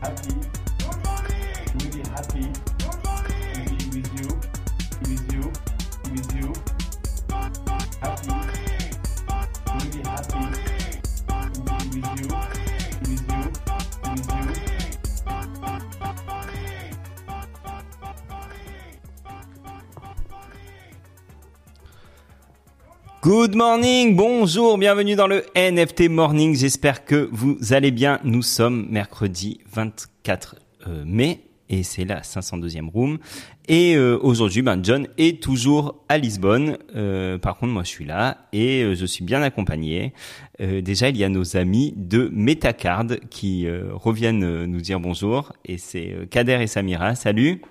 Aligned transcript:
happy, 0.00 0.59
Good 23.30 23.54
morning, 23.54 24.16
bonjour, 24.16 24.76
bienvenue 24.76 25.14
dans 25.14 25.28
le 25.28 25.44
NFT 25.54 26.08
Morning. 26.08 26.56
J'espère 26.56 27.04
que 27.04 27.28
vous 27.30 27.58
allez 27.70 27.92
bien. 27.92 28.18
Nous 28.24 28.42
sommes 28.42 28.88
mercredi 28.90 29.60
24 29.72 30.56
euh, 30.88 31.04
mai 31.06 31.38
et 31.68 31.84
c'est 31.84 32.04
la 32.04 32.22
502e 32.22 32.90
room. 32.90 33.18
Et 33.68 33.94
euh, 33.94 34.18
aujourd'hui, 34.20 34.62
ben 34.62 34.82
John 34.82 35.06
est 35.16 35.40
toujours 35.40 36.02
à 36.08 36.18
Lisbonne. 36.18 36.76
Euh, 36.96 37.38
par 37.38 37.56
contre, 37.56 37.72
moi, 37.72 37.84
je 37.84 37.90
suis 37.90 38.04
là 38.04 38.48
et 38.52 38.82
euh, 38.82 38.96
je 38.96 39.06
suis 39.06 39.22
bien 39.22 39.42
accompagné. 39.42 40.12
Euh, 40.60 40.80
déjà, 40.80 41.08
il 41.08 41.16
y 41.16 41.22
a 41.22 41.28
nos 41.28 41.56
amis 41.56 41.94
de 41.96 42.28
Metacard 42.32 43.06
qui 43.30 43.68
euh, 43.68 43.90
reviennent 43.92 44.42
euh, 44.42 44.66
nous 44.66 44.80
dire 44.80 44.98
bonjour. 44.98 45.52
Et 45.64 45.78
c'est 45.78 46.10
euh, 46.10 46.26
Kader 46.26 46.58
et 46.62 46.66
Samira. 46.66 47.14
Salut. 47.14 47.62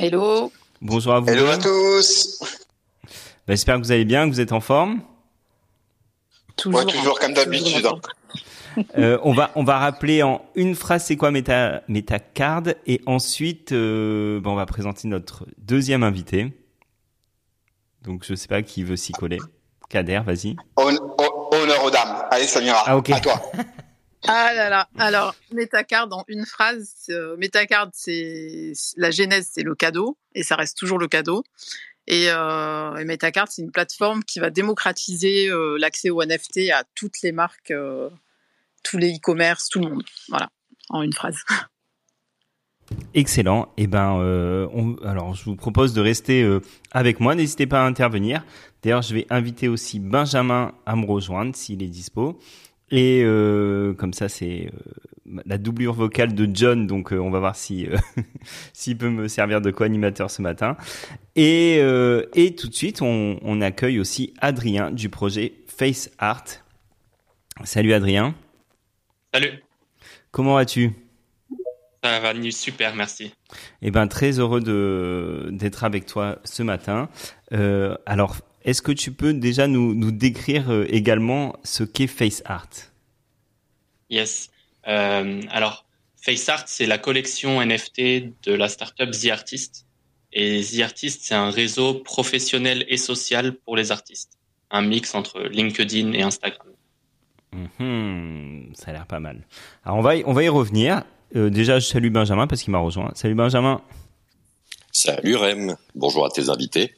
Hello. 0.00 0.50
Bonjour 0.82 1.14
à 1.14 1.20
vous. 1.20 1.28
Hello 1.28 1.46
à 1.46 1.56
tous. 1.56 2.40
Ben, 3.46 3.54
J'espère 3.54 3.76
que 3.76 3.82
vous 3.82 3.92
allez 3.92 4.04
bien, 4.04 4.26
que 4.28 4.32
vous 4.34 4.40
êtes 4.40 4.52
en 4.52 4.60
forme. 4.60 5.02
Toujours, 6.56 6.80
Ouais, 6.80 6.86
toujours 6.92 7.18
comme 7.18 7.34
d'habitude. 7.34 7.86
hein. 7.86 8.00
Euh, 8.98 9.18
on 9.22 9.32
va 9.32 9.52
on 9.54 9.62
va 9.62 9.78
rappeler 9.78 10.24
en 10.24 10.44
une 10.56 10.74
phrase 10.74 11.04
c'est 11.04 11.16
quoi 11.16 11.30
Meta 11.30 11.82
Metacard? 11.86 12.64
Et 12.86 13.00
ensuite 13.06 13.70
euh, 13.70 14.40
ben, 14.40 14.50
on 14.50 14.54
va 14.56 14.66
présenter 14.66 15.06
notre 15.06 15.46
deuxième 15.58 16.02
invité. 16.02 16.52
Donc 18.02 18.24
je 18.24 18.34
sais 18.34 18.48
pas 18.48 18.62
qui 18.62 18.82
veut 18.82 18.96
s'y 18.96 19.12
coller. 19.12 19.38
Kader, 19.88 20.22
vas-y. 20.26 20.56
Hon- 20.76 20.90
hon- 21.18 21.48
honneur 21.56 21.84
aux 21.84 21.90
dames. 21.90 22.24
Allez, 22.32 22.46
Samira. 22.46 22.82
Ah, 22.86 22.96
ok. 22.96 23.10
À 23.10 23.20
toi. 23.20 23.40
Ah 24.26 24.54
là 24.54 24.70
là. 24.70 24.88
Alors, 24.98 25.34
Metacard 25.52 26.08
en 26.10 26.24
une 26.28 26.46
phrase. 26.46 26.94
euh, 27.10 27.36
Metacard, 27.36 27.90
c'est 27.92 28.72
la 28.96 29.10
genèse, 29.10 29.50
c'est 29.52 29.62
le 29.62 29.74
cadeau 29.74 30.16
et 30.34 30.42
ça 30.42 30.56
reste 30.56 30.78
toujours 30.78 30.98
le 30.98 31.08
cadeau. 31.08 31.44
Et, 32.06 32.26
euh, 32.28 32.96
et 32.96 33.04
Metacard, 33.04 33.48
c'est 33.48 33.62
une 33.62 33.70
plateforme 33.70 34.22
qui 34.24 34.38
va 34.38 34.50
démocratiser 34.50 35.48
euh, 35.48 35.76
l'accès 35.78 36.10
aux 36.10 36.22
NFT 36.22 36.70
à 36.72 36.84
toutes 36.94 37.22
les 37.22 37.32
marques, 37.32 37.70
euh, 37.70 38.10
tous 38.82 38.98
les 38.98 39.16
e-commerce, 39.16 39.68
tout 39.70 39.80
le 39.80 39.88
monde. 39.88 40.04
Voilà, 40.28 40.50
en 40.90 41.02
une 41.02 41.12
phrase. 41.12 41.38
Excellent. 43.14 43.72
Et 43.78 43.86
ben 43.86 44.18
euh, 44.18 44.68
alors 45.04 45.34
je 45.34 45.44
vous 45.44 45.56
propose 45.56 45.94
de 45.94 46.02
rester 46.02 46.46
avec 46.90 47.18
moi. 47.18 47.34
N'hésitez 47.34 47.66
pas 47.66 47.82
à 47.82 47.86
intervenir. 47.86 48.44
D'ailleurs 48.82 49.00
je 49.00 49.14
vais 49.14 49.26
inviter 49.30 49.68
aussi 49.68 50.00
Benjamin 50.00 50.74
à 50.84 50.94
me 50.94 51.06
rejoindre 51.06 51.56
s'il 51.56 51.82
est 51.82 51.88
dispo. 51.88 52.38
Et 52.90 53.22
comme 53.96 54.12
ça 54.12 54.28
c'est 54.28 54.70
la 55.44 55.58
doublure 55.58 55.92
vocale 55.94 56.34
de 56.34 56.48
John. 56.52 56.86
Donc 56.86 57.12
euh, 57.12 57.18
on 57.18 57.30
va 57.30 57.38
voir 57.38 57.56
si 57.56 57.86
euh, 57.86 57.96
s'il 58.72 58.96
peut 58.96 59.10
me 59.10 59.28
servir 59.28 59.60
de 59.60 59.70
co-animateur 59.70 60.30
ce 60.30 60.42
matin. 60.42 60.76
Et, 61.36 61.78
euh, 61.80 62.26
et 62.34 62.54
tout 62.54 62.68
de 62.68 62.74
suite, 62.74 63.02
on, 63.02 63.38
on 63.42 63.60
accueille 63.60 63.98
aussi 63.98 64.34
Adrien 64.40 64.90
du 64.90 65.08
projet 65.08 65.54
Face 65.66 66.10
Art. 66.18 66.44
Salut 67.64 67.92
Adrien, 67.92 68.34
Salut, 69.32 69.62
comment 70.32 70.54
vas-tu? 70.54 70.90
Ça 72.02 72.20
va 72.20 72.34
super, 72.50 72.94
merci. 72.94 73.32
Eh 73.80 73.90
ben 73.90 74.06
très 74.08 74.38
heureux 74.38 74.60
de 74.60 75.48
d'être 75.52 75.84
avec 75.84 76.04
toi 76.04 76.38
ce 76.44 76.62
matin. 76.62 77.08
Euh, 77.52 77.96
alors, 78.06 78.36
est-ce 78.64 78.82
que 78.82 78.92
tu 78.92 79.10
peux 79.12 79.32
déjà 79.32 79.68
nous 79.68 79.94
nous 79.94 80.10
décrire 80.12 80.70
également 80.88 81.56
ce 81.64 81.82
qu'est 81.82 82.08
Face 82.08 82.42
Art? 82.44 82.68
Yes. 84.10 84.50
Euh, 84.88 85.40
alors, 85.50 85.84
FaceArt, 86.22 86.64
c'est 86.66 86.86
la 86.86 86.98
collection 86.98 87.60
NFT 87.64 88.32
de 88.44 88.52
la 88.54 88.68
startup 88.68 89.10
The 89.10 89.28
Artist. 89.30 89.86
Et 90.32 90.62
The 90.62 90.80
Artist, 90.80 91.22
c'est 91.24 91.34
un 91.34 91.50
réseau 91.50 91.94
professionnel 91.94 92.84
et 92.88 92.96
social 92.96 93.54
pour 93.54 93.76
les 93.76 93.92
artistes. 93.92 94.38
Un 94.70 94.82
mix 94.82 95.14
entre 95.14 95.40
LinkedIn 95.42 96.12
et 96.12 96.22
Instagram. 96.22 96.66
Mhm, 97.52 98.72
Ça 98.74 98.90
a 98.90 98.92
l'air 98.92 99.06
pas 99.06 99.20
mal. 99.20 99.46
Alors 99.84 99.98
on 99.98 100.02
va 100.02 100.16
y, 100.16 100.24
on 100.26 100.32
va 100.32 100.42
y 100.42 100.48
revenir. 100.48 101.02
Euh, 101.36 101.50
déjà, 101.50 101.78
je 101.78 101.86
salue 101.86 102.10
Benjamin 102.10 102.46
parce 102.46 102.62
qu'il 102.62 102.72
m'a 102.72 102.78
rejoint. 102.78 103.10
Salut 103.14 103.34
Benjamin. 103.34 103.80
Salut 105.04 105.36
Rem, 105.36 105.76
bonjour 105.94 106.24
à 106.24 106.30
tes 106.30 106.48
invités, 106.48 106.94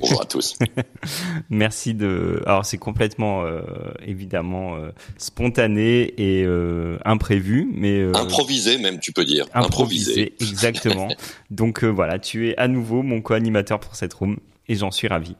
bonjour 0.00 0.22
à 0.22 0.24
tous. 0.24 0.56
Merci 1.50 1.94
de. 1.94 2.44
Alors 2.46 2.64
c'est 2.64 2.78
complètement 2.78 3.42
euh, 3.44 3.62
évidemment 4.06 4.76
euh, 4.76 4.92
spontané 5.18 6.14
et 6.16 6.44
euh, 6.44 6.96
imprévu, 7.04 7.68
mais 7.74 8.04
Improvisé 8.14 8.78
même, 8.78 9.00
tu 9.00 9.10
peux 9.10 9.24
dire. 9.24 9.46
improvisé, 9.52 10.32
exactement. 10.38 11.08
Donc 11.50 11.82
voilà, 11.82 12.20
tu 12.20 12.50
es 12.50 12.56
à 12.56 12.68
nouveau 12.68 13.02
mon 13.02 13.20
co-animateur 13.20 13.80
pour 13.80 13.96
cette 13.96 14.14
room 14.14 14.38
et 14.68 14.76
j'en 14.76 14.92
suis 14.92 15.08
ravi. 15.08 15.34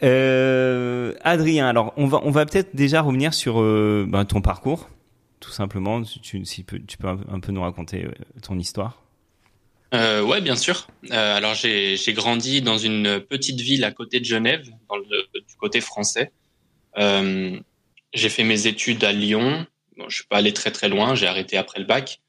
Adrien, 0.00 1.66
alors 1.66 1.92
on 1.96 2.06
va 2.06 2.20
on 2.22 2.30
va 2.30 2.46
peut-être 2.46 2.76
déjà 2.76 3.02
revenir 3.02 3.34
sur 3.34 3.60
ben, 3.60 4.24
ton 4.24 4.40
parcours, 4.40 4.88
tout 5.40 5.50
simplement. 5.50 6.04
Si 6.04 6.20
tu, 6.20 6.44
si 6.44 6.62
peu- 6.62 6.78
tu 6.78 6.96
peux 6.96 7.08
un, 7.08 7.40
peu 7.40 7.50
nous 7.50 7.62
raconter 7.62 8.06
ton 8.40 8.56
histoire. 8.56 9.02
Euh, 9.92 10.22
ouais, 10.22 10.40
bien 10.40 10.56
sûr. 10.56 10.86
Euh, 11.10 11.36
alors, 11.36 11.54
j'ai 11.54 12.12
grandi 12.12 12.62
dans 12.62 12.78
une 12.78 13.20
petite 13.20 13.60
ville 13.60 13.84
à 13.84 13.90
côté 13.90 14.20
de 14.20 14.24
Genève, 14.24 14.68
dans 14.88 14.96
le, 14.96 15.26
du 15.34 15.56
côté 15.58 15.80
français. 15.80 16.32
Euh, 16.98 17.58
j'ai 18.12 18.28
fait 18.28 18.44
mes 18.44 18.66
études 18.66 19.02
à 19.04 19.12
Lyon. 19.12 19.66
Bon, 19.96 20.08
je 20.08 20.16
suis 20.16 20.26
pas 20.26 20.38
allé 20.38 20.52
très 20.52 20.70
très 20.70 20.88
loin. 20.88 21.14
J'ai 21.14 21.26
arrêté 21.26 21.56
après 21.56 21.80
le 21.80 21.86
bac. 21.86 22.20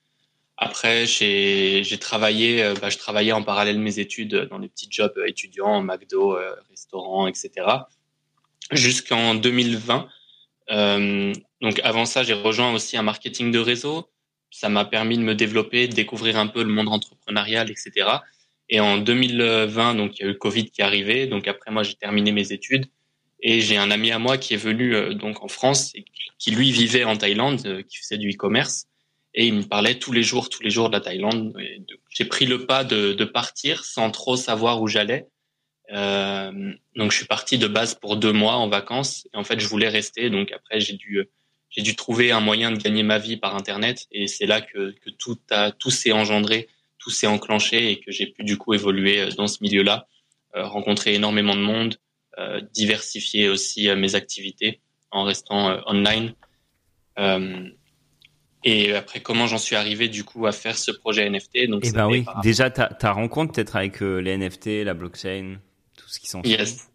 Après, 0.57 1.05
j'ai 1.07 1.97
travaillé. 1.99 2.63
euh, 2.63 2.73
bah, 2.79 2.89
je 2.89 2.97
travaillais 2.97 3.31
en 3.31 3.43
parallèle 3.43 3.79
mes 3.79 3.99
études 3.99 4.47
dans 4.49 4.59
des 4.59 4.69
petits 4.69 4.87
jobs 4.89 5.13
euh, 5.17 5.27
étudiants, 5.27 5.81
McDo, 5.81 6.35
euh, 6.37 6.55
restaurant, 6.69 7.27
etc. 7.27 7.51
Jusqu'en 8.71 9.35
2020. 9.35 10.07
Euh, 10.71 11.33
donc 11.61 11.79
avant 11.83 12.05
ça, 12.05 12.23
j'ai 12.23 12.33
rejoint 12.33 12.73
aussi 12.73 12.97
un 12.97 13.03
marketing 13.03 13.51
de 13.51 13.59
réseau 13.59 14.10
ça 14.51 14.69
m'a 14.69 14.85
permis 14.85 15.17
de 15.17 15.23
me 15.23 15.33
développer, 15.33 15.87
de 15.87 15.95
découvrir 15.95 16.37
un 16.37 16.47
peu 16.47 16.63
le 16.63 16.69
monde 16.69 16.89
entrepreneurial, 16.89 17.71
etc. 17.71 18.07
Et 18.69 18.79
en 18.79 18.97
2020, 18.97 19.95
donc 19.95 20.19
il 20.19 20.25
y 20.25 20.27
a 20.27 20.31
eu 20.31 20.37
Covid 20.37 20.69
qui 20.69 20.81
est 20.81 20.83
arrivé. 20.83 21.27
Donc 21.27 21.47
après, 21.47 21.71
moi, 21.71 21.83
j'ai 21.83 21.95
terminé 21.95 22.31
mes 22.31 22.51
études 22.51 22.85
et 23.41 23.61
j'ai 23.61 23.77
un 23.77 23.89
ami 23.89 24.11
à 24.11 24.19
moi 24.19 24.37
qui 24.37 24.53
est 24.53 24.57
venu 24.57 24.95
euh, 24.95 25.13
donc 25.13 25.43
en 25.43 25.47
France 25.47 25.91
et 25.95 26.05
qui 26.37 26.51
lui 26.51 26.71
vivait 26.71 27.03
en 27.03 27.17
Thaïlande, 27.17 27.61
euh, 27.65 27.81
qui 27.81 27.97
faisait 27.97 28.17
du 28.17 28.29
e-commerce 28.31 28.87
et 29.33 29.47
il 29.47 29.53
me 29.53 29.63
parlait 29.63 29.95
tous 29.95 30.11
les 30.11 30.23
jours, 30.23 30.49
tous 30.49 30.61
les 30.61 30.69
jours 30.69 30.89
de 30.89 30.93
la 30.93 31.01
Thaïlande. 31.01 31.55
J'ai 32.09 32.25
pris 32.25 32.45
le 32.45 32.65
pas 32.65 32.83
de, 32.83 33.13
de 33.13 33.25
partir 33.25 33.85
sans 33.85 34.11
trop 34.11 34.35
savoir 34.35 34.81
où 34.81 34.87
j'allais. 34.87 35.27
Euh, 35.91 36.73
donc 36.95 37.11
je 37.11 37.17
suis 37.17 37.25
parti 37.25 37.57
de 37.57 37.67
base 37.67 37.95
pour 37.95 38.15
deux 38.15 38.31
mois 38.31 38.55
en 38.55 38.69
vacances 38.69 39.27
en 39.33 39.43
fait 39.43 39.59
je 39.59 39.67
voulais 39.67 39.89
rester. 39.89 40.29
Donc 40.29 40.51
après 40.51 40.79
j'ai 40.79 40.93
dû 40.93 41.25
j'ai 41.71 41.81
dû 41.81 41.95
trouver 41.95 42.31
un 42.31 42.39
moyen 42.41 42.71
de 42.71 42.77
gagner 42.77 43.01
ma 43.03 43.17
vie 43.17 43.37
par 43.37 43.55
internet 43.55 44.07
et 44.11 44.27
c'est 44.27 44.45
là 44.45 44.61
que, 44.61 44.91
que 44.91 45.09
tout 45.09 45.37
a 45.49 45.71
tout 45.71 45.89
s'est 45.89 46.11
engendré, 46.11 46.67
tout 46.99 47.09
s'est 47.09 47.27
enclenché 47.27 47.91
et 47.91 47.99
que 47.99 48.11
j'ai 48.11 48.27
pu 48.27 48.43
du 48.43 48.57
coup 48.57 48.73
évoluer 48.73 49.19
euh, 49.21 49.29
dans 49.31 49.47
ce 49.47 49.57
milieu-là, 49.61 50.07
euh, 50.55 50.65
rencontrer 50.67 51.15
énormément 51.15 51.55
de 51.55 51.61
monde, 51.61 51.95
euh, 52.37 52.61
diversifier 52.73 53.49
aussi 53.49 53.87
mes 53.95 54.15
activités 54.15 54.81
en 55.11 55.23
restant 55.23 55.69
euh, 55.69 55.79
online. 55.87 56.33
Et 58.63 58.93
après 58.93 59.21
comment 59.21 59.47
j'en 59.47 59.57
suis 59.57 59.75
arrivé 59.75 60.07
du 60.07 60.23
coup 60.23 60.45
à 60.45 60.51
faire 60.51 60.77
ce 60.77 60.91
projet 60.91 61.27
NFT 61.29 61.67
donc 61.67 61.81
Eh 61.83 61.87
c'était 61.87 62.01
oui, 62.03 62.23
par- 62.23 62.41
déjà 62.41 62.69
ta, 62.69 62.87
ta 62.87 63.11
rencontre 63.11 63.53
peut-être 63.53 63.75
avec 63.75 64.01
les 64.01 64.37
NFT, 64.37 64.83
la 64.85 64.93
blockchain, 64.93 65.57
tout 65.97 66.07
ce 66.07 66.19
qui 66.19 66.27
s'en 66.29 66.41
Yes. 66.43 66.89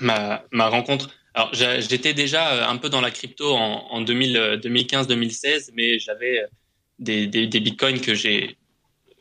Ma, 0.00 0.44
ma 0.50 0.66
rencontre. 0.68 1.10
Alors, 1.36 1.50
j'étais 1.52 2.14
déjà 2.14 2.54
euh, 2.54 2.66
un 2.66 2.78
peu 2.78 2.88
dans 2.88 3.02
la 3.02 3.10
crypto 3.10 3.54
en, 3.54 3.86
en 3.90 4.02
2015-2016, 4.02 5.70
mais 5.74 5.98
j'avais 5.98 6.40
euh, 6.42 6.46
des, 6.98 7.26
des, 7.26 7.46
des 7.46 7.60
bitcoins 7.60 8.00
que 8.00 8.14
j'ai 8.14 8.56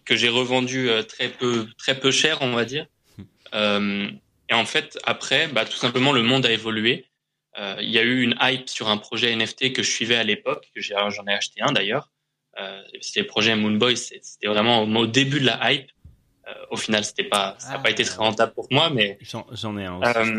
que 0.06 0.16
j'ai 0.16 0.30
revendus 0.30 0.90
euh, 0.90 1.04
très 1.04 1.30
peu 1.30 1.68
très 1.78 2.00
peu 2.00 2.12
cher, 2.12 2.38
on 2.42 2.54
va 2.54 2.64
dire. 2.64 2.86
Euh, 3.54 4.08
et 4.50 4.54
en 4.54 4.66
fait, 4.66 4.98
après, 5.04 5.48
bah, 5.48 5.66
tout 5.66 5.76
simplement, 5.78 6.12
le 6.14 6.22
monde 6.24 6.46
a 6.46 6.52
évolué. 6.52 7.06
Euh, 7.60 7.76
Il 7.82 7.90
y 7.90 8.00
a 8.00 8.04
eu 8.04 8.22
une 8.22 8.36
hype 8.42 8.70
sur 8.70 8.88
un 8.88 8.98
projet 8.98 9.36
NFT 9.36 9.74
que 9.74 9.82
je 9.84 9.90
suivais 9.90 10.16
à 10.18 10.24
l'époque, 10.24 10.70
que 10.76 10.82
j'en 10.82 11.26
ai 11.28 11.34
acheté 11.34 11.62
un 11.62 11.72
d'ailleurs. 11.74 12.10
Euh, 12.60 12.82
c'était 13.02 13.22
le 13.22 13.28
projet 13.28 13.56
Moonboy. 13.56 13.98
C'était 13.98 14.48
vraiment 14.48 14.84
au, 14.84 14.96
au 14.96 15.08
début 15.08 15.40
de 15.42 15.46
la 15.48 15.72
hype. 15.74 15.90
Euh, 16.48 16.54
au 16.70 16.78
final, 16.78 17.04
c'était 17.04 17.24
pas, 17.24 17.56
ça 17.60 17.70
n'a 17.70 17.76
Ah. 17.76 17.80
pas 17.80 17.90
été 17.90 18.06
très 18.06 18.18
rentable 18.18 18.54
pour 18.54 18.68
moi, 18.72 18.90
mais 18.90 19.18
J'en 19.22 19.46
j'en 19.52 19.78
ai 19.78 19.86
un 19.86 19.96
aussi. 19.96 20.30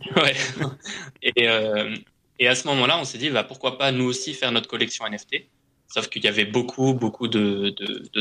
euh. 1.38 1.96
Et, 2.38 2.48
à 2.48 2.54
ce 2.54 2.66
moment-là, 2.68 2.98
on 2.98 3.04
s'est 3.04 3.18
dit, 3.18 3.30
bah, 3.30 3.44
pourquoi 3.44 3.78
pas 3.78 3.92
nous 3.92 4.04
aussi 4.04 4.34
faire 4.34 4.52
notre 4.52 4.68
collection 4.68 5.06
NFT 5.06 5.46
Sauf 5.88 6.08
qu'il 6.08 6.24
y 6.24 6.28
avait 6.28 6.44
beaucoup, 6.44 6.94
beaucoup 6.94 7.28
de, 7.28 7.74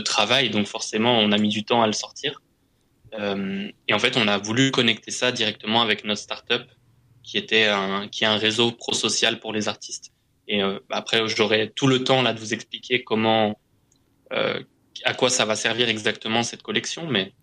travail, 0.05 0.49
donc 0.49 0.67
forcément, 0.67 1.19
on 1.19 1.31
a 1.31 1.37
mis 1.37 1.49
du 1.49 1.63
temps 1.63 1.81
à 1.81 1.87
le 1.87 1.93
sortir. 1.93 2.41
Euh, 3.13 3.67
et 3.87 3.93
en 3.93 3.99
fait, 3.99 4.17
on 4.17 4.27
a 4.27 4.37
voulu 4.37 4.71
connecter 4.71 5.11
ça 5.11 5.31
directement 5.31 5.81
avec 5.81 6.03
notre 6.03 6.21
startup, 6.21 6.63
qui 7.23 7.37
était 7.37 7.69
qui 8.11 8.23
est 8.23 8.27
un 8.27 8.37
réseau 8.37 8.71
pro-social 8.71 9.39
pour 9.39 9.53
les 9.53 9.67
artistes. 9.67 10.11
Et 10.47 10.61
euh, 10.61 10.79
après, 10.89 11.27
j'aurai 11.27 11.71
tout 11.73 11.87
le 11.87 12.03
temps 12.03 12.21
là 12.21 12.33
de 12.33 12.39
vous 12.39 12.53
expliquer 12.53 13.03
comment, 13.03 13.59
à 14.29 15.13
quoi 15.13 15.29
ça 15.29 15.45
va 15.45 15.55
servir 15.55 15.89
exactement 15.89 16.43
cette 16.43 16.61
collection, 16.61 17.07
mais 17.07 17.33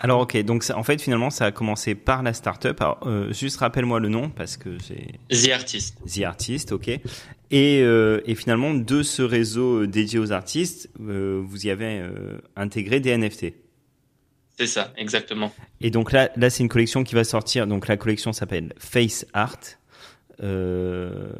alors 0.00 0.20
ok, 0.20 0.36
donc 0.44 0.62
ça, 0.62 0.78
en 0.78 0.82
fait 0.82 1.00
finalement 1.02 1.30
ça 1.30 1.46
a 1.46 1.52
commencé 1.52 1.94
par 1.94 2.22
la 2.22 2.32
startup. 2.32 2.80
Alors 2.80 3.00
euh, 3.06 3.32
juste 3.32 3.58
rappelle-moi 3.58 3.98
le 4.00 4.08
nom 4.08 4.30
parce 4.30 4.56
que 4.56 4.70
j'ai 4.78 5.18
The 5.30 5.50
Artist. 5.50 5.98
The 6.06 6.22
Artist, 6.22 6.72
ok. 6.72 6.88
Et, 7.50 7.80
euh, 7.82 8.20
et 8.24 8.34
finalement 8.34 8.74
de 8.74 9.02
ce 9.02 9.22
réseau 9.22 9.82
euh, 9.82 9.86
dédié 9.86 10.18
aux 10.18 10.32
artistes, 10.32 10.90
euh, 11.00 11.42
vous 11.44 11.66
y 11.66 11.70
avez 11.70 11.98
euh, 11.98 12.38
intégré 12.56 13.00
des 13.00 13.16
NFT. 13.16 13.54
C'est 14.56 14.66
ça, 14.66 14.92
exactement. 14.96 15.52
Et 15.80 15.90
donc 15.90 16.12
là, 16.12 16.30
là 16.36 16.50
c'est 16.50 16.62
une 16.62 16.68
collection 16.68 17.04
qui 17.04 17.14
va 17.14 17.24
sortir. 17.24 17.66
Donc 17.66 17.88
la 17.88 17.96
collection 17.96 18.32
s'appelle 18.32 18.74
Face 18.78 19.26
Art. 19.32 19.58
Euh, 20.40 21.32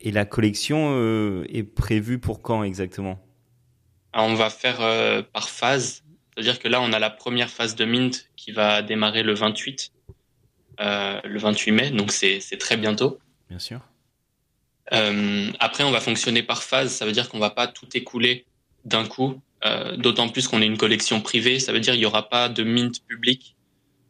et 0.00 0.12
la 0.12 0.24
collection 0.24 0.92
euh, 0.92 1.44
est 1.48 1.64
prévue 1.64 2.18
pour 2.18 2.42
quand 2.42 2.62
exactement? 2.62 3.18
Alors, 4.12 4.28
on 4.28 4.34
va 4.34 4.50
faire 4.50 4.80
euh, 4.80 5.22
par 5.32 5.48
phase. 5.48 6.02
C'est-à-dire 6.36 6.58
que 6.58 6.68
là, 6.68 6.82
on 6.82 6.92
a 6.92 6.98
la 6.98 7.08
première 7.08 7.48
phase 7.48 7.76
de 7.76 7.86
mint 7.86 8.28
qui 8.36 8.52
va 8.52 8.82
démarrer 8.82 9.22
le 9.22 9.32
28, 9.32 9.90
euh, 10.80 11.20
le 11.24 11.38
28 11.38 11.72
mai, 11.72 11.90
donc 11.90 12.12
c'est 12.12 12.40
très 12.58 12.76
bientôt. 12.76 13.18
Bien 13.48 13.58
sûr. 13.58 13.80
Euh, 14.92 15.50
après, 15.60 15.82
on 15.82 15.90
va 15.90 16.00
fonctionner 16.00 16.42
par 16.42 16.62
phase. 16.62 16.92
Ça 16.92 17.06
veut 17.06 17.12
dire 17.12 17.30
qu'on 17.30 17.38
va 17.38 17.48
pas 17.48 17.66
tout 17.66 17.88
écouler 17.94 18.44
d'un 18.84 19.06
coup. 19.06 19.40
Euh, 19.64 19.96
D'autant 19.96 20.28
plus 20.28 20.46
qu'on 20.46 20.60
est 20.60 20.66
une 20.66 20.76
collection 20.76 21.22
privée. 21.22 21.58
Ça 21.58 21.72
veut 21.72 21.80
dire 21.80 21.94
qu'il 21.94 22.02
y 22.02 22.06
aura 22.06 22.28
pas 22.28 22.50
de 22.50 22.62
mint 22.62 23.02
public. 23.06 23.56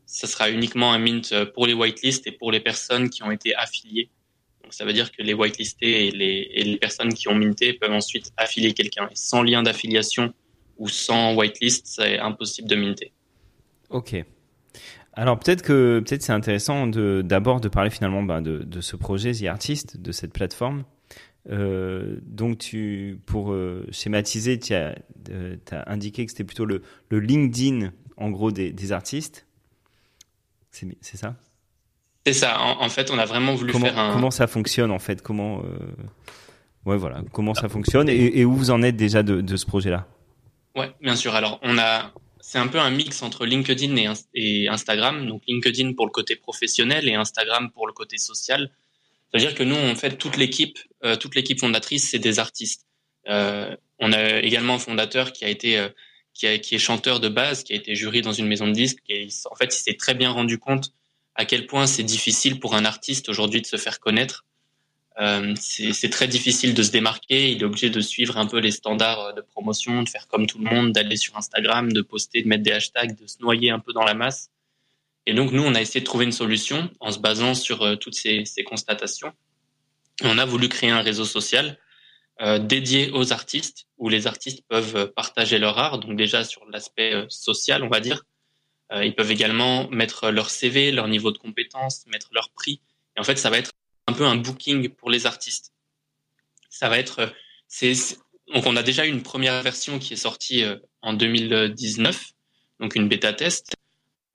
Ça 0.05 0.27
sera 0.27 0.51
uniquement 0.51 0.93
un 0.93 0.99
mint 0.99 1.33
pour 1.55 1.69
les 1.69 1.75
whitelists 1.75 2.27
et 2.27 2.33
pour 2.33 2.51
les 2.51 2.61
personnes 2.61 3.09
qui 3.09 3.23
ont 3.23 3.31
été 3.31 3.55
affiliées. 3.55 4.11
Donc, 4.65 4.75
ça 4.75 4.85
veut 4.85 4.93
dire 4.93 5.13
que 5.13 5.23
les 5.23 5.33
whitelistés 5.33 6.09
et 6.09 6.11
les, 6.11 6.51
et 6.53 6.65
les 6.65 6.77
personnes 6.77 7.15
qui 7.15 7.29
ont 7.29 7.37
minté 7.37 7.73
peuvent 7.73 7.93
ensuite 7.93 8.33
affilier 8.37 8.75
quelqu'un. 8.75 9.09
Et 9.13 9.15
sans 9.15 9.45
lien 9.45 9.63
d'affiliation 9.63 10.35
ou 10.79 10.89
sans 10.89 11.35
whitelist, 11.35 11.87
c'est 11.87 12.19
impossible 12.19 12.69
de 12.69 12.77
minter. 12.77 13.13
Ok. 13.91 14.17
Alors 15.15 15.39
peut-être 15.39 15.63
que 15.63 16.03
peut-être 16.07 16.23
c'est 16.23 16.33
intéressant 16.33 16.87
de 16.87 17.23
d'abord 17.25 17.61
de 17.61 17.69
parler 17.69 17.89
finalement 17.89 18.23
ben, 18.23 18.43
de, 18.43 18.59
de 18.59 18.81
ce 18.83 18.97
projet 18.97 19.33
The 19.33 19.45
Artist, 19.45 19.97
de 19.97 20.13
cette 20.13 20.33
plateforme. 20.33 20.85
Euh, 21.49 22.19
donc 22.23 22.59
tu 22.59 23.19
pour 23.25 23.53
euh, 23.53 23.87
schématiser, 23.93 24.59
tu 24.59 24.75
as, 24.75 24.95
euh, 25.31 25.57
as, 25.71 25.91
indiqué 25.91 26.25
que 26.27 26.33
c'était 26.33 26.45
plutôt 26.45 26.67
le, 26.67 26.83
le 27.09 27.21
LinkedIn 27.21 27.93
en 28.17 28.31
gros 28.31 28.51
des, 28.51 28.73
des 28.73 28.93
artistes. 28.93 29.47
C'est 30.71 30.87
c'est 31.01 31.17
ça? 31.17 31.37
C'est 32.27 32.33
ça. 32.33 32.61
En, 32.61 32.83
en, 32.85 32.89
fait, 32.89 33.11
on 33.11 33.19
a 33.19 33.25
vraiment 33.25 33.55
voulu 33.55 33.73
comment, 33.73 33.87
faire 33.87 33.99
un. 33.99 34.13
Comment 34.13 34.33
ça 34.33 34.49
fonctionne 34.49 34.91
en 34.91 34.99
fait? 34.99 35.23
Comment 35.23 35.63
ouais 36.85 36.97
voilà 36.97 37.23
comment 37.33 37.55
ça 37.55 37.69
fonctionne 37.69 38.09
et, 38.09 38.41
et, 38.41 38.45
où 38.45 38.55
vous 38.55 38.71
en 38.71 38.83
êtes 38.83 38.97
déjà 38.97 39.23
de, 39.23 39.41
de 39.41 39.57
ce 39.57 39.65
projet-là? 39.65 40.09
Ouais, 40.77 40.93
bien 41.01 41.17
sûr. 41.17 41.35
Alors 41.35 41.59
on 41.63 41.79
a 41.79 42.13
c'est 42.49 42.59
un 42.59 42.69
peu 42.69 42.79
un 42.79 42.91
mix 42.91 43.23
entre 43.23 43.45
LinkedIn 43.45 43.97
et, 44.35 44.69
Instagram. 44.69 45.27
Donc 45.27 45.43
LinkedIn 45.49 45.95
pour 45.95 46.07
le 46.07 46.13
côté 46.13 46.37
professionnel 46.37 47.09
et 47.09 47.15
Instagram 47.15 47.73
pour 47.73 47.89
le 47.89 47.93
côté 47.93 48.19
social. 48.19 48.71
C'est-à-dire 49.29 49.57
que 49.57 49.65
nous, 49.65 49.75
en 49.75 49.97
fait, 49.97 50.17
toute 50.17 50.37
l'équipe, 50.37 50.79
euh, 51.05 51.17
toute 51.17 51.35
l'équipe 51.35 51.59
fondatrice, 51.59 52.09
c'est 52.09 52.21
des 52.21 52.39
artistes. 52.39 52.87
Euh, 53.29 53.75
on 53.99 54.13
a 54.13 54.39
également 54.39 54.75
un 54.75 54.79
fondateur 54.79 55.33
qui 55.33 55.45
a 55.45 55.49
été, 55.49 55.77
euh, 55.77 55.89
qui, 56.35 56.47
est 56.47 56.79
chanteur 56.79 57.19
de 57.19 57.29
base, 57.29 57.65
qui 57.65 57.73
a 57.73 57.77
été 57.77 57.97
jury 57.97 58.23
dans 58.23 58.33
une 58.33 58.47
maison 58.47 58.69
de 58.69 58.73
disques. 58.73 59.03
En 59.51 59.57
fait, 59.57 59.75
il 59.75 59.81
s'est 59.81 59.97
très 59.97 60.15
bien 60.15 60.31
rendu 60.31 60.59
compte 60.59 60.93
à 61.35 61.47
quel 61.47 61.67
point 61.67 61.89
c'est 61.89 62.05
difficile 62.05 62.61
pour 62.61 62.77
un 62.77 62.85
artiste 62.85 63.29
aujourd'hui 63.29 63.61
de 63.61 63.67
se 63.67 63.77
faire 63.77 63.99
connaître. 63.99 64.45
Euh, 65.19 65.55
c'est 65.59 66.11
très 66.11 66.29
difficile 66.29 66.75
de 66.75 66.83
se 66.83 66.91
démarquer. 66.91 67.53
Il 67.53 67.63
est 67.63 67.65
obligé 67.65 67.89
de 67.89 68.01
suivre 68.01 68.37
un 68.37 68.47
peu 68.47 68.59
les 68.59 68.71
standards 68.71 69.35
de 69.35 69.41
promotion, 69.41 70.03
de 70.03 70.09
faire 70.09 70.29
comme 70.29 70.47
tout 70.47 70.59
le 70.59 70.65
monde, 70.65 70.93
d'aller 70.93 71.17
sur 71.17 71.37
Instagram, 71.37 71.93
de 71.93 72.03
poster, 72.03 72.43
de 72.43 72.49
mettre 72.49 72.63
des 72.63 72.73
hashtags, 72.73 73.19
de 73.19 73.27
se 73.27 73.39
noyer 73.41 73.71
un 73.71 73.79
peu 73.79 73.93
dans 73.93 74.05
la 74.05 74.15
masse. 74.15 74.51
Et 75.25 75.35
donc 75.35 75.53
nous, 75.53 75.63
on 75.63 75.75
a 75.75 75.81
essayé 75.81 76.01
de 76.01 76.05
trouver 76.05 76.27
une 76.27 76.33
solution 76.33 76.91
en 77.01 77.11
se 77.11 77.19
basant 77.19 77.55
sur 77.55 77.83
euh, 77.83 77.97
toutes 77.97 78.15
ces, 78.15 78.45
ces, 78.45 78.63
constatations. 78.63 79.33
On 80.23 80.39
a 80.39 80.45
voulu 80.45 80.69
créer 80.69 80.91
un 80.91 81.01
réseau 81.01 81.25
social 81.25 81.79
euh, 82.43 82.59
dédié 82.59 83.11
aux 83.13 83.33
artistes, 83.33 83.87
où 83.97 84.11
les 84.11 84.27
artistes 84.27 84.63
peuvent 84.69 85.11
partager 85.17 85.59
leur 85.59 85.79
art. 85.79 85.99
Donc 85.99 86.17
déjà 86.17 86.45
sur 86.45 86.67
l'aspect 86.67 87.15
euh, 87.15 87.27
social, 87.31 87.83
on 87.83 87.89
va 87.89 88.01
dire. 88.01 88.25
Euh, 88.93 89.07
ils 89.07 89.15
peuvent 89.15 89.31
également 89.31 89.89
mettre 89.89 90.31
leur 90.31 90.51
CV, 90.51 90.93
leur 90.93 91.09
niveau 91.09 91.33
de 91.33 91.39
compétence, 91.39 92.05
mettre 92.07 92.29
leur 92.33 92.51
prix. 92.51 92.83
Et 93.17 93.21
en 93.21 93.25
fait, 93.25 93.37
ça 93.37 93.49
va 93.49 93.57
être 93.57 93.73
un 94.07 94.13
peu 94.13 94.25
un 94.25 94.37
booking 94.37 94.89
pour 94.91 95.11
les 95.11 95.27
artistes. 95.27 95.73
Ça 96.71 96.89
va 96.89 96.99
être, 96.99 97.33
c'est, 97.69 97.95
donc 98.53 98.67
on 98.67 98.77
a 98.77 98.83
déjà 98.83 99.05
une 99.07 99.23
première 99.23 99.63
version 99.63 99.99
qui 99.99 100.15
est 100.15 100.17
sortie 100.17 100.65
en 101.03 101.15
2019, 101.15 102.33
donc 102.81 102.95
une 102.95 103.09
bêta 103.09 103.33
test. 103.33 103.75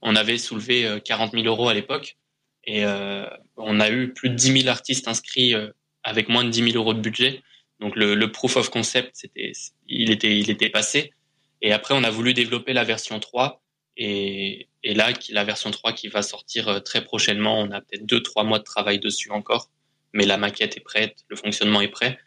On 0.01 0.15
avait 0.15 0.37
soulevé 0.37 0.99
40 1.05 1.33
000 1.33 1.45
euros 1.45 1.69
à 1.69 1.73
l'époque 1.73 2.17
et 2.63 2.85
euh, 2.85 3.25
on 3.57 3.79
a 3.79 3.89
eu 3.89 4.13
plus 4.13 4.29
de 4.29 4.35
10 4.35 4.61
000 4.63 4.67
artistes 4.69 5.07
inscrits 5.07 5.55
euh, 5.55 5.69
avec 6.03 6.29
moins 6.29 6.43
de 6.43 6.49
10 6.49 6.71
000 6.71 6.77
euros 6.77 6.93
de 6.93 6.99
budget. 6.99 7.41
Donc 7.79 7.95
le, 7.95 8.15
le 8.15 8.31
proof 8.31 8.57
of 8.57 8.69
concept, 8.69 9.11
c'était, 9.13 9.51
il 9.87 10.11
était, 10.11 10.37
il 10.37 10.49
était 10.49 10.69
passé. 10.69 11.11
Et 11.61 11.73
après, 11.73 11.93
on 11.93 12.03
a 12.03 12.09
voulu 12.09 12.33
développer 12.33 12.73
la 12.73 12.83
version 12.83 13.19
3 13.19 13.61
et, 13.97 14.67
et 14.83 14.93
là, 14.93 15.11
la 15.29 15.43
version 15.43 15.71
3 15.71 15.93
qui 15.93 16.07
va 16.07 16.21
sortir 16.21 16.67
euh, 16.67 16.79
très 16.79 17.03
prochainement, 17.03 17.59
on 17.59 17.71
a 17.71 17.81
peut-être 17.81 18.05
deux, 18.05 18.21
trois 18.21 18.43
mois 18.43 18.59
de 18.59 18.63
travail 18.63 18.99
dessus 18.99 19.31
encore, 19.31 19.69
mais 20.13 20.25
la 20.25 20.37
maquette 20.37 20.77
est 20.77 20.81
prête, 20.81 21.23
le 21.27 21.35
fonctionnement 21.35 21.81
est 21.81 21.89
prêt. 21.89 22.19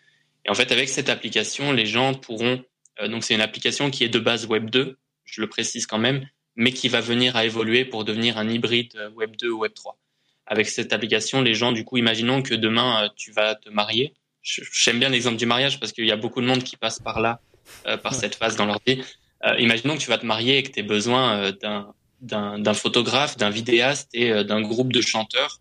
Et 0.44 0.50
en 0.50 0.54
fait, 0.54 0.72
avec 0.72 0.88
cette 0.88 1.08
application, 1.08 1.72
les 1.72 1.86
gens 1.86 2.14
pourront, 2.14 2.62
euh, 3.00 3.08
donc 3.08 3.24
c'est 3.24 3.34
une 3.34 3.40
application 3.40 3.90
qui 3.90 4.04
est 4.04 4.08
de 4.08 4.18
base 4.18 4.46
Web 4.46 4.70
2, 4.70 4.98
je 5.24 5.40
le 5.40 5.48
précise 5.48 5.86
quand 5.86 5.98
même, 5.98 6.28
mais 6.56 6.72
qui 6.72 6.88
va 6.88 7.00
venir 7.00 7.36
à 7.36 7.44
évoluer 7.44 7.84
pour 7.84 8.04
devenir 8.04 8.38
un 8.38 8.48
hybride 8.48 8.94
euh, 8.96 9.10
Web 9.10 9.36
2 9.36 9.50
ou 9.50 9.58
Web 9.60 9.74
3. 9.74 9.98
Avec 10.46 10.68
cette 10.68 10.92
application, 10.92 11.40
les 11.40 11.54
gens, 11.54 11.72
du 11.72 11.84
coup, 11.84 11.96
imaginons 11.96 12.42
que 12.42 12.54
demain, 12.54 13.08
tu 13.16 13.32
vas 13.32 13.54
te 13.54 13.70
marier. 13.70 14.12
J'aime 14.42 14.98
bien 14.98 15.08
l'exemple 15.08 15.38
du 15.38 15.46
mariage 15.46 15.80
parce 15.80 15.92
qu'il 15.92 16.04
y 16.04 16.12
a 16.12 16.16
beaucoup 16.16 16.42
de 16.42 16.46
monde 16.46 16.62
qui 16.62 16.76
passe 16.76 16.98
par 16.98 17.20
là, 17.20 17.40
euh, 17.86 17.96
par 17.96 18.14
cette 18.14 18.34
phase 18.34 18.56
dans 18.56 18.66
leur 18.66 18.78
vie. 18.86 19.02
Euh, 19.44 19.58
imaginons 19.58 19.94
que 19.94 20.00
tu 20.00 20.08
vas 20.08 20.18
te 20.18 20.26
marier 20.26 20.58
et 20.58 20.62
que 20.62 20.70
tu 20.70 20.80
aies 20.80 20.84
besoin 20.84 21.52
d'un 21.52 21.94
d'un 22.24 22.74
photographe, 22.74 23.36
d'un 23.36 23.50
vidéaste 23.50 24.08
et 24.14 24.32
euh, 24.32 24.44
d'un 24.44 24.62
groupe 24.62 24.92
de 24.92 25.00
chanteurs, 25.00 25.60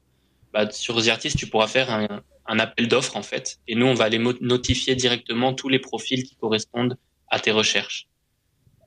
bah, 0.53 0.69
sur 0.71 1.03
The 1.03 1.09
Artist, 1.09 1.37
tu 1.37 1.47
pourras 1.47 1.67
faire 1.67 1.89
un, 1.91 2.21
un 2.45 2.59
appel 2.59 2.87
d'offres 2.87 3.17
en 3.17 3.23
fait. 3.23 3.59
Et 3.67 3.75
nous, 3.75 3.85
on 3.85 3.93
va 3.93 4.05
aller 4.05 4.19
notifier 4.41 4.95
directement 4.95 5.53
tous 5.53 5.69
les 5.69 5.79
profils 5.79 6.23
qui 6.23 6.35
correspondent 6.35 6.97
à 7.27 7.39
tes 7.39 7.51
recherches. 7.51 8.07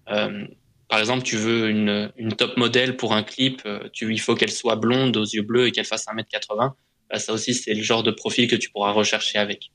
Euh, 0.08 0.46
par 0.88 1.00
exemple, 1.00 1.24
tu 1.24 1.36
veux 1.36 1.68
une, 1.68 2.12
une 2.16 2.32
top 2.32 2.56
modèle 2.56 2.96
pour 2.96 3.12
un 3.12 3.24
clip, 3.24 3.62
il 4.00 4.20
faut 4.20 4.36
qu'elle 4.36 4.52
soit 4.52 4.76
blonde, 4.76 5.16
aux 5.16 5.24
yeux 5.24 5.42
bleus 5.42 5.66
et 5.66 5.72
qu'elle 5.72 5.84
fasse 5.84 6.06
1m80. 6.06 6.72
Bah, 7.10 7.18
ça 7.18 7.32
aussi, 7.32 7.54
c'est 7.54 7.74
le 7.74 7.82
genre 7.82 8.04
de 8.04 8.12
profil 8.12 8.48
que 8.48 8.56
tu 8.56 8.70
pourras 8.70 8.92
rechercher 8.92 9.38
avec. 9.38 9.72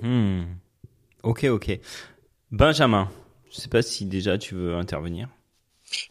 Mmh. 0.00 0.44
Ok, 1.24 1.44
ok. 1.44 1.78
Benjamin, 2.52 3.10
je 3.50 3.60
sais 3.60 3.68
pas 3.68 3.82
si 3.82 4.06
déjà 4.06 4.38
tu 4.38 4.54
veux 4.54 4.74
intervenir. 4.74 5.28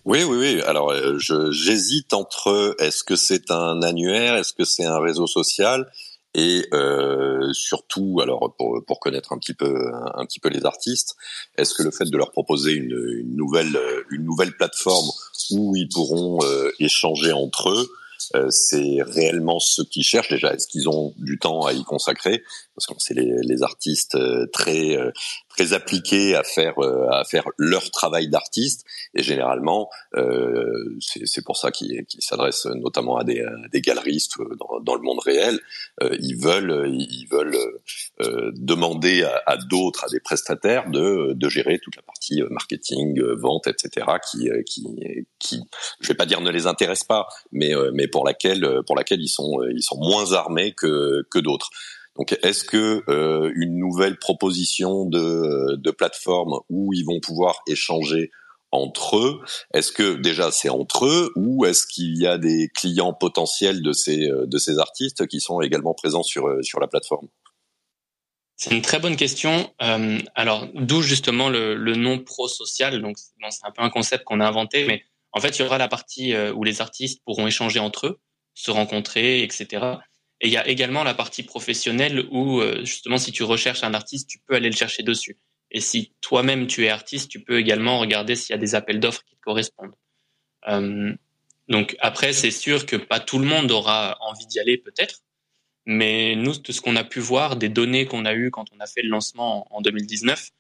Oui, 0.06 0.24
oui, 0.24 0.38
oui. 0.38 0.62
Alors, 0.62 0.92
euh, 0.92 1.18
j'hésite 1.52 2.14
entre 2.14 2.76
est-ce 2.80 3.04
que 3.04 3.16
c'est 3.16 3.52
un 3.52 3.82
annuaire, 3.82 4.36
est-ce 4.38 4.54
que 4.54 4.64
c'est 4.64 4.86
un 4.86 5.00
réseau 5.00 5.28
social, 5.28 5.92
et 6.34 6.66
euh, 6.74 7.52
surtout, 7.54 8.20
alors 8.22 8.56
pour, 8.58 9.00
connaître 9.00 9.34
un 9.34 9.38
petit 9.38 9.54
peu 9.54 10.50
les 10.50 10.66
artistes, 10.66 11.16
est-ce 11.58 11.74
que 11.74 11.84
le 11.84 11.92
fait 11.92 12.06
de 12.06 12.18
leur 12.18 12.32
proposer 12.32 12.74
une, 12.74 13.26
nouvelle 13.36 14.56
plateforme 14.58 15.10
où 15.52 15.76
ils 15.76 15.88
pourront 15.88 16.40
euh, 16.44 16.72
échanger 16.80 17.32
entre 17.32 17.70
eux, 17.70 17.90
c'est 18.50 18.98
réellement 19.02 19.60
ce 19.60 19.82
qu'ils 19.82 20.04
cherchent 20.04 20.30
déjà. 20.30 20.54
Est-ce 20.54 20.68
qu'ils 20.68 20.90
ont 20.90 21.14
du 21.18 21.38
temps 21.38 21.66
à 21.66 21.74
y 21.74 21.84
consacrer? 21.84 22.44
Parce 22.76 22.88
que 22.88 22.94
c'est 22.98 23.14
les, 23.14 23.34
les, 23.42 23.64
artistes 23.64 24.16
euh, 24.16 24.46
très 24.52 24.98
très 25.50 25.74
appliqués 25.74 26.36
à 26.36 26.44
faire 26.44 26.76
à 27.12 27.24
faire 27.24 27.46
leur 27.58 27.90
travail 27.92 28.30
d'artiste 28.30 28.86
et 29.14 29.24
généralement 29.24 29.90
euh, 30.16 30.98
c'est 31.00 31.44
pour 31.44 31.58
ça 31.58 31.72
qu'ils 31.72 32.06
qu 32.06 32.22
s'adressent 32.22 32.68
notamment 32.68 33.18
à 33.18 33.24
des, 33.24 33.42
à 33.42 33.68
des 33.72 33.82
galeristes 33.82 34.34
dans, 34.60 34.80
dans, 34.80 34.96
le 34.96 35.02
monde 35.02 35.20
réel. 35.20 35.60
Euh, 36.02 36.16
ils 36.20 36.38
veulent 36.38 36.88
ils 36.90 37.28
veulent 37.30 37.58
euh, 38.22 38.52
demander 38.56 39.24
à, 39.24 39.42
à 39.46 39.58
d'autres, 39.58 40.06
à 40.06 40.08
des 40.08 40.20
prestataires 40.20 40.90
de, 40.90 41.34
de 41.34 41.50
gérer 41.50 41.80
toute 41.80 41.96
la 41.96 42.02
partie 42.02 42.42
marketing, 42.50 43.22
vente, 43.34 43.68
etc. 43.68 44.06
qui 44.32 44.50
qui 44.66 45.28
qui 45.40 45.62
je 46.00 46.08
vais 46.08 46.14
pas 46.14 46.26
dire 46.26 46.42
ne 46.42 46.52
les 46.52 46.68
intéresse 46.68 47.04
pas, 47.04 47.28
mais 47.52 47.74
mais 47.94 48.08
pour 48.08 48.26
laquelle 48.26 48.82
pour 48.86 48.96
laquelle 48.96 49.22
ils 49.22 49.28
sont 49.30 49.64
ils 49.70 49.84
sont 49.84 49.98
moins 49.98 50.34
armés 50.34 50.74
que 50.74 51.26
que 51.30 51.40
d'autres. 51.40 51.70
Donc, 52.18 52.38
est-ce 52.44 52.64
que 52.64 53.04
euh, 53.10 53.52
une 53.56 53.78
nouvelle 53.78 54.18
proposition 54.18 55.06
de, 55.06 55.76
de 55.76 55.92
plateforme 55.92 56.60
où 56.70 56.94
ils 56.94 57.04
vont 57.04 57.20
pouvoir 57.20 57.60
échanger 57.68 58.32
entre 58.72 59.18
eux, 59.18 59.42
est-ce 59.74 59.92
que 59.92 60.16
déjà 60.16 60.52
c'est 60.52 60.70
entre 60.70 61.06
eux 61.06 61.32
ou 61.38 61.66
est-ce 61.66 61.86
qu'il 61.88 62.18
y 62.18 62.28
a 62.28 62.38
des 62.38 62.70
clients 62.76 63.14
potentiels 63.14 63.82
de 63.82 63.94
ces 63.94 64.28
de 64.28 64.58
ces 64.58 64.80
artistes 64.80 65.28
qui 65.28 65.40
sont 65.40 65.62
également 65.62 65.94
présents 65.94 66.24
sur 66.24 66.50
sur 66.62 66.82
la 66.82 66.88
plateforme? 66.88 67.30
C'est 68.58 68.72
une 68.72 68.82
très 68.82 69.00
bonne 69.00 69.18
question. 69.18 69.72
Euh, 69.82 70.18
alors, 70.34 70.68
d'où 70.74 71.02
justement 71.02 71.50
le, 71.50 71.76
le 71.76 71.96
nom 71.96 72.20
pro-social. 72.20 73.02
Donc, 73.02 73.18
c'est 73.18 73.66
un 73.66 73.72
peu 73.72 73.82
un 73.82 73.90
concept 73.90 74.24
qu'on 74.24 74.40
a 74.40 74.48
inventé, 74.48 74.86
mais 74.86 75.04
en 75.34 75.42
fait, 75.42 75.60
il 75.60 75.64
y 75.64 75.66
aura 75.66 75.78
la 75.78 75.90
partie 75.90 76.34
euh, 76.34 76.54
où 76.54 76.64
les 76.64 76.82
artistes 76.82 77.22
pourront 77.26 77.48
échanger 77.48 77.80
entre 77.80 78.08
eux, 78.08 78.20
se 78.54 78.72
rencontrer, 78.72 79.44
etc. 79.44 79.98
Et 80.46 80.48
il 80.48 80.52
y 80.52 80.58
a 80.58 80.68
également 80.68 81.04
la 81.04 81.16
partie 81.16 81.42
professionnelle 81.42 82.28
où, 82.30 82.62
euh, 82.62 82.86
justement, 82.86 83.18
si 83.18 83.32
tu 83.32 83.42
recherches 83.42 83.84
un 83.84 83.96
artiste, 83.96 84.30
tu 84.30 84.38
peux 84.38 84.54
aller 84.54 84.70
le 84.70 84.76
chercher 84.76 85.02
dessus. 85.02 85.40
Et 85.72 85.80
si 85.80 86.14
toi-même 86.22 86.68
tu 86.68 86.86
es 86.86 86.90
artiste, 86.90 87.32
tu 87.32 87.40
peux 87.44 87.58
également 87.58 87.98
regarder 87.98 88.36
s'il 88.36 88.54
y 88.54 88.54
a 88.54 88.60
des 88.60 88.76
appels 88.76 89.00
d'offres 89.00 89.24
qui 89.24 89.36
te 89.36 89.42
correspondent. 89.42 89.96
Euh, 90.68 91.12
donc 91.68 91.96
après, 91.98 92.32
c'est 92.32 92.52
sûr 92.52 92.86
que 92.86 92.96
pas 92.96 93.20
tout 93.20 93.40
le 93.40 93.48
monde 93.48 93.72
aura 93.72 94.18
envie 94.20 94.46
d'y 94.46 94.60
aller, 94.60 94.78
peut-être. 94.78 95.24
Mais 95.88 96.36
nous, 96.36 96.56
de 96.56 96.72
ce 96.72 96.80
qu'on 96.80 96.96
a 96.96 97.04
pu 97.04 97.20
voir, 97.20 97.56
des 97.56 97.70
données 97.70 98.06
qu'on 98.06 98.26
a 98.26 98.36
eues 98.36 98.52
quand 98.52 98.66
on 98.72 98.80
a 98.80 98.86
fait 98.86 99.02
le 99.02 99.10
lancement 99.10 99.66
en 99.76 99.82
2019, 99.82 100.52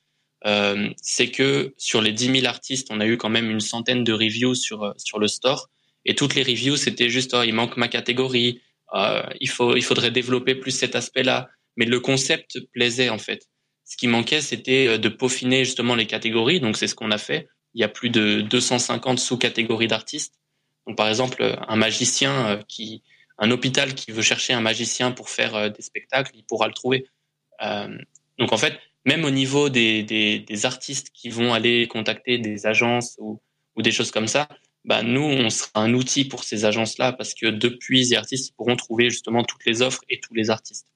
euh, 0.47 0.89
c'est 0.99 1.29
que 1.29 1.75
sur 1.77 2.01
les 2.01 2.11
10 2.11 2.39
000 2.39 2.47
artistes, 2.47 2.87
on 2.89 3.01
a 3.01 3.05
eu 3.05 3.17
quand 3.17 3.29
même 3.29 3.51
une 3.51 3.59
centaine 3.59 4.03
de 4.03 4.13
reviews 4.13 4.55
sur 4.55 4.95
sur 4.97 5.19
le 5.19 5.27
store. 5.27 5.69
Et 6.05 6.15
toutes 6.15 6.33
les 6.33 6.41
reviews, 6.41 6.75
c'était 6.75 7.09
juste 7.09 7.35
oh, 7.35 7.43
il 7.43 7.53
manque 7.53 7.77
ma 7.77 7.87
catégorie, 7.87 8.61
il 8.93 9.49
faut 9.49 9.75
il 9.75 9.83
faudrait 9.83 10.11
développer 10.11 10.55
plus 10.55 10.71
cet 10.71 10.95
aspect-là. 10.95 11.49
Mais 11.77 11.85
le 11.85 11.99
concept 11.99 12.59
plaisait 12.71 13.09
en 13.09 13.17
fait. 13.17 13.47
Ce 13.83 13.97
qui 13.97 14.07
manquait, 14.07 14.41
c'était 14.41 14.87
euh, 14.87 14.97
de 14.97 15.09
peaufiner 15.09 15.65
justement 15.65 15.95
les 15.95 16.07
catégories. 16.07 16.59
Donc 16.59 16.77
c'est 16.77 16.87
ce 16.87 16.95
qu'on 16.95 17.11
a 17.11 17.17
fait. 17.17 17.47
Il 17.73 17.81
y 17.81 17.83
a 17.83 17.89
plus 17.89 18.09
de 18.09 18.41
250 18.41 19.19
sous-catégories 19.19 19.87
d'artistes. 19.87 20.35
Donc 20.87 20.97
par 20.97 21.07
exemple, 21.07 21.57
un 21.67 21.75
magicien 21.75 22.47
euh, 22.47 22.61
qui 22.67 23.03
un 23.37 23.51
hôpital 23.51 23.93
qui 23.95 24.11
veut 24.11 24.21
chercher 24.21 24.53
un 24.53 24.61
magicien 24.61 25.11
pour 25.11 25.29
faire 25.29 25.55
euh, 25.55 25.69
des 25.69 25.81
spectacles, 25.81 26.31
il 26.35 26.45
pourra 26.45 26.67
le 26.67 26.73
trouver. 26.73 27.05
Euh, 27.61 27.97
donc 28.37 28.53
en 28.53 28.57
fait, 28.57 28.79
même 29.05 29.25
au 29.25 29.29
niveau 29.29 29.69
des, 29.69 30.03
des, 30.03 30.39
des, 30.39 30.65
artistes 30.65 31.11
qui 31.13 31.29
vont 31.29 31.53
aller 31.53 31.87
contacter 31.87 32.37
des 32.37 32.65
agences 32.65 33.15
ou, 33.19 33.41
ou 33.75 33.81
des 33.81 33.91
choses 33.91 34.11
comme 34.11 34.27
ça, 34.27 34.47
bah 34.85 35.03
nous, 35.03 35.21
on 35.21 35.49
sera 35.49 35.69
un 35.75 35.93
outil 35.93 36.25
pour 36.25 36.43
ces 36.43 36.65
agences-là 36.65 37.13
parce 37.13 37.33
que 37.33 37.47
depuis, 37.47 37.99
les 37.99 38.13
artistes 38.13 38.55
pourront 38.55 38.75
trouver 38.75 39.09
justement 39.09 39.43
toutes 39.43 39.65
les 39.65 39.81
offres 39.81 40.01
et 40.09 40.19
tous 40.19 40.33
les 40.33 40.49
artistes. 40.49 40.87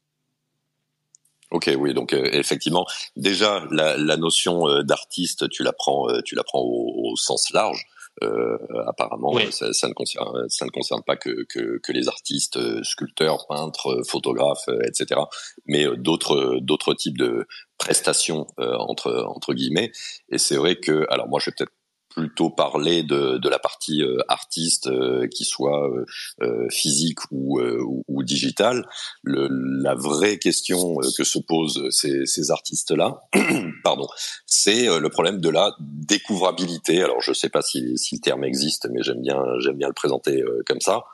Ok, 1.51 1.71
oui, 1.77 1.95
donc 1.95 2.13
euh, 2.13 2.29
effectivement, 2.31 2.85
déjà 3.15 3.65
la, 3.71 3.97
la 3.97 4.17
notion 4.17 4.67
euh, 4.67 4.83
d'artiste, 4.83 5.49
tu 5.49 5.63
la 5.63 5.73
prends, 5.73 6.07
tu 6.23 6.35
la 6.35 6.43
prends 6.43 6.61
au, 6.61 7.11
au 7.11 7.15
sens 7.15 7.51
large. 7.51 7.85
Euh, 8.23 8.57
apparemment, 8.85 9.33
ça, 9.51 9.71
ça, 9.71 9.87
ne 9.87 9.93
concerne, 9.93 10.49
ça 10.49 10.65
ne 10.65 10.71
concerne 10.71 11.01
pas 11.03 11.15
que, 11.15 11.45
que, 11.47 11.79
que 11.81 11.91
les 11.93 12.09
artistes, 12.09 12.57
euh, 12.57 12.83
sculpteurs, 12.83 13.47
peintres, 13.47 13.87
euh, 13.87 14.03
photographes, 14.03 14.67
etc., 14.83 15.21
mais 15.65 15.85
d'autres 15.95 16.57
d'autres 16.61 16.93
types 16.93 17.17
de 17.17 17.47
prestations 17.77 18.47
entre 18.57 19.23
entre 19.25 19.53
guillemets. 19.53 19.91
Et 20.29 20.37
c'est 20.37 20.57
vrai 20.57 20.75
que, 20.75 21.05
alors 21.09 21.29
moi, 21.29 21.39
je 21.39 21.49
vais 21.49 21.55
peut-être 21.57 21.71
plutôt 22.19 22.49
parler 22.49 23.03
de, 23.03 23.37
de 23.37 23.49
la 23.49 23.59
partie 23.59 24.03
euh, 24.03 24.17
artiste, 24.27 24.87
euh, 24.87 25.25
qui 25.27 25.45
soit 25.45 25.89
euh, 26.41 26.67
physique 26.69 27.19
ou, 27.31 27.61
ou, 27.61 28.03
ou 28.09 28.23
digitale. 28.23 28.85
Le, 29.23 29.47
la 29.81 29.95
vraie 29.95 30.37
question 30.37 30.97
que 31.17 31.23
se 31.23 31.39
posent 31.39 31.87
ces, 31.91 32.25
ces 32.25 32.51
artistes-là, 32.51 33.21
pardon, 33.85 34.07
c'est 34.45 34.99
le 34.99 35.09
problème 35.09 35.39
de 35.39 35.49
la 35.49 35.73
découvrabilité. 35.79 37.01
Alors 37.01 37.21
je 37.21 37.31
sais 37.31 37.49
pas 37.49 37.61
si, 37.61 37.97
si 37.97 38.15
le 38.15 38.21
terme 38.21 38.43
existe, 38.43 38.89
mais 38.91 39.01
j'aime 39.01 39.21
bien 39.21 39.41
j'aime 39.59 39.77
bien 39.77 39.87
le 39.87 39.93
présenter 39.93 40.43
comme 40.65 40.81
ça. 40.81 41.05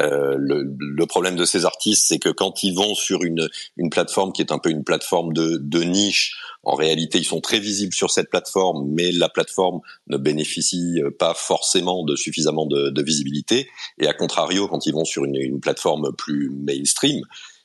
Euh, 0.00 0.36
le, 0.38 0.76
le, 0.78 1.06
problème 1.06 1.36
de 1.36 1.44
ces 1.44 1.64
artistes, 1.64 2.06
c'est 2.06 2.18
que 2.18 2.28
quand 2.28 2.62
ils 2.62 2.74
vont 2.74 2.94
sur 2.94 3.24
une, 3.24 3.48
une 3.76 3.90
plateforme 3.90 4.32
qui 4.32 4.42
est 4.42 4.52
un 4.52 4.58
peu 4.58 4.70
une 4.70 4.84
plateforme 4.84 5.32
de, 5.32 5.58
de 5.60 5.82
niche, 5.82 6.36
en 6.62 6.74
réalité, 6.74 7.18
ils 7.18 7.24
sont 7.24 7.40
très 7.40 7.58
visibles 7.58 7.94
sur 7.94 8.10
cette 8.10 8.30
plateforme, 8.30 8.88
mais 8.90 9.10
la 9.10 9.28
plateforme 9.28 9.80
ne 10.06 10.16
bénéficie 10.16 11.00
pas 11.18 11.34
forcément 11.34 12.04
de 12.04 12.14
suffisamment 12.14 12.66
de, 12.66 12.90
de 12.90 13.02
visibilité. 13.02 13.68
Et 13.98 14.06
à 14.06 14.14
contrario, 14.14 14.68
quand 14.68 14.86
ils 14.86 14.92
vont 14.92 15.04
sur 15.04 15.24
une, 15.24 15.36
une 15.36 15.60
plateforme 15.60 16.12
plus 16.16 16.50
mainstream, 16.50 17.22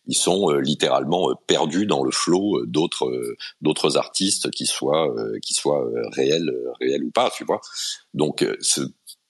ils 0.07 0.17
sont 0.17 0.51
euh, 0.51 0.59
littéralement 0.59 1.29
euh, 1.29 1.33
perdus 1.47 1.85
dans 1.85 2.03
le 2.03 2.11
flot 2.11 2.65
d'autres 2.65 3.35
d'autres 3.61 3.97
artistes 3.97 4.51
qui 4.51 4.65
soient 4.65 5.15
qui 5.41 5.53
soient 5.53 5.87
réels 6.11 6.51
réels 6.81 7.05
ou 7.05 7.11
pas 7.11 7.31
tu 7.33 7.45
vois 7.45 7.61
donc 8.13 8.45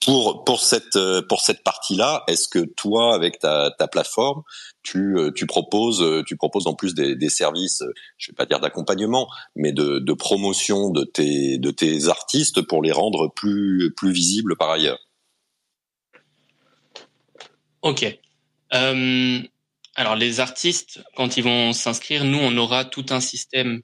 pour 0.06 0.44
pour 0.44 0.60
cette 0.60 0.96
euh, 0.96 1.22
pour 1.22 1.42
cette 1.42 1.64
partie-là, 1.64 2.24
est-ce 2.28 2.48
que 2.48 2.60
toi, 2.60 3.16
avec 3.16 3.40
ta, 3.40 3.72
ta 3.78 3.88
plateforme, 3.88 4.44
tu 4.84 5.18
euh, 5.18 5.32
tu 5.32 5.46
proposes 5.46 6.02
euh, 6.02 6.24
tu 6.26 6.36
proposes 6.36 6.68
en 6.68 6.74
plus 6.74 6.94
des, 6.94 7.16
des 7.16 7.30
services, 7.30 7.84
je 8.18 8.32
vais 8.32 8.36
pas 8.36 8.46
dire 8.46 8.60
d'accompagnement, 8.60 9.30
mais 9.56 9.72
de, 9.72 10.00
de 10.00 10.14
promotion 10.14 10.90
de 10.90 11.04
tes 11.04 11.58
de 11.58 11.72
tes 11.72 12.08
artistes 12.08 12.62
pour 12.62 12.82
les 12.84 12.92
rendre 12.92 13.32
plus 13.34 13.94
plus 13.96 14.12
visibles 14.12 14.56
par 14.58 14.72
ailleurs? 14.72 15.00
Ok. 17.82 18.06
Alors 19.96 20.16
les 20.16 20.40
artistes, 20.40 21.04
quand 21.16 21.38
ils 21.38 21.44
vont 21.44 21.72
s'inscrire, 21.74 22.24
nous 22.24 22.40
on 22.40 22.58
aura 22.58 22.84
tout 22.86 23.06
un 23.12 23.20
système 23.20 23.82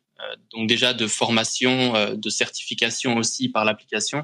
donc 0.51 0.67
déjà 0.67 0.93
de 0.93 1.05
formation, 1.07 2.15
de 2.15 2.29
certification 2.29 3.17
aussi 3.17 3.49
par 3.49 3.63
l'application 3.63 4.23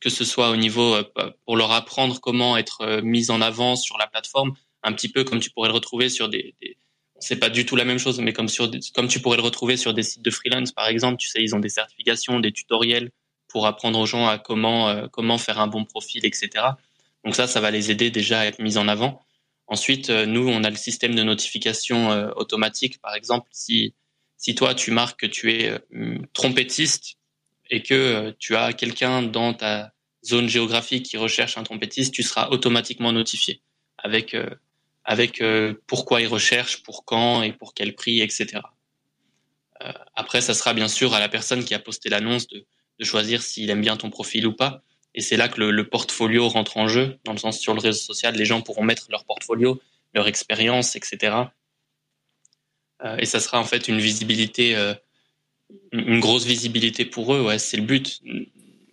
que 0.00 0.10
ce 0.10 0.24
soit 0.24 0.50
au 0.50 0.56
niveau 0.56 0.94
euh, 0.94 1.04
pour 1.44 1.56
leur 1.56 1.72
apprendre 1.72 2.20
comment 2.20 2.56
être 2.56 2.80
euh, 2.82 3.02
mis 3.02 3.30
en 3.30 3.40
avant 3.40 3.76
sur 3.76 3.98
la 3.98 4.06
plateforme, 4.06 4.54
un 4.82 4.92
petit 4.92 5.08
peu 5.08 5.24
comme 5.24 5.40
tu 5.40 5.50
pourrais 5.50 5.68
le 5.68 5.74
retrouver 5.74 6.08
sur 6.08 6.28
des, 6.28 6.54
des 6.60 6.76
c'est 7.20 7.36
pas 7.36 7.48
du 7.48 7.64
tout 7.64 7.76
la 7.76 7.84
même 7.84 7.98
chose, 7.98 8.20
mais 8.20 8.32
comme 8.32 8.48
sur 8.48 8.70
comme 8.94 9.08
tu 9.08 9.20
pourrais 9.20 9.36
le 9.36 9.42
retrouver 9.42 9.76
sur 9.76 9.94
des 9.94 10.02
sites 10.02 10.22
de 10.22 10.30
freelance 10.30 10.72
par 10.72 10.88
exemple, 10.88 11.16
tu 11.18 11.28
sais, 11.28 11.42
ils 11.42 11.54
ont 11.54 11.60
des 11.60 11.68
certifications, 11.68 12.40
des 12.40 12.52
tutoriels 12.52 13.10
pour 13.48 13.66
apprendre 13.66 13.98
aux 13.98 14.06
gens 14.06 14.26
à 14.26 14.38
comment 14.38 15.08
comment 15.08 15.38
faire 15.38 15.60
un 15.60 15.68
bon 15.68 15.84
profil, 15.84 16.26
etc. 16.26 16.50
Donc 17.24 17.36
ça, 17.36 17.46
ça 17.46 17.60
va 17.60 17.70
les 17.70 17.90
aider 17.90 18.10
déjà 18.10 18.40
à 18.40 18.46
être 18.46 18.60
mis 18.60 18.76
en 18.76 18.88
avant. 18.88 19.20
Ensuite, 19.68 20.10
nous, 20.10 20.46
on 20.48 20.64
a 20.64 20.70
le 20.70 20.76
système 20.76 21.14
de 21.14 21.22
notification 21.22 22.10
automatique. 22.36 23.00
Par 23.00 23.14
exemple, 23.14 23.48
si 23.52 23.94
si 24.36 24.54
toi 24.54 24.74
tu 24.74 24.90
marques 24.90 25.20
que 25.20 25.26
tu 25.26 25.52
es 25.52 25.72
trompettiste 26.34 27.16
et 27.70 27.82
que 27.82 27.94
euh, 27.94 28.32
tu 28.38 28.56
as 28.56 28.72
quelqu'un 28.72 29.22
dans 29.22 29.54
ta 29.54 29.92
zone 30.24 30.48
géographique 30.48 31.06
qui 31.06 31.16
recherche 31.16 31.58
un 31.58 31.62
trompettiste, 31.62 32.14
tu 32.14 32.22
seras 32.22 32.48
automatiquement 32.48 33.12
notifié 33.12 33.60
avec 33.98 34.34
euh, 34.34 34.50
avec 35.04 35.42
euh, 35.42 35.74
pourquoi 35.86 36.22
il 36.22 36.26
recherche, 36.26 36.82
pour 36.82 37.04
quand 37.04 37.42
et 37.42 37.52
pour 37.52 37.74
quel 37.74 37.94
prix, 37.94 38.20
etc. 38.20 38.62
après, 40.16 40.40
ça 40.40 40.54
sera 40.54 40.72
bien 40.72 40.88
sûr 40.88 41.12
à 41.12 41.20
la 41.20 41.28
personne 41.28 41.62
qui 41.62 41.74
a 41.74 41.78
posté 41.78 42.08
l'annonce 42.08 42.46
de, 42.46 42.64
de 42.98 43.04
choisir 43.04 43.42
s'il 43.42 43.68
aime 43.68 43.82
bien 43.82 43.98
ton 43.98 44.08
profil 44.08 44.46
ou 44.46 44.54
pas. 44.54 44.82
Et 45.14 45.20
c'est 45.20 45.36
là 45.36 45.48
que 45.48 45.60
le, 45.60 45.70
le, 45.70 45.86
portfolio 45.86 46.48
rentre 46.48 46.78
en 46.78 46.88
jeu, 46.88 47.18
dans 47.24 47.32
le 47.32 47.38
sens 47.38 47.58
sur 47.58 47.74
le 47.74 47.80
réseau 47.80 48.00
social, 48.00 48.34
les 48.34 48.46
gens 48.46 48.62
pourront 48.62 48.82
mettre 48.82 49.08
leur 49.10 49.26
portfolio, 49.26 49.78
leur 50.14 50.26
expérience, 50.26 50.96
etc. 50.96 51.36
et 53.18 53.26
ça 53.26 53.40
sera 53.40 53.60
en 53.60 53.64
fait 53.64 53.88
une 53.88 53.98
visibilité 53.98 54.94
une 55.92 56.20
grosse 56.20 56.44
visibilité 56.44 57.04
pour 57.04 57.34
eux, 57.34 57.42
ouais, 57.42 57.58
c'est 57.58 57.76
le 57.76 57.84
but. 57.84 58.20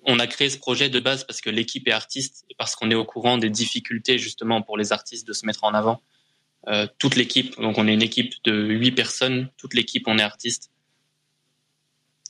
On 0.03 0.19
a 0.19 0.27
créé 0.27 0.49
ce 0.49 0.57
projet 0.57 0.89
de 0.89 0.99
base 0.99 1.23
parce 1.23 1.41
que 1.41 1.49
l'équipe 1.49 1.87
est 1.87 1.91
artiste 1.91 2.45
et 2.49 2.55
parce 2.57 2.75
qu'on 2.75 2.89
est 2.89 2.95
au 2.95 3.05
courant 3.05 3.37
des 3.37 3.49
difficultés 3.49 4.17
justement 4.17 4.61
pour 4.61 4.77
les 4.77 4.91
artistes 4.93 5.27
de 5.27 5.33
se 5.33 5.45
mettre 5.45 5.63
en 5.63 5.73
avant. 5.73 6.01
Euh, 6.67 6.87
toute 6.99 7.15
l'équipe, 7.15 7.59
donc 7.59 7.77
on 7.77 7.87
est 7.87 7.93
une 7.93 8.03
équipe 8.03 8.33
de 8.43 8.53
huit 8.53 8.91
personnes, 8.91 9.49
toute 9.57 9.73
l'équipe 9.73 10.07
on 10.07 10.17
est 10.17 10.23
artiste. 10.23 10.71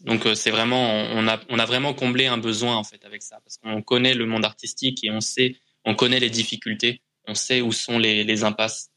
Donc 0.02 0.26
euh, 0.26 0.36
c'est 0.36 0.52
vraiment, 0.52 0.90
on 1.14 1.28
a, 1.28 1.66
vraiment 1.66 1.94
comblé 1.94 2.28
un 2.28 2.38
besoin 2.38 2.76
en 2.76 2.84
fait 2.84 3.04
avec 3.06 3.22
ça 3.22 3.40
parce 3.44 3.58
qu'on 3.58 3.82
connaît 3.82 4.14
le 4.14 4.26
monde 4.26 4.46
artistique 4.46 5.04
et 5.04 5.12
on 5.12 5.22
sait, 5.22 5.58
on 5.86 5.96
connaît 5.96 6.20
les 6.20 6.30
difficultés, 6.30 7.02
on 7.28 7.36
sait 7.36 7.62
où 7.62 7.72
sont 7.72 8.00
les 8.00 8.44
impasses. 8.44 8.91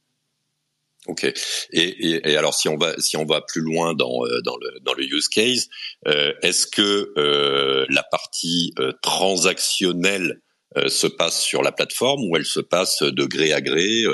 Ok. 1.07 1.25
Et, 1.25 1.35
et, 1.73 2.31
et, 2.31 2.37
alors 2.37 2.55
si 2.55 2.69
on 2.69 2.77
va 2.79 2.95
si 2.99 3.19
on 3.19 3.27
va 3.27 3.43
plus 3.43 3.61
loin 3.61 3.93
dans 3.93 4.25
euh, 4.25 4.41
dans 4.41 4.57
le 4.57 4.81
dans 4.81 4.95
le 4.95 5.05
use 5.05 5.29
case, 5.29 5.69
euh, 6.09 6.33
est-ce 6.43 6.67
que 6.67 7.13
euh, 7.19 7.85
la 7.91 8.03
partie 8.03 8.73
euh, 8.79 8.93
transactionnelle 9.03 10.41
euh, 10.79 10.89
se 10.89 11.07
passe 11.07 11.43
sur 11.43 11.63
la 11.63 11.73
plateforme 11.73 12.25
ou 12.25 12.37
elle 12.37 12.47
se 12.47 12.61
passe 12.61 13.03
de 13.03 13.25
gré 13.27 13.53
à 13.53 13.61
gré 13.61 14.05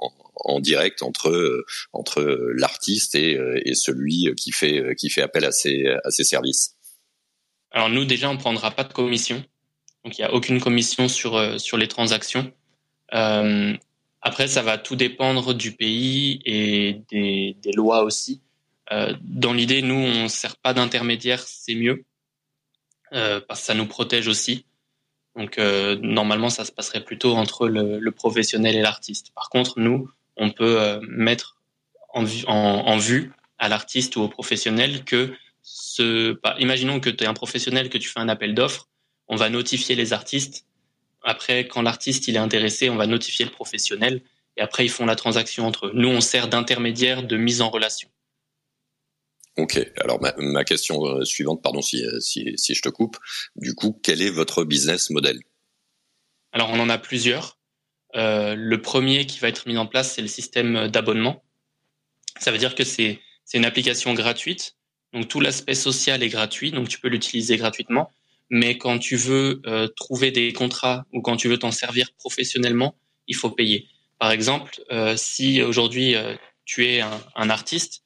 en, 0.00 0.12
en, 0.36 0.60
direct 0.60 1.02
entre 1.02 1.66
entre 1.92 2.22
l'artiste 2.56 3.14
et, 3.14 3.38
et 3.66 3.74
celui 3.74 4.34
qui 4.34 4.50
fait 4.50 4.94
qui 4.96 5.10
fait 5.10 5.22
appel 5.22 5.44
à 5.44 5.52
ses 5.52 5.86
à 6.02 6.10
ses 6.10 6.24
services? 6.24 6.76
Alors 7.72 7.90
nous 7.90 8.06
déjà 8.06 8.30
on 8.30 8.38
prendra 8.38 8.70
pas 8.70 8.84
de 8.84 8.92
commission, 8.94 9.44
donc 10.02 10.16
il 10.16 10.22
y 10.22 10.24
a 10.24 10.32
aucune 10.32 10.60
commission 10.60 11.08
sur 11.08 11.60
sur 11.60 11.76
les 11.76 11.88
transactions. 11.88 12.50
Euh, 13.14 13.74
Après, 14.20 14.48
ça 14.48 14.62
va 14.62 14.78
tout 14.78 14.96
dépendre 14.96 15.54
du 15.54 15.72
pays 15.72 16.40
et 16.44 17.02
des, 17.10 17.56
lois 17.74 18.02
aussi. 18.02 18.40
Euh, 18.90 19.14
dans 19.20 19.52
l'idée, 19.52 19.82
nous, 19.82 19.94
on 19.94 20.24
ne 20.24 20.28
sert 20.28 20.56
pas 20.56 20.74
d'intermédiaire, 20.74 21.40
c'est 21.46 21.74
mieux, 21.74 22.04
euh, 23.12 23.40
parce 23.46 23.60
que 23.60 23.66
ça 23.66 23.74
nous 23.74 23.86
protège 23.86 24.28
aussi. 24.28 24.64
Donc, 25.36 25.58
euh, 25.58 25.96
normalement, 26.02 26.50
ça 26.50 26.64
se 26.64 26.72
passerait 26.72 27.04
plutôt 27.04 27.36
entre 27.36 27.68
le, 27.68 28.00
le 28.00 28.10
professionnel 28.10 28.74
et 28.74 28.82
l'artiste. 28.82 29.30
Par 29.34 29.50
contre, 29.50 29.78
nous, 29.78 30.10
on 30.36 30.50
peut 30.50 30.80
euh, 30.80 31.00
mettre 31.02 31.56
en, 32.12 32.24
en, 32.46 32.54
en, 32.54 32.96
vue 32.96 33.32
à 33.58 33.68
l'artiste 33.68 34.16
ou 34.16 34.22
au 34.22 34.28
professionnel 34.28 35.04
que 35.04 35.32
ce, 35.62 36.32
bah, 36.42 36.56
imaginons 36.58 37.00
que 37.00 37.10
tu 37.10 37.24
es 37.24 37.26
un 37.26 37.34
professionnel, 37.34 37.90
que 37.90 37.98
tu 37.98 38.08
fais 38.08 38.20
un 38.20 38.28
appel 38.28 38.54
d'offres, 38.54 38.88
on 39.28 39.36
va 39.36 39.50
notifier 39.50 39.94
les 39.94 40.12
artistes. 40.12 40.64
Après, 41.22 41.66
quand 41.66 41.82
l'artiste 41.82 42.28
il 42.28 42.36
est 42.36 42.40
intéressé, 42.40 42.90
on 42.90 42.96
va 42.96 43.06
notifier 43.06 43.44
le 43.44 43.50
professionnel 43.50 44.22
et 44.56 44.60
après 44.60 44.84
ils 44.84 44.90
font 44.90 45.06
la 45.06 45.16
transaction 45.16 45.66
entre 45.66 45.86
eux. 45.86 45.92
Nous, 45.94 46.08
on 46.08 46.20
sert 46.20 46.48
d'intermédiaire 46.48 47.22
de 47.22 47.36
mise 47.36 47.60
en 47.60 47.70
relation. 47.70 48.08
Ok. 49.56 49.78
Alors 50.00 50.20
ma, 50.20 50.32
ma 50.38 50.64
question 50.64 51.04
euh, 51.04 51.24
suivante, 51.24 51.62
pardon 51.62 51.82
si, 51.82 52.04
si, 52.20 52.52
si 52.56 52.74
je 52.74 52.82
te 52.82 52.88
coupe. 52.88 53.18
Du 53.56 53.74
coup, 53.74 53.98
quel 54.02 54.22
est 54.22 54.30
votre 54.30 54.64
business 54.64 55.10
model? 55.10 55.40
Alors 56.52 56.70
on 56.70 56.78
en 56.78 56.88
a 56.88 56.98
plusieurs. 56.98 57.58
Euh, 58.16 58.54
le 58.56 58.80
premier 58.80 59.26
qui 59.26 59.38
va 59.38 59.48
être 59.48 59.66
mis 59.66 59.76
en 59.76 59.86
place, 59.86 60.14
c'est 60.14 60.22
le 60.22 60.28
système 60.28 60.88
d'abonnement. 60.88 61.44
Ça 62.38 62.52
veut 62.52 62.58
dire 62.58 62.74
que 62.74 62.84
c'est 62.84 63.20
c'est 63.44 63.58
une 63.58 63.64
application 63.64 64.14
gratuite. 64.14 64.76
Donc 65.12 65.26
tout 65.26 65.40
l'aspect 65.40 65.74
social 65.74 66.22
est 66.22 66.28
gratuit, 66.28 66.70
donc 66.70 66.88
tu 66.88 67.00
peux 67.00 67.08
l'utiliser 67.08 67.56
gratuitement. 67.56 68.10
Mais 68.50 68.78
quand 68.78 68.98
tu 68.98 69.16
veux 69.16 69.60
euh, 69.66 69.88
trouver 69.88 70.30
des 70.30 70.52
contrats 70.52 71.06
ou 71.12 71.20
quand 71.20 71.36
tu 71.36 71.48
veux 71.48 71.58
t'en 71.58 71.70
servir 71.70 72.12
professionnellement, 72.14 72.94
il 73.26 73.36
faut 73.36 73.50
payer. 73.50 73.88
Par 74.18 74.30
exemple, 74.30 74.82
euh, 74.90 75.16
si 75.16 75.62
aujourd'hui 75.62 76.14
euh, 76.14 76.34
tu 76.64 76.86
es 76.86 77.00
un, 77.00 77.20
un 77.36 77.50
artiste 77.50 78.04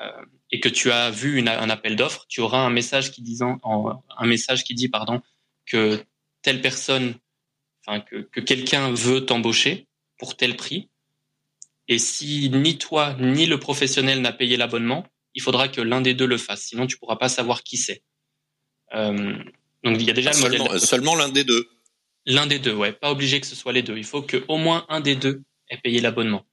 euh, 0.00 0.10
et 0.50 0.60
que 0.60 0.68
tu 0.68 0.90
as 0.90 1.10
vu 1.10 1.38
une, 1.38 1.48
un 1.48 1.70
appel 1.70 1.96
d'offres, 1.96 2.26
tu 2.28 2.40
auras 2.40 2.58
un 2.58 2.70
message 2.70 3.10
qui 3.12 3.22
disant, 3.22 3.58
un 3.64 4.26
message 4.26 4.64
qui 4.64 4.74
dit 4.74 4.88
pardon 4.88 5.22
que 5.64 6.04
telle 6.42 6.60
personne, 6.60 7.14
enfin 7.86 8.00
que, 8.00 8.16
que 8.16 8.40
quelqu'un 8.40 8.92
veut 8.92 9.24
t'embaucher 9.24 9.86
pour 10.18 10.36
tel 10.36 10.56
prix. 10.56 10.88
Et 11.88 11.98
si 11.98 12.50
ni 12.50 12.78
toi 12.78 13.16
ni 13.20 13.46
le 13.46 13.58
professionnel 13.58 14.20
n'a 14.20 14.32
payé 14.32 14.56
l'abonnement, 14.56 15.06
il 15.34 15.42
faudra 15.42 15.68
que 15.68 15.80
l'un 15.80 16.00
des 16.00 16.14
deux 16.14 16.26
le 16.26 16.38
fasse. 16.38 16.62
Sinon, 16.62 16.86
tu 16.86 16.98
pourras 16.98 17.16
pas 17.16 17.28
savoir 17.28 17.62
qui 17.62 17.76
c'est. 17.76 18.02
Donc 19.86 20.00
il 20.00 20.06
y 20.06 20.10
a 20.10 20.14
déjà 20.14 20.30
ah, 20.30 20.36
le 20.36 20.40
seulement, 20.40 20.64
modèle. 20.64 20.80
Seulement 20.80 21.14
l'un 21.14 21.28
des 21.28 21.44
deux. 21.44 21.68
L'un 22.26 22.46
des 22.48 22.58
deux, 22.58 22.74
ouais. 22.74 22.92
Pas 22.92 23.12
obligé 23.12 23.40
que 23.40 23.46
ce 23.46 23.54
soit 23.54 23.72
les 23.72 23.82
deux. 23.82 23.96
Il 23.96 24.04
faut 24.04 24.20
que 24.20 24.44
au 24.48 24.56
moins 24.56 24.84
un 24.88 25.00
des 25.00 25.14
deux 25.14 25.42
ait 25.70 25.78
payé 25.78 26.00
l'abonnement. 26.00 26.44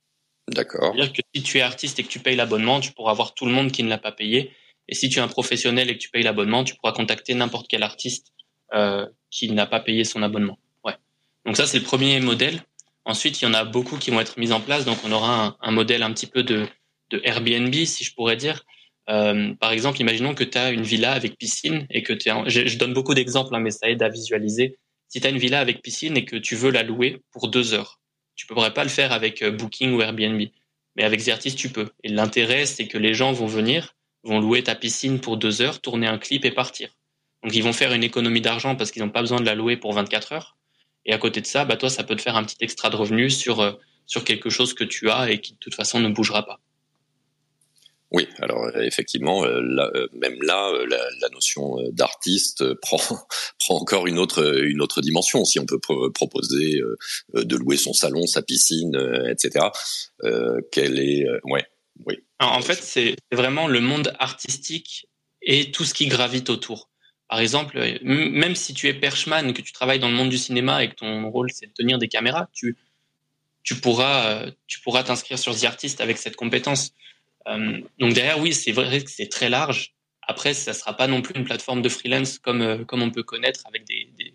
D'accord. 0.48 0.94
C'est-à-dire 0.94 1.14
que 1.14 1.22
si 1.34 1.42
tu 1.42 1.58
es 1.58 1.62
artiste 1.62 1.98
et 1.98 2.04
que 2.04 2.10
tu 2.10 2.20
payes 2.20 2.36
l'abonnement, 2.36 2.80
tu 2.80 2.92
pourras 2.92 3.14
voir 3.14 3.34
tout 3.34 3.48
le 3.48 3.52
monde 3.52 3.72
qui 3.72 3.82
ne 3.82 3.90
l'a 3.90 3.98
pas 3.98 4.12
payé. 4.12 4.52
Et 4.88 4.94
si 4.94 5.10
tu 5.10 5.18
es 5.18 5.22
un 5.22 5.28
professionnel 5.28 5.90
et 5.90 5.94
que 5.94 6.00
tu 6.00 6.10
payes 6.12 6.22
l'abonnement, 6.22 6.64
tu 6.64 6.76
pourras 6.76 6.92
contacter 6.92 7.34
n'importe 7.34 7.68
quel 7.68 7.82
artiste 7.82 8.28
euh, 8.76 9.08
qui 9.32 9.50
n'a 9.50 9.66
pas 9.66 9.80
payé 9.80 10.04
son 10.04 10.22
abonnement. 10.22 10.60
Ouais. 10.84 10.96
Donc 11.46 11.58
ça, 11.58 11.66
c'est 11.66 11.80
le 11.80 11.86
premier 11.86 12.20
modèle. 12.20 12.62
Ensuite, 13.06 13.42
il 13.42 13.46
y 13.46 13.48
en 13.48 13.54
a 13.56 13.66
beaucoup 13.66 13.98
qui 13.98 14.12
vont 14.12 14.20
être 14.20 14.38
mis 14.38 14.52
en 14.52 14.62
place. 14.62 14.86
Donc 14.86 15.00
on 15.04 15.12
aura 15.12 15.46
un, 15.46 15.58
un 15.60 15.72
modèle 15.72 16.04
un 16.04 16.14
petit 16.14 16.28
peu 16.28 16.44
de, 16.44 16.68
de 17.10 17.20
Airbnb, 17.24 17.74
si 17.74 18.04
je 18.04 18.14
pourrais 18.14 18.38
dire. 18.38 18.64
Euh, 19.10 19.54
par 19.56 19.72
exemple, 19.72 20.00
imaginons 20.00 20.34
que 20.34 20.44
tu 20.44 20.58
as 20.58 20.72
une 20.72 20.84
villa 20.84 21.12
avec 21.12 21.38
piscine 21.38 21.86
et 21.90 22.04
que 22.04 22.14
tu 22.14 22.30
es 22.30 22.34
je, 22.48 22.68
je, 22.68 22.78
donne 22.78 22.94
beaucoup 22.94 23.14
d'exemples, 23.14 23.54
hein, 23.54 23.60
mais 23.60 23.72
ça 23.72 23.90
aide 23.90 24.02
à 24.02 24.10
visualiser. 24.10 24.78
Si 25.10 25.20
tu 25.20 25.28
as 25.28 25.30
une 25.30 25.38
villa 25.38 25.60
avec 25.60 25.82
piscine 25.82 26.18
et 26.18 26.26
que 26.26 26.38
tu 26.38 26.56
veux 26.56 26.72
la 26.72 26.84
louer 26.84 27.22
pour 27.32 27.50
deux 27.50 27.74
heures, 27.74 28.00
tu 28.36 28.46
ne 28.50 28.56
pourrais 28.56 28.74
pas 28.74 28.84
le 28.84 28.90
faire 28.90 29.12
avec 29.12 29.42
euh, 29.42 29.52
Booking 29.52 29.94
ou 29.94 30.02
Airbnb. 30.02 30.42
Mais 30.96 31.04
avec 31.04 31.20
Zertis, 31.20 31.56
tu 31.56 31.70
peux. 31.70 31.90
Et 32.04 32.10
l'intérêt, 32.10 32.66
c'est 32.66 32.88
que 32.88 32.98
les 32.98 33.14
gens 33.14 33.34
vont 33.34 33.48
venir, 33.48 33.96
vont 34.24 34.40
louer 34.40 34.64
ta 34.64 34.76
piscine 34.76 35.20
pour 35.20 35.38
deux 35.38 35.62
heures, 35.62 35.82
tourner 35.82 36.08
un 36.08 36.18
clip 36.18 36.46
et 36.46 36.52
partir. 36.52 36.96
Donc, 37.44 37.56
ils 37.56 37.64
vont 37.64 37.74
faire 37.74 37.94
une 37.94 38.04
économie 38.04 38.42
d'argent 38.42 38.76
parce 38.76 38.92
qu'ils 38.92 39.04
n'ont 39.04 39.10
pas 39.10 39.22
besoin 39.22 39.40
de 39.40 39.46
la 39.46 39.56
louer 39.56 39.76
pour 39.76 39.94
24 39.94 40.34
heures. 40.34 40.58
Et 41.06 41.14
à 41.14 41.18
côté 41.18 41.42
de 41.42 41.46
ça, 41.46 41.66
bah, 41.66 41.78
toi, 41.78 41.90
ça 41.90 42.04
peut 42.04 42.16
te 42.16 42.22
faire 42.22 42.38
un 42.38 42.44
petit 42.44 42.56
extra 42.62 42.90
de 42.90 42.96
revenu 42.96 43.30
sur, 43.30 43.60
euh, 43.60 43.74
sur 44.06 44.24
quelque 44.24 44.50
chose 44.50 44.74
que 44.74 44.84
tu 44.84 45.10
as 45.10 45.30
et 45.30 45.42
qui, 45.42 45.54
de 45.54 45.58
toute 45.60 45.76
façon, 45.76 46.00
ne 46.00 46.10
bougera 46.10 46.46
pas. 46.46 46.60
Oui, 48.14 48.28
alors 48.40 48.70
effectivement, 48.78 49.44
euh, 49.44 49.60
euh, 49.60 50.08
même 50.14 50.38
là, 50.44 50.70
euh, 50.70 50.86
la, 50.86 51.30
notion 51.30 51.78
d'artiste 51.92 52.74
prend 52.82 53.00
prend 53.60 53.76
encore 53.76 54.06
une 54.06 54.20
autre 54.20 54.64
une 54.64 54.82
autre 54.82 55.02
dimension. 55.02 55.44
Si 55.46 55.60
on 55.60 55.66
peut 55.66 55.80
pro 55.80 56.12
proposer 56.12 56.80
de 57.34 57.56
louer 57.56 57.76
son 57.76 57.94
salon, 57.94 58.28
sa 58.28 58.44
piscine, 58.44 58.96
etc. 59.30 59.66
quelle 60.72 61.00
est 61.00 61.26
ouais, 61.46 61.66
oui. 62.06 62.20
En 62.40 62.62
fait, 62.62 62.80
c'est 62.82 63.16
vraiment 63.32 63.68
le 63.68 63.80
monde 63.80 64.14
artistique 64.20 65.08
et 65.42 65.72
tout 65.72 65.84
ce 65.84 65.94
qui 65.96 66.06
gravite 66.06 66.50
autour. 66.52 66.90
Par 67.30 67.40
exemple, 67.40 67.80
même 68.04 68.56
si 68.56 68.76
tu 68.76 68.88
es 68.90 68.94
perchman, 68.94 69.54
que 69.54 69.62
tu 69.64 69.72
travailles 69.74 70.00
dans 70.00 70.10
le 70.10 70.16
monde 70.16 70.30
du 70.30 70.38
cinéma 70.38 70.84
et 70.84 70.90
que 70.90 70.96
ton 70.96 71.32
rôle 71.32 71.50
c'est 71.52 71.66
de 71.66 71.74
tenir 71.74 71.98
des 71.98 72.10
caméras, 72.10 72.48
tu 72.54 72.78
tu 73.64 73.76
pourras 73.76 74.46
tu 74.68 74.82
pourras 74.82 75.04
t'inscrire 75.04 75.40
sur 75.40 75.58
The 75.58 75.64
Artist 75.64 76.00
avec 76.00 76.20
cette 76.20 76.36
compétence. 76.36 76.94
Euh, 77.48 77.80
donc 78.00 78.14
derrière, 78.14 78.40
oui, 78.40 78.54
c'est 78.54 78.72
vrai 78.72 79.04
que 79.04 79.12
c'est 79.12 79.30
très 79.30 79.50
large. 79.50 79.94
Après, 80.28 80.54
ça 80.54 80.74
sera 80.74 80.96
pas 80.96 81.08
non 81.08 81.22
plus 81.22 81.36
une 81.36 81.44
plateforme 81.44 81.82
de 81.82 81.90
freelance 81.90 82.40
comme 82.40 82.62
euh, 82.62 82.86
comme 82.86 83.02
on 83.02 83.12
peut 83.12 83.24
connaître 83.24 83.62
avec 83.68 83.86
des, 83.86 84.10
des 84.18 84.34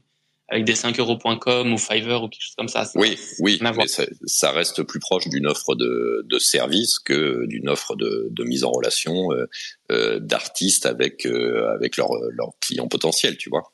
avec 0.49 0.65
des 0.65 0.75
5euros.com 0.75 1.73
ou 1.73 1.79
Fiverr 1.79 2.23
ou 2.23 2.29
quelque 2.29 2.43
chose 2.43 2.55
comme 2.57 2.69
ça. 2.69 2.87
ça 2.87 2.99
oui, 2.99 3.19
oui, 3.41 3.59
mais 3.61 3.87
ça, 3.87 4.05
ça, 4.25 4.51
reste 4.51 4.83
plus 4.83 4.99
proche 4.99 5.29
d'une 5.29 5.47
offre 5.47 5.75
de, 5.75 6.25
de 6.27 6.39
service 6.39 6.99
que 6.99 7.47
d'une 7.47 7.69
offre 7.69 7.97
de, 7.97 8.29
de, 8.31 8.45
mise 8.45 8.65
en 8.65 8.71
relation 8.71 9.31
euh, 9.33 9.47
euh, 9.93 10.19
d'artistes 10.19 10.87
avec 10.87 11.27
euh, 11.27 11.75
avec 11.75 11.99
leurs 11.99 12.13
leur 12.31 12.53
clients 12.61 12.89
potentiels, 12.89 13.37
tu 13.37 13.51
vois. 13.51 13.71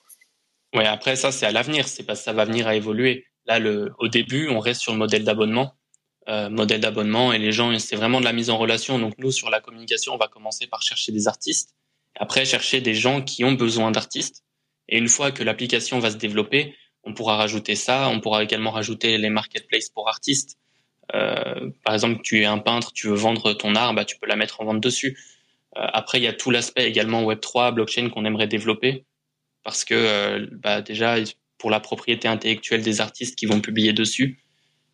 Ouais, 0.75 0.87
après 0.87 1.14
ça 1.14 1.31
c'est 1.31 1.47
à 1.47 1.53
l'avenir, 1.53 1.87
c'est 1.87 2.03
parce 2.03 2.20
que 2.20 2.25
ça 2.25 2.33
va 2.33 2.44
venir 2.44 2.66
à 2.66 2.75
évoluer. 2.75 3.27
Là, 3.47 3.59
le, 3.59 3.92
au 3.99 4.09
début, 4.09 4.49
on 4.49 4.59
reste 4.59 4.81
sur 4.81 4.92
le 4.92 4.99
modèle 4.99 5.23
d'abonnement 5.23 5.75
euh, 6.29 6.49
modèle 6.49 6.81
d'abonnement 6.81 7.33
et 7.33 7.39
les 7.39 7.53
gens, 7.53 7.79
c'est 7.79 7.97
vraiment 7.97 8.21
de 8.21 8.25
la 8.25 8.33
mise 8.33 8.51
en 8.51 8.59
relation. 8.59 8.99
Donc 8.99 9.15
nous, 9.19 9.31
sur 9.31 9.51
la 9.51 9.61
communication, 9.61 10.15
on 10.15 10.19
va 10.19 10.29
commencer 10.29 10.67
par 10.67 10.83
chercher 10.83 11.13
des 11.13 11.29
artistes, 11.29 11.75
après 12.17 12.45
chercher 12.45 12.81
des 12.81 12.95
gens 12.95 13.23
qui 13.23 13.45
ont 13.45 13.53
besoin 13.53 13.91
d'artistes. 13.91 14.43
Et 14.89 14.99
une 14.99 15.09
fois 15.09 15.31
que 15.31 15.43
l'application 15.43 15.99
va 15.99 16.11
se 16.11 16.17
développer, 16.17 16.75
on 17.05 17.15
pourra 17.15 17.37
rajouter 17.37 17.75
ça. 17.75 18.09
On 18.09 18.21
pourra 18.21 18.43
également 18.43 18.71
rajouter 18.71 19.19
les 19.19 19.31
marketplaces 19.31 19.91
pour 19.91 20.09
artistes. 20.09 20.59
Euh, 21.15 21.71
par 21.85 21.95
exemple, 21.95 22.23
tu 22.23 22.41
es 22.41 22.45
un 22.45 22.59
peintre, 22.59 22.93
tu 22.93 23.09
veux 23.09 23.15
vendre 23.15 23.53
ton 23.53 23.75
art, 23.75 23.95
bah, 23.95 24.05
tu 24.05 24.19
peux 24.19 24.27
la 24.27 24.37
mettre 24.37 24.61
en 24.61 24.65
vente 24.65 24.81
dessus. 24.81 25.19
Euh, 25.77 25.87
après, 25.93 26.19
il 26.19 26.25
y 26.25 26.27
a 26.27 26.33
tout 26.33 26.51
l'aspect 26.51 26.87
également 26.87 27.23
Web3, 27.23 27.75
blockchain 27.75 28.09
qu'on 28.09 28.25
aimerait 28.25 28.47
développer 28.47 29.05
parce 29.65 29.85
que 29.85 29.95
euh, 29.95 30.47
bah, 30.53 30.83
déjà 30.83 31.17
pour 31.59 31.71
la 31.71 31.81
propriété 31.81 32.29
intellectuelle 32.29 32.83
des 32.83 33.01
artistes 33.01 33.37
qui 33.37 33.47
vont 33.47 33.61
publier 33.61 33.93
dessus, 33.93 34.44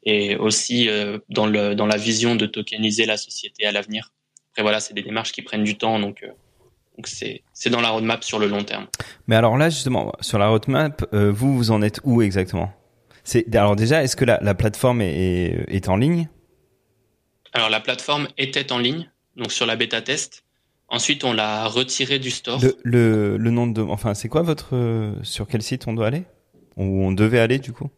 et 0.02 0.36
aussi 0.36 0.88
euh, 0.88 1.18
dans, 1.28 1.46
le, 1.46 1.74
dans 1.74 1.86
la 1.86 1.96
vision 1.96 2.34
de 2.34 2.46
tokeniser 2.46 3.06
la 3.06 3.16
société 3.16 3.66
à 3.66 3.72
l'avenir. 3.72 4.12
Après 4.52 4.62
voilà, 4.62 4.80
c'est 4.80 4.94
des 4.94 5.02
démarches 5.02 5.32
qui 5.32 5.42
prennent 5.42 5.64
du 5.64 5.76
temps, 5.76 5.98
donc 5.98 6.22
euh, 6.22 6.28
donc 6.96 7.06
c'est 7.06 7.70
dans 7.70 7.80
la 7.80 7.90
roadmap 7.90 8.24
sur 8.24 8.38
le 8.38 8.48
long 8.48 8.64
terme. 8.64 8.86
Mais 9.26 9.36
alors 9.36 9.56
là 9.56 9.70
justement 9.70 10.12
sur 10.20 10.38
la 10.38 10.48
roadmap, 10.48 11.06
euh, 11.12 11.30
vous 11.30 11.56
vous 11.56 11.70
en 11.70 11.82
êtes 11.82 12.00
où 12.04 12.22
exactement? 12.22 12.72
Alors 13.52 13.76
déjà 13.76 14.02
est-ce 14.02 14.16
que 14.16 14.24
la, 14.24 14.38
la 14.42 14.54
plateforme 14.54 15.02
est, 15.02 15.64
est, 15.68 15.88
en 15.88 15.96
ligne? 15.96 16.28
Alors 17.52 17.70
la 17.70 17.80
plateforme 17.80 18.28
était 18.38 18.72
en 18.72 18.78
ligne, 18.78 19.10
donc 19.36 19.52
sur 19.52 19.66
la 19.66 19.76
bêta 19.76 20.02
test. 20.02 20.44
Ensuite, 20.92 21.22
on 21.22 21.32
l'a 21.32 21.68
retiré 21.68 22.18
du 22.18 22.32
store. 22.32 22.60
Le, 22.60 22.76
le, 22.82 23.36
le 23.36 23.50
nom 23.52 23.68
de, 23.68 23.80
enfin, 23.80 24.14
c'est 24.14 24.28
quoi 24.28 24.42
votre, 24.42 25.14
sur 25.22 25.46
quel 25.46 25.62
site 25.62 25.86
on 25.86 25.92
doit 25.92 26.08
aller? 26.08 26.24
Où 26.76 27.04
on 27.04 27.12
devait 27.12 27.38
aller 27.38 27.60
du 27.60 27.72
coup? 27.72 27.88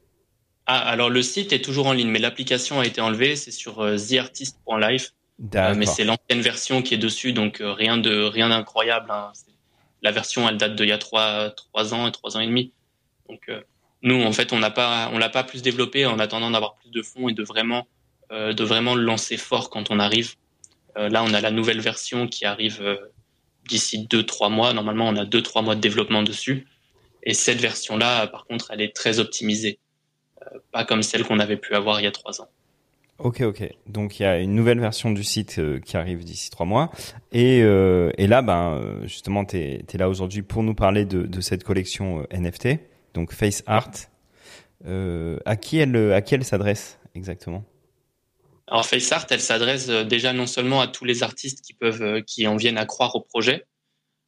Ah, 0.66 0.78
alors 0.78 1.10
le 1.10 1.22
site 1.22 1.52
est 1.52 1.62
toujours 1.62 1.86
en 1.86 1.92
ligne, 1.92 2.08
mais 2.08 2.18
l'application 2.18 2.80
a 2.80 2.86
été 2.86 3.00
enlevée. 3.00 3.36
C'est 3.36 3.50
sur 3.50 3.80
euh, 3.80 3.96
theartist.live. 3.96 5.08
Euh, 5.56 5.74
mais 5.74 5.86
c'est 5.86 6.04
l'ancienne 6.04 6.40
version 6.40 6.82
qui 6.82 6.94
est 6.94 6.98
dessus, 6.98 7.32
donc 7.32 7.60
euh, 7.60 7.72
rien 7.72 7.98
de 7.98 8.22
rien 8.22 8.48
d'incroyable. 8.48 9.10
Hein. 9.10 9.32
La 10.02 10.12
version, 10.12 10.48
elle 10.48 10.56
date 10.56 10.76
d'il 10.76 10.88
y 10.88 10.92
a 10.92 10.98
trois 10.98 11.50
trois 11.50 11.94
ans 11.94 12.06
et 12.06 12.12
trois 12.12 12.36
ans 12.36 12.40
et 12.40 12.46
demi. 12.46 12.72
Donc 13.28 13.40
euh, 13.48 13.60
nous, 14.02 14.22
en 14.22 14.32
fait, 14.32 14.52
on 14.52 14.58
n'a 14.58 14.70
pas 14.70 15.10
on 15.12 15.18
l'a 15.18 15.28
pas 15.28 15.42
plus 15.42 15.62
développé 15.62 16.06
en 16.06 16.18
attendant 16.18 16.50
d'avoir 16.50 16.76
plus 16.76 16.90
de 16.90 17.02
fonds 17.02 17.28
et 17.28 17.34
de 17.34 17.42
vraiment 17.42 17.88
euh, 18.30 18.52
de 18.52 18.62
vraiment 18.62 18.94
le 18.94 19.02
lancer 19.02 19.36
fort 19.36 19.68
quand 19.68 19.90
on 19.90 19.98
arrive. 19.98 20.34
là, 20.96 21.24
on 21.24 21.34
a 21.34 21.40
la 21.40 21.50
nouvelle 21.50 21.80
version 21.80 22.28
qui 22.28 22.44
arrive 22.44 22.98
d'ici 23.68 24.06
deux 24.06 24.24
trois 24.24 24.48
mois. 24.48 24.72
Normalement, 24.72 25.08
on 25.08 25.16
a 25.16 25.24
deux 25.24 25.42
trois 25.42 25.62
mois 25.62 25.74
de 25.74 25.80
développement 25.80 26.22
dessus. 26.22 26.68
Et 27.24 27.34
cette 27.34 27.60
version-là, 27.60 28.26
par 28.26 28.44
contre, 28.46 28.70
elle 28.72 28.80
est 28.80 28.94
très 28.94 29.18
optimisée 29.18 29.78
pas 30.72 30.84
comme 30.84 31.02
celle 31.02 31.24
qu'on 31.24 31.38
avait 31.38 31.56
pu 31.56 31.74
avoir 31.74 32.00
il 32.00 32.04
y 32.04 32.06
a 32.06 32.12
trois 32.12 32.40
ans. 32.40 32.48
Ok, 33.22 33.42
ok. 33.42 33.62
Donc 33.86 34.18
il 34.18 34.24
y 34.24 34.26
a 34.26 34.38
une 34.38 34.54
nouvelle 34.54 34.80
version 34.80 35.12
du 35.12 35.22
site 35.22 35.58
euh, 35.58 35.78
qui 35.78 35.96
arrive 35.96 36.24
d'ici 36.24 36.50
trois 36.50 36.66
mois. 36.66 36.90
Et, 37.30 37.62
euh, 37.62 38.10
là, 38.18 38.42
ben, 38.42 38.72
euh, 38.72 39.06
justement, 39.06 39.44
tu 39.44 39.56
es, 39.58 39.84
là 39.94 40.08
aujourd'hui 40.08 40.42
pour 40.42 40.64
nous 40.64 40.74
parler 40.74 41.04
de, 41.04 41.40
cette 41.40 41.62
collection 41.62 42.26
NFT, 42.32 42.80
donc 43.14 43.32
Face 43.32 43.62
Art. 43.66 43.92
à 44.84 45.56
qui 45.56 45.78
elle, 45.78 46.44
s'adresse 46.44 46.98
exactement? 47.14 47.64
Alors 48.66 48.86
Face 48.86 49.12
Art, 49.12 49.26
elle 49.30 49.40
s'adresse 49.40 49.88
déjà 49.88 50.32
non 50.32 50.46
seulement 50.46 50.80
à 50.80 50.88
tous 50.88 51.04
les 51.04 51.22
artistes 51.22 51.60
qui, 51.60 51.74
peuvent, 51.74 52.22
qui 52.22 52.48
en 52.48 52.56
viennent 52.56 52.78
à 52.78 52.86
croire 52.86 53.14
au 53.14 53.20
projet, 53.20 53.66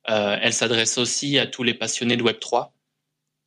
elle 0.06 0.52
s'adresse 0.52 0.98
aussi 0.98 1.38
à 1.38 1.46
tous 1.46 1.62
les 1.62 1.74
passionnés 1.74 2.16
de 2.16 2.22
Web3, 2.22 2.68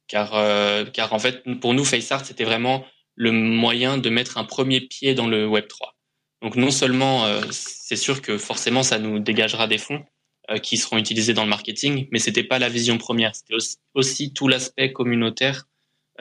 car, 0.08 0.36
euh, 0.36 0.86
car 0.86 1.13
en 1.13 1.20
fait, 1.20 1.43
pour 1.60 1.74
nous, 1.74 1.86
FaceArt, 1.86 2.26
c'était 2.26 2.46
vraiment 2.46 2.86
le 3.15 3.32
moyen 3.32 3.98
de 3.98 4.10
mettre 4.10 4.38
un 4.38 4.43
premier 4.43 4.82
pied 4.82 5.13
dans 5.15 5.28
le 5.28 5.48
Web 5.48 5.67
3. 5.67 5.96
Donc 6.41 6.56
non 6.56 6.70
seulement 6.70 7.26
euh, 7.26 7.41
c'est 7.50 7.96
sûr 7.96 8.22
que 8.22 8.38
forcément 8.38 8.84
ça 8.84 9.00
nous 9.00 9.17
dégagera 9.17 9.65
des 9.65 9.80
fonds 9.80 10.06
euh, 10.52 10.60
qui 10.60 10.78
seront 10.78 10.98
utilisés 10.98 11.34
dans 11.34 11.43
le 11.43 11.50
marketing, 11.50 12.08
mais 12.12 12.20
c'était 12.20 12.43
pas 12.43 12.60
la 12.60 12.70
vision 12.70 13.00
première, 13.00 13.36
c'était 13.36 13.56
aussi, 13.96 14.34
tout 14.34 14.48
l'aspect 14.48 14.93
communautaire 14.93 15.65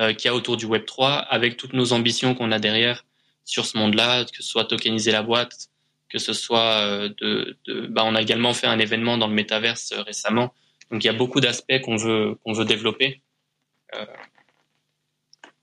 euh, 0.01 0.14
qu'il 0.14 0.29
y 0.29 0.29
a 0.29 0.35
autour 0.35 0.57
du 0.57 0.64
Web 0.64 0.87
3 0.87 1.12
avec 1.12 1.59
toutes 1.59 1.75
nos 1.75 1.92
ambitions 1.92 2.35
qu'on 2.35 2.51
a 2.51 2.59
derrière 2.59 3.05
sur 3.44 3.66
ce 3.66 3.77
monde-là, 3.77 4.25
que 4.25 4.42
ce 4.42 4.42
soit 4.42 4.64
tokeniser 4.64 5.12
la 5.12 5.22
boîte, 5.22 5.68
que 6.09 6.18
ce 6.18 6.33
soit 6.33 6.81
euh, 6.81 7.11
de, 7.20 7.59
de 7.66 7.87
bah, 7.87 8.03
on 8.05 8.14
a 8.14 8.22
également 8.22 8.55
fait 8.55 8.66
un 8.66 8.79
événement 8.79 9.18
dans 9.18 9.29
le 9.29 9.35
métaverse 9.35 9.92
euh, 9.92 10.03
récemment. 10.03 10.55
Donc 10.90 11.05
il 11.05 11.07
y 11.07 11.11
a 11.11 11.14
beaucoup 11.14 11.40
d'aspects 11.40 11.81
qu'on 11.83 11.96
veut 11.96 12.37
qu'on 12.42 12.53
veut 12.53 12.64
développer 12.64 13.22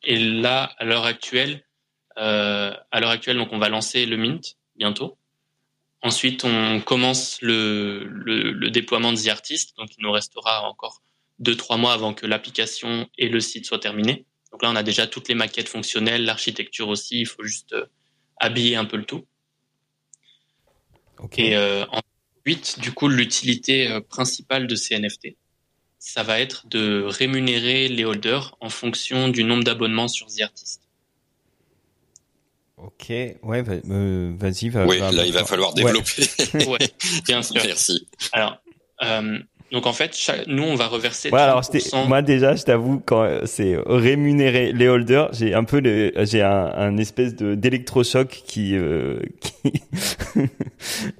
et 0.03 0.17
là, 0.17 0.73
à 0.77 0.85
l'heure 0.85 1.05
actuelle, 1.05 1.65
à 2.15 2.99
l'heure 2.99 3.09
actuelle, 3.09 3.37
donc 3.37 3.49
on 3.51 3.59
va 3.59 3.69
lancer 3.69 4.05
le 4.05 4.17
Mint 4.17 4.57
bientôt. 4.75 5.17
Ensuite, 6.01 6.43
on 6.43 6.81
commence 6.81 7.41
le, 7.41 8.03
le, 8.03 8.51
le 8.51 8.69
déploiement 8.69 9.13
de 9.13 9.17
The 9.17 9.29
Artist. 9.29 9.77
Donc, 9.77 9.95
il 9.97 10.03
nous 10.03 10.11
restera 10.11 10.67
encore 10.67 11.01
deux, 11.39 11.55
trois 11.55 11.77
mois 11.77 11.93
avant 11.93 12.13
que 12.13 12.25
l'application 12.25 13.09
et 13.17 13.29
le 13.29 13.39
site 13.39 13.65
soient 13.65 13.79
terminés. 13.79 14.25
Donc 14.51 14.61
là, 14.63 14.69
on 14.69 14.75
a 14.75 14.83
déjà 14.83 15.07
toutes 15.07 15.29
les 15.29 15.35
maquettes 15.35 15.69
fonctionnelles, 15.69 16.25
l'architecture 16.25 16.87
aussi. 16.87 17.21
Il 17.21 17.25
faut 17.25 17.43
juste 17.43 17.73
euh, 17.73 17.85
habiller 18.37 18.75
un 18.75 18.85
peu 18.85 18.97
le 18.97 19.05
tout. 19.05 19.25
Et 21.37 21.55
euh, 21.55 21.85
ensuite, 22.45 22.79
du 22.79 22.91
coup, 22.91 23.07
l'utilité 23.07 23.87
euh, 23.89 24.01
principale 24.01 24.67
de 24.67 24.75
ces 24.75 24.99
NFT, 24.99 25.37
ça 26.05 26.21
va 26.21 26.41
être 26.41 26.67
de 26.67 27.01
rémunérer 27.07 27.87
les 27.87 28.03
holders 28.03 28.57
en 28.59 28.67
fonction 28.67 29.29
du 29.29 29.45
nombre 29.45 29.63
d'abonnements 29.63 30.09
sur 30.09 30.27
The 30.27 30.41
Artist. 30.41 30.81
Ok, 32.75 33.07
ouais, 33.09 33.63
euh, 33.89 34.33
vas-y. 34.37 34.67
Va, 34.67 34.85
oui, 34.85 34.99
là, 34.99 35.25
il 35.25 35.31
va 35.31 35.45
falloir 35.45 35.73
développer. 35.73 36.23
Ouais, 36.67 36.89
bien 37.25 37.41
sûr. 37.41 37.55
Merci. 37.63 38.05
Alors, 38.33 38.61
euh, 39.01 39.39
donc 39.71 39.85
en 39.85 39.93
fait, 39.93 40.13
chaque, 40.13 40.45
nous, 40.47 40.63
on 40.63 40.75
va 40.75 40.87
reverser. 40.87 41.29
Ouais, 41.29 41.39
alors 41.39 41.63
moi 42.05 42.21
déjà, 42.21 42.57
je 42.57 42.63
t'avoue, 42.63 42.99
quand 42.99 43.45
c'est 43.45 43.77
rémunérer 43.85 44.73
les 44.73 44.89
holders, 44.89 45.29
j'ai 45.31 45.53
un 45.53 45.63
peu, 45.63 45.81
j'ai 46.25 46.41
un, 46.41 46.65
un, 46.75 46.97
espèce 46.97 47.33
de 47.33 47.55
d'électrochoc 47.55 48.27
qui, 48.27 48.75
euh, 48.75 49.21
qui... 49.39 49.81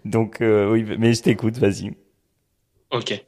donc 0.04 0.42
euh, 0.42 0.70
oui, 0.70 0.86
mais 1.00 1.14
je 1.14 1.22
t'écoute, 1.22 1.58
vas-y. 1.58 1.94
Ok. 2.92 3.24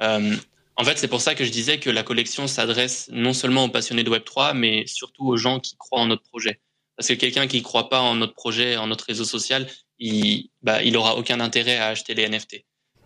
Euh, 0.00 0.34
en 0.76 0.84
fait, 0.84 0.98
c'est 0.98 1.08
pour 1.08 1.20
ça 1.20 1.34
que 1.34 1.44
je 1.44 1.50
disais 1.50 1.78
que 1.78 1.90
la 1.90 2.02
collection 2.02 2.46
s'adresse 2.46 3.08
non 3.12 3.32
seulement 3.32 3.64
aux 3.64 3.68
passionnés 3.68 4.02
de 4.02 4.10
Web 4.10 4.24
3, 4.24 4.54
mais 4.54 4.86
surtout 4.86 5.26
aux 5.26 5.36
gens 5.36 5.60
qui 5.60 5.76
croient 5.76 6.00
en 6.00 6.06
notre 6.06 6.24
projet. 6.24 6.60
Parce 6.96 7.08
que 7.08 7.14
quelqu'un 7.14 7.46
qui 7.46 7.58
ne 7.58 7.62
croit 7.62 7.88
pas 7.88 8.00
en 8.00 8.16
notre 8.16 8.34
projet, 8.34 8.76
en 8.76 8.88
notre 8.88 9.04
réseau 9.04 9.24
social, 9.24 9.68
il, 9.98 10.50
bah, 10.62 10.82
il 10.82 10.96
aura 10.96 11.16
aucun 11.16 11.40
intérêt 11.40 11.76
à 11.76 11.88
acheter 11.88 12.14
les 12.14 12.28
NFT. 12.28 12.64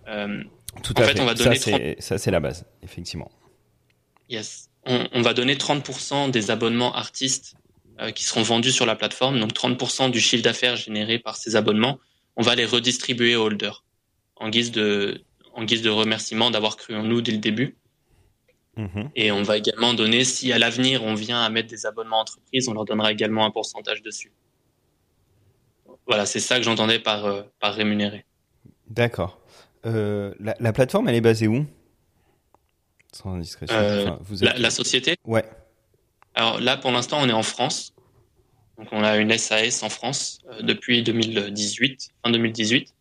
Euh, 0.09 0.43
Tout 0.83 0.95
à 0.97 1.05
fait, 1.05 1.21
On 1.21 1.27
va 1.27 1.35
donner 1.35 1.97
ça, 1.99 2.19
c'est 2.19 2.31
la 2.31 2.41
base, 2.41 2.65
effectivement. 2.83 3.31
Yes. 4.31 4.71
On, 4.85 5.07
on, 5.13 5.23
va 5.23 5.35
donner 5.35 5.57
30% 5.57 6.31
des 6.31 6.51
abonnements 6.51 6.95
artistes 6.95 7.55
euh, 8.01 8.11
qui 8.11 8.25
seront 8.25 8.43
vendus 8.43 8.73
sur 8.73 8.87
la 8.87 8.97
plateforme. 8.97 9.41
Donc 9.41 9.53
30% 9.53 10.11
du 10.11 10.21
chiffre 10.21 10.43
d'affaires 10.43 10.77
généré 10.77 11.19
par 11.19 11.37
ces 11.37 11.57
abonnements, 11.57 11.99
on 12.37 12.43
va 12.43 12.55
les 12.55 12.65
redistribuer 12.65 13.37
aux 13.37 13.45
holders 13.45 13.85
en 14.37 14.49
guise 14.49 14.71
de, 14.71 15.25
en 15.59 15.65
guise 15.65 15.83
de 15.83 15.91
remerciement 15.91 16.51
d'avoir 16.51 16.77
cru 16.77 16.95
en 16.95 17.03
nous 17.03 17.21
dès 17.21 17.33
le 17.33 17.39
début. 17.39 17.77
Mhm. 18.77 19.11
Et 19.17 19.33
on 19.33 19.43
va 19.43 19.57
également 19.57 19.93
donner, 19.93 20.25
si 20.25 20.53
à 20.53 20.59
l'avenir 20.59 21.03
on 21.03 21.15
vient 21.15 21.43
à 21.43 21.51
mettre 21.51 21.69
des 21.69 21.85
abonnements 21.85 22.21
entreprises, 22.21 22.69
on 22.69 22.75
leur 22.75 22.85
donnera 22.85 23.11
également 23.11 23.45
un 23.45 23.51
pourcentage 23.51 24.03
dessus. 24.03 24.33
Voilà, 26.07 26.27
c'est 26.27 26.41
ça 26.41 26.57
que 26.57 26.63
j'entendais 26.63 27.01
par, 27.01 27.27
euh, 27.27 27.43
par 27.61 27.75
rémunérer. 27.75 28.25
D'accord. 28.89 29.41
Euh, 29.85 30.33
la, 30.39 30.55
la, 30.61 30.73
plateforme, 30.73 31.09
elle 31.09 31.17
est 31.17 31.21
basée 31.21 31.49
où? 31.49 31.67
Sans 33.13 33.35
indiscrétion. 33.35 33.77
Euh, 33.77 34.11
vous 34.21 34.43
êtes... 34.45 34.53
la, 34.53 34.59
la, 34.59 34.71
société? 34.71 35.17
Ouais. 35.25 35.45
Alors 36.35 36.61
là, 36.61 36.77
pour 36.77 36.93
l'instant, 36.93 37.19
on 37.21 37.29
est 37.29 37.33
en 37.33 37.43
France. 37.43 37.95
Donc 38.79 38.89
on 38.93 39.03
a 39.03 39.17
une 39.17 39.37
SAS 39.37 39.83
en 39.83 39.89
France 39.89 40.39
depuis 40.61 41.03
2018, 41.03 42.11
fin 42.25 42.31
2018. 42.31 42.95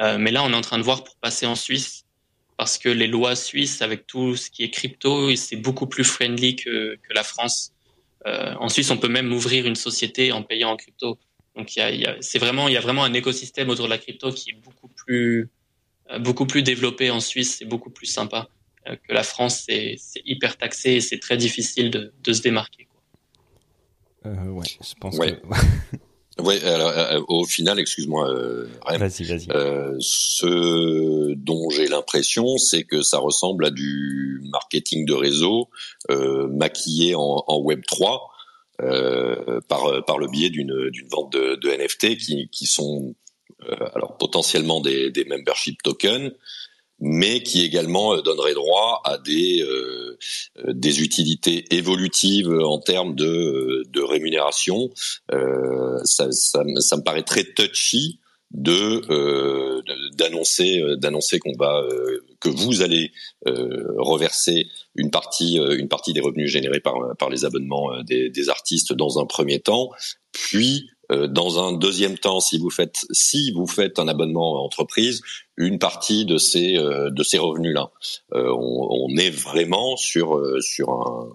Euh, 0.00 0.18
mais 0.18 0.30
là, 0.30 0.42
on 0.42 0.50
est 0.52 0.56
en 0.56 0.60
train 0.60 0.78
de 0.78 0.82
voir 0.82 1.04
pour 1.04 1.16
passer 1.16 1.46
en 1.46 1.54
Suisse 1.54 2.01
parce 2.56 2.78
que 2.78 2.88
les 2.88 3.06
lois 3.06 3.34
suisses 3.34 3.82
avec 3.82 4.06
tout 4.06 4.36
ce 4.36 4.50
qui 4.50 4.62
est 4.62 4.70
crypto, 4.70 5.34
c'est 5.36 5.56
beaucoup 5.56 5.86
plus 5.86 6.04
friendly 6.04 6.56
que, 6.56 6.96
que 6.96 7.12
la 7.14 7.22
France. 7.22 7.72
Euh, 8.26 8.54
en 8.60 8.68
Suisse, 8.68 8.90
on 8.90 8.98
peut 8.98 9.08
même 9.08 9.32
ouvrir 9.32 9.66
une 9.66 9.74
société 9.74 10.32
en 10.32 10.42
payant 10.42 10.70
en 10.70 10.76
crypto. 10.76 11.18
Donc, 11.56 11.74
il 11.76 11.80
y 11.80 11.82
a, 11.82 11.90
y 11.90 12.06
a 12.06 12.16
c'est 12.20 12.38
vraiment, 12.38 12.68
il 12.68 12.74
y 12.74 12.76
a 12.76 12.80
vraiment 12.80 13.04
un 13.04 13.12
écosystème 13.14 13.68
autour 13.68 13.86
de 13.86 13.90
la 13.90 13.98
crypto 13.98 14.30
qui 14.30 14.50
est 14.50 14.60
beaucoup 14.64 14.88
plus, 14.88 15.50
euh, 16.10 16.18
beaucoup 16.18 16.46
plus 16.46 16.62
développé 16.62 17.10
en 17.10 17.20
Suisse. 17.20 17.56
C'est 17.58 17.64
beaucoup 17.64 17.90
plus 17.90 18.06
sympa 18.06 18.48
euh, 18.88 18.96
que 18.96 19.12
la 19.12 19.22
France. 19.22 19.64
C'est, 19.66 19.96
c'est 19.98 20.22
hyper 20.24 20.56
taxé 20.56 20.92
et 20.92 21.00
c'est 21.00 21.18
très 21.18 21.36
difficile 21.36 21.90
de, 21.90 22.12
de 22.22 22.32
se 22.32 22.42
démarquer. 22.42 22.86
Quoi. 22.86 24.30
Euh, 24.30 24.46
ouais, 24.46 24.66
je 24.80 24.94
pense 25.00 25.16
ouais. 25.16 25.32
que. 25.32 25.96
Oui, 26.42 26.58
alors 26.64 26.90
euh, 26.90 27.20
au 27.28 27.44
final, 27.44 27.78
excuse-moi, 27.78 28.28
euh, 28.28 28.68
vas-y, 28.98 29.24
vas-y. 29.24 29.46
Euh, 29.50 29.96
ce 30.00 31.34
dont 31.34 31.70
j'ai 31.70 31.86
l'impression, 31.86 32.58
c'est 32.58 32.82
que 32.82 33.02
ça 33.02 33.18
ressemble 33.18 33.66
à 33.66 33.70
du 33.70 34.42
marketing 34.50 35.06
de 35.06 35.14
réseau 35.14 35.68
euh, 36.10 36.48
maquillé 36.48 37.14
en, 37.14 37.44
en 37.46 37.60
Web 37.60 37.82
3 37.86 38.28
euh, 38.80 39.60
par 39.68 40.04
par 40.04 40.18
le 40.18 40.26
biais 40.28 40.50
d'une 40.50 40.90
d'une 40.90 41.08
vente 41.08 41.32
de, 41.32 41.54
de, 41.54 41.68
NFT 41.68 42.18
qui 42.18 42.48
qui 42.50 42.66
sont 42.66 43.14
euh, 43.68 43.76
alors 43.94 44.16
potentiellement 44.18 44.80
des, 44.80 45.10
des 45.10 45.24
membership 45.24 45.80
tokens, 45.82 46.32
mais 47.04 47.42
qui 47.42 47.62
également 47.64 48.14
euh, 48.14 48.22
donnerait 48.22 48.54
droit 48.54 49.02
à 49.04 49.18
des 49.18 49.60
euh, 49.62 50.16
euh, 50.64 50.72
des 50.72 51.02
utilités 51.02 51.64
évolutives 51.74 52.48
en 52.48 52.78
termes 52.78 53.16
de, 53.16 53.82
de 53.90 54.00
rémunération. 54.00 54.88
Euh, 55.32 55.98
ça, 56.04 56.30
ça, 56.30 56.62
ça, 56.78 56.96
me 56.96 57.02
paraît 57.02 57.24
très 57.24 57.42
touchy 57.42 58.20
de 58.52 59.82
d'annoncer 60.14 60.82
d'annoncer 60.98 61.38
qu'on 61.38 61.56
va 61.58 61.82
que 62.38 62.50
vous 62.50 62.82
allez 62.82 63.10
reverser 63.46 64.66
une 64.94 65.10
partie 65.10 65.56
une 65.56 65.88
partie 65.88 66.12
des 66.12 66.20
revenus 66.20 66.50
générés 66.50 66.80
par 66.80 67.16
par 67.18 67.30
les 67.30 67.46
abonnements 67.46 68.02
des, 68.02 68.28
des 68.28 68.48
artistes 68.50 68.92
dans 68.92 69.18
un 69.18 69.24
premier 69.24 69.58
temps, 69.60 69.88
puis 70.32 70.90
euh, 71.01 71.01
dans 71.28 71.58
un 71.58 71.72
deuxième 71.72 72.18
temps, 72.18 72.40
si 72.40 72.58
vous 72.58 72.70
faites 72.70 73.06
si 73.10 73.52
vous 73.52 73.66
faites 73.66 73.98
un 73.98 74.08
abonnement 74.08 74.64
entreprise, 74.64 75.22
une 75.56 75.78
partie 75.78 76.24
de 76.24 76.38
ces 76.38 76.76
euh, 76.76 77.10
de 77.10 77.22
ces 77.22 77.38
revenus-là, 77.38 77.90
euh, 78.34 78.50
on, 78.52 78.88
on, 78.90 79.16
est 79.16 79.30
vraiment 79.30 79.96
sur 79.96 80.40
sur 80.60 80.90
un, 80.90 81.28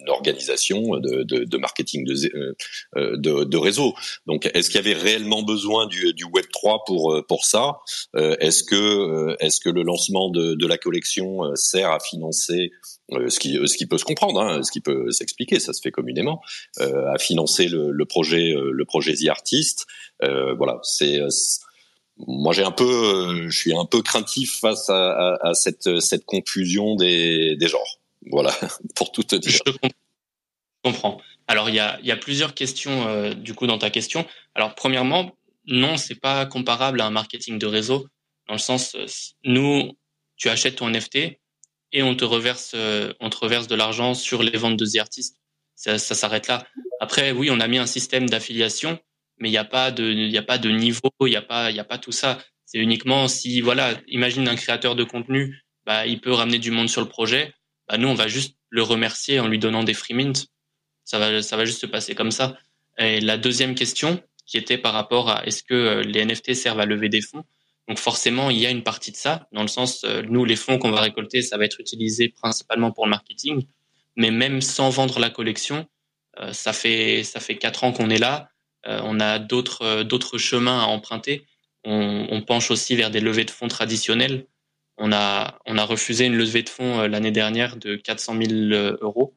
une 0.00 0.10
organisation 0.10 0.98
de, 0.98 1.22
de, 1.22 1.44
de 1.44 1.58
marketing 1.58 2.04
de, 2.04 2.56
de, 2.94 3.44
de, 3.44 3.56
réseau. 3.56 3.94
Donc, 4.26 4.48
est-ce 4.54 4.70
qu'il 4.70 4.80
y 4.80 4.90
avait 4.90 4.98
réellement 4.98 5.42
besoin 5.42 5.86
du, 5.86 6.14
du 6.14 6.24
Web 6.24 6.46
3 6.52 6.84
pour 6.86 7.22
pour 7.28 7.44
ça? 7.44 7.78
Est-ce 8.14 8.62
que 8.64 9.36
est-ce 9.40 9.60
que 9.60 9.70
le 9.70 9.82
lancement 9.82 10.30
de, 10.30 10.54
de 10.54 10.66
la 10.66 10.78
collection 10.78 11.54
sert 11.54 11.90
à 11.90 12.00
financer 12.00 12.70
euh, 13.12 13.28
ce 13.28 13.38
qui 13.38 13.58
ce 13.66 13.76
qui 13.76 13.86
peut 13.86 13.98
se 13.98 14.04
comprendre, 14.04 14.40
hein, 14.40 14.62
ce 14.62 14.70
qui 14.70 14.80
peut 14.80 15.10
s'expliquer, 15.10 15.60
ça 15.60 15.72
se 15.72 15.80
fait 15.80 15.90
communément, 15.90 16.42
euh, 16.80 17.12
à 17.12 17.18
financer 17.18 17.68
le, 17.68 18.04
projet 18.04 18.52
euh, 18.52 18.70
le 18.72 18.84
projet 18.84 19.14
The 19.14 19.28
Artist. 19.28 19.86
Euh, 20.22 20.54
voilà, 20.54 20.78
c'est 20.82 21.20
moi 22.18 22.52
j'ai 22.52 22.64
un 22.64 22.72
peu 22.72 23.48
je 23.48 23.56
suis 23.56 23.76
un 23.76 23.84
peu 23.84 24.02
craintif 24.02 24.58
face 24.60 24.90
à, 24.90 25.52
cette 25.54 26.24
confusion 26.26 26.96
des 26.96 27.56
genres. 27.60 27.98
Voilà, 28.30 28.54
pour 28.94 29.12
tout 29.12 29.22
te 29.22 29.36
dire. 29.36 29.60
Je 29.64 29.88
comprends. 30.82 31.20
Alors 31.46 31.68
il 31.68 31.74
y 31.74 31.80
a 31.80 31.98
y 32.02 32.10
a 32.10 32.16
plusieurs 32.16 32.54
questions 32.54 33.08
euh, 33.08 33.34
du 33.34 33.54
coup 33.54 33.66
dans 33.66 33.78
ta 33.78 33.90
question. 33.90 34.26
Alors 34.54 34.74
premièrement, 34.74 35.32
non, 35.66 35.96
c'est 35.96 36.20
pas 36.20 36.46
comparable 36.46 37.00
à 37.00 37.06
un 37.06 37.10
marketing 37.10 37.58
de 37.58 37.66
réseau 37.66 38.06
dans 38.48 38.54
le 38.54 38.60
sens 38.60 38.96
nous 39.44 39.92
tu 40.36 40.48
achètes 40.48 40.76
ton 40.76 40.88
NFT 40.88 41.38
et 41.92 42.02
on 42.02 42.14
te 42.14 42.24
reverse, 42.24 42.72
euh, 42.74 43.12
on 43.20 43.30
te 43.30 43.36
reverse 43.36 43.66
de 43.66 43.74
l'argent 43.74 44.14
sur 44.14 44.42
les 44.42 44.56
ventes 44.56 44.76
de 44.76 44.86
The 44.86 44.98
Artist. 44.98 45.36
Ça, 45.74 45.98
ça 45.98 46.14
s'arrête 46.14 46.48
là. 46.48 46.66
Après, 47.00 47.30
oui, 47.32 47.50
on 47.50 47.60
a 47.60 47.68
mis 47.68 47.78
un 47.78 47.86
système 47.86 48.28
d'affiliation, 48.28 48.98
mais 49.38 49.48
il 49.48 49.52
n'y 49.52 49.58
a 49.58 49.64
pas 49.64 49.90
de, 49.90 50.04
il 50.04 50.36
a 50.36 50.42
pas 50.42 50.58
de 50.58 50.70
niveau, 50.70 51.10
il 51.20 51.30
n'y 51.30 51.36
a 51.36 51.42
pas, 51.42 51.70
il 51.70 51.76
y 51.76 51.80
a 51.80 51.84
pas 51.84 51.98
tout 51.98 52.12
ça. 52.12 52.38
C'est 52.64 52.78
uniquement 52.78 53.28
si, 53.28 53.60
voilà, 53.60 53.94
imagine 54.08 54.48
un 54.48 54.56
créateur 54.56 54.96
de 54.96 55.04
contenu, 55.04 55.62
bah, 55.86 56.06
il 56.06 56.20
peut 56.20 56.32
ramener 56.32 56.58
du 56.58 56.70
monde 56.70 56.88
sur 56.88 57.00
le 57.00 57.08
projet. 57.08 57.54
Bah, 57.88 57.96
nous, 57.96 58.08
on 58.08 58.14
va 58.14 58.28
juste 58.28 58.56
le 58.68 58.82
remercier 58.82 59.40
en 59.40 59.48
lui 59.48 59.58
donnant 59.58 59.84
des 59.84 59.94
free 59.94 60.14
mint. 60.14 60.48
Ça 61.04 61.18
va, 61.18 61.40
ça 61.40 61.56
va 61.56 61.64
juste 61.64 61.80
se 61.80 61.86
passer 61.86 62.14
comme 62.14 62.30
ça. 62.30 62.58
Et 62.98 63.20
la 63.20 63.38
deuxième 63.38 63.74
question, 63.74 64.22
qui 64.48 64.56
était 64.56 64.78
par 64.78 64.94
rapport 64.94 65.30
à 65.30 65.46
est-ce 65.46 65.62
que 65.62 65.74
euh, 65.74 66.02
les 66.02 66.24
NFT 66.24 66.54
servent 66.54 66.80
à 66.80 66.86
lever 66.86 67.08
des 67.08 67.20
fonds. 67.20 67.44
Donc 67.88 67.98
forcément, 67.98 68.50
il 68.50 68.58
y 68.58 68.66
a 68.66 68.70
une 68.70 68.82
partie 68.82 69.12
de 69.12 69.16
ça, 69.16 69.48
dans 69.52 69.62
le 69.62 69.68
sens, 69.68 70.04
euh, 70.04 70.22
nous, 70.28 70.44
les 70.44 70.56
fonds 70.56 70.78
qu'on 70.78 70.90
va 70.90 71.00
récolter, 71.00 71.42
ça 71.42 71.56
va 71.56 71.64
être 71.64 71.80
utilisé 71.80 72.28
principalement 72.28 72.92
pour 72.92 73.06
le 73.06 73.10
marketing, 73.10 73.66
mais 74.16 74.30
même 74.30 74.60
sans 74.60 74.90
vendre 74.90 75.18
la 75.18 75.30
collection, 75.30 75.86
euh, 76.38 76.52
ça 76.52 76.72
fait 76.72 77.24
ça 77.24 77.40
fait 77.40 77.56
quatre 77.56 77.84
ans 77.84 77.92
qu'on 77.92 78.10
est 78.10 78.18
là, 78.18 78.50
on 78.86 79.20
a 79.20 79.38
d'autres 79.38 80.38
chemins 80.38 80.80
à 80.80 80.86
emprunter. 80.86 81.44
On, 81.84 82.42
penche 82.46 82.70
aussi 82.70 82.96
vers 82.96 83.10
des 83.10 83.20
levées 83.20 83.44
de 83.44 83.50
fonds 83.50 83.68
traditionnelles. 83.68 84.46
On 84.96 85.12
a 85.12 85.58
on 85.66 85.76
a 85.76 85.84
refusé 85.84 86.24
une 86.24 86.36
levée 86.36 86.62
de 86.62 86.70
fonds 86.70 87.02
l'année 87.02 87.32
dernière 87.32 87.76
de 87.76 87.96
400 87.96 88.36
000 88.40 88.52
euros. 89.02 89.34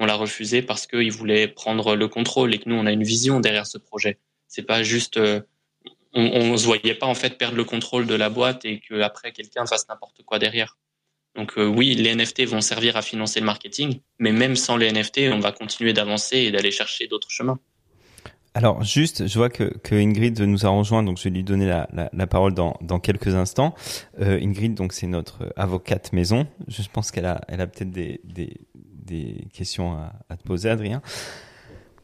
On 0.00 0.06
l'a 0.06 0.14
refusé 0.14 0.62
parce 0.62 0.86
qu'ils 0.86 1.12
voulaient 1.12 1.46
prendre 1.46 1.94
le 1.94 2.08
contrôle 2.08 2.54
et 2.54 2.58
que 2.58 2.70
nous, 2.70 2.74
on 2.74 2.86
a 2.86 2.90
une 2.90 3.04
vision 3.04 3.38
derrière 3.38 3.66
ce 3.66 3.76
projet. 3.76 4.18
C'est 4.48 4.62
pas 4.62 4.82
juste, 4.82 5.18
euh, 5.18 5.42
on, 6.14 6.22
on 6.22 6.56
se 6.56 6.66
voyait 6.66 6.94
pas 6.94 7.06
en 7.06 7.14
fait 7.14 7.38
perdre 7.38 7.56
le 7.56 7.64
contrôle 7.64 8.06
de 8.06 8.14
la 8.14 8.30
boîte 8.30 8.64
et 8.64 8.80
que 8.80 9.00
après 9.00 9.32
quelqu'un 9.32 9.66
fasse 9.66 9.88
n'importe 9.88 10.22
quoi 10.24 10.38
derrière. 10.38 10.76
Donc 11.36 11.52
euh, 11.58 11.66
oui, 11.66 11.94
les 11.94 12.14
NFT 12.14 12.44
vont 12.46 12.60
servir 12.60 12.96
à 12.96 13.02
financer 13.02 13.40
le 13.40 13.46
marketing, 13.46 14.00
mais 14.18 14.32
même 14.32 14.56
sans 14.56 14.76
les 14.76 14.90
NFT, 14.90 15.30
on 15.32 15.38
va 15.38 15.52
continuer 15.52 15.92
d'avancer 15.92 16.38
et 16.38 16.50
d'aller 16.50 16.72
chercher 16.72 17.06
d'autres 17.06 17.30
chemins. 17.30 17.58
Alors 18.52 18.82
juste, 18.82 19.28
je 19.28 19.38
vois 19.38 19.48
que, 19.48 19.64
que, 19.78 19.94
Ingrid 19.94 20.40
nous 20.40 20.66
a 20.66 20.70
rejoint, 20.70 21.04
donc 21.04 21.18
je 21.18 21.24
vais 21.24 21.30
lui 21.30 21.44
donner 21.44 21.66
la, 21.66 21.88
la, 21.92 22.10
la 22.12 22.26
parole 22.26 22.52
dans, 22.52 22.76
dans 22.80 22.98
quelques 22.98 23.32
instants. 23.36 23.76
Euh, 24.20 24.40
Ingrid, 24.42 24.74
donc 24.74 24.92
c'est 24.92 25.06
notre 25.06 25.52
avocate 25.54 26.12
maison. 26.12 26.48
Je 26.66 26.82
pense 26.92 27.12
qu'elle 27.12 27.26
a, 27.26 27.42
elle 27.46 27.60
a 27.60 27.68
peut-être 27.68 27.92
des, 27.92 28.20
des, 28.24 28.56
des, 28.74 29.46
questions 29.52 29.92
à, 29.92 30.12
à, 30.28 30.36
te 30.36 30.42
poser, 30.42 30.68
Adrien. 30.68 31.00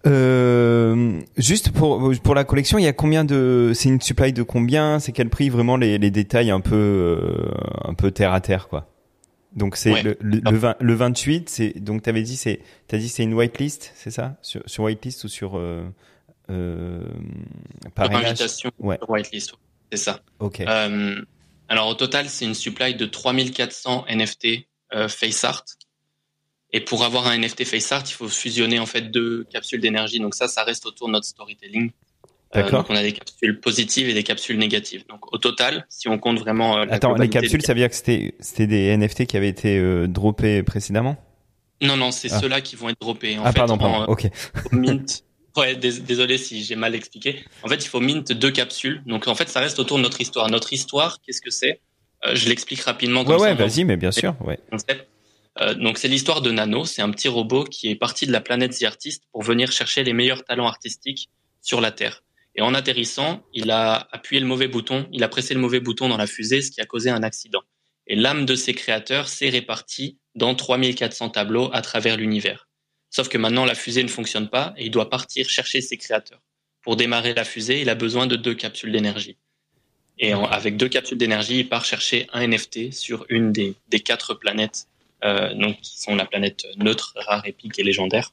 Euh, 0.07 1.21
juste 1.37 1.73
pour 1.73 2.13
pour 2.23 2.35
la 2.35 2.45
collection, 2.45 2.79
il 2.79 2.85
y 2.85 2.89
a 2.89 2.93
combien 2.93 3.25
de 3.25 3.73
c'est 3.75 3.89
une 3.89 4.01
supply 4.01 4.33
de 4.33 4.43
combien? 4.43 4.99
C'est 5.01 5.13
quel 5.13 5.29
prix 5.29 5.49
Vraiment 5.49 5.77
les, 5.77 5.99
les 5.99 6.11
détails 6.11 6.51
un 6.51 6.61
peu 6.61 6.75
euh, 6.77 7.51
un 7.85 7.95
peu 7.95 8.11
terre 8.13 8.33
à 8.33 8.41
terre 8.41 8.69
quoi? 8.69 8.93
Donc 9.55 9.77
c'est 9.77 9.93
Ouais. 9.93 10.03
le, 10.03 10.17
le, 10.21 10.41
le, 10.49 10.57
20 10.57 10.77
le 10.81 10.95
28, 10.95 11.49
c'est 11.49 11.81
donc 11.81 12.03
t'avais 12.03 12.23
dit 12.23 12.37
c'est 12.37 12.61
t'as 12.89 12.99
dit 12.99 13.09
c'est 13.09 13.23
une 13.23 13.35
whitelist, 13.35 13.93
c'est 13.97 14.11
ça? 14.11 14.37
Sur, 14.43 14.63
sur 14.67 14.85
whitelist 14.85 15.25
ou 15.25 15.29
sur 15.29 15.57
euh, 15.57 15.83
euh, 16.51 17.01
parrainage? 17.95 18.27
invitation, 18.27 18.71
Ouais. 18.79 18.99
sur 18.99 19.11
whitelist, 19.11 19.55
c'est 19.91 19.99
ça. 19.99 20.21
Ok. 20.41 20.61
Euh, 20.61 21.21
alors 21.69 21.89
au 21.89 21.95
total, 21.95 22.29
c'est 22.29 22.45
une 22.45 22.55
supply 22.55 22.95
de 22.95 23.07
3400 23.07 24.05
NFT 24.09 24.69
euh, 24.95 25.09
face 25.09 25.43
art. 25.43 25.65
Et 26.77 26.81
pour 26.81 27.05
avoir 27.05 27.27
un 27.27 27.39
NFT 27.39 27.65
face 27.65 27.91
art, 27.91 28.03
il 28.07 28.13
faut 28.13 28.29
fusionner 28.29 28.79
en 28.79 28.85
fait 28.87 29.03
deux 29.11 29.45
capsules 29.51 29.81
d'énergie. 29.81 30.19
Donc 30.21 30.35
ça, 30.35 30.47
ça 30.47 30.63
reste 30.63 30.85
autour 30.85 31.07
de 31.07 31.13
notre 31.13 31.27
storytelling. 31.27 31.91
Euh, 32.55 32.71
donc 32.71 32.87
on 32.91 32.95
a 32.95 33.03
des 33.03 33.13
capsules 33.13 33.59
positives 33.61 34.09
et 34.09 34.15
des 34.15 34.23
capsules 34.23 34.59
négatives. 34.59 35.05
Donc 35.09 35.33
au 35.33 35.39
total, 35.39 35.87
si 35.89 36.09
on 36.09 36.19
compte 36.19 36.39
vraiment 36.39 36.77
euh, 36.79 36.85
la 36.85 36.95
Attends, 36.95 37.15
les 37.15 37.29
capsules, 37.31 37.63
ça 37.63 37.73
veut 37.73 37.81
dire 37.81 37.89
que 37.89 37.97
c'était 37.97 38.35
c'était 38.41 38.67
des 38.67 38.97
NFT 38.97 39.27
qui 39.27 39.37
avaient 39.39 39.49
été 39.49 39.79
euh, 39.79 40.07
droppés 40.07 40.63
précédemment? 40.63 41.17
Non, 41.81 41.97
non, 41.97 42.11
c'est 42.11 42.31
Ah. 42.33 42.41
ceux-là 42.41 42.61
qui 42.61 42.77
vont 42.77 42.89
être 42.91 43.01
droppés. 43.01 43.39
En 43.39 43.43
Ah 43.45 43.53
fait, 43.53 43.59
pardon, 43.59 43.75
en, 43.75 43.79
pardon. 43.79 44.03
euh, 44.03 44.07
Ok. 44.13 44.29
mint. 44.73 45.25
Ouais, 45.57 45.75
dés- 45.77 46.01
désolé 46.01 46.37
si 46.37 46.63
j'ai 46.63 46.77
mal 46.77 46.95
expliqué. 46.95 47.43
En 47.63 47.69
fait, 47.69 47.83
il 47.85 47.89
faut 47.89 48.01
mint 48.01 48.31
deux 48.33 48.51
capsules. 48.51 49.03
Donc 49.07 49.29
en 49.29 49.35
fait, 49.35 49.49
ça 49.49 49.61
reste 49.61 49.79
autour 49.79 49.97
de 49.97 50.03
notre 50.03 50.21
histoire. 50.21 50.49
Notre 50.51 50.73
histoire, 50.75 51.21
qu'est-ce 51.23 51.41
que 51.41 51.51
c'est? 51.51 51.81
Euh, 52.27 52.35
Je 52.35 52.49
l'explique 52.51 52.81
rapidement. 52.83 53.21
Ouais 53.21 53.27
Comme 53.27 53.39
ça, 53.39 53.45
ouais, 53.47 53.53
on 53.53 53.55
va 53.57 53.67
vas-y, 53.67 53.85
mais 53.85 53.97
bien 53.97 54.13
sûr, 54.13 54.35
ouais. 54.45 54.59
concept. 54.71 55.09
Euh, 55.61 55.75
donc 55.75 55.99
c'est 55.99 56.09
l'histoire 56.09 56.43
de 56.43 56.51
Nano, 56.51 56.85
c'est 56.85 57.03
un 57.03 57.11
petit 57.11 57.29
robot 57.29 57.65
qui 57.65 57.89
est 57.89 57.97
parti 57.97 58.27
de 58.27 58.33
la 58.33 58.41
planète 58.41 58.79
The 58.79 58.85
Artist 58.85 59.25
pour 59.33 59.43
venir 59.43 59.73
chercher 59.73 60.05
les 60.05 60.13
meilleurs 60.13 60.45
talents 60.45 60.67
artistiques 60.67 61.31
sur 61.63 61.81
la 61.81 61.93
Terre. 61.93 62.23
Et 62.55 62.63
en 62.63 62.75
atterrissant, 62.75 63.43
il 63.53 63.71
a 63.71 64.09
appuyé 64.13 64.41
le 64.41 64.47
mauvais 64.47 64.69
bouton, 64.69 65.07
il 65.13 65.23
a 65.23 65.29
pressé 65.29 65.55
le 65.55 65.61
mauvais 65.61 65.81
bouton 65.81 66.09
dans 66.09 66.17
la 66.17 66.27
fusée, 66.27 66.63
ce 66.63 66.71
qui 66.71 66.81
a 66.81 66.87
causé 66.87 67.11
un 67.11 67.23
accident. 67.23 67.63
Et 68.07 68.17
l'âme 68.17 68.47
de 68.47 68.55
ses 68.55 68.73
créateurs 68.75 69.29
s'est 69.29 69.49
répartie 69.49 70.19
dans 70.35 70.55
3400 70.55 71.31
tableaux 71.31 71.71
à 71.73 71.83
travers 71.83 72.17
l'univers. 72.17 72.69
Sauf 73.11 73.29
que 73.29 73.39
maintenant 73.39 73.65
la 73.65 73.75
fusée 73.75 74.03
ne 74.03 74.09
fonctionne 74.09 74.49
pas 74.49 74.75
et 74.77 74.87
il 74.87 74.91
doit 74.91 75.11
partir 75.11 75.49
chercher 75.49 75.81
ses 75.81 75.97
créateurs. 75.97 76.41
Pour 76.83 76.97
démarrer 76.97 77.35
la 77.35 77.45
fusée, 77.45 77.81
il 77.81 77.91
a 77.91 77.95
besoin 77.95 78.27
de 78.27 78.37
deux 78.37 78.55
capsules 78.55 78.93
d'énergie. 78.93 79.37
Et 80.19 80.33
avec 80.33 80.77
deux 80.77 80.89
capsules 80.89 81.19
d'énergie, 81.19 81.59
il 81.61 81.69
part 81.69 81.85
chercher 81.85 82.27
un 82.33 82.47
NFT 82.47 82.93
sur 82.93 83.27
une 83.29 83.53
des, 83.53 83.75
des 83.89 84.01
quatre 84.01 84.35
planètes 84.35 84.87
donc 85.55 85.81
qui 85.81 85.99
sont 86.01 86.15
la 86.15 86.25
planète 86.27 86.67
neutre, 86.77 87.15
rare, 87.17 87.47
épique 87.47 87.79
et 87.79 87.83
légendaire. 87.83 88.33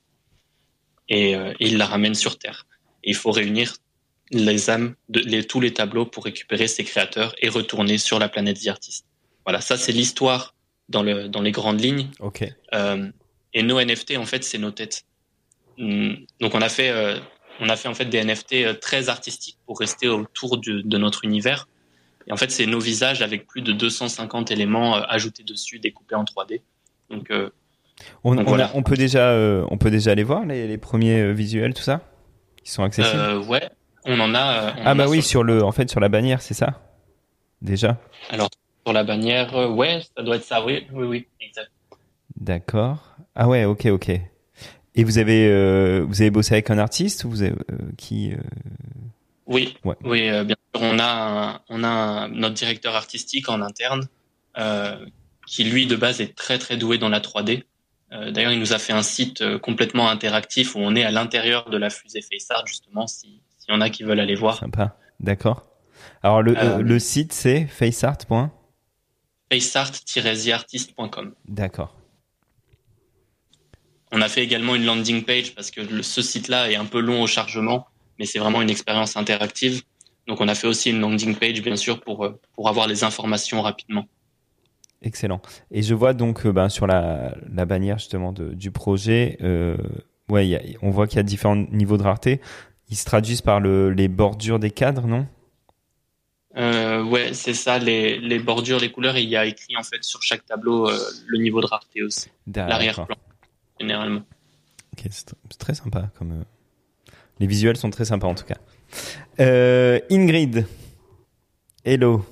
Et, 1.09 1.35
euh, 1.35 1.51
et 1.59 1.67
il 1.67 1.77
la 1.77 1.85
ramène 1.85 2.15
sur 2.15 2.37
Terre. 2.39 2.65
Et 3.03 3.09
il 3.11 3.15
faut 3.15 3.31
réunir 3.31 3.75
les 4.31 4.69
âmes 4.69 4.95
de 5.09 5.19
les, 5.19 5.43
tous 5.45 5.59
les 5.59 5.73
tableaux 5.73 6.05
pour 6.05 6.23
récupérer 6.25 6.67
ses 6.67 6.83
créateurs 6.83 7.35
et 7.41 7.49
retourner 7.49 7.97
sur 7.97 8.19
la 8.19 8.29
planète 8.29 8.61
The 8.63 8.67
Artist. 8.67 9.05
Voilà, 9.45 9.59
ça 9.61 9.77
c'est 9.77 9.91
l'histoire 9.91 10.55
dans, 10.89 11.03
le, 11.03 11.27
dans 11.27 11.41
les 11.41 11.51
grandes 11.51 11.81
lignes. 11.81 12.09
Ok. 12.19 12.43
Euh, 12.73 13.11
et 13.53 13.61
nos 13.63 13.79
NFT, 13.79 14.17
en 14.17 14.25
fait, 14.25 14.43
c'est 14.43 14.57
nos 14.57 14.71
têtes. 14.71 15.03
Hum, 15.77 16.17
Donc 16.39 16.55
on 16.55 16.61
a 16.61 16.69
fait, 16.69 16.89
euh, 16.89 17.19
on 17.59 17.69
a 17.69 17.75
fait 17.75 17.87
en 17.89 17.93
fait 17.93 18.05
des 18.05 18.23
NFT 18.23 18.53
euh, 18.53 18.73
très 18.73 19.09
artistiques 19.09 19.57
pour 19.65 19.79
rester 19.79 20.07
autour 20.07 20.57
du- 20.57 20.83
de 20.83 20.97
notre 20.97 21.25
univers. 21.25 21.67
Et 22.27 22.31
en 22.31 22.37
fait, 22.37 22.49
c'est 22.51 22.65
nos 22.65 22.79
visages 22.79 23.21
avec 23.21 23.45
plus 23.47 23.61
de 23.61 23.73
250 23.73 24.49
éléments 24.51 24.95
euh, 24.97 25.01
ajoutés 25.09 25.43
dessus, 25.43 25.79
découpés 25.79 26.15
en 26.15 26.23
3D. 26.23 26.61
Donc 27.13 27.31
euh, 27.31 27.49
On, 28.23 28.35
Donc 28.35 28.45
on, 28.47 28.49
voilà. 28.49 28.65
a- 28.67 28.71
on 28.75 28.83
peut 28.83 28.95
déjà 28.97 29.29
euh, 29.29 29.65
on 29.69 29.77
peut 29.77 29.91
déjà 29.91 30.11
aller 30.11 30.23
voir 30.23 30.45
les, 30.45 30.67
les 30.67 30.77
premiers 30.77 31.19
euh, 31.21 31.31
visuels, 31.31 31.73
tout 31.73 31.83
ça 31.83 32.01
Qui 32.63 32.71
sont 32.71 32.83
accessibles? 32.83 33.37
Ouais, 33.47 33.69
on 34.05 34.19
en 34.19 34.33
a. 34.35 34.73
on 34.77 34.81
Ah 34.85 34.91
en 34.93 34.95
bah 34.95 35.03
a 35.05 35.07
oui, 35.07 35.21
sur, 35.21 35.29
sur 35.29 35.43
le 35.43 35.63
en 35.63 35.71
fait 35.71 35.89
sur 35.89 35.99
la 35.99 36.09
bannière, 36.09 36.41
c'est 36.41 36.53
ça? 36.53 36.81
Déjà? 37.61 37.97
Sur 38.85 38.93
la 38.93 39.03
bannière. 39.03 39.53
ouais, 39.71 40.01
ça 40.17 40.23
doit 40.23 40.35
être 40.35 40.43
ça. 40.43 40.65
Oui, 40.65 40.85
oui, 40.91 41.05
oui, 41.05 41.27
exact. 41.39 41.69
D'accord. 42.35 43.15
Ah 43.35 43.47
ouais, 43.47 43.63
OK, 43.65 43.85
OK. 43.85 44.09
Et 44.95 45.03
vous 45.03 45.17
avez 45.17 46.01
vous 46.01 46.21
avez 46.21 46.31
bossé 46.31 46.53
avec 46.55 46.69
un 46.69 46.77
artiste 46.77 47.23
ou 47.23 47.29
vous 47.29 47.41
avez, 47.43 47.55
qui 47.97 48.33
Oui, 49.47 49.77
Ouais. 49.85 49.95
oui, 50.03 50.29
euh, 50.29 50.43
bien 50.43 50.55
sûr. 50.75 50.83
On 50.83 50.99
a, 50.99 51.05
un- 51.05 51.59
on 51.69 51.83
a 51.83 51.87
un- 51.87 52.27
notre 52.29 52.55
directeur 52.55 52.95
artistique 52.95 53.47
en 53.49 53.61
interne 53.61 54.07
euh, 54.57 55.05
qui 55.47 55.63
lui 55.63 55.85
de 55.87 55.95
base 55.95 56.21
est 56.21 56.35
très 56.35 56.57
très 56.57 56.77
doué 56.77 56.97
dans 56.97 57.09
la 57.09 57.19
3D. 57.19 57.63
Euh, 58.11 58.31
D'ailleurs, 58.31 58.51
il 58.51 58.59
nous 58.59 58.73
a 58.73 58.79
fait 58.79 58.93
un 58.93 59.01
site 59.03 59.41
euh, 59.41 59.57
complètement 59.59 60.09
interactif 60.09 60.75
où 60.75 60.79
on 60.79 60.95
est 60.95 61.03
à 61.03 61.11
l'intérieur 61.11 61.69
de 61.69 61.77
la 61.77 61.89
fusée 61.89 62.21
FaceArt 62.21 62.65
justement. 62.67 63.07
Si 63.07 63.41
s'il 63.57 63.73
y 63.73 63.77
en 63.77 63.81
a 63.81 63.89
qui 63.89 64.03
veulent 64.03 64.19
aller 64.19 64.35
voir, 64.35 64.57
sympa. 64.59 64.97
D'accord. 65.19 65.65
Alors 66.21 66.41
le 66.41 66.57
Euh, 66.57 66.81
le 66.81 66.99
site 66.99 67.31
c'est 67.33 67.65
faceart. 67.67 68.17
faceart-theartist.com. 69.51 71.33
D'accord. 71.47 71.95
On 74.11 74.21
a 74.21 74.29
fait 74.29 74.43
également 74.43 74.75
une 74.75 74.85
landing 74.85 75.23
page 75.23 75.55
parce 75.55 75.71
que 75.71 75.81
le- 75.81 76.03
ce 76.03 76.21
site-là 76.21 76.69
est 76.71 76.75
un 76.75 76.85
peu 76.85 76.99
long 76.99 77.23
au 77.23 77.27
chargement, 77.27 77.87
mais 78.19 78.25
c'est 78.25 78.37
vraiment 78.39 78.61
une 78.61 78.69
expérience 78.69 79.17
interactive. 79.17 79.81
Donc, 80.27 80.39
on 80.39 80.47
a 80.47 80.55
fait 80.55 80.67
aussi 80.67 80.91
une 80.91 80.99
landing 81.01 81.35
page, 81.35 81.61
bien 81.61 81.75
sûr, 81.75 81.99
pour, 81.99 82.27
pour 82.53 82.69
avoir 82.69 82.87
les 82.87 83.03
informations 83.03 83.61
rapidement. 83.61 84.05
Excellent. 85.03 85.41
Et 85.69 85.81
je 85.81 85.93
vois 85.93 86.13
donc 86.13 86.45
euh, 86.45 86.51
ben, 86.53 86.69
sur 86.69 86.87
la, 86.87 87.35
la 87.51 87.65
bannière 87.65 87.99
justement 87.99 88.31
de, 88.31 88.53
du 88.53 88.71
projet, 88.71 89.37
euh, 89.41 89.75
ouais, 90.29 90.47
il 90.47 90.49
y 90.51 90.55
a- 90.55 90.61
on 90.81 90.91
voit 90.91 91.07
qu'il 91.07 91.17
y 91.17 91.19
a 91.19 91.23
différents 91.23 91.57
niveaux 91.57 91.97
de 91.97 92.03
rareté. 92.03 92.39
Ils 92.89 92.95
se 92.95 93.03
traduisent 93.05 93.41
par 93.41 93.59
le, 93.59 93.91
les 93.91 94.07
bordures 94.07 94.59
des 94.59 94.71
cadres, 94.71 95.05
non? 95.05 95.27
Euh, 96.55 97.03
ouais, 97.03 97.33
c'est 97.33 97.53
ça, 97.55 97.79
les, 97.79 98.19
les 98.19 98.39
bordures, 98.39 98.79
les 98.79 98.91
couleurs, 98.91 99.15
et 99.17 99.23
il 99.23 99.29
y 99.29 99.35
a 99.35 99.45
écrit 99.45 99.75
en 99.75 99.83
fait 99.83 100.03
sur 100.03 100.21
chaque 100.21 100.45
tableau 100.45 100.87
euh, 100.87 100.97
le 101.27 101.39
niveau 101.39 101.59
de 101.61 101.65
rareté 101.65 102.03
aussi, 102.03 102.29
l'arrière-plan, 102.55 103.17
généralement. 103.79 104.21
Ok, 104.93 105.07
c'est 105.09 105.29
tr- 105.29 105.33
c'est 105.49 105.57
très 105.57 105.73
sympa. 105.73 106.11
Comme 106.17 106.45
les 107.39 107.47
visuels 107.47 107.75
sont 107.75 107.89
très 107.89 108.05
sympas 108.05 108.27
en 108.27 108.35
tout 108.35 108.45
cas. 108.45 108.57
Ingrid, 110.11 110.67
hello. 111.83 112.23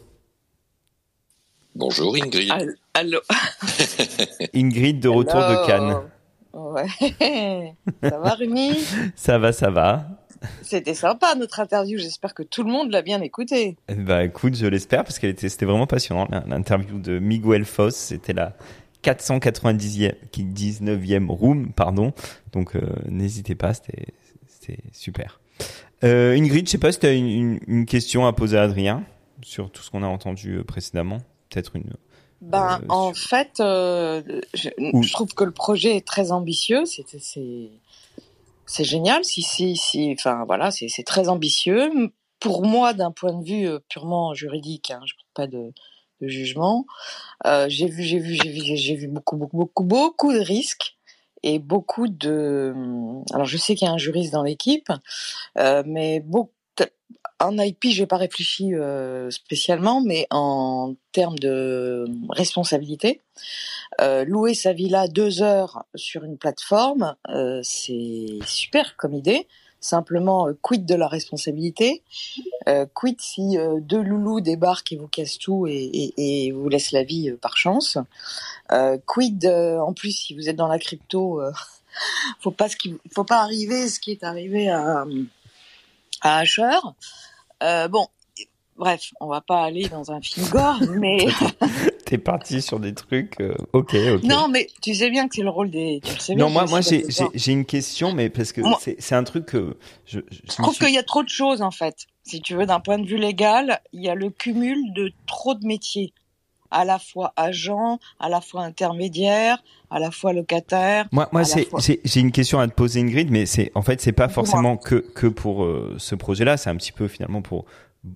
Bonjour 1.75 2.15
Ingrid. 2.15 2.51
Allô, 2.51 2.71
allô. 2.93 3.19
Ingrid 4.53 4.99
de 4.99 5.07
retour 5.09 5.39
de. 5.39 5.65
Cannes. 5.67 6.01
Ouais. 6.53 7.75
Ça 8.03 8.19
va, 8.19 8.33
Rémi? 8.33 8.73
Ça 9.15 9.37
va, 9.37 9.53
ça 9.53 9.69
va. 9.69 10.05
C'était 10.63 10.95
sympa 10.95 11.33
notre 11.35 11.59
interview. 11.59 11.97
J'espère 11.97 12.33
que 12.33 12.43
tout 12.43 12.63
le 12.63 12.71
monde 12.71 12.91
l'a 12.91 13.01
bien 13.01 13.21
écouté. 13.21 13.77
Bah 13.95 14.23
écoute, 14.23 14.55
je 14.55 14.65
l'espère 14.65 15.03
parce 15.03 15.19
qu'elle 15.19 15.29
était, 15.29 15.47
c'était 15.49 15.65
vraiment 15.65 15.87
passionnant. 15.87 16.27
l'in- 16.29 16.43
L'interview 16.47 16.99
de 16.99 17.19
Miguel 17.19 17.63
Foss, 17.63 17.95
c'était 17.95 18.33
la 18.33 18.53
490e, 19.03 20.13
qui 20.31 20.43
19e 20.43 21.27
room, 21.29 21.71
pardon. 21.73 22.11
Donc 22.53 22.75
euh, 22.75 22.81
n'hésitez 23.07 23.55
pas, 23.55 23.73
c'était, 23.73 24.07
c'était 24.47 24.79
super. 24.93 25.39
Euh, 26.03 26.35
Ingrid, 26.35 26.65
je 26.67 26.71
sais 26.71 26.77
pas 26.79 26.91
si 26.91 26.99
tu 26.99 27.05
as 27.05 27.13
une, 27.13 27.27
une, 27.27 27.59
une 27.67 27.85
question 27.85 28.25
à 28.25 28.33
poser 28.33 28.57
à 28.57 28.63
Adrien 28.63 29.03
sur 29.43 29.71
tout 29.71 29.83
ce 29.83 29.91
qu'on 29.91 30.01
a 30.03 30.07
entendu 30.07 30.55
euh, 30.57 30.63
précédemment. 30.63 31.19
Peut-être 31.51 31.75
une. 31.75 31.93
Ben, 32.41 32.79
Euh, 32.81 32.85
en 32.89 33.13
sur- 33.13 33.29
fait, 33.29 33.59
euh, 33.59 34.41
je, 34.55 34.69
Ou- 34.79 35.03
je 35.03 35.13
trouve 35.13 35.33
que 35.35 35.43
le 35.43 35.51
projet 35.51 35.95
est 35.95 36.07
très 36.07 36.31
ambitieux. 36.31 36.85
C'est, 36.85 37.03
génial. 38.83 39.23
Si, 39.23 39.41
si, 39.43 39.75
si, 39.75 40.15
enfin 40.17 40.43
voilà, 40.45 40.71
c'est 40.71 40.87
c'est 40.87 41.03
très 41.03 41.29
ambitieux. 41.29 41.91
Pour 42.39 42.65
moi, 42.65 42.93
d'un 42.93 43.11
point 43.11 43.33
de 43.33 43.43
vue 43.45 43.67
euh, 43.67 43.79
purement 43.89 44.33
juridique, 44.33 44.89
hein, 44.89 45.01
je 45.05 45.13
ne 45.13 45.17
pas 45.35 45.45
de, 45.45 45.71
de 46.21 46.27
jugement. 46.27 46.85
Euh, 47.45 47.67
j'ai 47.69 47.87
vu, 47.87 48.01
j'ai 48.01 48.17
vu, 48.17 48.33
j'ai 48.41 48.49
vu, 48.49 48.61
j'ai- 48.75 48.95
vu 48.95 49.07
beaucoup, 49.07 49.35
beaucoup, 49.37 49.57
beaucoup, 49.57 49.83
beaucoup 49.83 50.33
de 50.33 50.39
risques 50.39 50.95
et 51.43 51.59
beaucoup 51.59 52.07
de. 52.07 52.73
Alors, 53.33 53.45
je 53.45 53.57
sais 53.57 53.75
qu'il 53.75 53.85
y 53.87 53.89
a 53.89 53.93
un 53.93 53.97
juriste 53.99 54.33
dans 54.33 54.43
l'équipe, 54.43 54.89
mais 55.85 56.21
beaucoup. 56.21 56.51
En 57.41 57.57
IP, 57.57 57.85
j'ai 57.87 58.05
pas 58.05 58.17
réfléchi 58.17 58.75
euh, 58.75 59.31
spécialement, 59.31 59.99
mais 59.99 60.27
en 60.29 60.93
termes 61.11 61.39
de 61.39 62.05
responsabilité, 62.29 63.19
euh, 63.99 64.23
louer 64.25 64.53
sa 64.53 64.73
villa 64.73 65.07
deux 65.07 65.41
heures 65.41 65.83
sur 65.95 66.23
une 66.23 66.37
plateforme, 66.37 67.15
euh, 67.29 67.59
c'est 67.63 68.37
super 68.45 68.95
comme 68.95 69.15
idée. 69.15 69.47
Simplement, 69.79 70.49
quid 70.61 70.85
de 70.85 70.93
la 70.93 71.07
responsabilité? 71.07 72.03
Quid 72.93 73.19
si 73.19 73.57
deux 73.81 74.03
loulous 74.03 74.39
débarquent 74.39 74.91
et 74.91 74.95
vous 74.95 75.07
cassent 75.07 75.39
tout 75.39 75.65
et, 75.67 76.51
vous 76.53 76.69
laissent 76.69 76.91
la 76.91 77.01
vie 77.01 77.31
par 77.41 77.57
chance? 77.57 77.97
Quid 79.07 79.47
en 79.47 79.93
plus 79.93 80.11
si 80.11 80.35
vous 80.35 80.49
êtes 80.49 80.55
dans 80.55 80.67
la 80.67 80.77
crypto 80.77 81.41
Faut 82.41 82.51
pas 82.51 82.69
ce 82.69 82.75
qui, 82.75 82.95
faut 83.11 83.23
pas 83.23 83.41
arriver 83.41 83.87
ce 83.87 83.99
qui 83.99 84.11
est 84.11 84.23
arrivé 84.23 84.69
à 84.69 85.03
à 86.21 86.37
Asher. 86.37 86.79
Euh, 87.61 87.87
bon, 87.87 88.07
bref, 88.75 89.11
on 89.19 89.27
va 89.27 89.41
pas 89.41 89.63
aller 89.63 89.87
dans 89.89 90.11
un 90.11 90.21
film 90.21 90.47
gore, 90.47 90.79
mais 90.97 91.27
T'es 92.05 92.17
parti 92.17 92.61
sur 92.61 92.81
des 92.81 92.93
trucs. 92.93 93.39
euh, 93.39 93.55
ok, 93.71 93.95
ok. 93.95 94.23
non, 94.23 94.49
mais 94.49 94.67
tu 94.81 94.93
sais 94.93 95.09
bien 95.09 95.29
que 95.29 95.35
c'est 95.35 95.43
le 95.43 95.49
rôle 95.49 95.69
des. 95.69 96.01
Tu 96.03 96.13
le 96.13 96.19
sais 96.19 96.35
bien. 96.35 96.45
Non, 96.45 96.51
moi, 96.51 96.65
moi, 96.65 96.81
j'ai, 96.81 97.51
une 97.53 97.63
question, 97.63 98.11
mais 98.11 98.29
parce 98.29 98.51
que 98.51 98.61
c'est, 98.79 99.15
un 99.15 99.23
truc 99.23 99.45
que 99.45 99.77
je, 100.05 100.19
trouve 100.47 100.73
suis- 100.73 100.85
qu'il 100.85 100.93
y 100.93 100.97
a 100.97 101.03
trop 101.03 101.23
de 101.23 101.29
choses 101.29 101.61
en 101.61 101.71
fait. 101.71 102.07
Si 102.23 102.41
tu 102.41 102.55
veux, 102.55 102.65
d'un 102.65 102.81
point 102.81 102.99
de 102.99 103.07
vue 103.07 103.17
légal, 103.17 103.79
il 103.93 104.03
y 104.03 104.09
a 104.09 104.15
le 104.15 104.29
cumul 104.29 104.93
de 104.93 105.13
trop 105.25 105.55
de 105.55 105.65
métiers, 105.65 106.13
à 106.71 106.85
la 106.85 106.97
fois 106.99 107.33
agent, 107.35 107.99
à 108.19 108.29
la 108.29 108.41
fois 108.41 108.63
intermédiaire, 108.63 109.61
à 109.89 109.99
la 109.99 110.09
fois 110.11 110.33
locataire. 110.33 111.05
Moi, 111.11 111.27
moi, 111.31 111.43
c'est, 111.43 111.65
fois- 111.65 111.79
j'ai, 111.81 111.99
j'ai 112.05 112.19
une 112.21 112.31
question 112.31 112.59
à 112.59 112.67
te 112.67 112.73
poser, 112.73 113.01
Ingrid, 113.01 113.29
mais 113.29 113.45
c'est, 113.45 113.71
en 113.75 113.81
fait, 113.81 114.01
c'est 114.01 114.11
pas 114.13 114.29
forcément 114.29 114.77
que, 114.77 114.95
que 114.95 115.27
pour 115.27 115.63
euh, 115.63 115.95
ce 115.97 116.15
projet-là. 116.15 116.57
C'est 116.57 116.69
un 116.69 116.75
petit 116.75 116.91
peu 116.93 117.07
finalement 117.07 117.41
pour 117.41 117.65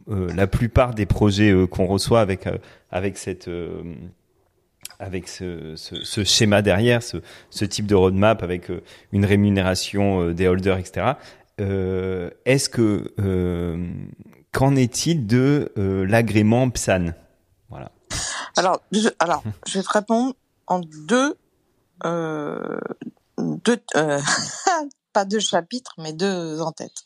euh, 0.09 0.29
la 0.35 0.47
plupart 0.47 0.93
des 0.95 1.05
projets 1.05 1.51
euh, 1.51 1.67
qu'on 1.67 1.85
reçoit 1.85 2.21
avec 2.21 2.47
euh, 2.47 2.57
avec 2.91 3.17
cette 3.17 3.47
euh, 3.47 3.83
avec 4.99 5.27
ce, 5.27 5.75
ce, 5.75 6.01
ce 6.03 6.23
schéma 6.23 6.61
derrière, 6.61 7.03
ce, 7.03 7.17
ce 7.49 7.65
type 7.65 7.85
de 7.85 7.95
roadmap 7.95 8.41
avec 8.43 8.69
une 9.11 9.25
rémunération 9.25 10.31
des 10.31 10.47
holders, 10.47 10.77
etc. 10.77 11.13
Euh, 11.59 12.29
est-ce 12.45 12.69
que 12.69 13.13
euh, 13.19 13.85
qu'en 14.53 14.75
est-il 14.77 15.27
de 15.27 15.73
euh, 15.77 16.05
l'agrément 16.05 16.69
PSAN. 16.69 17.07
Alors, 18.55 18.81
je, 18.91 19.09
alors, 19.19 19.43
je 19.67 19.79
vais 19.79 19.83
te 19.83 19.91
répondre 19.91 20.35
en 20.67 20.79
deux, 20.79 21.37
euh, 22.05 22.79
deux, 23.37 23.81
euh, 23.95 24.21
pas 25.13 25.25
deux 25.25 25.39
chapitres, 25.39 25.93
mais 25.97 26.13
deux 26.13 26.61
en-têtes. 26.61 27.03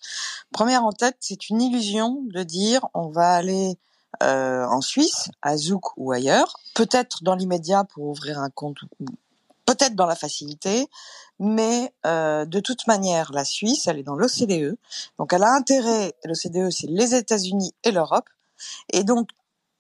Première 0.52 0.84
en-tête, 0.84 1.18
c'est 1.20 1.50
une 1.50 1.62
illusion 1.62 2.24
de 2.28 2.44
dire 2.44 2.88
on 2.94 3.10
va 3.10 3.34
aller 3.34 3.78
euh, 4.24 4.66
en 4.66 4.82
Suisse, 4.82 5.30
à 5.42 5.56
Zouk 5.56 5.96
ou 5.98 6.12
ailleurs, 6.12 6.60
peut-être 6.76 7.24
dans 7.24 7.36
l'immédiat 7.36 7.84
pour 7.86 8.06
ouvrir 8.06 8.40
un 8.40 8.50
compte, 8.50 8.80
peut-être 9.66 9.96
dans 9.96 10.08
la 10.08 10.16
facilité, 10.16 10.88
mais 11.40 11.94
euh, 12.06 12.46
de 12.46 12.60
toute 12.60 12.88
manière, 12.88 13.32
la 13.32 13.46
Suisse, 13.46 13.88
elle 13.88 14.00
est 14.00 14.04
dans 14.04 14.16
l'OCDE, 14.16 14.78
donc 15.20 15.32
elle 15.32 15.44
a 15.44 15.54
intérêt, 15.54 16.14
l'OCDE, 16.26 16.70
c'est 16.72 16.90
les 16.90 17.16
États-Unis 17.16 17.74
et 17.84 17.92
l'Europe, 17.92 18.28
et 18.92 19.04
donc 19.04 19.30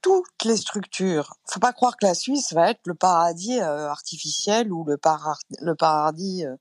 toutes 0.01 0.45
les 0.45 0.57
structures. 0.57 1.35
Faut 1.45 1.59
pas 1.59 1.73
croire 1.73 1.97
que 1.97 2.05
la 2.05 2.13
Suisse 2.13 2.53
va 2.53 2.71
être 2.71 2.81
le 2.85 2.93
paradis 2.93 3.59
euh, 3.59 3.89
artificiel 3.89 4.71
ou 4.71 4.83
le, 4.85 4.97
para- 4.97 5.39
le 5.62 5.75
paradis 5.75 6.45
euh, 6.45 6.55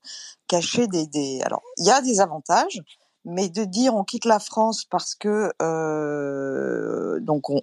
caché 0.47 0.87
des, 0.87 1.07
des. 1.07 1.41
Alors, 1.43 1.61
il 1.77 1.85
y 1.85 1.91
a 1.91 2.01
des 2.01 2.19
avantages, 2.19 2.81
mais 3.25 3.49
de 3.49 3.63
dire 3.63 3.95
on 3.95 4.03
quitte 4.03 4.25
la 4.25 4.39
France 4.39 4.85
parce 4.85 5.15
que 5.15 5.51
euh, 5.61 7.19
donc 7.21 7.49
on, 7.49 7.61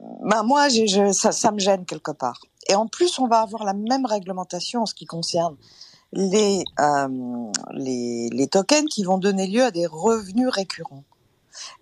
ben 0.00 0.42
moi 0.42 0.68
je, 0.68 1.12
ça, 1.12 1.32
ça 1.32 1.52
me 1.52 1.58
gêne 1.58 1.84
quelque 1.84 2.12
part. 2.12 2.40
Et 2.68 2.74
en 2.74 2.86
plus, 2.86 3.18
on 3.18 3.26
va 3.26 3.40
avoir 3.40 3.64
la 3.64 3.74
même 3.74 4.06
réglementation 4.06 4.82
en 4.82 4.86
ce 4.86 4.94
qui 4.94 5.06
concerne 5.06 5.56
les 6.12 6.62
euh, 6.80 7.50
les, 7.72 8.28
les 8.30 8.48
tokens 8.48 8.88
qui 8.88 9.04
vont 9.04 9.18
donner 9.18 9.46
lieu 9.46 9.64
à 9.64 9.70
des 9.70 9.86
revenus 9.86 10.48
récurrents 10.48 11.04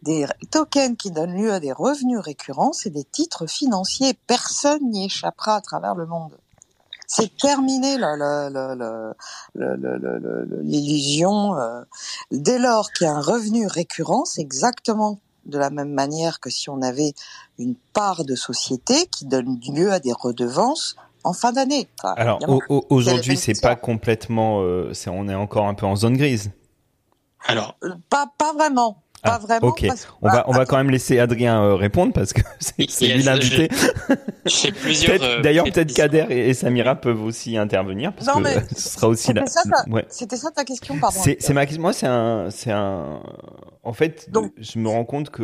des 0.03 0.27
tokens 0.51 0.97
qui 0.97 1.11
donnent 1.11 1.37
lieu 1.37 1.53
à 1.53 1.61
des 1.61 1.73
revenus 1.73 2.19
récurrents, 2.19 2.73
c'est 2.73 2.91
des 2.91 3.05
titres 3.05 3.47
financiers. 3.47 4.15
Personne 4.27 4.91
n'y 4.91 5.07
échappera 5.07 5.57
à 5.57 5.61
travers 5.61 5.95
le 5.95 6.07
monde. 6.07 6.37
C'est 7.07 7.37
terminé 7.37 7.97
l'illusion. 10.63 11.55
Dès 12.31 12.59
lors 12.59 12.91
qu'il 12.93 13.07
y 13.07 13.11
a 13.11 13.15
un 13.15 13.21
revenu 13.21 13.67
récurrent, 13.67 14.25
c'est 14.25 14.41
exactement 14.41 15.21
de 15.47 15.59
la 15.59 15.71
même 15.71 15.93
manière 15.93 16.41
que 16.41 16.51
si 16.51 16.71
on 16.71 16.81
avait 16.83 17.13
une 17.59 17.77
part 17.93 18.25
de 18.25 18.35
société 18.35 19.07
qui 19.07 19.27
donne 19.27 19.61
lieu 19.69 19.93
à 19.93 20.01
des 20.01 20.13
redevances 20.13 20.97
en 21.23 21.33
fin 21.33 21.53
d'année. 21.53 21.89
Alors 22.17 22.39
aujourd'hui, 22.69 23.37
c'est 23.37 23.61
pas 23.61 23.77
complètement, 23.77 24.63
euh, 24.63 24.93
est, 24.93 25.09
on 25.09 25.29
est 25.29 25.35
encore 25.35 25.67
un 25.67 25.75
peu 25.75 25.87
en 25.87 25.97
zone 25.97 26.17
grise. 26.17 26.51
Alors 27.47 27.77
euh, 27.83 27.91
pas 28.09 28.33
pas 28.39 28.53
vraiment, 28.53 29.03
pas 29.25 29.33
Ah, 29.35 29.39
vraiment. 29.39 29.69
ok. 29.69 29.87
parce- 29.89 30.07
On 30.23 30.29
va 30.29 30.45
on 30.49 30.53
va 30.53 30.67
quand 30.67 30.77
même 30.77 30.91
laisser 30.91 31.19
Adrien 31.19 31.63
euh, 31.63 31.75
répondre 31.77 32.13
parce 32.13 32.33
que 32.35 32.43
c'est 32.61 33.07
lui 33.07 33.23
l'invité. 33.23 33.69
j'ai 34.45 34.71
plusieurs. 34.71 35.19
Peut-être- 35.19 35.25
euh, 35.39 35.41
D'ailleurs, 35.43 35.65
peut-être. 35.65 35.95
Kader 35.95 36.27
et, 36.29 36.51
et 36.51 36.55
Samira 36.55 36.95
peuvent 36.95 37.23
aussi 37.23 37.57
intervenir 37.57 38.13
parce 38.13 38.27
Non, 38.27 38.35
que 38.35 38.41
mais 38.43 38.57
ce 38.77 38.89
sera 38.91 39.09
aussi 39.09 39.33
là. 39.33 39.43
C'était 39.47 39.69
ça, 39.71 39.83
ta- 39.85 39.91
Ouais. 39.91 40.05
c'était 40.11 40.37
ça 40.37 40.51
ta 40.51 40.65
question, 40.65 40.99
pardon. 40.99 41.19
C'est 41.23 41.53
ma 41.55 41.65
question. 41.67 41.83
Moi, 41.83 41.93
c'est 41.93 42.07
un, 42.07 42.51
c'est 42.51 42.71
un. 42.71 43.21
En 43.83 43.93
fait, 43.93 44.31
Donc- 44.31 44.53
je 44.59 44.79
me 44.79 44.89
rends 44.89 45.05
compte 45.05 45.31
que 45.31 45.43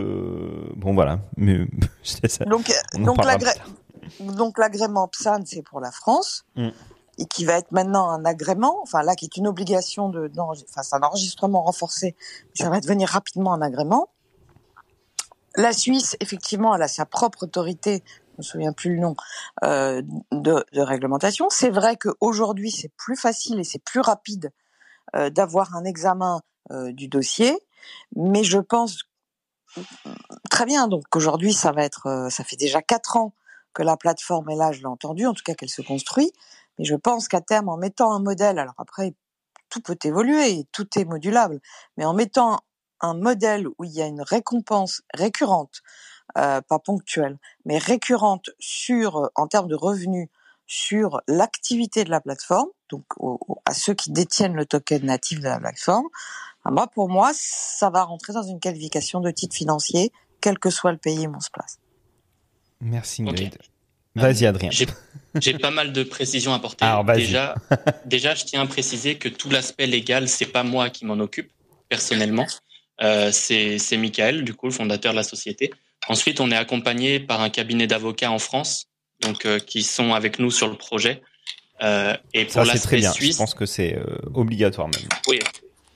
bon, 0.76 0.94
voilà. 0.94 1.18
Mais 1.36 1.60
ça. 2.02 2.44
Donc, 2.44 2.70
donc 2.98 4.58
l'agrément 4.58 5.08
PSAN, 5.08 5.40
c'est 5.44 5.62
pour 5.62 5.80
la 5.80 5.90
France, 5.90 6.44
Mm. 6.56 6.68
Et 7.20 7.26
qui 7.26 7.44
va 7.44 7.58
être 7.58 7.70
maintenant 7.70 8.10
un 8.10 8.24
agrément, 8.24 8.80
enfin 8.82 9.02
là, 9.02 9.14
qui 9.14 9.26
est 9.26 9.36
une 9.36 9.46
obligation 9.46 10.08
de, 10.08 10.30
enfin 10.38 10.82
c'est 10.82 10.96
un 10.96 11.02
enregistrement 11.02 11.62
renforcé, 11.62 12.16
ça 12.54 12.70
va 12.70 12.80
devenir 12.80 13.10
rapidement 13.10 13.52
un 13.52 13.60
agrément. 13.60 14.08
La 15.54 15.72
Suisse, 15.72 16.16
effectivement, 16.20 16.74
elle 16.74 16.82
a 16.82 16.88
sa 16.88 17.04
propre 17.04 17.42
autorité, 17.42 18.02
je 18.32 18.38
me 18.38 18.42
souviens 18.42 18.72
plus 18.72 18.94
le 18.94 19.00
nom, 19.00 19.16
euh, 19.64 20.00
de, 20.32 20.64
réglementation. 20.72 21.48
C'est 21.50 21.68
vrai 21.68 21.96
qu'aujourd'hui, 21.96 22.70
c'est 22.70 22.90
plus 22.96 23.16
facile 23.16 23.60
et 23.60 23.64
c'est 23.64 23.84
plus 23.84 24.00
rapide 24.00 24.50
euh, 25.14 25.28
d'avoir 25.28 25.76
un 25.76 25.84
examen 25.84 26.40
euh, 26.70 26.90
du 26.92 27.08
dossier, 27.08 27.58
mais 28.16 28.44
je 28.44 28.58
pense 28.58 29.02
très 30.48 30.64
bien. 30.64 30.88
Donc 30.88 31.04
aujourd'hui, 31.14 31.52
ça 31.52 31.70
va 31.72 31.84
être, 31.84 32.28
ça 32.30 32.44
fait 32.44 32.56
déjà 32.56 32.80
quatre 32.80 33.18
ans 33.18 33.34
que 33.74 33.82
la 33.82 33.98
plateforme 33.98 34.48
est 34.50 34.56
là, 34.56 34.72
je 34.72 34.80
l'ai 34.80 34.86
entendu, 34.86 35.26
en 35.26 35.34
tout 35.34 35.44
cas 35.44 35.54
qu'elle 35.54 35.68
se 35.68 35.82
construit. 35.82 36.32
Mais 36.80 36.86
je 36.86 36.96
pense 36.96 37.28
qu'à 37.28 37.42
terme, 37.42 37.68
en 37.68 37.76
mettant 37.76 38.10
un 38.10 38.20
modèle, 38.20 38.58
alors 38.58 38.72
après, 38.78 39.14
tout 39.68 39.82
peut 39.82 39.98
évoluer, 40.02 40.66
tout 40.72 40.88
est 40.98 41.04
modulable, 41.04 41.60
mais 41.98 42.06
en 42.06 42.14
mettant 42.14 42.60
un 43.02 43.12
modèle 43.12 43.68
où 43.68 43.84
il 43.84 43.90
y 43.90 44.00
a 44.00 44.06
une 44.06 44.22
récompense 44.22 45.02
récurrente, 45.12 45.82
euh, 46.38 46.62
pas 46.62 46.78
ponctuelle, 46.78 47.38
mais 47.66 47.76
récurrente 47.76 48.48
sur, 48.58 49.18
euh, 49.18 49.28
en 49.34 49.46
termes 49.46 49.68
de 49.68 49.74
revenus, 49.74 50.28
sur 50.66 51.20
l'activité 51.28 52.02
de 52.04 52.10
la 52.10 52.22
plateforme, 52.22 52.70
donc 52.88 53.04
au- 53.18 53.38
au- 53.46 53.58
à 53.66 53.74
ceux 53.74 53.92
qui 53.92 54.10
détiennent 54.10 54.54
le 54.54 54.64
token 54.64 55.04
natif 55.04 55.40
de 55.40 55.44
la 55.44 55.60
plateforme, 55.60 56.06
ah, 56.64 56.70
moi, 56.70 56.86
pour 56.86 57.10
moi, 57.10 57.32
ça 57.34 57.90
va 57.90 58.04
rentrer 58.04 58.32
dans 58.32 58.42
une 58.42 58.58
qualification 58.58 59.20
de 59.20 59.30
titre 59.30 59.54
financier, 59.54 60.12
quel 60.40 60.58
que 60.58 60.70
soit 60.70 60.92
le 60.92 60.98
pays 60.98 61.26
où 61.26 61.34
on 61.36 61.40
se 61.40 61.50
place. 61.50 61.78
Merci. 62.80 63.22
Ingrid. 63.22 63.58
Vas-y 64.14 64.46
Adrien. 64.46 64.70
J'ai 65.40 65.54
pas 65.54 65.70
mal 65.70 65.92
de 65.92 66.02
précisions 66.02 66.52
à 66.52 66.56
apporter. 66.56 66.84
Alors, 66.84 67.04
déjà, 67.04 67.54
déjà, 68.04 68.34
je 68.34 68.44
tiens 68.44 68.62
à 68.62 68.66
préciser 68.66 69.16
que 69.16 69.28
tout 69.28 69.50
l'aspect 69.50 69.86
légal, 69.86 70.28
c'est 70.28 70.46
pas 70.46 70.64
moi 70.64 70.90
qui 70.90 71.04
m'en 71.04 71.18
occupe 71.20 71.50
personnellement. 71.88 72.46
Euh, 73.02 73.30
c'est 73.32 73.96
Michael, 73.96 74.44
du 74.44 74.54
coup, 74.54 74.66
le 74.66 74.72
fondateur 74.72 75.12
de 75.12 75.16
la 75.16 75.22
société. 75.22 75.70
Ensuite, 76.08 76.40
on 76.40 76.50
est 76.50 76.56
accompagné 76.56 77.20
par 77.20 77.40
un 77.40 77.50
cabinet 77.50 77.86
d'avocats 77.86 78.30
en 78.30 78.38
France, 78.38 78.86
donc 79.20 79.46
euh, 79.46 79.58
qui 79.58 79.82
sont 79.82 80.12
avec 80.14 80.38
nous 80.38 80.50
sur 80.50 80.68
le 80.68 80.76
projet. 80.76 81.22
Euh, 81.82 82.16
et 82.34 82.44
pour 82.44 82.54
Ça 82.54 82.64
c'est 82.64 82.70
très 82.78 82.96
l'aspect 82.96 82.96
bien. 82.98 83.12
suisse, 83.12 83.34
Je 83.34 83.38
pense 83.38 83.54
que 83.54 83.66
c'est 83.66 83.94
euh, 83.96 84.04
obligatoire 84.34 84.88
même. 84.88 85.08
oui, 85.28 85.38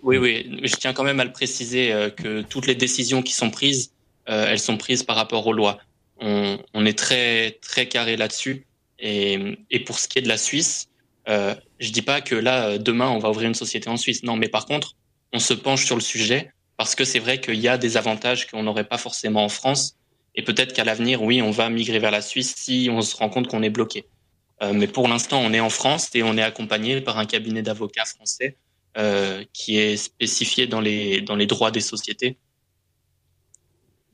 oui, 0.03 0.19
oui. 0.19 0.61
Je 0.63 0.77
tiens 0.77 0.93
quand 0.93 1.05
même 1.05 1.21
à 1.21 1.25
le 1.25 1.33
préciser 1.33 1.93
que 2.17 2.43
toutes 2.43 2.67
les 2.67 2.75
décisions 2.75 3.23
qui 3.23 3.33
sont 3.33 3.51
prises, 3.51 3.93
elles 4.27 4.59
sont 4.59 4.77
prises 4.77 5.03
par 5.03 5.17
rapport 5.17 5.47
aux 5.47 5.53
lois. 5.53 5.79
On, 6.21 6.59
on 6.73 6.87
est 6.87 6.99
très 6.99 7.59
très 7.63 7.89
carré 7.89 8.17
là-dessus. 8.17 8.67
Et, 8.99 9.59
et 9.71 9.81
pour 9.81 9.99
ce 9.99 10.09
qui 10.09 10.19
est 10.19 10.23
de 10.23 10.29
la 10.29 10.39
Suisse, 10.39 10.89
euh, 11.29 11.55
je 11.79 11.91
dis 11.91 12.03
pas 12.03 12.21
que 12.21 12.35
là 12.35 12.69
euh, 12.69 12.79
demain 12.79 13.09
on 13.09 13.19
va 13.19 13.31
ouvrir 13.31 13.49
une 13.49 13.55
société 13.55 13.89
en 13.89 13.97
Suisse. 13.97 14.23
Non, 14.23 14.37
mais 14.37 14.49
par 14.49 14.67
contre, 14.67 14.95
on 15.33 15.39
se 15.39 15.55
penche 15.55 15.85
sur 15.85 15.97
le 15.97 16.03
sujet 16.03 16.53
parce 16.77 16.95
que 16.95 17.05
c'est 17.05 17.19
vrai 17.19 17.41
qu'il 17.41 17.57
y 17.57 17.69
a 17.69 17.79
des 17.79 17.97
avantages 17.97 18.47
qu'on 18.47 18.63
n'aurait 18.63 18.89
pas 18.89 18.99
forcément 18.99 19.45
en 19.45 19.49
France. 19.49 19.97
Et 20.35 20.43
peut-être 20.43 20.73
qu'à 20.73 20.85
l'avenir, 20.85 21.23
oui, 21.23 21.43
on 21.43 21.51
va 21.51 21.71
migrer 21.71 22.01
vers 22.01 22.11
la 22.11 22.23
Suisse 22.23 22.55
si 22.57 22.89
on 22.91 23.03
se 23.03 23.15
rend 23.17 23.29
compte 23.29 23.47
qu'on 23.47 23.63
est 23.63 23.71
bloqué. 23.71 24.07
Euh, 24.63 24.73
mais 24.73 24.87
pour 24.87 25.09
l'instant, 25.09 25.41
on 25.41 25.53
est 25.53 25.61
en 25.61 25.71
France 25.71 26.11
et 26.15 26.23
on 26.23 26.37
est 26.37 26.43
accompagné 26.43 27.01
par 27.01 27.19
un 27.19 27.27
cabinet 27.27 27.63
d'avocats 27.63 28.05
français 28.05 28.57
euh, 28.97 29.45
qui 29.53 29.79
est 29.79 29.97
spécifié 29.97 30.67
dans 30.67 30.81
les 30.81 31.21
dans 31.21 31.37
les 31.37 31.47
droits 31.47 31.71
des 31.71 31.81
sociétés. 31.81 32.37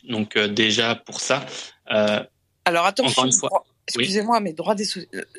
Donc 0.09 0.36
euh, 0.36 0.48
déjà 0.48 0.94
pour 0.94 1.20
ça. 1.20 1.44
Euh, 1.93 2.22
Alors 2.64 2.86
attention, 2.86 3.24
une 3.24 3.32
fois, 3.32 3.64
excusez-moi, 3.88 4.41
mais 4.41 4.53
droit 4.53 4.74
des 4.74 4.84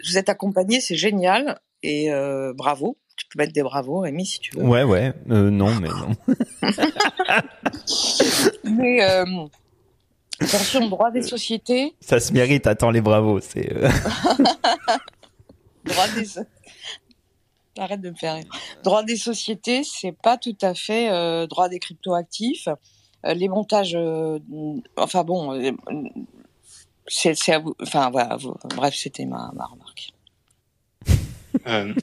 vous 0.06 0.18
êtes 0.18 0.30
accompagné, 0.30 0.80
c'est 0.82 0.95
génial 0.95 1.60
et 1.84 2.12
euh, 2.12 2.54
bravo. 2.54 2.97
Tu 3.18 3.26
peux 3.28 3.38
mettre 3.39 3.54
des 3.54 3.62
bravos, 3.62 3.99
Rémi, 3.99 4.26
si 4.26 4.39
tu 4.39 4.56
veux. 4.58 4.64
Ouais, 4.64 4.84
ouais. 4.84 5.14
Euh, 5.30 5.49
non, 5.52 5.70
mais 5.80 5.89
non. 5.89 6.16
Mais 8.64 9.04
euh, 9.04 9.26
attention, 10.39 10.88
droit 10.89 11.12
des 11.12 11.22
sociétés, 11.22 11.93
Ça 11.99 12.20
se 12.20 12.34
mérite. 12.34 12.66
Attends 12.68 12.89
les 12.91 13.02
bravos. 13.02 13.39
C'est. 13.41 13.72
euh, 13.74 13.89
droit 15.86 16.08
des 16.16 16.26
Arrête 17.78 18.02
de 18.02 18.10
me 18.10 18.16
faire 18.16 18.36
rire. 18.36 18.45
Droit 18.84 19.04
des 19.04 19.16
sociétés, 19.16 19.84
c'est 19.84 20.12
pas 20.12 20.38
tout 20.38 20.58
à 20.62 20.74
fait 20.74 21.10
euh, 21.10 21.47
droit 21.47 21.70
des 21.70 21.80
cryptoactifs. 21.80 22.68
Euh, 23.26 23.34
les 23.34 23.47
montages, 23.47 23.95
euh, 23.95 24.39
enfin 24.97 25.24
bon, 25.24 25.54
euh, 25.54 25.72
c'est 27.12 27.51
à 27.53 27.59
vous. 27.59 27.76
Enfin 27.82 28.09
voilà, 28.09 28.36
vous- 28.38 28.55
bref, 28.76 28.95
c'était 28.95 29.26
ma, 29.26 29.51
ma 29.55 29.66
remarque. 29.66 30.12
Euh, 31.68 31.93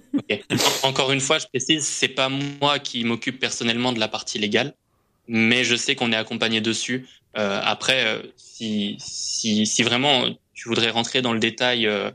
Encore 0.83 1.11
une 1.11 1.21
fois, 1.21 1.39
je 1.39 1.47
précise, 1.47 1.85
c'est 1.87 2.09
pas 2.09 2.29
moi 2.29 2.79
qui 2.79 3.03
m'occupe 3.05 3.41
personnellement 3.41 3.93
de 3.93 3.99
la 3.99 4.07
partie 4.07 4.39
légale, 4.39 4.75
mais 5.27 5.65
je 5.65 5.75
sais 5.75 5.95
qu'on 5.95 6.13
est 6.13 6.17
accompagné 6.17 6.61
dessus. 6.61 7.07
Euh, 7.39 7.59
après, 7.65 8.05
euh, 8.07 8.23
si, 8.37 8.97
si, 9.01 9.65
si 9.67 9.83
vraiment 9.83 10.25
tu 10.53 10.69
voudrais 10.69 10.91
rentrer 10.91 11.23
dans 11.23 11.33
le 11.33 11.41
détail 11.41 11.87
euh, 11.87 12.11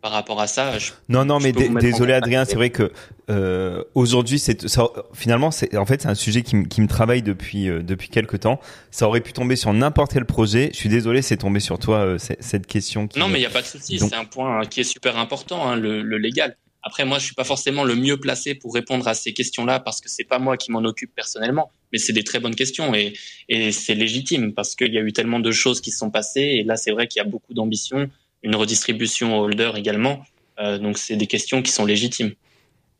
par 0.00 0.12
rapport 0.12 0.40
à 0.40 0.46
ça, 0.46 0.78
je- 0.78 0.92
Non, 1.10 1.26
non, 1.26 1.38
Je 1.38 1.44
mais 1.48 1.52
désolé. 1.52 2.14
Adrien, 2.14 2.44
c'est 2.46 2.54
vrai 2.56 2.70
que 2.70 2.90
euh, 3.30 3.84
aujourd'hui, 3.94 4.38
c'est 4.38 4.68
ça, 4.68 4.88
finalement, 5.14 5.50
c'est 5.50 5.76
en 5.76 5.84
fait 5.86 6.02
c'est 6.02 6.08
un 6.08 6.14
sujet 6.14 6.42
qui, 6.42 6.64
qui 6.68 6.80
me 6.80 6.86
travaille 6.88 7.22
depuis 7.22 7.68
euh, 7.68 7.82
depuis 7.82 8.08
quelques 8.08 8.40
temps. 8.40 8.60
Ça 8.90 9.06
aurait 9.06 9.20
pu 9.20 9.32
tomber 9.32 9.56
sur 9.56 9.72
n'importe 9.72 10.12
quel 10.12 10.24
projet. 10.24 10.70
Je 10.72 10.76
suis 10.78 10.88
désolé, 10.88 11.20
c'est 11.22 11.36
tombé 11.36 11.60
sur 11.60 11.78
toi 11.78 11.98
euh, 11.98 12.18
cette 12.18 12.66
question. 12.66 13.06
Qui 13.08 13.18
non, 13.18 13.28
mais 13.28 13.38
il 13.38 13.40
n'y 13.42 13.46
a 13.46 13.50
pas 13.50 13.62
de 13.62 13.66
souci. 13.66 13.98
Donc- 13.98 14.10
C'est 14.10 14.16
un 14.16 14.24
point 14.24 14.64
qui 14.66 14.80
est 14.80 14.84
super 14.84 15.16
important, 15.18 15.68
hein, 15.68 15.76
le, 15.76 16.02
le 16.02 16.18
légal. 16.18 16.56
Après, 16.82 17.04
moi, 17.04 17.18
je 17.18 17.24
suis 17.26 17.34
pas 17.34 17.44
forcément 17.44 17.84
le 17.84 17.96
mieux 17.96 18.16
placé 18.18 18.54
pour 18.54 18.72
répondre 18.72 19.06
à 19.08 19.14
ces 19.14 19.32
questions-là 19.34 19.80
parce 19.80 20.00
que 20.00 20.08
c'est 20.08 20.24
pas 20.24 20.38
moi 20.38 20.56
qui 20.56 20.70
m'en 20.70 20.78
occupe 20.84 21.12
personnellement, 21.14 21.70
mais 21.92 21.98
c'est 21.98 22.12
des 22.12 22.22
très 22.24 22.38
bonnes 22.38 22.54
questions 22.54 22.94
et, 22.94 23.12
et 23.48 23.72
c'est 23.72 23.94
légitime 23.96 24.54
parce 24.54 24.74
qu'il 24.76 24.94
y 24.94 24.96
a 24.98 25.02
eu 25.02 25.12
tellement 25.12 25.40
de 25.40 25.50
choses 25.50 25.80
qui 25.80 25.90
se 25.90 25.98
sont 25.98 26.10
passées 26.10 26.40
et 26.40 26.62
là, 26.62 26.76
c'est 26.76 26.92
vrai 26.92 27.08
qu'il 27.08 27.20
y 27.20 27.26
a 27.26 27.28
beaucoup 27.28 27.52
d'ambition, 27.52 28.08
une 28.42 28.54
redistribution 28.56 29.38
aux 29.38 29.44
holders 29.44 29.76
également. 29.76 30.22
Euh, 30.60 30.78
donc, 30.78 30.98
c'est 30.98 31.16
des 31.16 31.26
questions 31.26 31.62
qui 31.62 31.72
sont 31.72 31.84
légitimes. 31.84 32.32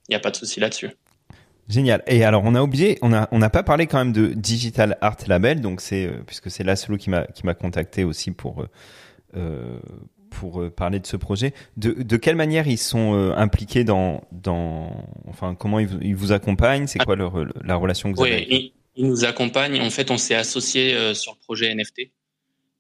Il 0.09 0.13
n'y 0.13 0.17
a 0.17 0.21
pas 0.21 0.31
de 0.31 0.37
souci 0.37 0.61
là-dessus. 0.61 0.91
Génial. 1.69 2.03
Et 2.07 2.25
alors, 2.25 2.43
on 2.45 2.55
a 2.55 2.63
oublié, 2.63 2.99
on 3.03 3.13
a 3.13 3.29
on 3.31 3.39
n'a 3.39 3.51
pas 3.51 3.63
parlé 3.63 3.87
quand 3.87 3.99
même 3.99 4.13
de 4.13 4.29
Digital 4.29 4.97
Art 5.03 5.19
Label, 5.27 5.61
donc 5.61 5.83
c'est 5.83 6.07
euh, 6.07 6.23
puisque 6.27 6.51
c'est 6.51 6.65
Laszlo 6.65 6.97
qui 6.97 7.11
m'a 7.11 7.27
qui 7.27 7.45
m'a 7.45 7.53
contacté 7.55 8.05
aussi 8.05 8.31
pour 8.31 8.63
euh, 8.63 8.69
euh, 9.37 9.79
pour 10.31 10.71
parler 10.73 10.99
de 10.99 11.07
ce 11.07 11.19
projet. 11.19 11.53
De 11.77 11.93
de 11.93 12.17
quelle 12.17 12.37
manière 12.37 12.67
ils 12.67 12.79
sont 12.79 13.15
euh, 13.15 13.35
impliqués 13.37 13.85
dans 13.85 14.25
dans 14.33 14.91
enfin 15.29 15.55
comment 15.55 15.79
ils 15.79 15.89
vous, 15.89 15.99
ils 16.01 16.17
vous 16.17 16.33
accompagnent? 16.33 16.87
C'est 16.87 17.01
quoi 17.01 17.17
leur 17.17 17.35
la 17.63 17.77
relation 17.77 18.11
que 18.13 18.17
vous 18.17 18.23
Oui, 18.23 18.33
avez 18.33 18.47
il, 18.49 18.73
il 18.97 19.07
nous 19.07 19.27
accompagne. 19.27 19.79
En 19.83 19.91
fait, 19.91 20.11
on 20.11 20.17
s'est 20.17 20.35
associé 20.35 20.95
euh, 20.95 21.13
sur 21.13 21.33
le 21.35 21.39
projet 21.39 21.75
NFT. 21.75 22.11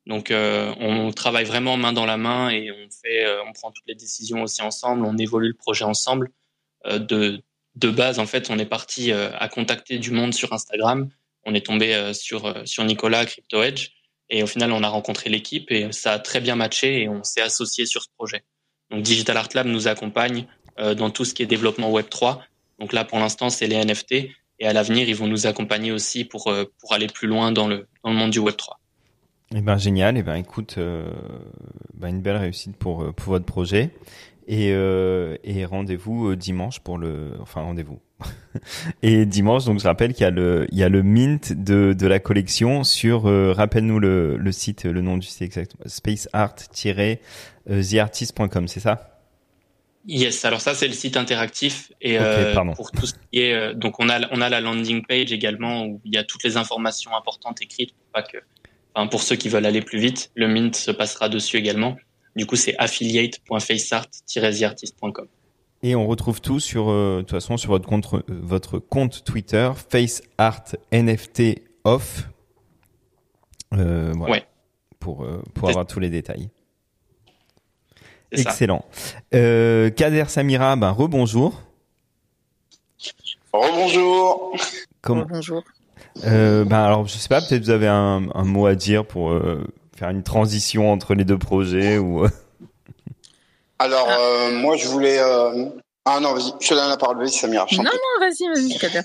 Donc, 0.06 0.32
on 0.32 1.12
travaille 1.12 1.44
vraiment 1.44 1.76
main 1.76 1.92
dans 1.92 2.06
la 2.06 2.16
main 2.16 2.48
et 2.48 2.70
on 2.72 2.88
fait, 2.88 3.26
on 3.46 3.52
prend 3.52 3.70
toutes 3.70 3.86
les 3.86 3.94
décisions 3.94 4.42
aussi 4.42 4.62
ensemble. 4.62 5.04
On 5.04 5.18
évolue 5.18 5.48
le 5.48 5.54
projet 5.54 5.84
ensemble. 5.84 6.30
Euh, 6.88 7.38
de 7.74 7.90
base, 7.90 8.18
en 8.18 8.26
fait, 8.26 8.50
on 8.50 8.58
est 8.58 8.66
parti 8.66 9.12
euh, 9.12 9.30
à 9.38 9.48
contacter 9.48 9.98
du 9.98 10.10
monde 10.10 10.34
sur 10.34 10.52
Instagram. 10.52 11.08
On 11.44 11.54
est 11.54 11.64
tombé 11.64 11.94
euh, 11.94 12.12
sur 12.12 12.52
sur 12.66 12.84
Nicolas 12.84 13.24
Crypto 13.24 13.62
Edge 13.62 13.90
et 14.30 14.42
au 14.42 14.46
final, 14.46 14.72
on 14.72 14.82
a 14.82 14.88
rencontré 14.88 15.30
l'équipe 15.30 15.70
et 15.70 15.92
ça 15.92 16.14
a 16.14 16.18
très 16.18 16.40
bien 16.40 16.56
matché 16.56 17.02
et 17.02 17.08
on 17.08 17.22
s'est 17.22 17.40
associé 17.40 17.86
sur 17.86 18.02
ce 18.02 18.08
projet. 18.16 18.42
Donc, 18.90 19.02
Digital 19.02 19.36
Art 19.36 19.48
Lab 19.54 19.66
nous 19.66 19.88
accompagne 19.88 20.46
dans 20.96 21.10
tout 21.10 21.24
ce 21.24 21.34
qui 21.34 21.42
est 21.42 21.46
développement 21.46 21.90
Web 21.90 22.08
3. 22.08 22.40
Donc 22.78 22.92
là, 22.92 23.04
pour 23.04 23.18
l'instant, 23.18 23.50
c'est 23.50 23.66
les 23.66 23.84
NFT 23.84 24.28
et 24.60 24.66
à 24.66 24.72
l'avenir, 24.72 25.08
ils 25.08 25.16
vont 25.16 25.26
nous 25.26 25.48
accompagner 25.48 25.90
aussi 25.90 26.24
pour 26.24 26.52
pour 26.78 26.92
aller 26.92 27.08
plus 27.08 27.26
loin 27.26 27.52
dans 27.52 27.66
le 27.66 27.88
dans 28.04 28.10
le 28.10 28.16
monde 28.16 28.30
du 28.30 28.38
Web 28.38 28.56
3. 28.56 28.78
Eh 29.56 29.60
ben 29.60 29.78
génial. 29.78 30.18
Eh 30.18 30.22
ben 30.22 30.36
écoute, 30.36 30.76
ben, 30.76 32.08
une 32.08 32.20
belle 32.20 32.36
réussite 32.36 32.76
pour 32.76 33.12
pour 33.14 33.32
votre 33.32 33.46
projet. 33.46 33.90
Et 34.50 34.72
euh, 34.72 35.36
et 35.44 35.66
rendez-vous 35.66 36.30
euh, 36.30 36.36
dimanche 36.36 36.80
pour 36.80 36.96
le, 36.96 37.32
enfin 37.40 37.60
rendez-vous. 37.60 38.00
et 39.02 39.26
dimanche, 39.26 39.66
donc 39.66 39.78
je 39.78 39.84
rappelle 39.84 40.14
qu'il 40.14 40.22
y 40.22 40.26
a 40.26 40.30
le 40.30 40.66
il 40.72 40.78
y 40.78 40.82
a 40.82 40.88
le 40.88 41.02
mint 41.02 41.52
de 41.52 41.92
de 41.92 42.06
la 42.06 42.18
collection 42.18 42.82
sur, 42.82 43.28
euh, 43.28 43.52
rappelle-nous 43.52 43.98
le 43.98 44.38
le 44.38 44.52
site, 44.52 44.84
le 44.84 45.02
nom 45.02 45.18
du 45.18 45.26
site 45.26 45.42
exact, 45.42 45.74
spaceart-theartist.com, 45.86 48.68
c'est 48.68 48.80
ça? 48.80 49.20
Yes, 50.06 50.42
alors 50.46 50.62
ça 50.62 50.74
c'est 50.74 50.88
le 50.88 50.94
site 50.94 51.18
interactif 51.18 51.92
et 52.00 52.18
euh, 52.18 52.54
pour 52.74 52.90
tout 52.92 53.04
ce 53.04 53.12
qui 53.12 53.40
est 53.40 53.52
euh, 53.52 53.74
donc 53.74 54.00
on 54.00 54.08
a 54.08 54.20
on 54.32 54.40
a 54.40 54.48
la 54.48 54.62
landing 54.62 55.04
page 55.06 55.30
également 55.32 55.84
où 55.84 56.00
il 56.06 56.14
y 56.14 56.16
a 56.16 56.24
toutes 56.24 56.44
les 56.44 56.56
informations 56.56 57.14
importantes 57.14 57.60
écrites 57.60 57.92
pour 57.92 58.06
pas 58.14 58.22
que 58.22 58.38
enfin 58.94 59.08
pour 59.08 59.20
ceux 59.20 59.36
qui 59.36 59.50
veulent 59.50 59.66
aller 59.66 59.82
plus 59.82 59.98
vite, 59.98 60.30
le 60.34 60.48
mint 60.48 60.74
se 60.74 60.90
passera 60.90 61.28
dessus 61.28 61.58
également. 61.58 61.98
Du 62.38 62.46
coup, 62.46 62.54
c'est 62.54 62.76
affiliate.faceart-theartist.com. 62.78 65.26
Et 65.82 65.96
on 65.96 66.06
retrouve 66.06 66.40
tout 66.40 66.60
sur, 66.60 66.88
euh, 66.88 67.16
de 67.16 67.22
toute 67.22 67.32
façon, 67.32 67.56
sur 67.56 67.70
votre 67.70 67.88
compte, 67.88 68.06
euh, 68.14 68.22
votre 68.28 68.78
compte 68.78 69.24
Twitter, 69.24 69.68
FaceArtNFT 69.90 71.64
Off. 71.82 72.28
Euh, 73.74 74.12
voilà. 74.16 74.34
Ouais. 74.34 74.44
Pour, 75.00 75.24
euh, 75.24 75.42
avoir 75.64 75.84
tous 75.84 75.98
les 75.98 76.10
détails. 76.10 76.48
Excellent. 78.30 78.84
Euh, 79.34 79.90
Kader 79.90 80.26
Samira, 80.28 80.76
ben, 80.76 80.92
rebonjour. 80.92 81.60
Rebonjour. 83.52 84.54
Comment, 85.00 85.26
Bonjour. 85.28 85.64
euh, 86.24 86.64
ben, 86.64 86.78
alors, 86.78 87.08
je 87.08 87.18
sais 87.18 87.28
pas, 87.28 87.40
peut-être 87.40 87.64
vous 87.64 87.70
avez 87.70 87.88
un, 87.88 88.28
un 88.32 88.44
mot 88.44 88.66
à 88.66 88.76
dire 88.76 89.04
pour, 89.04 89.32
euh, 89.32 89.66
faire 89.98 90.10
une 90.10 90.22
transition 90.22 90.90
entre 90.92 91.14
les 91.14 91.24
deux 91.24 91.38
projets 91.38 91.98
ou, 91.98 92.24
euh, 92.24 92.28
Alors, 93.78 94.06
Ah. 94.10 94.18
euh, 94.18 94.50
moi, 94.52 94.76
je 94.76 94.88
voulais. 94.88 95.18
euh, 95.18 95.66
Ah 96.04 96.20
non, 96.20 96.32
vas-y, 96.32 96.52
je 96.60 96.68
te 96.68 96.74
donne 96.74 96.88
la 96.88 96.96
parole, 96.96 97.18
vas-y, 97.18 97.30
Samira. 97.32 97.66
Non, 97.72 97.82
non, 97.84 97.90
vas-y, 98.20 98.48
vas-y, 98.48 98.78
Kader. 98.78 99.02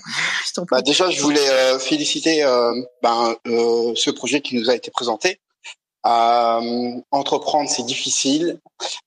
Je. 0.56 0.60
Bah, 0.70 0.80
déjà, 0.80 1.10
je 1.10 1.20
voulais 1.20 1.46
euh, 1.50 1.78
féliciter 1.78 2.42
euh, 2.44 2.72
ben, 3.02 3.34
euh, 3.46 3.92
ce 3.94 4.10
projet 4.10 4.40
qui 4.40 4.56
nous 4.56 4.70
a 4.70 4.74
été 4.74 4.90
présenté. 4.90 5.38
Euh, 6.06 6.92
entreprendre, 7.10 7.68
c'est 7.68 7.82
difficile, 7.84 8.58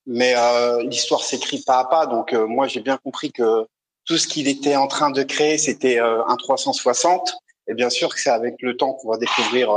mais 0.06 0.34
euh, 0.38 0.84
l'histoire 0.84 1.24
s'écrit 1.24 1.62
pas 1.66 1.80
à 1.80 1.86
pas. 1.86 2.06
Donc, 2.06 2.34
euh, 2.34 2.46
moi, 2.48 2.68
j'ai 2.68 2.82
bien 2.82 2.98
compris 3.04 3.32
que 3.32 3.66
tout 4.06 4.18
ce 4.18 4.28
qu'il 4.28 4.48
était 4.48 4.76
en 4.76 4.88
train 4.88 5.10
de 5.12 5.24
créer, 5.24 5.58
c'était 5.58 6.00
euh, 6.00 6.24
un 6.28 6.36
360. 6.38 7.34
Et 7.68 7.74
bien 7.74 7.90
sûr 7.90 8.14
que 8.14 8.20
c'est 8.22 8.30
avec 8.30 8.56
le 8.62 8.78
temps 8.78 8.94
qu'on 8.94 9.10
va 9.10 9.18
découvrir 9.18 9.72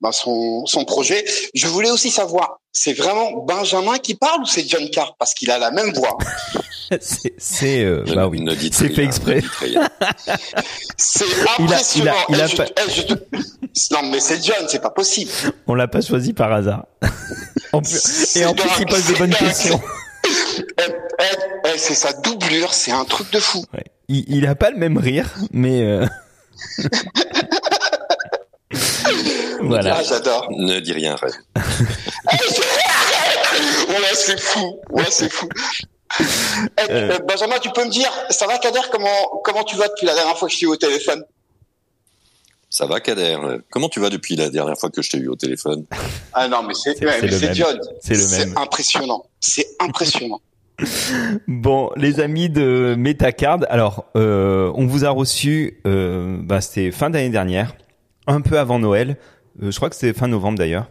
ben, 0.00 0.12
son, 0.12 0.64
son 0.66 0.84
projet. 0.84 1.24
Je 1.54 1.66
voulais 1.68 1.90
aussi 1.90 2.10
savoir, 2.10 2.60
c'est 2.72 2.92
vraiment 2.92 3.32
Benjamin 3.44 3.98
qui 3.98 4.14
parle 4.14 4.42
ou 4.42 4.46
c'est 4.46 4.68
John 4.68 4.88
Carr? 4.90 5.16
Parce 5.18 5.32
qu'il 5.34 5.50
a 5.50 5.58
la 5.58 5.70
même 5.70 5.92
voix. 5.94 6.16
c'est, 7.00 7.34
c'est, 7.38 7.80
euh, 7.84 8.04
bah 8.14 8.28
oui. 8.28 8.44
C'est 8.72 8.86
rien, 8.86 8.94
fait 8.94 9.04
exprès. 9.04 9.42
C'est 10.98 11.24
Il 11.26 11.40
a- 11.46 11.62
impressionnant. 11.64 12.12
il 12.28 12.34
a- 12.34 12.38
il 12.38 12.40
a 12.42 12.46
je- 12.46 12.56
pas- 12.56 12.66
je 12.88 13.02
te- 13.02 13.14
Non, 13.92 14.02
mais 14.10 14.20
c'est 14.20 14.42
John, 14.42 14.66
c'est 14.68 14.80
pas 14.80 14.90
possible. 14.90 15.30
On 15.66 15.74
l'a 15.74 15.86
pas 15.88 16.00
choisi 16.00 16.32
par 16.32 16.50
hasard. 16.52 16.86
en 17.72 17.82
plus, 17.82 18.36
et 18.36 18.46
en 18.46 18.54
plus, 18.54 18.68
il 18.80 18.86
pose 18.86 19.04
des 19.06 19.14
bonnes 19.14 19.34
questions. 19.34 19.80
Eh, 20.24 20.82
eh, 20.82 21.68
eh, 21.74 21.78
c'est 21.78 21.94
sa 21.94 22.12
doublure, 22.14 22.72
c'est 22.72 22.90
un 22.92 23.04
truc 23.04 23.30
de 23.32 23.38
fou. 23.38 23.64
Ouais. 23.74 23.84
Il, 24.08 24.24
il 24.28 24.46
a 24.46 24.54
pas 24.54 24.70
le 24.70 24.76
même 24.78 24.96
rire, 24.96 25.28
mais 25.52 25.82
euh... 25.82 26.06
voilà. 29.66 29.96
Ah, 29.98 30.02
j'adore. 30.02 30.46
Ne 30.50 30.80
dis 30.80 30.92
rien, 30.92 31.16
Red. 31.16 31.32
Ouais, 33.88 34.14
c'est 34.14 34.38
fou. 34.40 34.78
Ouais, 34.90 35.04
c'est 35.10 35.30
fou. 35.32 35.48
Eh, 36.20 36.22
Euh. 36.90 37.12
euh, 37.12 37.18
Benjamin, 37.26 37.58
tu 37.58 37.70
peux 37.70 37.84
me 37.84 37.90
dire, 37.90 38.10
ça 38.30 38.46
va 38.46 38.58
Kader, 38.58 38.80
comment, 38.90 39.40
comment 39.44 39.64
tu 39.64 39.76
vas 39.76 39.88
depuis 39.88 40.06
la 40.06 40.14
dernière 40.14 40.36
fois 40.36 40.48
que 40.48 40.54
je 40.54 40.60
t'ai 40.60 40.66
eu 40.66 40.68
au 40.68 40.76
téléphone? 40.76 41.24
Ça 42.68 42.86
va, 42.86 43.00
Kader? 43.00 43.36
Comment 43.70 43.88
tu 43.88 44.00
vas 44.00 44.10
depuis 44.10 44.36
la 44.36 44.50
dernière 44.50 44.76
fois 44.78 44.90
que 44.90 45.00
je 45.02 45.08
t'ai 45.10 45.18
eu 45.18 45.28
au 45.28 45.36
téléphone? 45.36 45.84
Ah 46.32 46.48
non, 46.48 46.62
mais 46.62 46.74
c'est 46.74 46.96
C'est- 46.98 47.06
ouais, 47.06 47.12
c'est 47.20 47.22
mais 47.22 47.28
le 47.28 47.38
c'est 47.38 47.46
même. 47.46 47.54
John. 47.54 47.80
C'est 48.00 48.14
le 48.14 48.28
même. 48.28 48.58
impressionnant. 48.58 49.24
C'est 49.40 49.66
impressionnant. 49.80 50.40
Bon, 51.48 51.90
les 51.96 52.20
amis 52.20 52.50
de 52.50 52.94
Metacard, 52.98 53.60
alors 53.70 54.04
euh, 54.14 54.70
on 54.74 54.86
vous 54.86 55.06
a 55.06 55.10
reçu, 55.10 55.80
euh, 55.86 56.36
bah, 56.40 56.60
c'était 56.60 56.90
fin 56.90 57.08
d'année 57.08 57.30
dernière, 57.30 57.74
un 58.26 58.42
peu 58.42 58.58
avant 58.58 58.78
Noël. 58.78 59.16
Euh, 59.62 59.70
je 59.70 59.76
crois 59.76 59.90
que 59.90 59.96
c'était 59.96 60.12
fin 60.18 60.28
novembre 60.28 60.58
d'ailleurs. 60.58 60.88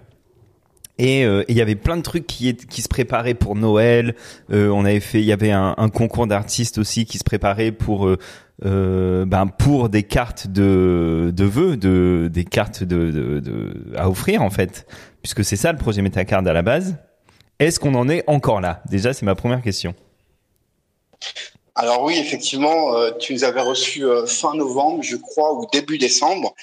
Et 0.97 1.25
euh, 1.25 1.41
et 1.41 1.51
il 1.51 1.57
y 1.57 1.61
avait 1.61 1.75
plein 1.75 1.97
de 1.97 2.01
trucs 2.01 2.25
qui 2.25 2.47
est- 2.47 2.65
qui 2.67 2.81
se 2.81 2.87
préparaient 2.87 3.33
pour 3.33 3.55
Noël. 3.55 4.15
Euh, 4.51 4.69
on 4.69 4.85
avait 4.85 5.01
fait, 5.01 5.19
il 5.19 5.25
y 5.25 5.33
avait 5.33 5.51
un, 5.51 5.75
un 5.77 5.89
concours 5.89 6.25
d'artistes 6.25 6.77
aussi 6.77 7.03
qui 7.05 7.17
se 7.17 7.23
préparait 7.25 7.73
pour 7.73 8.07
euh, 8.07 8.17
euh, 8.65 9.25
ben 9.25 9.47
pour 9.47 9.89
des 9.89 10.03
cartes 10.03 10.47
de 10.47 11.33
de 11.35 11.43
vœux, 11.43 11.75
de 11.75 12.29
des 12.31 12.45
cartes 12.45 12.83
de, 12.83 13.11
de, 13.11 13.39
de 13.41 13.93
à 13.97 14.09
offrir 14.09 14.41
en 14.41 14.49
fait, 14.49 14.87
puisque 15.21 15.43
c'est 15.43 15.57
ça 15.57 15.73
le 15.73 15.77
projet 15.77 16.01
Metacard 16.01 16.47
à 16.47 16.53
la 16.53 16.61
base. 16.61 16.95
Est-ce 17.59 17.77
qu'on 17.79 17.95
en 17.95 18.07
est 18.09 18.23
encore 18.27 18.61
là? 18.61 18.81
Déjà, 18.89 19.11
c'est 19.13 19.25
ma 19.25 19.35
première 19.35 19.61
question. 19.61 19.95
Alors 21.77 22.03
oui, 22.03 22.17
effectivement, 22.17 22.95
euh, 22.95 23.11
tu 23.19 23.33
nous 23.33 23.43
avais 23.43 23.59
reçus 23.59 24.05
euh, 24.05 24.25
fin 24.25 24.53
novembre, 24.53 25.03
je 25.03 25.17
crois, 25.17 25.53
ou 25.53 25.65
début 25.73 25.97
décembre. 25.97 26.55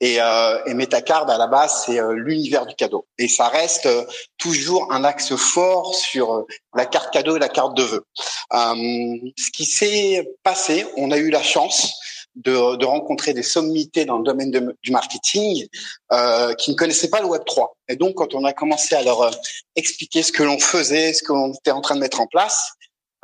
Et, 0.00 0.20
euh, 0.20 0.64
et 0.64 0.74
Metacard, 0.74 1.28
à 1.28 1.38
la 1.38 1.48
base, 1.48 1.84
c'est 1.84 1.98
euh, 1.98 2.12
l'univers 2.12 2.66
du 2.66 2.76
cadeau. 2.76 3.04
Et 3.18 3.26
ça 3.26 3.48
reste 3.48 3.86
euh, 3.86 4.04
toujours 4.38 4.92
un 4.92 5.02
axe 5.02 5.34
fort 5.34 5.92
sur 5.96 6.32
euh, 6.32 6.46
la 6.74 6.86
carte 6.86 7.12
cadeau 7.12 7.34
et 7.34 7.40
la 7.40 7.48
carte 7.48 7.76
de 7.76 7.82
vœux. 7.82 8.06
Ce 8.52 9.50
qui 9.52 9.64
s'est 9.64 10.30
passé, 10.44 10.86
on 10.96 11.10
a 11.10 11.18
eu 11.18 11.30
la 11.30 11.42
chance 11.42 11.92
de, 12.36 12.76
de 12.76 12.86
rencontrer 12.86 13.34
des 13.34 13.42
sommités 13.42 14.04
dans 14.04 14.18
le 14.18 14.24
domaine 14.24 14.52
du 14.82 14.92
marketing 14.92 15.66
euh, 16.12 16.54
qui 16.54 16.70
ne 16.70 16.76
connaissaient 16.76 17.10
pas 17.10 17.20
le 17.20 17.26
Web 17.26 17.42
3. 17.44 17.76
Et 17.88 17.96
donc, 17.96 18.14
quand 18.14 18.34
on 18.34 18.44
a 18.44 18.52
commencé 18.52 18.94
à 18.94 19.02
leur 19.02 19.32
expliquer 19.74 20.22
ce 20.22 20.30
que 20.30 20.44
l'on 20.44 20.60
faisait, 20.60 21.12
ce 21.12 21.24
qu'on 21.24 21.52
était 21.52 21.72
en 21.72 21.80
train 21.80 21.96
de 21.96 22.00
mettre 22.00 22.20
en 22.20 22.28
place, 22.28 22.70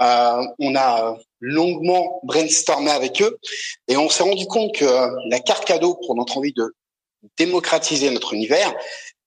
euh, 0.01 0.43
on 0.59 0.75
a 0.77 1.17
longuement 1.41 2.21
brainstormé 2.25 2.91
avec 2.91 3.23
eux 3.23 3.39
et 3.89 3.97
on 3.97 4.09
s'est 4.09 4.23
rendu 4.23 4.47
compte 4.47 4.75
que 4.75 4.85
euh, 4.85 5.11
la 5.29 5.41
carte 5.41 5.65
cadeau 5.65 5.95
pour 6.07 6.15
notre 6.15 6.39
envie 6.39 6.53
de 6.53 6.75
démocratiser 7.37 8.11
notre 8.11 8.35
univers 8.35 8.75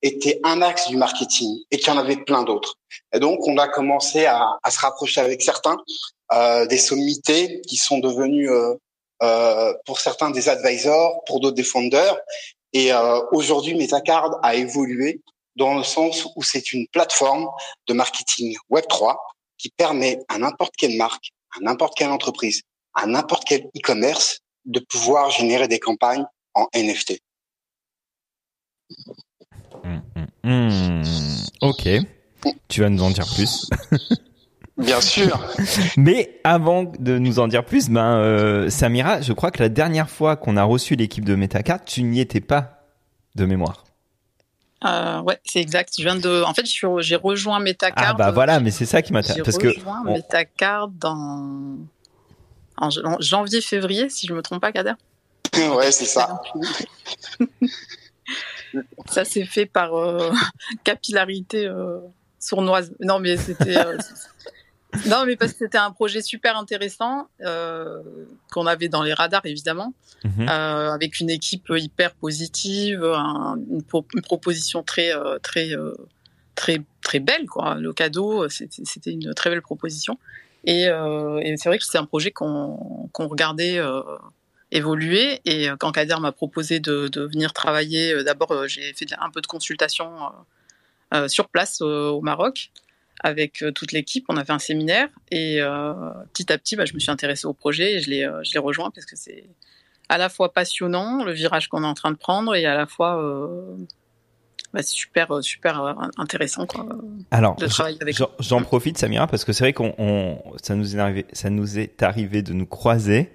était 0.01 0.39
un 0.43 0.61
axe 0.61 0.87
du 0.87 0.95
marketing 0.95 1.59
et 1.71 1.77
qu'il 1.77 1.87
y 1.87 1.91
en 1.91 1.99
avait 1.99 2.17
plein 2.17 2.43
d'autres. 2.43 2.75
Et 3.13 3.19
donc 3.19 3.45
on 3.47 3.57
a 3.57 3.67
commencé 3.67 4.25
à, 4.25 4.57
à 4.63 4.71
se 4.71 4.79
rapprocher 4.79 5.21
avec 5.21 5.41
certains 5.41 5.77
euh, 6.31 6.65
des 6.67 6.77
sommités 6.77 7.61
qui 7.61 7.75
sont 7.75 7.99
devenus 7.99 8.49
euh, 8.49 8.75
euh, 9.21 9.73
pour 9.85 9.99
certains 9.99 10.31
des 10.31 10.47
advisors, 10.47 11.23
pour 11.25 11.41
d'autres 11.41 11.55
des 11.55 11.63
founders. 11.63 12.17
Et 12.71 12.93
euh, 12.93 13.19
aujourd'hui, 13.31 13.75
Metacard 13.75 14.39
a 14.43 14.55
évolué 14.55 15.21
dans 15.57 15.77
le 15.77 15.83
sens 15.83 16.25
où 16.35 16.43
c'est 16.43 16.71
une 16.71 16.87
plateforme 16.87 17.49
de 17.87 17.93
marketing 17.93 18.55
Web 18.69 18.85
3 18.87 19.19
qui 19.57 19.69
permet 19.69 20.19
à 20.29 20.37
n'importe 20.37 20.73
quelle 20.77 20.95
marque, 20.95 21.31
à 21.55 21.61
n'importe 21.61 21.97
quelle 21.97 22.11
entreprise, 22.11 22.61
à 22.93 23.05
n'importe 23.05 23.43
quel 23.45 23.61
e-commerce 23.77 24.39
de 24.65 24.79
pouvoir 24.79 25.31
générer 25.31 25.67
des 25.67 25.79
campagnes 25.79 26.25
en 26.53 26.67
NFT. 26.75 27.19
Hmm, 30.43 31.03
ok. 31.61 31.89
Tu 32.67 32.81
vas 32.81 32.89
nous 32.89 33.03
en 33.03 33.11
dire 33.11 33.25
plus. 33.35 33.69
Bien 34.77 35.01
sûr. 35.01 35.45
Mais 35.97 36.39
avant 36.43 36.83
de 36.83 37.17
nous 37.17 37.39
en 37.39 37.47
dire 37.47 37.65
plus, 37.65 37.89
ben 37.89 38.17
euh, 38.17 38.69
Samira, 38.69 39.19
je 39.21 39.33
crois 39.33 39.51
que 39.51 39.61
la 39.61 39.69
dernière 39.69 40.09
fois 40.09 40.37
qu'on 40.37 40.55
a 40.55 40.63
reçu 40.63 40.95
l'équipe 40.95 41.25
de 41.25 41.35
Metacard, 41.35 41.83
tu 41.83 42.03
n'y 42.03 42.21
étais 42.21 42.39
pas 42.39 42.87
de 43.35 43.45
mémoire. 43.45 43.83
Euh, 44.85 45.19
ouais, 45.21 45.39
c'est 45.43 45.59
exact. 45.59 45.93
Je 45.97 46.03
viens 46.03 46.15
de. 46.15 46.43
En 46.43 46.53
fait, 46.53 46.65
j'ai 46.65 47.15
rejoint 47.15 47.59
Metacard. 47.59 48.05
Ah 48.11 48.13
bah 48.13 48.31
voilà, 48.31 48.59
mais 48.59 48.71
c'est 48.71 48.85
ça 48.85 49.01
qui 49.01 49.09
J'ai 49.09 49.13
m'intéresse 49.13 49.43
parce 49.43 49.57
que 49.57 49.67
rejoint 49.67 50.03
on- 50.05 50.13
Metacard 50.13 50.87
dans 50.87 51.77
en 52.77 52.89
en 53.03 53.17
janvier-février, 53.19 54.09
si 54.09 54.25
je 54.27 54.33
me 54.33 54.41
trompe 54.41 54.61
pas, 54.61 54.71
Kader. 54.71 54.93
ouais, 55.75 55.91
c'est 55.91 56.05
ça. 56.05 56.41
Ça 59.09 59.25
s'est 59.25 59.45
fait 59.45 59.65
par 59.65 59.95
euh, 59.95 60.31
capillarité 60.83 61.65
euh, 61.65 61.99
sournoise. 62.39 62.93
Non, 62.99 63.19
mais 63.19 63.35
c'était. 63.37 63.75
Non, 65.07 65.25
mais 65.25 65.35
parce 65.35 65.53
que 65.53 65.59
c'était 65.59 65.77
un 65.77 65.91
projet 65.91 66.21
super 66.21 66.57
intéressant 66.57 67.27
euh, 67.41 68.01
qu'on 68.51 68.65
avait 68.65 68.89
dans 68.89 69.03
les 69.03 69.13
radars, 69.13 69.45
évidemment, 69.45 69.93
Mhm. 70.23 70.49
euh, 70.49 70.91
avec 70.91 71.19
une 71.19 71.29
équipe 71.29 71.67
hyper 71.75 72.13
positive, 72.15 73.03
un- 73.03 73.57
une, 73.71 73.83
pro- 73.83 74.05
une 74.15 74.21
proposition 74.21 74.81
très, 74.83 75.13
euh, 75.15 75.37
très, 75.39 75.71
très, 76.55 76.81
très 77.01 77.19
belle, 77.19 77.45
quoi. 77.45 77.75
Le 77.75 77.93
cadeau, 77.93 78.49
c'était 78.49 79.11
une 79.11 79.33
très 79.33 79.49
belle 79.49 79.61
proposition. 79.61 80.17
Et, 80.65 80.83
et 80.87 81.55
c'est 81.57 81.69
vrai 81.69 81.77
que 81.77 81.85
c'est 81.85 81.97
un 81.97 82.05
projet 82.05 82.31
qu'on 82.31 83.09
regardait 83.15 83.79
évoluer. 84.71 85.39
Et 85.45 85.67
quand 85.79 85.91
Kader 85.91 86.17
m'a 86.19 86.31
proposé 86.31 86.79
de, 86.79 87.07
de 87.07 87.21
venir 87.21 87.53
travailler, 87.53 88.23
d'abord 88.23 88.67
j'ai 88.67 88.93
fait 88.93 89.05
un 89.19 89.29
peu 89.29 89.41
de 89.41 89.47
consultation 89.47 90.11
sur 91.27 91.47
place 91.47 91.81
au 91.81 92.19
Maroc 92.21 92.71
avec 93.21 93.61
euh, 93.63 93.71
toute 93.71 93.91
l'équipe. 93.91 94.25
On 94.29 94.37
a 94.37 94.45
fait 94.45 94.51
un 94.53 94.59
séminaire 94.59 95.09
et 95.31 95.61
euh, 95.61 95.93
petit 96.33 96.51
à 96.51 96.57
petit, 96.57 96.75
bah, 96.75 96.85
je 96.85 96.93
me 96.93 96.99
suis 96.99 97.11
intéressée 97.11 97.45
au 97.47 97.53
projet 97.53 97.95
et 97.95 97.99
je 97.99 98.09
l'ai 98.09 98.23
euh, 98.23 98.41
je 98.43 98.53
l'ai 98.53 98.59
rejoint 98.59 98.91
parce 98.91 99.05
que 99.05 99.15
c'est 99.15 99.45
à 100.09 100.17
la 100.17 100.29
fois 100.29 100.51
passionnant 100.53 101.23
le 101.23 101.31
virage 101.33 101.67
qu'on 101.67 101.83
est 101.83 101.87
en 101.87 101.93
train 101.93 102.11
de 102.11 102.17
prendre 102.17 102.55
et 102.55 102.65
à 102.65 102.75
la 102.75 102.85
fois 102.87 103.21
euh, 103.23 103.75
bah, 104.73 104.81
super 104.83 105.43
super 105.43 105.95
intéressant 106.17 106.65
quoi. 106.67 106.85
alors 107.31 107.55
de 107.55 107.65
travailler 107.67 107.97
avec 108.01 108.15
j'en- 108.15 108.29
j'en 108.39 108.61
profite 108.61 108.97
Samira 108.99 109.25
parce 109.27 109.43
que 109.43 109.51
c'est 109.53 109.63
vrai 109.63 109.73
qu'on 109.73 109.93
on- 109.97 110.37
ça 110.61 110.75
nous 110.75 110.95
est 110.95 110.99
arrivé 110.99 111.25
ça 111.33 111.49
nous 111.49 111.79
est 111.79 112.03
arrivé 112.03 112.41
de 112.43 112.53
nous 112.53 112.67
croiser 112.67 113.31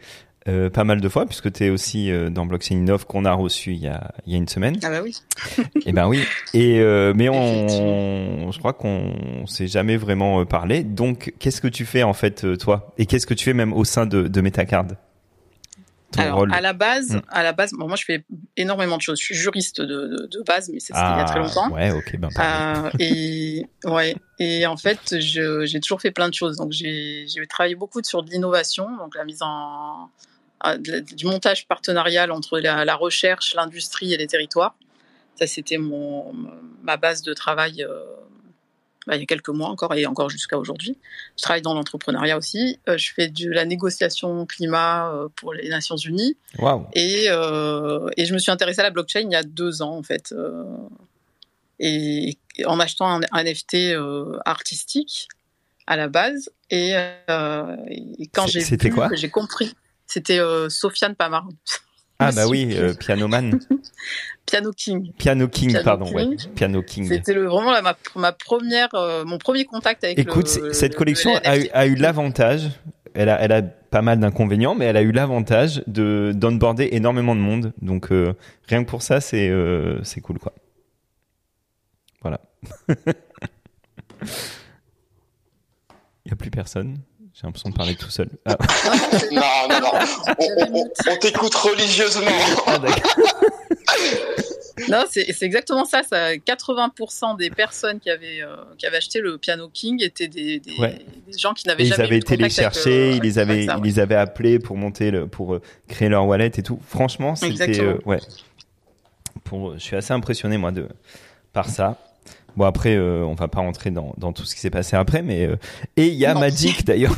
euh, 0.47 0.69
pas 0.69 0.85
mal 0.85 1.01
de 1.01 1.09
fois 1.09 1.25
puisque 1.25 1.51
tu 1.53 1.65
es 1.65 1.71
aussi 1.71 2.11
euh, 2.11 2.29
dans 2.29 2.45
Blockchain 2.45 2.75
Innov 2.77 3.07
qu'on 3.07 3.25
a 3.25 3.33
reçu 3.33 3.73
il 3.73 3.79
y 3.79 3.89
a 3.89 4.13
il 4.27 4.33
y 4.33 4.35
a 4.35 4.39
une 4.39 4.49
semaine. 4.49 4.79
Ah 4.83 4.91
bah 4.91 5.01
oui. 5.03 5.17
Eh 5.87 5.93
ben 5.93 6.07
oui. 6.07 6.23
Et 6.53 6.81
euh, 6.81 7.13
mais 7.17 7.29
on, 7.31 8.51
je 8.53 8.59
crois 8.59 8.75
qu'on 8.75 9.47
s'est 9.47 9.69
jamais 9.69 9.97
vraiment 9.97 10.45
parlé. 10.45 10.83
Donc, 10.85 11.33
qu'est-ce 11.39 11.61
que 11.61 11.69
tu 11.69 11.85
fais 11.87 12.03
en 12.03 12.13
fait, 12.13 12.59
toi? 12.59 12.93
Et 12.99 13.07
qu'est-ce 13.07 13.27
que 13.27 13.35
tu 13.35 13.45
fais 13.45 13.55
même 13.55 13.73
au 13.73 13.85
sein 13.85 14.05
de, 14.07 14.29
de 14.29 14.41
Metacard? 14.41 14.87
Ton 16.13 16.21
Alors, 16.23 16.37
rôle 16.39 16.55
à 16.55 16.61
la 16.61 16.73
base, 16.75 17.17
Mm. 17.17 17.21
à 17.29 17.43
la 17.43 17.53
base, 17.53 17.73
bon, 17.73 17.89
moi, 17.89 17.97
je 17.97 18.05
fais 18.05 18.25
énormément 18.57 18.97
de 18.99 19.03
choses. 19.03 19.19
Je 19.19 19.25
suis 19.25 19.35
juriste 19.35 19.81
de, 19.81 19.87
de, 19.87 20.29
de 20.31 20.43
base, 20.47 20.71
mais 20.73 20.79
c'était 20.79 20.97
il 20.99 21.19
y 21.19 21.21
a 21.21 21.25
très 21.25 21.41
longtemps. 21.41 21.67
Ah, 21.71 21.73
Ouais, 21.73 21.91
ok, 21.91 22.17
ben. 22.19 22.29
et 23.01 23.67
ouais, 23.85 24.15
et 24.39 24.65
en 24.67 24.77
fait, 24.77 25.17
j'ai 25.19 25.81
toujours 25.81 26.01
fait 26.01 26.13
plein 26.13 26.29
de 26.29 26.35
choses. 26.35 26.57
Donc, 26.59 26.71
j'ai 26.71 27.27
travaillé 27.49 27.75
beaucoup 27.75 28.01
sur 28.05 28.23
de 28.23 28.31
l'innovation, 28.31 28.87
donc 28.97 29.17
la 29.17 29.25
mise 29.25 29.43
en 29.43 30.09
du 30.79 31.27
montage 31.27 31.67
partenarial 31.69 32.33
entre 32.33 32.59
la, 32.59 32.85
la 32.85 32.95
recherche, 32.97 33.55
l'industrie 33.55 34.13
et 34.15 34.17
les 34.17 34.27
territoires. 34.27 34.75
Ça, 35.37 35.47
c'était 35.47 35.79
mon 35.79 36.33
ma 36.83 36.97
base 36.97 37.23
de 37.23 37.35
travail. 37.35 37.83
euh, 37.83 38.05
bah, 39.07 39.17
il 39.17 39.21
y 39.21 39.23
a 39.23 39.27
quelques 39.27 39.51
mois 39.51 39.69
encore 39.69 39.93
et 39.95 40.07
encore 40.07 40.31
jusqu'à 40.31 40.57
aujourd'hui. 40.57 40.97
Je 41.37 41.43
travaille 41.43 41.61
dans 41.61 41.75
l'entrepreneuriat 41.75 42.39
aussi. 42.39 42.79
Euh, 42.89 42.97
je 42.97 43.13
fais 43.13 43.29
de 43.29 43.51
la 43.51 43.67
négociation 43.67 44.47
climat 44.47 45.13
euh, 45.13 45.29
pour 45.37 45.53
les 45.53 45.69
Nations 45.69 45.97
Unies. 45.97 46.37
Waouh. 46.59 46.87
Et, 46.95 47.25
et 47.27 48.25
je 48.25 48.33
me 48.33 48.39
suis 48.39 48.51
intéressée 48.51 48.81
à 48.81 48.85
la 48.85 48.91
blockchain 48.91 49.21
il 49.21 49.31
y 49.33 49.37
a 49.37 49.43
deux 49.43 49.83
ans, 49.83 49.97
en 49.99 50.03
fait. 50.03 50.35
et, 51.81 52.39
et 52.57 52.65
en 52.67 52.81
achetant 52.81 53.07
un, 53.09 53.21
un 53.33 53.45
NFT 53.45 53.95
artistique 54.47 55.29
à 55.87 55.97
la 55.97 56.09
base. 56.09 56.51
Et, 56.71 56.93
et 56.93 58.27
quand 58.33 58.47
vu 58.47 59.17
j'ai 59.17 59.29
compris, 59.31 59.75
c'était 60.07 60.39
euh, 60.39 60.69
Sofiane 60.69 61.15
Pamar, 61.15 61.47
Ah 62.19 62.33
bah 62.33 62.47
oui, 62.49 62.75
euh, 62.77 62.95
Pianoman, 62.95 63.59
Piano 64.47 64.71
King. 64.73 65.13
Piano 65.19 65.49
King, 65.49 65.71
Piano 65.71 65.85
pardon, 65.85 66.05
King. 66.07 66.15
ouais, 66.15 66.37
Piano 66.55 66.83
King. 66.83 67.09
C'était 67.09 67.35
vraiment 67.35 67.81
ma, 67.83 67.97
ma 68.17 68.33
première, 68.33 68.95
euh, 68.95 69.25
mon 69.25 69.39
premier 69.39 69.65
contact 69.65 70.05
avec 70.05 70.19
Écoute, 70.19 70.49
le, 70.61 70.73
cette 70.73 70.93
le- 70.93 70.99
collection 70.99 71.33
le 71.35 71.47
a 71.49 71.57
eu, 71.57 71.61
NFT. 71.63 71.71
a 71.75 71.87
eu 71.87 71.95
l'avantage. 71.97 72.71
Elle 73.17 73.29
a, 73.29 73.41
elle 73.41 73.53
a 73.53 73.63
pas 73.63 74.03
mal 74.03 74.19
d'inconvénients, 74.19 74.75
mais 74.75 74.87
elle 74.87 74.97
a 74.97 75.03
eu 75.03 75.13
l'avantage 75.13 75.85
de 75.87 76.33
d'onboarder 76.35 76.89
énormément 76.93 77.37
de 77.37 77.41
monde. 77.41 77.73
Donc 77.81 78.11
euh, 78.11 78.35
rien 78.69 78.83
que 78.85 78.89
pour 78.91 79.03
ça, 79.03 79.21
c'est 79.21 79.49
euh, 79.49 80.03
c'est 80.03 80.21
cool 80.21 80.39
quoi. 80.41 80.53
Voilà. 82.23 82.41
Il 82.89 82.97
y 86.31 86.33
a 86.33 86.37
plus 86.37 86.51
personne. 86.51 86.99
J'ai 87.35 87.43
l'impression 87.47 87.71
de 87.71 87.75
parler 87.75 87.97
tout 87.97 88.11
seul. 88.11 88.29
Ah, 88.47 88.57
Non, 89.33 89.41
non, 89.69 89.81
non. 89.81 89.91
On, 90.39 90.45
on- 90.45 90.77
on- 90.85 91.13
on 91.13 91.17
t'écoute 91.17 91.55
religieusement. 91.55 92.31
ah. 92.67 92.79
Non, 94.89 95.05
c'est 95.09 95.27
exactement 95.43 95.85
ça, 95.85 96.03
ça. 96.03 96.35
80% 96.35 97.39
des 97.39 97.49
personnes 97.51 98.01
qui 98.01 98.11
avaient, 98.11 98.43
euh, 98.43 98.57
qui 98.77 98.87
avaient 98.87 98.97
acheté 98.97 99.21
le 99.21 99.39
Piano 99.39 99.69
King 99.73 100.03
étaient 100.03 100.27
des, 100.27 100.59
des, 100.59 100.77
Ouais. 100.79 100.99
des 101.29 101.39
gens 101.39 101.55
qui 101.55 101.67
n'avaient 101.69 101.85
ils 101.85 101.91
jamais 101.91 102.05
avaient 102.05 102.17
eu 102.17 102.19
été 102.19 102.37
les 102.37 102.45
avec, 102.45 102.53
chercher, 102.57 103.13
euh, 103.13 103.17
ils 103.17 103.23
les 103.23 103.39
avaient, 103.39 103.67
ça, 103.67 103.75
ils 103.79 103.81
ouais. 103.83 103.87
les 103.89 103.99
avaient 104.01 104.17
appelés 104.17 104.59
pour 104.59 104.77
monter 104.77 105.13
le, 105.13 105.29
pour 105.29 105.55
euh, 105.55 105.63
créer 105.87 106.09
leur 106.09 106.27
wallet 106.27 106.51
et 106.57 106.63
tout. 106.63 106.81
Franchement, 106.89 107.37
c'était, 107.37 107.81
euh, 107.81 107.99
ouais. 108.05 108.19
Pour, 109.45 109.75
je 109.75 109.79
suis 109.79 109.97
assez 109.97 110.13
impressionné 110.13 110.57
moi 110.59 110.73
de 110.73 110.89
par 111.53 111.69
ça. 111.69 111.97
Bon 112.57 112.65
après, 112.65 112.95
euh, 112.95 113.25
on 113.25 113.35
va 113.35 113.49
pas 113.49 113.61
rentrer 113.61 113.91
dans, 113.91 114.15
dans 114.17 114.33
tout 114.33 114.45
ce 114.45 114.55
qui 114.55 114.61
s'est 114.61 114.71
passé 114.71 114.97
après, 114.97 115.23
mais 115.23 115.47
euh, 115.47 115.57
et 115.97 116.07
il 116.09 116.15
y 116.15 116.27
a 116.27 116.35
Non. 116.35 116.41
Magic 116.41 116.85
d'ailleurs. 116.87 117.17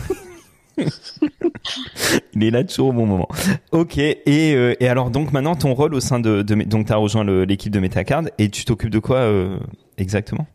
il 2.34 2.45
est 2.45 2.51
là 2.51 2.64
toujours 2.64 2.89
au 2.89 2.93
bon 2.93 3.07
moment. 3.07 3.28
Ok. 3.72 3.99
Et, 3.99 4.55
euh, 4.55 4.74
et 4.80 4.89
alors 4.89 5.11
donc 5.11 5.32
maintenant 5.32 5.55
ton 5.55 5.74
rôle 5.74 5.95
au 5.95 6.01
sein 6.01 6.20
de, 6.20 6.43
de 6.43 6.55
donc 6.64 6.87
t'as 6.87 6.97
rejoint 6.97 7.24
l'équipe 7.24 7.72
de 7.72 7.80
Metacard 7.80 8.24
et 8.39 8.51
tu 8.51 8.64
t'occupes 8.64 8.91
de 8.91 8.99
quoi 8.99 9.18
euh, 9.18 9.59
exactement? 9.99 10.47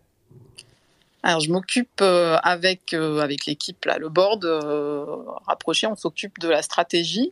Alors, 1.23 1.39
je 1.39 1.51
m'occupe 1.51 2.01
avec 2.01 2.93
avec 2.93 3.45
l'équipe 3.45 3.85
là, 3.85 3.99
le 3.99 4.09
board 4.09 4.43
rapproché, 5.45 5.85
on 5.85 5.95
s'occupe 5.95 6.39
de 6.39 6.49
la 6.49 6.63
stratégie. 6.63 7.31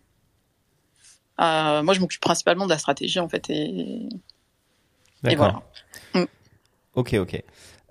Moi, 1.39 1.93
je 1.93 1.99
m'occupe 1.99 2.21
principalement 2.21 2.65
de 2.65 2.69
la 2.69 2.77
stratégie 2.77 3.19
en 3.19 3.27
fait, 3.27 3.49
et, 3.49 4.07
et 5.27 5.35
voilà. 5.35 5.63
Ok, 6.95 7.13
ok. 7.13 7.41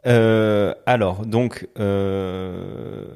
Euh, 0.07 0.75
alors, 0.87 1.27
donc, 1.27 1.69
euh, 1.79 3.07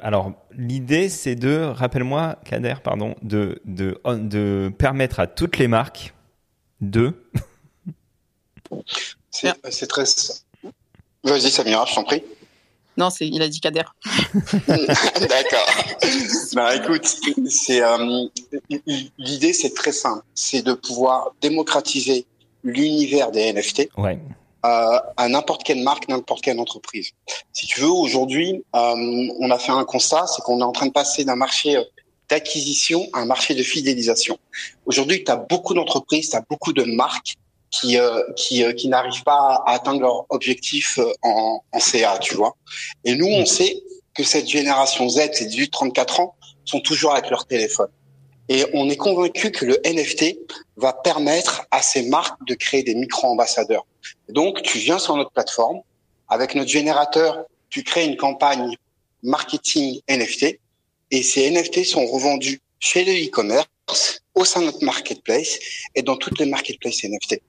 alors, 0.00 0.32
l'idée, 0.52 1.08
c'est 1.08 1.34
de, 1.34 1.62
rappelle-moi, 1.62 2.38
Kader, 2.44 2.74
pardon, 2.82 3.14
de, 3.22 3.60
de, 3.64 3.98
de 4.04 4.72
permettre 4.76 5.20
à 5.20 5.26
toutes 5.26 5.58
les 5.58 5.68
marques 5.68 6.14
de, 6.80 7.14
C'est 9.30 9.52
c'est 9.70 9.86
très. 9.86 10.04
Vas-y, 11.24 11.50
Samira, 11.50 11.84
je 11.86 11.94
t'en 11.94 12.04
prie. 12.04 12.22
Non, 12.96 13.10
c'est 13.10 13.26
il 13.28 13.42
a 13.42 13.48
dit 13.48 13.60
Kader. 13.60 13.82
D'accord. 14.68 15.66
bah 16.54 16.74
écoute, 16.76 17.06
c'est 17.50 17.82
euh, 17.82 18.26
l'idée, 19.18 19.52
c'est 19.52 19.74
très 19.74 19.92
simple, 19.92 20.24
c'est 20.34 20.62
de 20.62 20.72
pouvoir 20.72 21.32
démocratiser 21.42 22.24
l'univers 22.64 23.30
des 23.30 23.52
NFT 23.52 23.90
ouais, 23.98 24.18
euh, 24.66 24.98
à 25.16 25.28
n'importe 25.28 25.62
quelle 25.64 25.82
marque, 25.82 26.08
n'importe 26.08 26.42
quelle 26.42 26.58
entreprise. 26.58 27.10
Si 27.52 27.66
tu 27.66 27.80
veux, 27.80 27.90
aujourd'hui, 27.90 28.64
euh, 28.74 29.28
on 29.40 29.50
a 29.50 29.58
fait 29.58 29.72
un 29.72 29.84
constat, 29.84 30.26
c'est 30.26 30.42
qu'on 30.42 30.60
est 30.60 30.64
en 30.64 30.72
train 30.72 30.86
de 30.86 30.92
passer 30.92 31.24
d'un 31.24 31.36
marché 31.36 31.76
euh, 31.76 31.84
d'acquisition 32.28 33.08
à 33.12 33.20
un 33.20 33.26
marché 33.26 33.54
de 33.54 33.62
fidélisation. 33.62 34.38
Aujourd'hui, 34.84 35.22
tu 35.22 35.30
as 35.30 35.36
beaucoup 35.36 35.74
d'entreprises, 35.74 36.30
tu 36.30 36.36
as 36.36 36.44
beaucoup 36.50 36.72
de 36.72 36.82
marques 36.82 37.34
qui 37.70 37.98
euh, 37.98 38.22
qui, 38.34 38.64
euh, 38.64 38.72
qui 38.72 38.88
n'arrivent 38.88 39.22
pas 39.22 39.62
à 39.66 39.74
atteindre 39.74 40.00
leur 40.00 40.26
objectif 40.30 40.98
en, 41.22 41.62
en 41.70 41.80
CA, 41.80 42.18
tu 42.18 42.34
vois. 42.34 42.56
Et 43.04 43.14
nous, 43.14 43.28
on 43.28 43.46
sait 43.46 43.82
que 44.14 44.24
cette 44.24 44.48
génération 44.48 45.08
Z, 45.08 45.30
ces 45.34 45.46
18-34 45.46 46.22
ans, 46.22 46.34
sont 46.64 46.80
toujours 46.80 47.12
avec 47.12 47.30
leur 47.30 47.46
téléphone. 47.46 47.88
Et 48.48 48.64
on 48.74 48.88
est 48.88 48.96
convaincu 48.96 49.50
que 49.50 49.64
le 49.64 49.78
NFT 49.84 50.38
va 50.76 50.92
permettre 50.92 51.66
à 51.70 51.82
ces 51.82 52.08
marques 52.08 52.38
de 52.46 52.54
créer 52.54 52.82
des 52.82 52.94
micro-ambassadeurs. 52.94 53.86
Donc, 54.28 54.62
tu 54.62 54.78
viens 54.78 54.98
sur 54.98 55.16
notre 55.16 55.32
plateforme, 55.32 55.80
avec 56.28 56.54
notre 56.54 56.70
générateur, 56.70 57.44
tu 57.70 57.82
crées 57.82 58.06
une 58.06 58.16
campagne 58.16 58.76
marketing 59.22 60.00
NFT, 60.08 60.58
et 61.10 61.22
ces 61.22 61.50
NFT 61.50 61.84
sont 61.84 62.06
revendus 62.06 62.60
chez 62.78 63.04
le 63.04 63.12
e-commerce, 63.12 63.66
au 64.34 64.44
sein 64.44 64.60
de 64.60 64.66
notre 64.66 64.84
marketplace, 64.84 65.58
et 65.94 66.02
dans 66.02 66.16
toutes 66.16 66.38
les 66.38 66.46
marketplaces 66.46 67.04
NFT. 67.04 67.40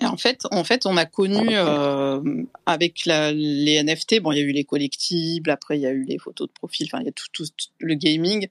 Et 0.00 0.06
en 0.06 0.16
fait, 0.16 0.46
en 0.50 0.64
fait, 0.64 0.86
on 0.86 0.96
a 0.96 1.04
connu 1.04 1.48
euh, 1.50 2.22
avec 2.64 3.04
la, 3.04 3.32
les 3.32 3.82
NFT. 3.82 4.20
Bon, 4.20 4.32
il 4.32 4.38
y 4.38 4.40
a 4.40 4.44
eu 4.44 4.52
les 4.52 4.64
collectibles, 4.64 5.50
après 5.50 5.78
il 5.78 5.82
y 5.82 5.86
a 5.86 5.90
eu 5.90 6.04
les 6.04 6.18
photos 6.18 6.48
de 6.48 6.52
profil. 6.52 6.88
Enfin, 6.90 7.02
il 7.02 7.06
y 7.06 7.08
a 7.08 7.12
tout, 7.12 7.26
tout, 7.32 7.44
tout 7.44 7.68
le 7.80 7.94
gaming. 7.94 8.48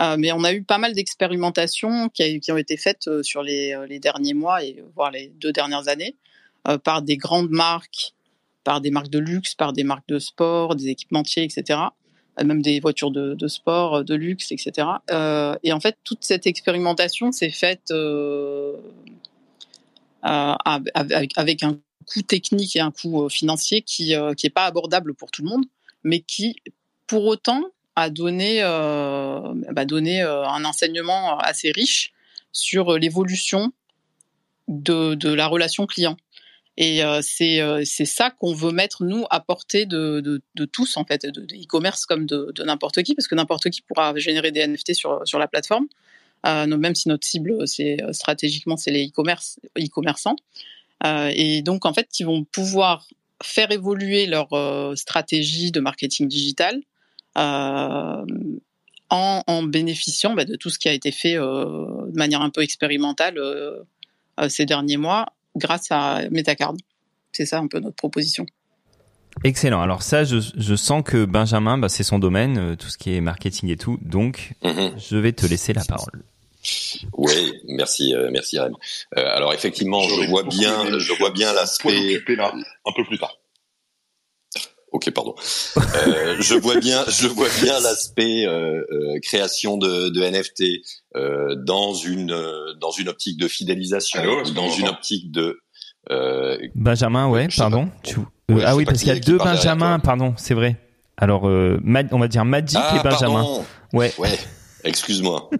Euh, 0.00 0.16
mais 0.18 0.32
on 0.32 0.44
a 0.44 0.52
eu 0.52 0.62
pas 0.62 0.78
mal 0.78 0.94
d'expérimentations 0.94 2.08
qui, 2.08 2.40
ont 2.50 2.56
été 2.56 2.76
faites 2.76 3.06
euh, 3.08 3.22
sur 3.22 3.42
les, 3.42 3.76
les 3.88 3.98
derniers 3.98 4.34
mois 4.34 4.64
et 4.64 4.82
voire 4.94 5.10
les 5.10 5.28
deux 5.40 5.52
dernières 5.52 5.88
années 5.88 6.16
euh, 6.68 6.78
par 6.78 7.02
des 7.02 7.16
grandes 7.16 7.50
marques, 7.50 8.14
par 8.64 8.80
des 8.80 8.90
marques 8.90 9.10
de 9.10 9.18
luxe, 9.18 9.54
par 9.54 9.72
des 9.72 9.84
marques 9.84 10.08
de 10.08 10.18
sport, 10.18 10.74
des 10.74 10.88
équipementiers, 10.88 11.44
etc. 11.44 11.80
Même 12.42 12.62
des 12.62 12.80
voitures 12.80 13.10
de, 13.10 13.34
de 13.34 13.48
sport, 13.48 14.02
de 14.02 14.14
luxe, 14.14 14.50
etc. 14.52 14.88
Et 15.62 15.72
en 15.74 15.80
fait, 15.80 15.98
toute 16.04 16.24
cette 16.24 16.46
expérimentation 16.46 17.32
s'est 17.32 17.50
faite 17.50 17.92
avec, 20.22 21.32
avec 21.36 21.62
un 21.62 21.78
coût 22.06 22.22
technique 22.22 22.76
et 22.76 22.80
un 22.80 22.90
coût 22.90 23.24
euh, 23.24 23.28
financier 23.28 23.82
qui 23.82 24.14
euh, 24.14 24.34
qui 24.34 24.46
est 24.46 24.50
pas 24.50 24.66
abordable 24.66 25.14
pour 25.14 25.30
tout 25.30 25.42
le 25.42 25.48
monde, 25.48 25.64
mais 26.02 26.20
qui 26.20 26.56
pour 27.06 27.26
autant 27.26 27.62
a 27.96 28.10
donné 28.10 28.62
euh, 28.62 29.40
bah, 29.72 29.84
donné 29.84 30.22
euh, 30.22 30.44
un 30.44 30.64
enseignement 30.64 31.38
assez 31.38 31.72
riche 31.72 32.12
sur 32.52 32.98
l'évolution 32.98 33.72
de, 34.68 35.14
de 35.14 35.32
la 35.32 35.46
relation 35.46 35.86
client. 35.86 36.16
Et 36.76 37.04
euh, 37.04 37.20
c'est 37.22 37.60
euh, 37.60 37.84
ça 37.84 38.30
qu'on 38.30 38.54
veut 38.54 38.72
mettre 38.72 39.04
nous 39.04 39.26
à 39.28 39.40
portée 39.40 39.86
de, 39.86 40.20
de, 40.20 40.64
tous 40.64 40.96
en 40.96 41.04
fait, 41.04 41.26
de 41.26 41.42
e-commerce 41.42 42.06
comme 42.06 42.26
de, 42.26 42.52
de 42.54 42.62
n'importe 42.62 43.02
qui, 43.02 43.14
parce 43.14 43.28
que 43.28 43.34
n'importe 43.34 43.68
qui 43.70 43.82
pourra 43.82 44.16
générer 44.16 44.50
des 44.50 44.66
NFT 44.66 44.94
sur 44.94 45.20
sur 45.24 45.38
la 45.38 45.48
plateforme. 45.48 45.86
Euh, 46.46 46.66
même 46.66 46.94
si 46.94 47.08
notre 47.08 47.26
cible, 47.26 47.66
c'est 47.68 48.02
euh, 48.02 48.12
stratégiquement, 48.12 48.76
c'est 48.76 48.90
les 48.90 49.08
e-commerce, 49.08 49.58
e-commerçants. 49.78 50.36
Euh, 51.04 51.30
et 51.34 51.62
donc, 51.62 51.84
en 51.86 51.92
fait, 51.92 52.08
ils 52.18 52.26
vont 52.26 52.44
pouvoir 52.44 53.06
faire 53.42 53.70
évoluer 53.70 54.26
leur 54.26 54.52
euh, 54.52 54.94
stratégie 54.96 55.70
de 55.70 55.80
marketing 55.80 56.28
digital 56.28 56.80
euh, 57.38 58.24
en, 59.10 59.42
en 59.46 59.62
bénéficiant 59.62 60.34
bah, 60.34 60.44
de 60.44 60.56
tout 60.56 60.70
ce 60.70 60.78
qui 60.78 60.88
a 60.88 60.92
été 60.92 61.10
fait 61.12 61.36
euh, 61.36 62.06
de 62.06 62.16
manière 62.16 62.42
un 62.42 62.50
peu 62.50 62.62
expérimentale 62.62 63.38
euh, 63.38 63.82
euh, 64.40 64.48
ces 64.48 64.66
derniers 64.66 64.96
mois 64.98 65.26
grâce 65.56 65.86
à 65.90 66.22
Metacard. 66.30 66.74
C'est 67.32 67.46
ça 67.46 67.58
un 67.58 67.66
peu 67.66 67.80
notre 67.80 67.96
proposition. 67.96 68.44
excellent. 69.44 69.80
Alors 69.80 70.02
ça, 70.02 70.24
je, 70.24 70.38
je 70.56 70.74
sens 70.74 71.02
que 71.04 71.24
Benjamin, 71.24 71.78
bah, 71.78 71.88
c'est 71.88 72.02
son 72.02 72.18
domaine, 72.18 72.58
euh, 72.58 72.76
tout 72.76 72.88
ce 72.88 72.98
qui 72.98 73.14
est 73.14 73.20
marketing 73.20 73.70
et 73.70 73.76
tout. 73.76 73.98
Donc, 74.02 74.52
Mhm. 74.62 74.92
je 74.98 75.16
vais 75.16 75.32
te 75.32 75.46
laisser 75.46 75.72
la 75.72 75.84
parole. 75.84 76.22
Oui, 77.16 77.54
merci, 77.68 78.14
euh, 78.14 78.28
merci 78.30 78.58
Rem. 78.58 78.74
Euh, 79.16 79.24
alors 79.34 79.52
effectivement, 79.54 80.02
je 80.02 80.28
vois 80.28 80.42
bien, 80.42 80.98
je 80.98 81.12
vois 81.14 81.30
bien 81.30 81.52
l'aspect. 81.52 82.16
un 82.16 82.92
peu 82.94 83.04
plus 83.04 83.18
tard. 83.18 83.36
Ok, 84.92 85.08
pardon. 85.12 85.36
Euh, 85.76 86.36
je 86.40 86.54
vois 86.56 86.76
bien, 86.76 87.04
je 87.08 87.28
vois 87.28 87.48
bien 87.62 87.78
l'aspect 87.78 88.44
euh, 88.46 88.82
euh, 88.90 89.20
création 89.22 89.76
de, 89.76 90.08
de 90.08 90.20
NFT 90.20 90.84
euh, 91.14 91.54
dans 91.54 91.94
une 91.94 92.32
euh, 92.32 92.74
dans 92.80 92.90
une 92.90 93.08
optique 93.08 93.38
de 93.38 93.46
fidélisation, 93.46 94.20
Allô, 94.20 94.42
qu'on 94.42 94.50
dans 94.50 94.68
une 94.70 94.88
optique 94.88 95.30
de. 95.30 95.60
Euh, 96.10 96.58
Benjamin, 96.74 97.28
ouais, 97.28 97.46
pardon. 97.56 97.88
Tu... 98.02 98.18
euh, 98.18 98.22
Ouais, 98.54 98.62
je 98.62 98.66
ah 98.66 98.74
oui, 98.74 98.84
parce 98.84 98.98
qui 98.98 99.04
qu'il 99.04 99.14
y 99.14 99.16
a 99.16 99.20
deux 99.20 99.36
parle 99.36 99.52
derrière 99.52 99.76
Benjamin, 99.76 99.98
toi. 100.00 100.04
pardon, 100.04 100.34
c'est 100.36 100.54
vrai. 100.54 100.76
Alors, 101.16 101.46
euh, 101.48 101.78
Mad- 101.84 102.08
on 102.10 102.18
va 102.18 102.26
dire 102.26 102.44
Magic 102.44 102.78
ah, 102.82 102.96
et 102.98 103.02
Benjamin. 103.08 103.34
pardon. 103.44 103.64
Ouais. 103.92 104.12
Ouais. 104.18 104.36
Excuse-moi. 104.82 105.50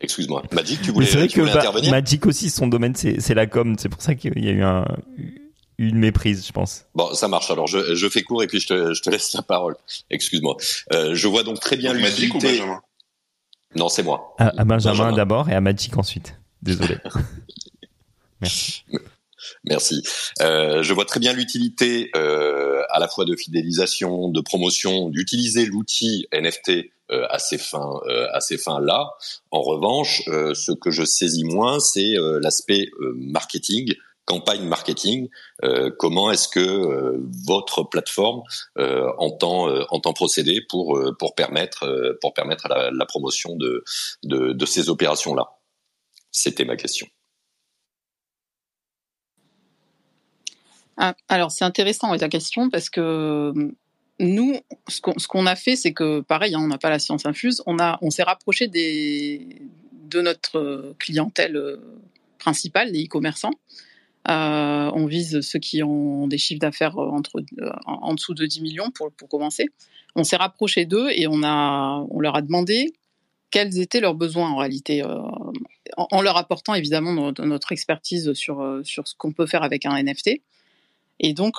Excuse-moi. 0.00 0.42
Magic, 0.52 0.80
tu 0.82 0.92
voulais, 0.92 1.06
c'est 1.06 1.18
vrai 1.18 1.28
tu 1.28 1.36
que 1.36 1.40
voulais 1.40 1.52
bah, 1.52 1.60
intervenir? 1.60 1.90
Magic 1.90 2.26
aussi, 2.26 2.50
son 2.50 2.66
domaine, 2.68 2.94
c'est 2.94 3.20
c'est 3.20 3.34
la 3.34 3.46
com. 3.46 3.76
C'est 3.78 3.88
pour 3.88 4.00
ça 4.00 4.14
qu'il 4.14 4.44
y 4.44 4.48
a 4.48 4.52
eu 4.52 4.62
un, 4.62 4.86
une 5.78 5.98
méprise, 5.98 6.46
je 6.46 6.52
pense. 6.52 6.86
Bon, 6.94 7.12
ça 7.14 7.28
marche. 7.28 7.50
Alors, 7.50 7.66
je, 7.66 7.94
je 7.94 8.08
fais 8.08 8.22
court 8.22 8.42
et 8.42 8.46
puis 8.46 8.60
je 8.60 8.68
te, 8.68 8.94
je 8.94 9.02
te 9.02 9.10
laisse 9.10 9.32
la 9.34 9.42
parole. 9.42 9.76
Excuse-moi. 10.10 10.56
Euh, 10.92 11.14
je 11.14 11.28
vois 11.28 11.42
donc 11.42 11.60
très 11.60 11.76
bien 11.76 11.92
Donc, 11.92 12.02
Magic 12.02 12.30
ou 12.34 12.38
l'utilité. 12.38 12.58
Benjamin? 12.58 12.80
Non, 13.76 13.88
c'est 13.88 14.02
moi. 14.02 14.34
À, 14.38 14.48
à 14.48 14.64
Benjamin, 14.64 14.96
Benjamin. 14.96 15.12
d'abord 15.16 15.48
et 15.50 15.54
à 15.54 15.60
Magic 15.60 15.96
ensuite. 15.96 16.34
Désolé. 16.62 16.96
Merci. 19.64 20.02
Euh, 20.40 20.82
je 20.82 20.94
vois 20.94 21.04
très 21.04 21.20
bien 21.20 21.32
l'utilité 21.32 22.10
euh, 22.16 22.82
à 22.90 22.98
la 22.98 23.08
fois 23.08 23.24
de 23.24 23.36
fidélisation, 23.36 24.28
de 24.28 24.40
promotion, 24.40 25.08
d'utiliser 25.10 25.66
l'outil 25.66 26.26
NFT 26.32 26.68
euh, 26.70 26.82
à 27.30 27.38
ces 27.38 27.58
fins, 27.58 28.00
euh, 28.06 28.26
à 28.32 28.40
ces 28.40 28.58
fins-là. 28.58 29.10
En 29.50 29.62
revanche, 29.62 30.22
euh, 30.28 30.54
ce 30.54 30.72
que 30.72 30.90
je 30.90 31.04
saisis 31.04 31.44
moins, 31.44 31.80
c'est 31.80 32.18
euh, 32.18 32.38
l'aspect 32.40 32.90
euh, 33.00 33.12
marketing, 33.16 33.94
campagne 34.28 34.64
marketing. 34.64 35.28
Euh, 35.64 35.90
comment 35.98 36.30
est-ce 36.30 36.48
que 36.48 36.60
euh, 36.60 37.18
votre 37.46 37.82
plateforme 37.82 38.42
euh, 38.76 39.10
entend 39.16 39.68
euh, 39.68 39.84
entend 39.88 40.12
procéder 40.12 40.60
pour 40.68 40.98
euh, 40.98 41.16
pour 41.18 41.34
permettre 41.34 41.84
euh, 41.84 42.18
pour 42.20 42.34
permettre 42.34 42.68
la, 42.68 43.06
promotion 43.06 43.56
de 43.56 43.82
de, 44.22 44.66
ces 44.66 44.90
opérations-là? 44.90 45.48
C'était 46.30 46.66
ma 46.66 46.76
question. 46.76 47.06
Ah, 50.98 51.14
alors 51.28 51.50
c'est 51.50 51.64
intéressant 51.64 52.14
ta 52.18 52.28
question 52.28 52.68
parce 52.70 52.90
que 52.90 53.00
euh, 53.00 53.72
nous, 54.20 54.56
ce 54.88 55.28
qu'on 55.28 55.46
a 55.46 55.54
fait, 55.54 55.76
c'est 55.76 55.92
que 55.92 56.20
pareil, 56.20 56.54
hein, 56.54 56.60
on 56.60 56.66
n'a 56.66 56.78
pas 56.78 56.90
la 56.90 56.98
science 56.98 57.24
infuse, 57.24 57.62
on 57.66 57.76
on 58.02 58.10
s'est 58.10 58.24
rapproché 58.24 58.66
de 58.68 60.20
notre 60.20 60.94
clientèle 60.98 61.56
euh, 61.56 61.76
principale, 62.38 62.90
les 62.90 63.04
e-commerçants. 63.04 63.52
Euh, 64.28 64.90
on 64.92 65.06
vise 65.06 65.40
ceux 65.40 65.58
qui 65.58 65.82
ont 65.82 66.26
des 66.26 66.38
chiffres 66.38 66.60
d'affaires 66.60 66.98
euh, 66.98 67.08
entre 67.08 67.42
en 67.86 68.14
dessous 68.14 68.34
de 68.34 68.44
10 68.44 68.60
millions 68.62 68.90
pour 68.90 69.12
pour 69.12 69.28
commencer. 69.28 69.66
On 70.16 70.24
s'est 70.24 70.36
rapproché 70.36 70.84
d'eux 70.84 71.08
et 71.10 71.26
on 71.28 71.42
a 71.44 72.04
on 72.10 72.18
leur 72.18 72.34
a 72.34 72.42
demandé 72.42 72.92
quels 73.50 73.78
étaient 73.78 74.00
leurs 74.00 74.16
besoins 74.16 74.50
en 74.50 74.56
réalité. 74.56 75.02
En, 75.96 76.20
leur 76.20 76.36
apportant 76.36 76.74
évidemment 76.74 77.14
notre, 77.14 77.44
notre 77.44 77.72
expertise 77.72 78.32
sur 78.34 78.80
sur 78.82 79.06
ce 79.06 79.14
qu'on 79.16 79.32
peut 79.32 79.46
faire 79.46 79.62
avec 79.62 79.86
un 79.86 80.02
NFT. 80.02 80.42
Et 81.20 81.32
donc, 81.32 81.56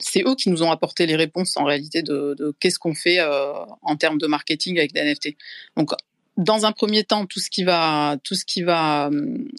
c'est 0.00 0.22
eux 0.26 0.34
qui 0.34 0.50
nous 0.50 0.62
ont 0.62 0.70
apporté 0.70 1.06
les 1.06 1.16
réponses 1.16 1.56
en 1.56 1.64
réalité 1.64 2.02
de, 2.02 2.34
de 2.38 2.54
qu'est-ce 2.60 2.78
qu'on 2.78 2.94
fait 2.94 3.18
en 3.20 3.96
termes 3.96 4.18
de 4.18 4.26
marketing 4.26 4.78
avec 4.78 4.92
les 4.92 5.02
NFT. 5.02 5.36
Donc, 5.76 5.92
dans 6.36 6.66
un 6.66 6.72
premier 6.72 7.02
temps, 7.04 7.26
tout 7.26 7.40
ce 7.40 7.50
qui 7.50 7.64
va, 7.64 8.16
tout 8.22 8.34
ce 8.34 8.44
qui 8.44 8.62
va, 8.62 9.10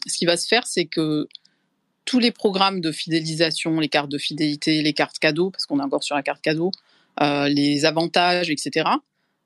ce 0.06 0.16
qui 0.16 0.26
va 0.26 0.36
se 0.36 0.46
faire, 0.46 0.66
c'est 0.66 0.86
que 0.86 1.28
tous 2.04 2.18
les 2.18 2.32
programmes 2.32 2.80
de 2.80 2.90
fidélisation, 2.90 3.78
les 3.78 3.88
cartes 3.88 4.10
de 4.10 4.18
fidélité, 4.18 4.82
les 4.82 4.92
cartes 4.92 5.18
cadeaux, 5.18 5.50
parce 5.50 5.66
qu'on 5.66 5.78
est 5.78 5.82
encore 5.82 6.02
sur 6.02 6.16
la 6.16 6.22
carte 6.22 6.42
cadeau, 6.42 6.72
euh, 7.20 7.48
les 7.48 7.84
avantages, 7.84 8.50
etc. 8.50 8.88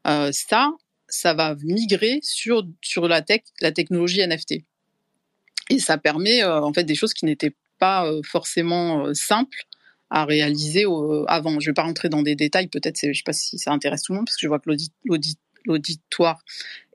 Euh, 0.07 0.31
ça, 0.33 0.73
ça 1.09 1.35
va 1.35 1.57
migrer 1.63 2.21
sur 2.23 2.67
sur 2.81 3.09
la 3.09 3.21
tech, 3.21 3.43
la 3.61 3.73
technologie 3.73 4.27
NFT. 4.27 4.63
Et 5.71 5.79
ça 5.79 5.99
permet 5.99 6.43
euh, 6.43 6.63
en 6.63 6.73
fait 6.73 6.85
des 6.85 6.95
choses 6.95 7.15
qui 7.15 7.25
n'étaient 7.25 7.55
pas 7.79 8.11
forcément 8.25 9.13
simples 9.15 9.65
à 10.11 10.25
réaliser 10.25 10.85
avant. 11.27 11.61
Je 11.61 11.67
ne 11.67 11.71
vais 11.71 11.75
pas 11.75 11.83
rentrer 11.83 12.09
dans 12.09 12.23
des 12.23 12.37
détails, 12.37 12.69
peut-être, 12.69 12.99
je 13.01 13.09
ne 13.09 13.13
sais 13.13 13.23
pas 13.25 13.33
si 13.33 13.59
ça 13.59 13.73
intéresse 13.73 14.03
tout 14.03 14.13
le 14.13 14.19
monde, 14.19 14.27
parce 14.27 14.37
que 14.37 14.43
je 14.43 14.49
vois 14.49 14.61
que 14.61 14.71
l'auditoire 15.67 16.43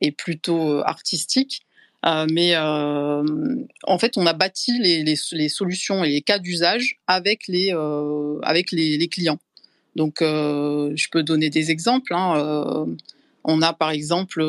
est 0.02 0.12
plutôt 0.12 0.80
artistique. 0.80 1.62
Euh, 2.06 2.26
mais 2.32 2.56
en 2.58 4.00
fait, 4.00 4.18
on 4.18 4.26
a 4.26 4.34
bâti 4.34 4.80
les, 4.80 5.50
solutions 5.50 6.04
et 6.04 6.10
les 6.10 6.22
cas 6.22 6.40
d'usage 6.40 7.00
avec 7.08 7.48
les 7.48 9.10
clients. 9.12 9.40
Donc, 9.96 10.20
je 10.22 11.10
peux 11.12 11.24
donner 11.24 11.50
des 11.50 11.72
exemples. 11.72 12.14
Hein. 12.14 12.86
On 13.44 13.62
a 13.62 13.74
par 13.74 13.92
exemple 13.92 14.42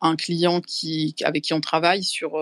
un 0.00 0.16
client 0.16 0.60
qui 0.60 1.14
avec 1.24 1.44
qui 1.44 1.54
on 1.54 1.60
travaille 1.60 2.04
sur 2.04 2.36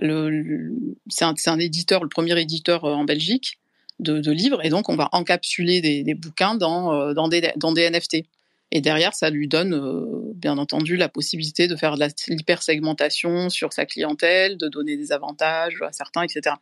c'est 0.00 1.24
un, 1.24 1.58
éditeur, 1.58 2.02
le 2.02 2.08
premier 2.08 2.40
éditeur 2.40 2.84
en 2.84 3.04
Belgique 3.04 3.58
de, 3.98 4.30
livres, 4.30 4.64
et 4.64 4.70
donc 4.70 4.88
on 4.88 4.96
va 4.96 5.08
encapsuler 5.12 5.80
des, 5.80 6.14
bouquins 6.14 6.54
dans 6.54 7.12
dans 7.12 7.28
des 7.28 7.90
NFT. 7.90 8.24
Et 8.72 8.80
derrière, 8.80 9.14
ça 9.14 9.30
lui 9.30 9.48
donne, 9.48 9.74
euh, 9.74 10.32
bien 10.34 10.56
entendu, 10.56 10.96
la 10.96 11.08
possibilité 11.08 11.66
de 11.66 11.74
faire 11.74 11.96
de 11.96 12.06
l'hypersegmentation 12.28 13.50
sur 13.50 13.72
sa 13.72 13.84
clientèle, 13.84 14.56
de 14.56 14.68
donner 14.68 14.96
des 14.96 15.10
avantages 15.10 15.82
à 15.82 15.90
certains, 15.90 16.22
etc. 16.22 16.54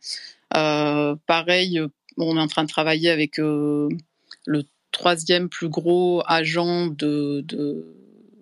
Euh, 0.55 1.15
pareil, 1.27 1.79
on 2.17 2.37
est 2.37 2.41
en 2.41 2.47
train 2.47 2.63
de 2.63 2.69
travailler 2.69 3.11
avec 3.11 3.39
euh, 3.39 3.89
le 4.45 4.63
troisième 4.91 5.49
plus 5.49 5.69
gros 5.69 6.23
agent 6.25 6.87
de, 6.87 7.45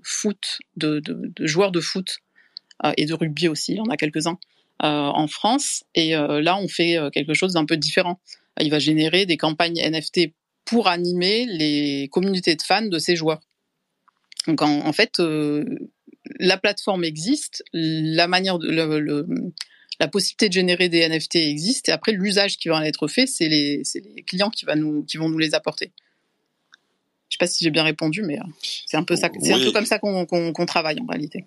foot, 0.01 0.59
de, 0.77 0.99
de, 0.99 1.45
joueurs 1.45 1.73
de 1.73 1.81
foot 1.81 2.19
euh, 2.85 2.93
et 2.95 3.05
de 3.05 3.13
rugby 3.13 3.49
aussi, 3.49 3.77
on 3.85 3.89
a 3.89 3.97
quelques-uns 3.97 4.37
euh, 4.37 4.56
en 4.79 5.27
France. 5.27 5.83
Et 5.95 6.15
euh, 6.15 6.41
là, 6.41 6.57
on 6.57 6.67
fait 6.67 6.97
quelque 7.13 7.33
chose 7.33 7.53
d'un 7.53 7.65
peu 7.65 7.77
différent. 7.77 8.19
Il 8.59 8.71
va 8.71 8.79
générer 8.79 9.25
des 9.25 9.37
campagnes 9.37 9.79
NFT 9.79 10.31
pour 10.65 10.87
animer 10.87 11.45
les 11.45 12.09
communautés 12.11 12.55
de 12.55 12.61
fans 12.61 12.85
de 12.85 12.99
ces 12.99 13.15
joueurs. 13.15 13.39
Donc 14.47 14.61
en, 14.61 14.85
en 14.85 14.93
fait, 14.93 15.19
euh, 15.19 15.65
la 16.39 16.57
plateforme 16.57 17.03
existe, 17.03 17.63
la 17.73 18.27
manière 18.27 18.59
de, 18.59 18.69
le, 18.69 18.99
le, 18.99 19.27
la 19.99 20.07
possibilité 20.07 20.49
de 20.49 20.53
générer 20.53 20.89
des 20.89 21.07
NFT 21.07 21.35
existe, 21.35 21.89
et 21.89 21.91
après 21.91 22.11
l'usage 22.11 22.57
qui 22.57 22.69
va 22.69 22.77
en 22.77 22.81
être 22.81 23.07
fait, 23.07 23.27
c'est 23.27 23.47
les, 23.47 23.83
les, 24.15 24.23
clients 24.23 24.49
qui, 24.49 24.65
va 24.65 24.75
nous, 24.75 25.03
qui 25.03 25.17
vont 25.17 25.29
nous 25.29 25.37
les 25.37 25.53
apporter. 25.53 25.91
Je 27.29 27.35
sais 27.35 27.39
pas 27.39 27.47
si 27.47 27.63
j'ai 27.63 27.71
bien 27.71 27.83
répondu, 27.83 28.23
mais 28.23 28.39
euh, 28.39 28.43
c'est 28.85 28.97
un 28.97 29.03
peu 29.03 29.15
ça, 29.15 29.29
c'est 29.39 29.53
oui. 29.53 29.61
un 29.61 29.65
peu 29.65 29.71
comme 29.71 29.85
ça 29.85 29.99
qu'on 29.99 30.25
qu 30.25 30.53
qu 30.53 30.65
travaille 30.65 30.99
en 31.01 31.05
réalité. 31.05 31.45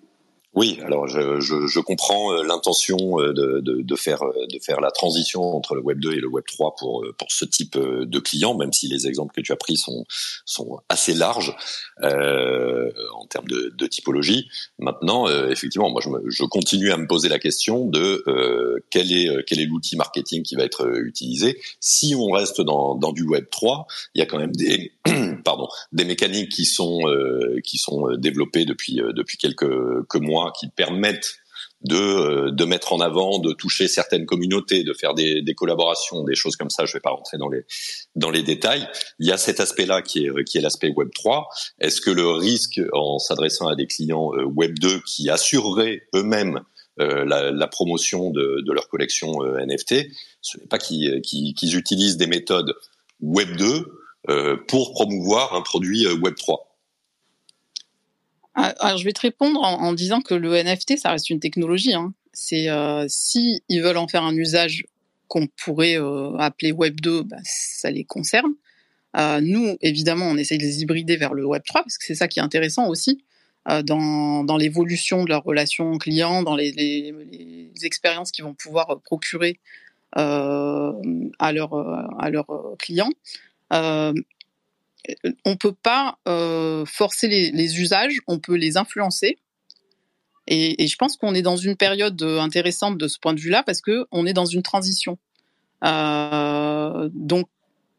Oui, 0.53 0.79
alors 0.83 1.07
je, 1.07 1.39
je, 1.39 1.79
comprends 1.79 2.33
euh, 2.33 2.43
l'intention 2.43 2.97
euh, 3.21 3.31
de, 3.31 3.61
de, 3.61 3.95
faire 3.95 4.21
euh, 4.21 4.47
de 4.51 4.59
faire 4.59 4.81
la 4.81 4.91
transition 4.91 5.41
entre 5.55 5.75
le 5.75 5.81
Web 5.81 5.99
2 5.99 6.11
et 6.11 6.19
le 6.19 6.27
Web 6.27 6.43
3 6.45 6.75
pour 6.77 7.05
pour 7.17 7.31
ce 7.31 7.45
type 7.45 7.77
de 7.77 8.19
client, 8.19 8.57
même 8.57 8.73
si 8.73 8.89
les 8.89 9.07
exemples 9.07 9.33
que 9.33 9.39
tu 9.39 9.53
as 9.53 9.55
pris 9.55 9.77
sont 9.77 10.05
sont 10.45 10.81
assez 10.89 11.13
larges 11.13 11.55
euh, 12.03 12.91
en 13.15 13.27
termes 13.27 13.47
de, 13.47 13.87
typologie. 13.87 14.49
Maintenant, 14.77 15.27
effectivement, 15.47 15.89
moi 15.89 16.01
je, 16.03 16.09
me, 16.09 16.29
je, 16.29 16.43
continue 16.43 16.91
à 16.91 16.97
me 16.97 17.07
poser 17.07 17.29
la 17.29 17.39
question 17.39 17.85
de 17.85 18.23
quel 18.89 19.11
est 19.11 19.29
quel 19.45 19.61
est 19.61 19.65
l'outil 19.65 19.95
marketing 19.95 20.43
qui 20.43 20.55
va 20.55 20.63
être 20.63 20.97
utilisé. 20.97 21.61
Si 21.79 22.13
on 22.13 22.29
reste 22.29 22.59
dans, 22.59 22.95
dans 22.95 23.13
du 23.13 23.23
Web 23.23 23.45
3, 23.49 23.87
il 24.15 24.19
y 24.19 24.21
a 24.21 24.25
quand 24.25 24.37
même 24.37 24.55
des 24.55 24.91
pardon 25.43 25.67
des 25.91 26.05
mécaniques 26.05 26.51
qui 26.51 26.65
sont 26.65 27.01
qui 27.63 27.77
sont 27.77 28.15
développées 28.17 28.65
depuis 28.65 29.01
depuis 29.15 29.37
quelques, 29.37 30.15
mois 30.15 30.53
qui 30.59 30.69
permettent 30.69 31.41
de, 31.83 31.95
euh, 31.95 32.51
de 32.51 32.65
mettre 32.65 32.93
en 32.93 32.99
avant, 32.99 33.39
de 33.39 33.53
toucher 33.53 33.87
certaines 33.87 34.25
communautés, 34.25 34.83
de 34.83 34.93
faire 34.93 35.13
des, 35.13 35.41
des 35.41 35.55
collaborations, 35.55 36.23
des 36.23 36.35
choses 36.35 36.55
comme 36.55 36.69
ça. 36.69 36.85
Je 36.85 36.93
vais 36.93 36.99
pas 36.99 37.09
rentrer 37.09 37.37
dans 37.37 37.49
les 37.49 37.65
dans 38.15 38.29
les 38.29 38.43
détails. 38.43 38.87
Il 39.19 39.27
y 39.27 39.31
a 39.31 39.37
cet 39.37 39.59
aspect-là 39.59 40.01
qui 40.01 40.25
est 40.25 40.43
qui 40.43 40.57
est 40.57 40.61
l'aspect 40.61 40.89
Web 40.89 41.09
3. 41.13 41.49
Est-ce 41.79 42.01
que 42.01 42.11
le 42.11 42.27
risque 42.27 42.79
en 42.93 43.19
s'adressant 43.19 43.67
à 43.67 43.75
des 43.75 43.87
clients 43.87 44.31
euh, 44.35 44.43
Web 44.43 44.77
2 44.79 45.01
qui 45.07 45.29
assureraient 45.29 46.03
eux-mêmes 46.15 46.61
euh, 46.99 47.25
la, 47.25 47.51
la, 47.51 47.67
promotion 47.67 48.31
de, 48.31 48.61
de 48.65 48.73
leur 48.73 48.89
collection 48.89 49.41
euh, 49.43 49.65
NFT, 49.65 50.07
ce 50.41 50.57
n'est 50.59 50.67
pas 50.67 50.77
qu'ils 50.77 51.21
qu'ils 51.21 51.77
utilisent 51.77 52.17
des 52.17 52.27
méthodes 52.27 52.75
Web 53.21 53.55
2 53.55 53.65
euh, 53.65 54.00
pour 54.67 54.91
promouvoir 54.91 55.55
un 55.55 55.61
produit 55.61 56.07
Web 56.07 56.35
3 56.35 56.71
ah, 58.53 58.73
alors, 58.79 58.97
je 58.97 59.05
vais 59.05 59.13
te 59.13 59.21
répondre 59.21 59.61
en, 59.61 59.93
disant 59.93 60.21
que 60.21 60.33
le 60.33 60.61
NFT, 60.61 60.97
ça 60.97 61.11
reste 61.11 61.29
une 61.29 61.39
technologie. 61.39 61.93
Hein. 61.93 62.13
C'est 62.33 62.69
euh, 62.69 63.05
si 63.07 63.63
ils 63.69 63.81
veulent 63.81 63.97
en 63.97 64.07
faire 64.07 64.23
un 64.23 64.35
usage 64.35 64.85
qu'on 65.27 65.47
pourrait 65.47 65.97
euh, 65.97 66.35
appeler 66.37 66.71
Web 66.71 66.99
2, 66.99 67.23
bah, 67.23 67.37
ça 67.43 67.89
les 67.91 68.03
concerne. 68.03 68.53
Euh, 69.17 69.39
nous, 69.41 69.77
évidemment, 69.81 70.25
on 70.25 70.37
essaye 70.37 70.57
de 70.57 70.63
les 70.63 70.81
hybrider 70.81 71.17
vers 71.17 71.33
le 71.33 71.45
Web 71.45 71.63
3 71.65 71.83
parce 71.83 71.97
que 71.97 72.05
c'est 72.05 72.15
ça 72.15 72.27
qui 72.27 72.39
est 72.39 72.43
intéressant 72.43 72.87
aussi 72.87 73.23
euh, 73.69 73.81
dans, 73.83 74.57
l'évolution 74.57 75.23
de 75.23 75.29
leur 75.29 75.43
relation 75.43 75.97
client, 75.97 76.43
dans 76.43 76.55
les, 76.55 77.13
expériences 77.83 78.31
qu'ils 78.31 78.43
vont 78.43 78.53
pouvoir 78.53 79.01
procurer 79.01 79.59
euh, 80.17 80.91
leurs 81.39 81.73
à 82.19 82.29
leurs 82.29 82.75
clients 82.77 83.09
on 83.71 85.55
peut 85.57 85.73
pas 85.73 86.17
euh, 86.27 86.85
forcer 86.85 87.27
les, 87.27 87.79
usages, 87.79 88.19
on 88.27 88.39
peut 88.39 88.55
les 88.55 88.77
influencer. 88.77 89.37
Et, 90.47 90.87
je 90.87 90.95
pense 90.95 91.17
qu'on 91.17 91.33
est 91.33 91.41
dans 91.41 91.55
une 91.55 91.75
période 91.75 92.21
intéressante 92.21 92.97
de 92.97 93.07
ce 93.07 93.19
point 93.19 93.33
de 93.33 93.39
vue-là 93.39 93.63
parce 93.63 93.81
que 93.81 94.05
on 94.11 94.25
est 94.25 94.33
dans 94.33 94.45
une 94.45 94.63
transition. 94.63 95.17
Euh, 95.83 97.09
donc 97.13 97.47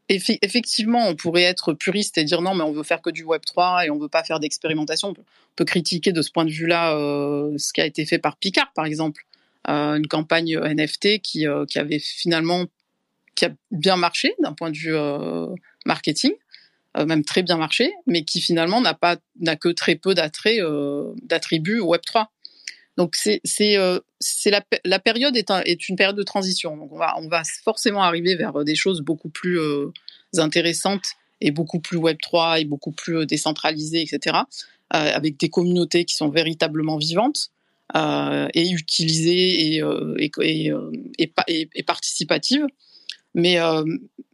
eff 0.09 0.31
effectivement, 0.43 1.09
on 1.09 1.16
pourrait 1.16 1.43
être 1.43 1.73
puriste 1.73 2.18
et 2.18 2.25
dire 2.25 2.43
non, 2.43 2.55
mais 2.55 2.64
on 2.64 2.73
veut 2.73 2.83
faire 2.83 3.01
que 3.01 3.11
du 3.11 3.25
Web 3.25 3.43
3 3.45 3.87
et 3.87 3.91
on 3.91 3.99
veut 3.99 4.09
pas 4.09 4.25
faire 4.25 4.41
d'expérimentation. 4.41 5.09
On, 5.09 5.14
peut 5.55 5.64
critiquer 5.66 6.12
de 6.12 6.23
ce 6.23 6.31
point 6.31 6.47
de 6.47 6.51
vue-là 6.51 6.97
euh, 6.97 7.57
ce 7.59 7.75
qui 7.75 7.83
a 7.83 7.87
été 7.87 8.07
fait 8.07 8.18
par 8.18 8.37
Picard, 8.39 8.73
par 8.75 8.87
exemple, 8.87 9.27
euh, 9.68 9.97
une 9.97 10.07
campagne 10.07 10.59
NFT 10.59 11.20
euh, 11.45 11.66
qui 11.66 11.79
avait 11.79 11.99
finalement 11.99 12.64
qui 13.35 13.45
a 13.47 13.51
bien 13.70 13.97
marché 13.97 14.35
d'un 14.41 14.53
point 14.53 14.70
de 14.70 14.76
vue 14.76 14.95
euh, 14.95 15.49
marketing 15.87 16.33
euh, 16.97 17.07
même 17.07 17.24
très 17.24 17.43
bien 17.43 17.57
marché, 17.57 17.95
mais 18.07 18.22
qui 18.24 18.41
finalement 18.41 18.80
n'a 18.80 18.93
pas 18.93 19.16
n'a 19.41 19.57
que 19.57 19.68
très 19.68 19.97
peu 19.97 20.14
d'attraits 20.14 20.61
euh, 20.61 21.14
d'attributs 21.22 21.80
Web 21.80 22.03
3. 22.05 22.30
Donc 22.99 23.16
c'est 23.16 23.41
c'est 23.45 23.78
euh, 23.78 23.99
c'est 24.20 24.51
la, 24.51 24.62
la 24.85 24.99
période 24.99 25.35
est, 25.35 25.51
un, 25.51 25.62
est 25.62 25.89
une 25.89 25.97
période 25.97 26.16
de 26.16 26.22
transition. 26.22 26.76
Donc 26.76 26.93
on 26.93 26.99
va 26.99 27.14
on 27.18 27.28
va 27.28 27.43
forcément 27.64 28.03
arriver 28.03 28.37
vers 28.37 28.62
des 28.64 28.74
choses 28.74 29.01
beaucoup 29.01 29.30
plus 29.30 29.59
euh, 29.59 29.91
intéressantes 30.37 31.12
et 31.41 31.51
beaucoup 31.51 31.80
plus 31.80 31.97
Web 31.97 32.18
3 32.20 32.61
et 32.61 32.64
beaucoup 32.66 32.93
plus 32.93 33.24
décentralisées, 33.24 34.03
etc. 34.03 34.37
Euh, 34.95 35.11
avec 35.14 35.39
des 35.39 35.49
communautés 35.49 36.05
qui 36.05 36.14
sont 36.14 36.28
véritablement 36.28 36.99
vivantes 36.99 37.49
euh, 37.97 38.49
et 38.53 38.70
utilisées 38.70 39.76
et 39.76 39.83
et, 40.18 40.30
et, 40.41 40.72
et, 41.18 41.33
et, 41.49 41.68
et 41.74 41.83
participatives. 41.83 42.66
Mais 43.35 43.59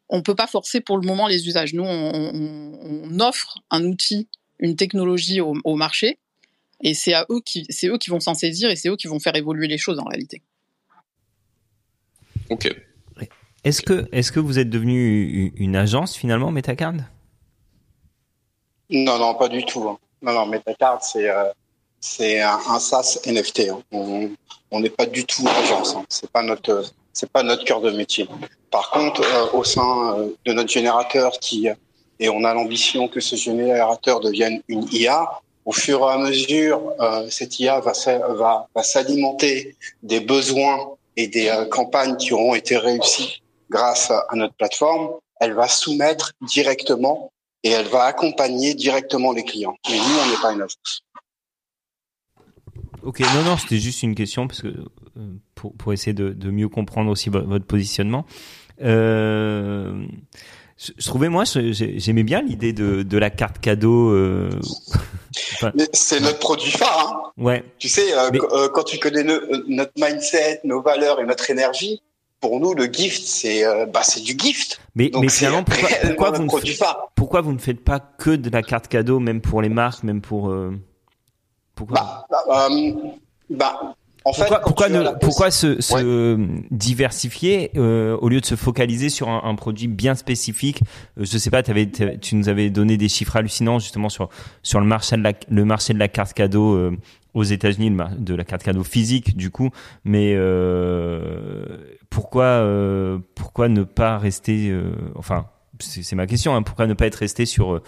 on 0.09 0.23
peut 0.23 0.35
pas 0.35 0.47
forcer 0.47 0.81
pour 0.81 0.99
le 0.99 1.07
moment 1.07 1.27
les 1.27 1.47
usages. 1.47 1.75
Nous, 1.75 1.85
on, 1.85 2.13
on, 2.15 3.11
on 3.11 3.21
offre 3.21 3.59
un 3.71 3.85
outil, 3.85 4.29
une 4.59 4.77
technologie 4.77 5.41
au, 5.41 5.55
au 5.65 5.77
marché, 5.77 6.19
et 6.83 6.95
c'est 6.95 7.15
à 7.15 7.27
eux 7.31 7.41
qui, 7.45 7.67
c'est 7.71 7.89
eux 7.89 7.99
qui 7.99 8.11
vont 8.11 8.21
s'en 8.21 8.35
saisir 8.35 8.71
et 8.71 8.77
c'est 8.77 8.89
eux 8.89 8.97
qui 8.97 9.09
vont 9.09 9.19
faire 9.19 9.35
évoluer 9.35 9.67
les 9.67 9.79
choses 9.79 9.99
en 9.99 10.05
réalité. 10.05 10.43
Ok. 12.51 12.75
Est-ce 13.65 13.83
que, 13.83 14.09
est-ce 14.13 14.31
que 14.31 14.41
vous 14.41 14.59
êtes 14.59 14.71
devenu 14.71 15.53
une 15.57 15.77
agence 15.77 16.17
finalement, 16.17 16.53
Metacard? 16.53 16.95
Non, 18.89 19.19
non, 19.19 19.35
pas 19.35 19.49
du 19.49 19.65
tout. 19.65 19.89
Hein. 19.89 19.99
Non, 20.23 20.33
non, 20.33 20.47
Metacard, 20.47 21.03
c'est 21.03 21.29
euh, 21.29 21.51
c'est 22.01 22.41
un, 22.41 22.59
un, 22.69 22.79
SaaS 22.79 23.19
NFT. 23.27 23.69
Hein. 23.71 23.83
On 24.71 24.81
n'est 24.81 24.91
pas 24.91 25.07
du 25.07 25.25
tout 25.25 25.47
agence. 25.47 25.97
Hein. 25.97 26.05
C'est 26.09 26.31
pas 26.31 26.43
notre 26.43 26.85
c'est 27.19 27.31
pas 27.31 27.43
notre 27.43 27.65
cœur 27.65 27.81
de 27.81 27.91
métier. 27.91 28.29
Par 28.71 28.91
contre, 28.91 29.23
euh, 29.23 29.59
au 29.59 29.65
sein 29.65 30.19
euh, 30.19 30.29
de 30.45 30.53
notre 30.53 30.71
générateur 30.71 31.33
qui 31.41 31.69
et 32.21 32.29
on 32.29 32.45
a 32.45 32.55
l'ambition 32.55 33.09
que 33.09 33.21
ce 33.21 33.37
générateur 33.37 34.21
devienne 34.21 34.63
une 34.69 34.87
IA, 34.93 35.41
Au 35.65 35.73
fur 35.73 36.01
et 36.01 36.13
à 36.13 36.19
mesure, 36.19 36.81
euh, 37.01 37.29
cette 37.31 37.61
IA 37.61 37.81
va, 37.81 37.93
va, 38.35 38.69
va 38.75 38.83
s'alimenter 38.83 39.77
des 40.03 40.21
besoins 40.21 40.79
et 41.17 41.29
des 41.29 41.49
euh, 41.49 41.67
campagnes 41.67 42.17
qui 42.17 42.33
auront 42.33 42.55
été 42.55 42.77
réussies 42.79 43.43
grâce 43.71 44.11
à 44.11 44.35
notre 44.35 44.55
plateforme. 44.55 45.11
Elle 45.41 45.53
va 45.53 45.69
soumettre 45.69 46.33
directement 46.41 47.31
et 47.63 47.71
elle 47.71 47.87
va 47.87 48.05
accompagner 48.05 48.75
directement 48.75 49.33
les 49.33 49.45
clients. 49.45 49.77
Mais 49.89 49.99
nous, 49.99 50.19
on 50.23 50.31
n'est 50.31 50.41
pas 50.41 50.53
une 50.53 50.63
agence. 50.63 51.03
Ok, 53.03 53.21
non, 53.21 53.43
non, 53.43 53.57
c'était 53.57 53.79
juste 53.79 54.03
une 54.03 54.15
question 54.15 54.49
parce 54.49 54.63
que 54.63 54.69
euh, 54.69 54.87
pour, 55.55 55.75
pour 55.75 55.93
essayer 55.93 56.13
de, 56.13 56.31
de 56.31 56.51
mieux 56.51 56.69
comprendre 56.69 57.11
aussi 57.11 57.31
votre 57.31 57.65
positionnement. 57.65 58.27
Euh, 58.83 60.07
je, 60.77 61.07
trouvais 61.07 61.29
moi, 61.29 61.45
j'aimais 61.45 62.23
bien 62.23 62.43
l'idée 62.43 62.73
de, 62.73 63.03
de 63.03 63.19
la 63.19 63.31
carte 63.31 63.59
cadeau. 63.59 64.11
Euh... 64.11 64.51
c'est 65.93 66.21
notre 66.21 66.39
produit 66.39 66.71
phare. 66.71 67.33
Hein. 67.37 67.43
Ouais. 67.43 67.65
Tu 67.79 67.89
sais, 67.89 68.13
euh, 68.13 68.31
euh, 68.53 68.69
quand 68.69 68.85
tu 68.85 68.99
connais 68.99 69.25
notre 69.25 69.93
mindset, 69.97 70.61
nos 70.65 70.81
valeurs 70.81 71.21
et 71.21 71.25
notre 71.25 71.51
énergie, 71.51 72.03
pour 72.41 72.61
nous, 72.61 72.73
le 72.73 72.85
gift, 72.85 73.27
c'est 73.27 73.65
bah, 73.87 74.03
c'est 74.05 74.21
du 74.21 74.37
gift. 74.39 74.81
Mais, 74.95 75.11
mais 75.21 75.29
finalement, 75.29 75.65
pourquoi, 75.65 75.89
pourquoi 76.07 76.31
vous 76.31 76.45
ne 76.45 76.51
faites, 76.51 76.87
pourquoi 77.17 77.41
vous 77.41 77.53
ne 77.53 77.59
faites 77.59 77.83
pas 77.83 77.99
que 77.99 78.31
de 78.31 78.49
la 78.49 78.63
carte 78.63 78.87
cadeau, 78.87 79.19
même 79.19 79.41
pour 79.41 79.61
les 79.61 79.69
marques, 79.69 80.05
même 80.05 80.21
pour 80.21 80.55
pourquoi 81.75 82.27
bah, 82.31 82.45
bah, 82.47 82.69
bah 83.51 83.95
en 84.29 84.33
pourquoi, 84.33 84.57
fait, 84.57 84.63
pourquoi, 84.63 84.89
ne, 84.89 85.19
pourquoi 85.21 85.51
se, 85.51 85.81
se 85.81 86.39
diversifier 86.71 87.71
euh, 87.77 88.17
au 88.21 88.29
lieu 88.29 88.41
de 88.41 88.47
se 88.47 88.57
focaliser 88.57 89.09
sur 89.09 89.29
un, 89.29 89.43
un 89.45 89.55
produit 89.55 89.89
bien 89.89 90.15
spécifique? 90.15 90.83
Euh, 91.19 91.25
Je 91.25 91.39
sais 91.39 91.51
pas, 91.51 91.63
avais, 91.67 91.89
tu 92.21 92.35
nous 92.35 92.49
avais 92.49 92.71
donné 92.71 92.97
des 92.97 93.09
chiffres 93.09 93.37
hallucinants 93.37 93.79
justement 93.79 94.09
sur 94.09 94.29
sur 94.63 94.81
le 94.81 94.87
marché 94.87 95.17
de 95.17 95.23
la, 95.23 95.33
le 95.49 95.65
marché 95.65 95.95
de 95.95 95.99
la 95.99 96.09
carte 96.09 96.33
cadeau 96.35 96.75
euh, 96.75 96.97
aux 97.35 97.45
États-Unis, 97.45 97.97
de 98.19 98.35
la 98.35 98.45
carte 98.45 98.63
cadeau 98.63 98.85
physique 98.85 99.37
du 99.37 99.51
coup. 99.51 99.71
Mais 100.05 100.35
euh, 100.37 101.65
pourquoi 102.11 102.45
euh, 102.45 103.19
pourquoi 103.35 103.69
ne 103.69 103.83
pas 103.83 104.19
rester 104.19 104.75
Enfin, 105.15 105.47
c'est 105.79 106.17
ma 106.17 106.27
question. 106.27 106.55
Hein, 106.55 106.63
pourquoi 106.63 106.87
ne 106.87 106.95
pas 106.95 107.07
être 107.07 107.17
resté 107.17 107.47
sur 107.47 107.81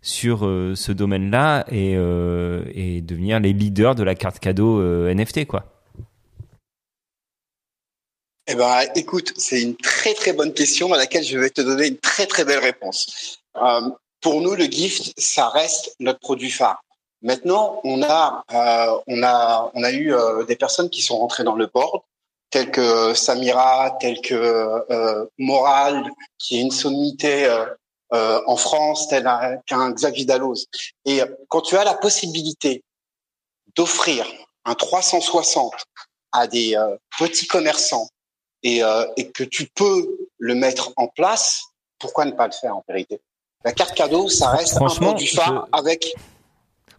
sur 0.00 0.40
ce 0.40 0.92
domaine-là 0.92 1.64
et, 1.72 1.92
et 1.92 3.00
devenir 3.00 3.40
les 3.40 3.52
leaders 3.52 3.94
de 3.94 4.04
la 4.04 4.14
carte 4.14 4.38
cadeau 4.38 4.80
NFT 5.12 5.46
quoi? 5.46 5.77
Eh 8.50 8.54
ben, 8.54 8.80
écoute, 8.94 9.34
c'est 9.36 9.60
une 9.60 9.76
très 9.76 10.14
très 10.14 10.32
bonne 10.32 10.54
question 10.54 10.90
à 10.94 10.96
laquelle 10.96 11.22
je 11.22 11.36
vais 11.38 11.50
te 11.50 11.60
donner 11.60 11.88
une 11.88 11.98
très 11.98 12.26
très 12.26 12.46
belle 12.46 12.60
réponse. 12.60 13.38
Euh, 13.56 13.90
pour 14.22 14.40
nous, 14.40 14.54
le 14.54 14.64
gift, 14.64 15.12
ça 15.20 15.50
reste 15.50 15.94
notre 16.00 16.18
produit 16.20 16.50
phare. 16.50 16.82
Maintenant, 17.20 17.78
on 17.84 18.02
a 18.02 18.44
euh, 18.50 18.98
on 19.06 19.22
a 19.22 19.70
on 19.74 19.84
a 19.84 19.90
eu 19.90 20.14
euh, 20.14 20.44
des 20.44 20.56
personnes 20.56 20.88
qui 20.88 21.02
sont 21.02 21.18
rentrées 21.18 21.44
dans 21.44 21.56
le 21.56 21.66
board, 21.66 22.00
telles 22.48 22.70
que 22.70 23.12
Samira, 23.12 23.98
telles 24.00 24.22
que 24.22 24.34
euh, 24.34 25.26
Moral, 25.36 26.10
qui 26.38 26.58
est 26.58 26.62
une 26.62 26.70
sommité 26.70 27.44
euh, 28.14 28.40
en 28.46 28.56
France, 28.56 29.08
tel 29.08 29.30
qu'un 29.66 29.90
Xavier 29.90 30.24
Dalloz. 30.24 30.68
Et 31.04 31.20
quand 31.48 31.60
tu 31.60 31.76
as 31.76 31.84
la 31.84 31.94
possibilité 31.94 32.82
d'offrir 33.76 34.26
un 34.64 34.74
360 34.74 35.74
à 36.32 36.46
des 36.46 36.76
petits 37.18 37.46
commerçants 37.46 38.08
et, 38.62 38.82
euh, 38.82 39.04
et 39.16 39.30
que 39.30 39.44
tu 39.44 39.66
peux 39.66 40.08
le 40.38 40.54
mettre 40.54 40.92
en 40.96 41.08
place, 41.08 41.62
pourquoi 41.98 42.24
ne 42.24 42.32
pas 42.32 42.46
le 42.46 42.52
faire 42.52 42.76
en 42.76 42.84
vérité? 42.88 43.20
La 43.64 43.72
carte 43.72 43.94
cadeau, 43.94 44.28
ça 44.28 44.50
reste 44.50 44.80
un 44.80 44.86
produit 44.86 45.26
phare 45.26 45.68
avec. 45.72 46.12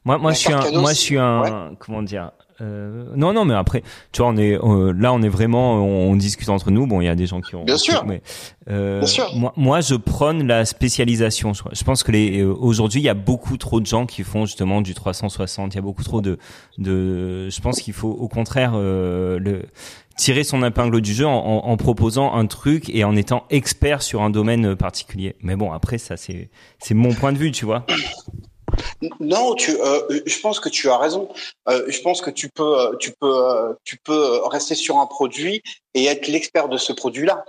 Moi, 0.03 0.17
moi, 0.17 0.33
je 0.33 0.39
suis 0.39 0.53
un, 0.53 0.71
moi, 0.71 0.93
je 0.93 0.99
suis 0.99 1.17
un, 1.17 1.75
comment 1.79 2.01
dire, 2.01 2.31
euh, 2.61 3.05
non, 3.15 3.33
non, 3.33 3.45
mais 3.45 3.53
après, 3.53 3.83
tu 4.11 4.21
vois, 4.21 4.31
on 4.31 4.37
est 4.37 4.57
euh, 4.61 4.93
là, 4.97 5.13
on 5.13 5.21
est 5.21 5.29
vraiment, 5.29 5.75
on, 5.75 6.15
discute 6.15 6.49
entre 6.49 6.71
nous. 6.71 6.87
Bon, 6.87 6.99
il 7.01 7.05
y 7.05 7.09
a 7.09 7.15
des 7.15 7.25
gens 7.25 7.41
qui 7.41 7.55
ont. 7.55 7.63
Bien 7.63 7.77
sûr. 7.77 8.03
Mais 8.05 8.21
euh, 8.69 9.05
Moi, 9.35 9.53
moi, 9.55 9.81
je 9.81 9.95
prône 9.95 10.45
la 10.45 10.65
spécialisation. 10.65 11.53
Je 11.53 11.83
pense 11.83 12.03
que 12.03 12.11
les 12.11 12.43
aujourd'hui, 12.43 12.99
il 12.99 13.05
y 13.05 13.09
a 13.09 13.13
beaucoup 13.13 13.57
trop 13.57 13.79
de 13.79 13.85
gens 13.85 14.05
qui 14.05 14.23
font 14.23 14.45
justement 14.45 14.81
du 14.81 14.93
360. 14.93 15.73
Il 15.73 15.75
y 15.75 15.79
a 15.79 15.81
beaucoup 15.81 16.03
trop 16.03 16.21
de, 16.21 16.37
de. 16.77 17.49
Je 17.49 17.61
pense 17.61 17.79
qu'il 17.79 17.93
faut 17.93 18.09
au 18.09 18.27
contraire 18.27 18.73
le 18.75 19.63
tirer 20.19 20.43
son 20.43 20.63
épingle 20.65 20.99
du 20.99 21.13
jeu 21.13 21.25
en, 21.25 21.77
proposant 21.77 22.33
un 22.33 22.45
truc 22.45 22.89
et 22.89 23.05
en 23.05 23.15
étant 23.15 23.45
expert 23.49 24.01
sur 24.01 24.21
un 24.21 24.29
domaine 24.29 24.75
particulier. 24.75 25.37
Mais 25.39 25.55
bon, 25.55 25.71
après, 25.71 25.97
ça, 25.97 26.15
c'est 26.17 26.49
mon 26.93 27.13
point 27.13 27.31
de 27.31 27.37
vue, 27.37 27.51
tu 27.51 27.65
vois. 27.65 27.85
Non, 29.19 29.55
euh, 29.69 30.21
je 30.25 30.39
pense 30.41 30.59
que 30.59 30.69
tu 30.69 30.89
as 30.89 30.97
raison. 30.97 31.29
Euh, 31.69 31.85
je 31.87 32.01
pense 32.01 32.21
que 32.21 32.29
tu 32.29 32.49
peux, 32.49 32.79
euh, 32.79 32.95
tu 33.83 33.97
peux, 33.97 34.45
rester 34.47 34.75
sur 34.75 34.97
un 34.97 35.07
produit 35.07 35.63
et 35.93 36.05
être 36.05 36.27
l'expert 36.27 36.67
de 36.67 36.77
ce 36.77 36.93
produit-là. 36.93 37.45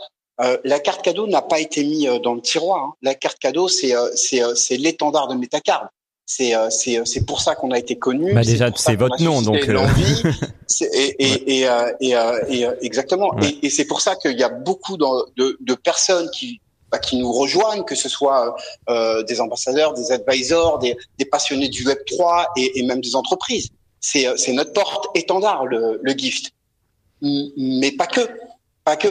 la 0.65 0.79
carte 0.79 1.03
cadeau 1.03 1.27
n'a 1.27 1.43
pas 1.43 1.61
été 1.61 1.85
mise 1.85 2.09
dans 2.23 2.35
le 2.35 2.41
tiroir. 2.41 2.85
Hein. 2.85 2.93
La 3.03 3.15
carte 3.15 3.39
cadeau, 3.39 3.69
c'est 3.69 3.93
c'est 4.15 4.43
c'est 4.55 4.77
l'étendard 4.77 5.29
de 5.29 5.35
Metacard. 5.35 5.91
C'est 6.33 6.53
c'est 6.71 7.01
c'est 7.07 7.27
pour 7.27 7.41
ça 7.41 7.57
qu'on 7.57 7.73
a 7.73 7.79
été 7.79 7.99
connu. 7.99 8.33
Bah 8.35 8.43
déjà, 8.43 8.71
c'est 8.77 8.95
votre 8.95 9.21
nom, 9.21 9.43
donc. 9.43 9.57
et 10.81 11.17
et, 11.19 11.61
et, 11.61 11.69
et, 12.01 12.15
et, 12.51 12.67
exactement. 12.83 13.31
Et, 13.43 13.67
et 13.67 13.71
c'est 13.71 13.85
pour 13.85 14.01
ça 14.01 14.15
qu'il 14.15 14.39
y 14.39 14.45
a 14.45 14.49
beaucoup 14.49 14.97
de, 14.97 15.57
de 15.61 15.75
personnes 15.75 16.31
qui 16.31 16.61
bah, 16.91 16.99
qui 16.99 17.17
nous 17.17 17.33
rejoignent, 17.33 17.85
que 17.85 17.95
ce 17.95 18.09
soit 18.09 18.57
euh, 18.89 19.23
des 19.23 19.41
ambassadeurs, 19.41 19.93
des 19.95 20.11
advisors, 20.11 20.79
des, 20.81 20.97
des 21.19 21.25
passionnés 21.25 21.69
du 21.69 21.87
Web 21.87 21.99
3 22.07 22.49
et, 22.57 22.79
et 22.79 22.83
même 22.83 23.01
des 23.01 23.15
entreprises. 23.15 23.69
C'est 24.01 24.27
euh, 24.27 24.37
c'est 24.37 24.53
notre 24.53 24.73
porte 24.73 25.07
étendard 25.15 25.67
le, 25.67 26.01
le 26.03 26.13
gift, 26.13 26.53
mais 27.23 27.93
pas 27.93 28.07
que, 28.07 28.23
pas 28.85 28.97
que. 28.97 29.09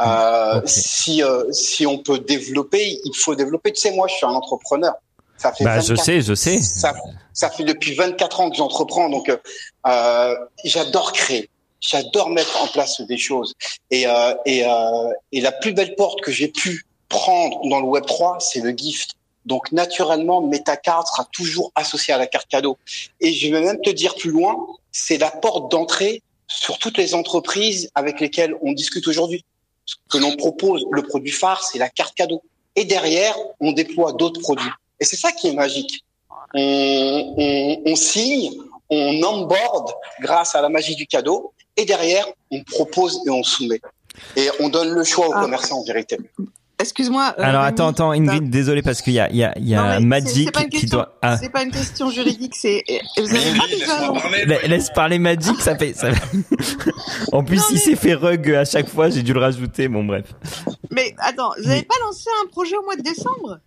Euh, 0.00 0.60
Si 0.66 1.22
euh, 1.22 1.44
si 1.52 1.86
on 1.86 1.98
peut 1.98 2.18
développer, 2.18 2.98
il 3.04 3.16
faut 3.16 3.34
développer. 3.34 3.72
Tu 3.72 3.80
sais, 3.80 3.92
moi, 3.94 4.06
je 4.08 4.14
suis 4.14 4.26
un 4.26 4.30
entrepreneur. 4.30 4.94
Ça 5.42 5.52
fait 5.52 5.64
bah, 5.64 5.80
je 5.80 5.96
sais, 5.96 6.20
je 6.20 6.34
sais. 6.34 6.60
Ça, 6.60 6.94
ça 7.32 7.50
fait 7.50 7.64
depuis 7.64 7.94
24 7.94 8.40
ans 8.40 8.50
que 8.50 8.56
j'entreprends, 8.56 9.08
donc 9.08 9.28
euh, 9.28 10.36
j'adore 10.64 11.12
créer. 11.12 11.50
J'adore 11.80 12.30
mettre 12.30 12.62
en 12.62 12.68
place 12.68 13.00
des 13.00 13.18
choses. 13.18 13.52
Et, 13.90 14.06
euh, 14.06 14.34
et, 14.46 14.64
euh, 14.64 15.12
et 15.32 15.40
la 15.40 15.50
plus 15.50 15.72
belle 15.72 15.96
porte 15.96 16.20
que 16.20 16.30
j'ai 16.30 16.46
pu 16.46 16.86
prendre 17.08 17.60
dans 17.68 17.80
le 17.80 17.86
Web 17.86 18.06
3, 18.06 18.38
c'est 18.38 18.60
le 18.60 18.70
gift. 18.70 19.14
Donc 19.44 19.72
naturellement, 19.72 20.42
MetaCard 20.42 21.08
sera 21.08 21.26
toujours 21.32 21.72
associé 21.74 22.14
à 22.14 22.18
la 22.18 22.28
carte 22.28 22.46
cadeau. 22.48 22.78
Et 23.20 23.32
je 23.32 23.52
vais 23.52 23.62
même 23.62 23.80
te 23.80 23.90
dire 23.90 24.14
plus 24.14 24.30
loin, 24.30 24.54
c'est 24.92 25.18
la 25.18 25.32
porte 25.32 25.72
d'entrée 25.72 26.22
sur 26.46 26.78
toutes 26.78 26.98
les 26.98 27.16
entreprises 27.16 27.90
avec 27.96 28.20
lesquelles 28.20 28.54
on 28.62 28.70
discute 28.74 29.08
aujourd'hui. 29.08 29.44
Ce 29.86 29.96
que 30.08 30.18
l'on 30.18 30.36
propose, 30.36 30.86
le 30.92 31.02
produit 31.02 31.32
phare, 31.32 31.64
c'est 31.64 31.78
la 31.78 31.88
carte 31.88 32.14
cadeau. 32.14 32.44
Et 32.76 32.84
derrière, 32.84 33.36
on 33.58 33.72
déploie 33.72 34.12
d'autres 34.12 34.40
produits. 34.40 34.70
Et 35.02 35.04
c'est 35.04 35.16
ça 35.16 35.32
qui 35.32 35.48
est 35.48 35.52
magique. 35.52 36.04
On, 36.54 37.34
on, 37.36 37.82
on 37.90 37.96
signe, 37.96 38.52
on 38.88 39.20
onboard 39.24 39.90
grâce 40.20 40.54
à 40.54 40.62
la 40.62 40.68
magie 40.68 40.94
du 40.94 41.08
cadeau, 41.08 41.52
et 41.76 41.84
derrière, 41.84 42.24
on 42.52 42.62
propose 42.62 43.20
et 43.26 43.30
on 43.30 43.42
soumet. 43.42 43.80
Et 44.36 44.48
on 44.60 44.68
donne 44.68 44.90
le 44.90 45.02
choix 45.02 45.28
aux 45.28 45.34
ah. 45.34 45.40
commerçants 45.40 45.80
en 45.80 45.84
vérité. 45.84 46.18
Excuse-moi. 46.78 47.34
Euh, 47.36 47.42
Alors 47.42 47.62
attends, 47.62 47.88
attends, 47.88 48.12
Ingrid, 48.12 48.48
désolé 48.48 48.82
parce 48.82 49.02
qu'il 49.02 49.14
y 49.14 49.18
a, 49.18 49.28
il 49.30 49.36
y 49.36 49.44
a, 49.44 49.52
il 49.56 49.68
y 49.68 49.74
a 49.74 49.98
Magic 49.98 50.50
qui 50.70 50.86
doit. 50.86 51.18
Ah. 51.20 51.36
C'est 51.36 51.48
pas 51.48 51.64
une 51.64 51.72
question 51.72 52.10
juridique, 52.10 52.54
c'est. 52.54 52.84
Vous 53.16 53.34
avez 53.34 53.58
pas 53.58 53.66
déjà. 53.68 54.66
Laisse 54.68 54.90
parler 54.90 55.18
Magic, 55.18 55.60
ça 55.60 55.76
fait. 55.76 55.94
Ça... 55.94 56.10
en 57.32 57.42
plus, 57.42 57.60
il 57.72 57.78
s'est 57.78 57.96
fait 57.96 58.14
rug 58.14 58.52
à 58.52 58.64
chaque 58.64 58.88
fois, 58.88 59.10
j'ai 59.10 59.22
dû 59.22 59.32
le 59.32 59.40
rajouter. 59.40 59.88
Bon, 59.88 60.04
bref. 60.04 60.26
Mais 60.90 61.14
attends, 61.18 61.52
vous 61.58 61.68
n'avez 61.68 61.82
pas 61.82 61.94
lancé 62.04 62.28
un 62.44 62.48
projet 62.48 62.76
au 62.76 62.82
mois 62.82 62.96
de 62.96 63.02
décembre? 63.02 63.58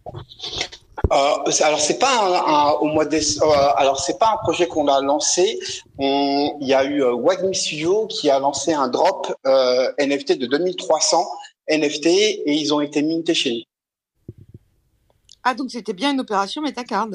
Euh, 1.11 1.51
alors 1.61 1.79
c'est 1.79 1.99
pas 1.99 2.43
un, 2.47 2.71
au 2.79 2.85
mois 2.85 3.05
de 3.05 3.17
euh, 3.17 3.73
alors 3.75 3.99
c'est 3.99 4.17
pas 4.17 4.31
un 4.33 4.37
projet 4.37 4.67
qu'on 4.67 4.87
a 4.87 5.01
lancé. 5.01 5.59
Il 5.99 6.55
y 6.61 6.73
a 6.73 6.83
eu 6.83 7.03
euh, 7.03 7.13
Wagmi 7.13 7.53
Studio 7.55 8.07
qui 8.07 8.29
a 8.29 8.39
lancé 8.39 8.73
un 8.73 8.87
drop 8.87 9.33
euh, 9.45 9.91
NFT 9.99 10.37
de 10.39 10.47
2300 10.47 11.25
NFT 11.69 12.05
et 12.07 12.53
ils 12.53 12.73
ont 12.73 12.81
été 12.81 13.01
mintés 13.01 13.33
chez 13.33 13.51
nous. 13.51 13.63
Ah, 15.43 15.53
donc 15.53 15.69
c'était 15.69 15.93
bien 15.93 16.11
une 16.11 16.19
opération 16.19 16.61
Metacard 16.61 17.07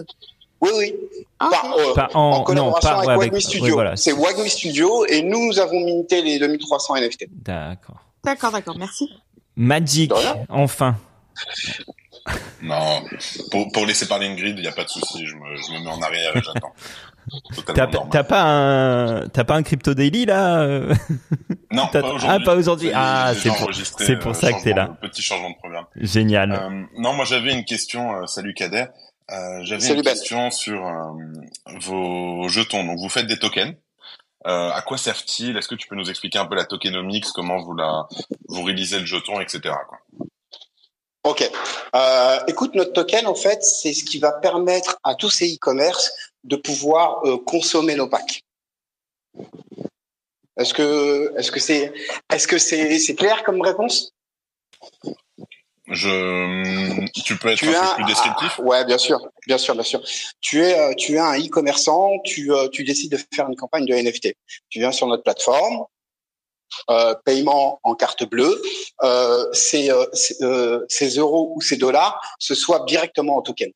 Oui, 0.61 0.71
oui. 0.77 0.95
Ah, 1.41 1.51
euh, 1.77 1.95
en, 2.15 2.43
collaboration 2.43 2.99
avec, 2.99 3.19
Wagmi 3.19 3.43
Studio. 3.43 3.81
C'est 3.97 4.13
Wagmi 4.13 4.49
Studio 4.49 5.05
et 5.07 5.23
nous, 5.23 5.47
nous 5.47 5.59
avons 5.59 5.81
minté 5.81 6.23
les 6.23 6.39
2300 6.39 6.97
NFT. 6.97 7.27
D'accord. 7.31 7.97
D'accord, 8.23 8.53
d'accord, 8.53 8.77
merci. 8.79 9.09
Magic, 9.57 10.13
enfin. 10.49 10.97
Non, 12.63 13.03
pour, 13.51 13.71
pour 13.73 13.87
laisser 13.87 14.07
parler 14.07 14.27
Ingrid, 14.27 14.57
il 14.59 14.63
n'y 14.63 14.69
a 14.69 14.73
pas 14.73 14.85
de 14.85 14.89
souci, 14.89 15.27
je 15.27 15.35
me, 15.35 15.57
je 15.57 15.73
me 15.73 15.85
mets 15.85 15.91
en 15.91 16.01
arrière 16.03 16.37
et 16.37 16.43
j'attends. 16.43 16.73
T'as 18.11 18.25
pas 18.25 18.43
un 18.43 19.29
t'as 19.29 19.45
pas 19.45 19.55
un 19.55 19.63
crypto 19.63 19.95
daily 19.95 20.27
là 20.27 20.63
euh? 20.63 20.95
Non, 21.71 21.87
pas 21.93 22.01
aujourd'hui. 22.03 22.29
Ah 22.29 22.39
pas 22.45 22.55
aujourd'hui. 22.57 22.91
Ah 22.95 23.33
c'est 23.35 23.51
pour 23.51 23.71
c'est 23.75 24.17
pour 24.19 24.35
ça 24.35 24.53
que 24.53 24.63
t'es 24.63 24.73
là. 24.73 24.97
Petit 25.01 25.23
changement 25.23 25.51
de 25.51 25.57
programme. 25.57 25.87
Génial. 25.97 26.53
Euh, 26.53 26.83
non, 26.99 27.13
moi 27.15 27.25
j'avais 27.25 27.53
une 27.53 27.65
question. 27.65 28.15
Euh, 28.17 28.27
salut 28.27 28.55
Kader. 28.55 28.87
Euh, 29.31 29.61
J'avais 29.63 29.87
une 29.91 30.03
Ben. 30.03 30.11
question 30.13 30.51
sur 30.51 30.85
euh, 30.85 31.13
vos 31.81 32.49
jetons. 32.49 32.83
Donc, 32.85 32.99
vous 32.99 33.09
faites 33.09 33.27
des 33.29 33.39
tokens. 33.39 33.77
Euh, 34.47 34.71
à 34.73 34.83
quoi 34.83 34.99
servent-ils 34.99 35.57
Est-ce 35.57 35.69
que 35.69 35.77
tu 35.77 35.87
peux 35.87 35.95
nous 35.95 36.11
expliquer 36.11 36.39
un 36.39 36.47
peu 36.47 36.57
la 36.57 36.65
tokenomics, 36.65 37.27
comment 37.35 37.59
vous 37.59 37.75
la 37.77 38.09
vous 38.49 38.63
réalisez 38.65 38.99
le 38.99 39.05
jeton, 39.07 39.39
etc. 39.41 39.61
Quoi? 39.89 39.99
Ok. 41.25 41.49
Euh, 41.95 42.39
écoute, 42.49 42.75
notre 42.75 42.93
token, 42.93 43.27
en 43.27 43.35
fait, 43.35 43.63
c'est 43.63 43.93
ce 43.93 44.05
qui 44.05 44.19
va 44.19 44.33
permettre 44.33 44.99
à 45.05 45.15
tous 45.15 45.29
ces 45.31 45.55
e-commerce 45.55 46.11
de 46.45 46.57
pouvoir 46.57 47.21
euh, 47.27 47.37
consommer 47.39 47.95
nos 47.95 48.09
packs. 48.09 48.43
Est-ce 50.59 50.73
que, 50.75 51.33
est-ce 51.39 51.51
que 51.51 51.61
c'est, 51.61 51.93
est-ce 52.33 52.49
que 52.49 52.59
c'est, 52.59 52.99
c'est 52.99 53.15
clair 53.15 53.45
comme 53.45 53.61
réponse? 53.61 54.13
Je, 55.89 57.07
tu 57.25 57.37
peux 57.37 57.49
être 57.49 57.59
Tu 57.59 57.67
un 57.67 57.73
es 57.73 57.75
peu 57.75 57.81
un- 57.81 57.95
plus 57.97 58.05
descriptif? 58.05 58.59
Ouais, 58.61 58.85
bien 58.85 58.99
sûr, 58.99 59.19
bien 59.47 59.59
sûr, 59.59 59.75
bien 59.75 59.83
sûr. 59.83 60.01
Tu 60.41 60.63
es, 60.63 60.79
euh, 60.79 60.95
tu 60.95 61.15
es 61.15 61.19
un 61.19 61.37
e-commerçant, 61.39 62.11
tu, 62.25 62.53
euh, 62.53 62.69
tu 62.69 62.85
décides 62.85 63.11
de 63.13 63.19
faire 63.35 63.49
une 63.49 63.57
campagne 63.57 63.87
de 63.87 63.93
NFT. 63.95 64.35
Tu 64.69 64.79
viens 64.79 64.93
sur 64.93 65.07
notre 65.07 65.23
plateforme, 65.25 65.85
euh, 66.91 67.15
paiement 67.25 67.81
en 67.83 67.95
carte 67.95 68.25
bleue, 68.25 68.61
euh, 69.03 69.45
ces, 69.53 69.91
euh, 69.91 70.85
ces, 70.89 71.17
euros 71.17 71.53
ou 71.55 71.61
ces 71.61 71.77
dollars 71.77 72.21
se 72.39 72.55
swappent 72.55 72.89
directement 72.89 73.37
en 73.37 73.43
token. 73.43 73.71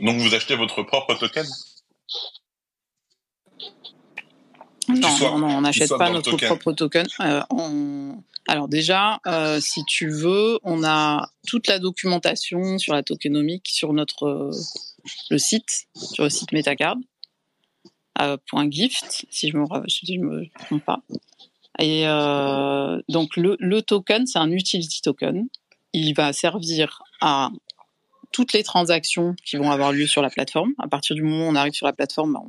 Donc, 0.00 0.18
vous 0.20 0.34
achetez 0.34 0.54
votre 0.54 0.82
propre 0.82 1.14
token? 1.14 1.46
Non, 4.88 5.08
swaps- 5.08 5.32
non, 5.32 5.38
non, 5.38 5.56
on 5.58 5.60
n'achète 5.60 5.90
pas 5.98 6.08
notre 6.10 6.30
token. 6.30 6.48
propre 6.48 6.72
token. 6.72 7.06
Euh, 7.20 7.42
on- 7.50 8.22
Alors 8.46 8.68
déjà, 8.68 9.20
euh, 9.26 9.60
si 9.60 9.84
tu 9.84 10.08
veux, 10.08 10.58
on 10.62 10.82
a 10.82 11.28
toute 11.46 11.66
la 11.66 11.78
documentation 11.78 12.78
sur 12.78 12.94
la 12.94 13.02
tokenomique 13.02 13.68
sur 13.68 13.92
notre 13.92 14.24
euh, 14.26 14.50
le 15.28 15.36
site, 15.38 15.84
sur 15.94 16.24
le 16.24 16.30
site 16.30 16.52
Metacard. 16.52 16.96
.gift, 18.18 19.26
si 19.30 19.50
je 19.50 19.56
me 19.56 19.64
si 19.88 20.18
me 20.18 20.46
trompe 20.66 20.84
pas. 20.84 21.00
Et 21.78 22.02
euh, 22.06 23.00
donc 23.08 23.36
le, 23.36 23.80
token, 23.80 24.26
c'est 24.26 24.38
un 24.38 24.50
utility 24.50 25.00
token. 25.00 25.48
Il 25.92 26.12
va 26.14 26.32
servir 26.32 27.02
à 27.20 27.50
toutes 28.32 28.52
les 28.52 28.62
transactions 28.62 29.34
qui 29.44 29.56
vont 29.56 29.70
avoir 29.70 29.92
lieu 29.92 30.06
sur 30.06 30.20
la 30.20 30.30
plateforme. 30.30 30.72
À 30.78 30.88
partir 30.88 31.14
du 31.14 31.22
moment 31.22 31.46
où 31.46 31.50
on 31.50 31.54
arrive 31.54 31.72
sur 31.72 31.86
la 31.86 31.92
plateforme, 31.92 32.32
bah, 32.32 32.42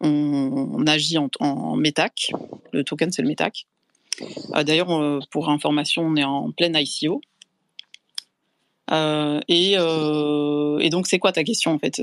on, 0.00 0.86
agit 0.86 1.18
en, 1.18 1.28
en 1.40 1.76
METAC. 1.76 2.32
Le 2.72 2.84
token, 2.84 3.10
c'est 3.10 3.22
le 3.22 3.28
METAC. 3.28 3.66
Euh, 4.54 4.62
D'ailleurs, 4.62 4.92
euh, 4.92 5.20
pour 5.30 5.48
information, 5.48 6.02
on 6.02 6.16
est 6.16 6.24
en 6.24 6.52
pleine 6.52 6.76
ICO. 6.76 7.20
Et, 9.48 9.76
donc, 10.90 11.06
c'est 11.06 11.18
quoi 11.18 11.32
ta 11.32 11.42
question, 11.42 11.72
en 11.72 11.78
fait, 11.78 12.00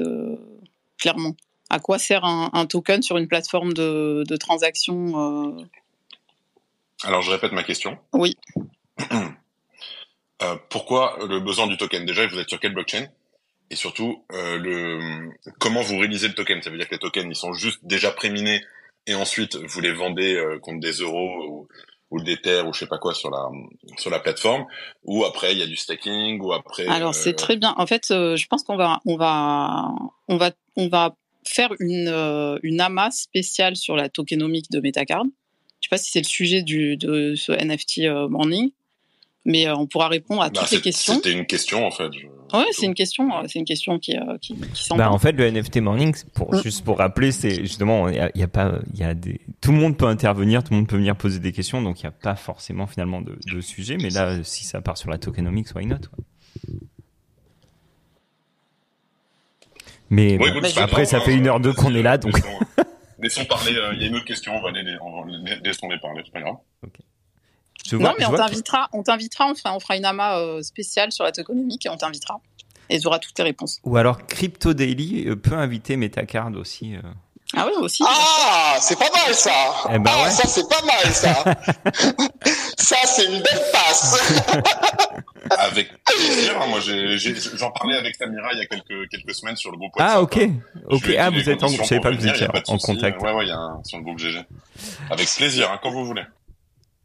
clairement? 0.97 1.35
À 1.69 1.79
quoi 1.79 1.97
sert 1.97 2.25
un, 2.25 2.49
un 2.53 2.65
token 2.65 3.01
sur 3.01 3.17
une 3.17 3.27
plateforme 3.27 3.73
de, 3.73 4.23
de 4.27 4.35
transaction 4.37 5.57
euh, 5.57 5.63
Alors, 7.03 7.21
je 7.21 7.31
répète 7.31 7.51
ma 7.51 7.63
question. 7.63 7.97
Oui. 8.13 8.35
Euh, 10.43 10.57
pourquoi 10.69 11.17
le 11.29 11.39
besoin 11.39 11.65
du 11.65 11.77
token? 11.77 12.05
Déjà, 12.05 12.27
vous 12.27 12.37
êtes 12.37 12.49
sur 12.49 12.59
quelle 12.59 12.73
blockchain? 12.73 13.07
Et 13.71 13.75
surtout, 13.75 14.23
euh, 14.31 14.57
le 14.57 15.29
comment 15.59 15.81
vous 15.81 15.97
réalisez 15.97 16.27
le 16.27 16.35
token? 16.35 16.61
Ça 16.61 16.69
veut 16.69 16.77
dire 16.77 16.87
que 16.87 16.95
les 16.95 16.99
tokens, 16.99 17.25
ils 17.27 17.35
sont 17.35 17.53
juste 17.53 17.79
déjà 17.83 18.11
préminés 18.11 18.61
et 19.07 19.15
ensuite 19.15 19.55
vous 19.55 19.81
les 19.81 19.91
vendez 19.91 20.35
euh, 20.35 20.59
contre 20.59 20.79
des 20.79 20.91
euros 20.93 21.43
ou, 21.47 21.67
ou 22.11 22.21
des 22.21 22.37
terres 22.37 22.67
ou 22.67 22.73
je 22.73 22.79
sais 22.79 22.87
pas 22.87 22.99
quoi 22.99 23.15
sur 23.15 23.31
la 23.31 23.49
sur 23.97 24.11
la 24.11 24.19
plateforme. 24.19 24.65
Ou 25.03 25.25
après, 25.25 25.53
il 25.53 25.59
y 25.59 25.63
a 25.63 25.67
du 25.67 25.75
staking. 25.75 26.39
Ou 26.41 26.53
après. 26.53 26.85
Alors 26.87 27.09
euh, 27.09 27.13
c'est 27.13 27.33
très 27.33 27.57
bien. 27.57 27.73
En 27.77 27.87
fait, 27.87 28.05
je 28.09 28.47
pense 28.47 28.63
qu'on 28.63 28.77
va, 28.77 28.99
on 29.05 29.17
va, 29.17 29.89
on 30.27 30.37
va, 30.37 30.51
on 30.75 30.87
va 30.87 31.15
faire 31.47 31.69
une 31.79 32.07
euh, 32.07 32.57
une 32.63 32.81
amas 32.81 33.11
spéciale 33.11 33.75
sur 33.75 33.95
la 33.95 34.09
tokenomique 34.09 34.69
de 34.71 34.79
Metacard. 34.79 35.23
Je 35.81 35.87
sais 35.87 35.89
pas 35.89 35.97
si 35.97 36.11
c'est 36.11 36.19
le 36.21 36.25
sujet 36.25 36.63
du 36.63 36.97
de 36.97 37.35
ce 37.35 37.51
NFT 37.51 37.99
euh, 37.99 38.27
morning, 38.27 38.71
mais 39.45 39.67
euh, 39.67 39.75
on 39.75 39.85
pourra 39.87 40.07
répondre 40.07 40.41
à 40.41 40.49
bah, 40.49 40.61
toutes 40.61 40.71
les 40.71 40.81
questions. 40.81 41.13
C'était 41.15 41.31
une 41.31 41.45
question 41.45 41.85
en 41.85 41.91
fait. 41.91 42.11
je- 42.13 42.27
Ouais, 42.53 42.61
tout. 42.63 42.73
c'est 42.73 42.85
une 42.85 42.93
question. 42.93 43.35
euh, 43.35 43.43
C'est 43.47 43.57
une 43.59 43.65
question 43.65 43.97
qui 43.99 44.15
euh, 44.15 44.37
qui, 44.39 44.55
qui. 44.55 44.89
Bah, 44.95 45.11
en 45.11 45.17
fait, 45.17 45.31
le 45.33 45.49
NFT 45.51 45.77
Morning, 45.77 46.15
pour, 46.33 46.53
Mm. 46.53 46.61
juste 46.63 46.85
pour 46.85 46.99
rappeler, 46.99 47.31
c'est 47.31 47.55
justement, 47.61 48.07
il 48.07 48.15
y 48.15 48.19
a, 48.19 48.29
il 48.35 48.39
y 48.39 48.43
a 48.43 48.47
pas, 48.47 48.79
il 48.93 48.99
y 48.99 49.03
a 49.03 49.13
des, 49.15 49.41
tout 49.61 49.71
le 49.71 49.77
monde 49.79 49.97
peut 49.97 50.05
intervenir, 50.05 50.63
tout 50.63 50.71
le 50.71 50.77
monde 50.77 50.87
peut 50.87 50.95
venir 50.97 51.15
poser 51.15 51.39
des 51.39 51.51
questions, 51.51 51.81
donc 51.81 52.01
il 52.01 52.03
n'y 52.05 52.09
a 52.09 52.11
pas 52.11 52.35
forcément 52.35 52.85
finalement 52.87 53.21
de, 53.21 53.37
de 53.51 53.61
sujet, 53.61 53.97
mais 53.97 54.09
là, 54.11 54.43
si 54.43 54.63
ça 54.63 54.79
part 54.79 54.95
sur 54.97 55.09
la 55.09 55.17
tokenomics, 55.17 55.73
why 55.75 55.87
not, 55.87 55.97
quoi. 56.15 56.23
Mais 60.09 60.37
Ouais, 60.37 60.51
bon, 60.51 60.61
Bah, 60.61 60.67
après, 60.83 61.05
ça 61.05 61.17
hein, 61.17 61.21
fait 61.21 61.33
une 61.33 61.47
heure 61.47 61.59
deux 61.59 61.73
qu'on 61.73 61.93
est 61.95 62.01
là, 62.03 62.17
donc. 62.17 62.33
Laissons, 62.35 62.59
laissons 63.19 63.45
parler. 63.45 63.75
euh, 63.75 63.93
Il 63.93 64.01
y 64.01 64.05
a 64.05 64.07
une 64.07 64.15
autre 64.15 64.25
question. 64.25 64.55
On 64.55 64.61
va 64.61 64.71
les, 64.71 64.97
on 65.01 65.21
va 65.21 65.27
les- 65.31 65.97
parler. 65.99 66.21
C'est 66.23 66.31
pas 66.31 66.41
grave. 66.41 66.55
Je 67.87 67.95
vois, 67.97 68.09
non, 68.09 68.15
mais 68.17 68.25
je 68.25 68.29
on 68.29 68.33
que- 68.33 68.37
t'invitera, 68.37 68.89
on 68.93 69.03
t'invitera, 69.03 69.47
on 69.51 69.55
fera, 69.55 69.75
on 69.75 69.79
fera 69.79 69.95
une 69.97 70.05
amas 70.05 70.39
euh, 70.39 70.61
spéciale 70.63 71.11
sur 71.11 71.23
la 71.23 71.31
tokenomique 71.31 71.85
et 71.85 71.89
on 71.89 71.97
t'invitera. 71.97 72.39
Et 72.89 72.99
tu 72.99 73.07
auras 73.07 73.19
toutes 73.19 73.37
les 73.37 73.43
réponses. 73.43 73.79
Ou 73.83 73.97
alors 73.97 74.25
Crypto 74.27 74.73
Daily 74.73 75.25
euh, 75.27 75.35
peut 75.35 75.53
inviter 75.55 75.95
Metacard 75.97 76.51
aussi. 76.55 76.95
euh. 76.95 77.01
Ah 77.55 77.65
oui, 77.67 77.73
aussi. 77.79 78.03
Ah, 78.05 78.77
c'est 78.79 78.97
pas 78.97 79.09
mal 79.11 79.33
ça. 79.33 79.51
Eh 79.93 79.99
ben 79.99 80.11
ah, 80.13 80.23
ouais. 80.23 80.31
ça 80.31 80.47
c'est 80.47 80.67
pas 80.67 80.81
mal 80.85 81.13
ça. 81.13 81.43
ça 82.77 82.95
c'est 83.05 83.25
une 83.25 83.41
belle 83.41 83.63
passe. 83.71 84.17
Avec 85.59 85.89
plaisir. 86.03 86.59
Moi, 86.67 86.79
j'en 86.79 87.71
parlais 87.71 87.97
avec 87.97 88.15
Samira 88.15 88.49
il 88.53 88.59
y 88.59 88.61
a 88.61 88.65
quelques 88.65 89.09
quelques 89.09 89.35
semaines 89.35 89.55
sur 89.55 89.71
le 89.71 89.77
groupe. 89.77 89.91
Ah, 89.99 90.19
WhatsApp, 90.19 90.49
ok. 90.49 90.49
Je 90.89 90.95
ok. 90.95 91.09
ai 91.09 91.17
Ah, 91.19 91.29
vous 91.29 91.49
êtes 91.49 91.63
en, 91.63 91.67
je 91.67 91.83
savais 91.83 92.01
pas 92.01 92.11
que 92.11 92.17
vous 92.17 92.27
étiez 92.27 92.47
en 92.67 92.77
contact. 92.79 93.21
Ouais, 93.21 93.31
ouais, 93.31 93.45
il 93.45 93.49
y 93.49 93.51
a 93.51 93.57
un, 93.57 93.79
sur 93.83 93.99
le 93.99 94.03
groupe 94.03 94.17
GG. 94.17 94.39
Avec 95.11 95.29
plaisir, 95.29 95.69
hein, 95.71 95.79
quand 95.83 95.91
vous 95.91 96.03
voulez. 96.03 96.23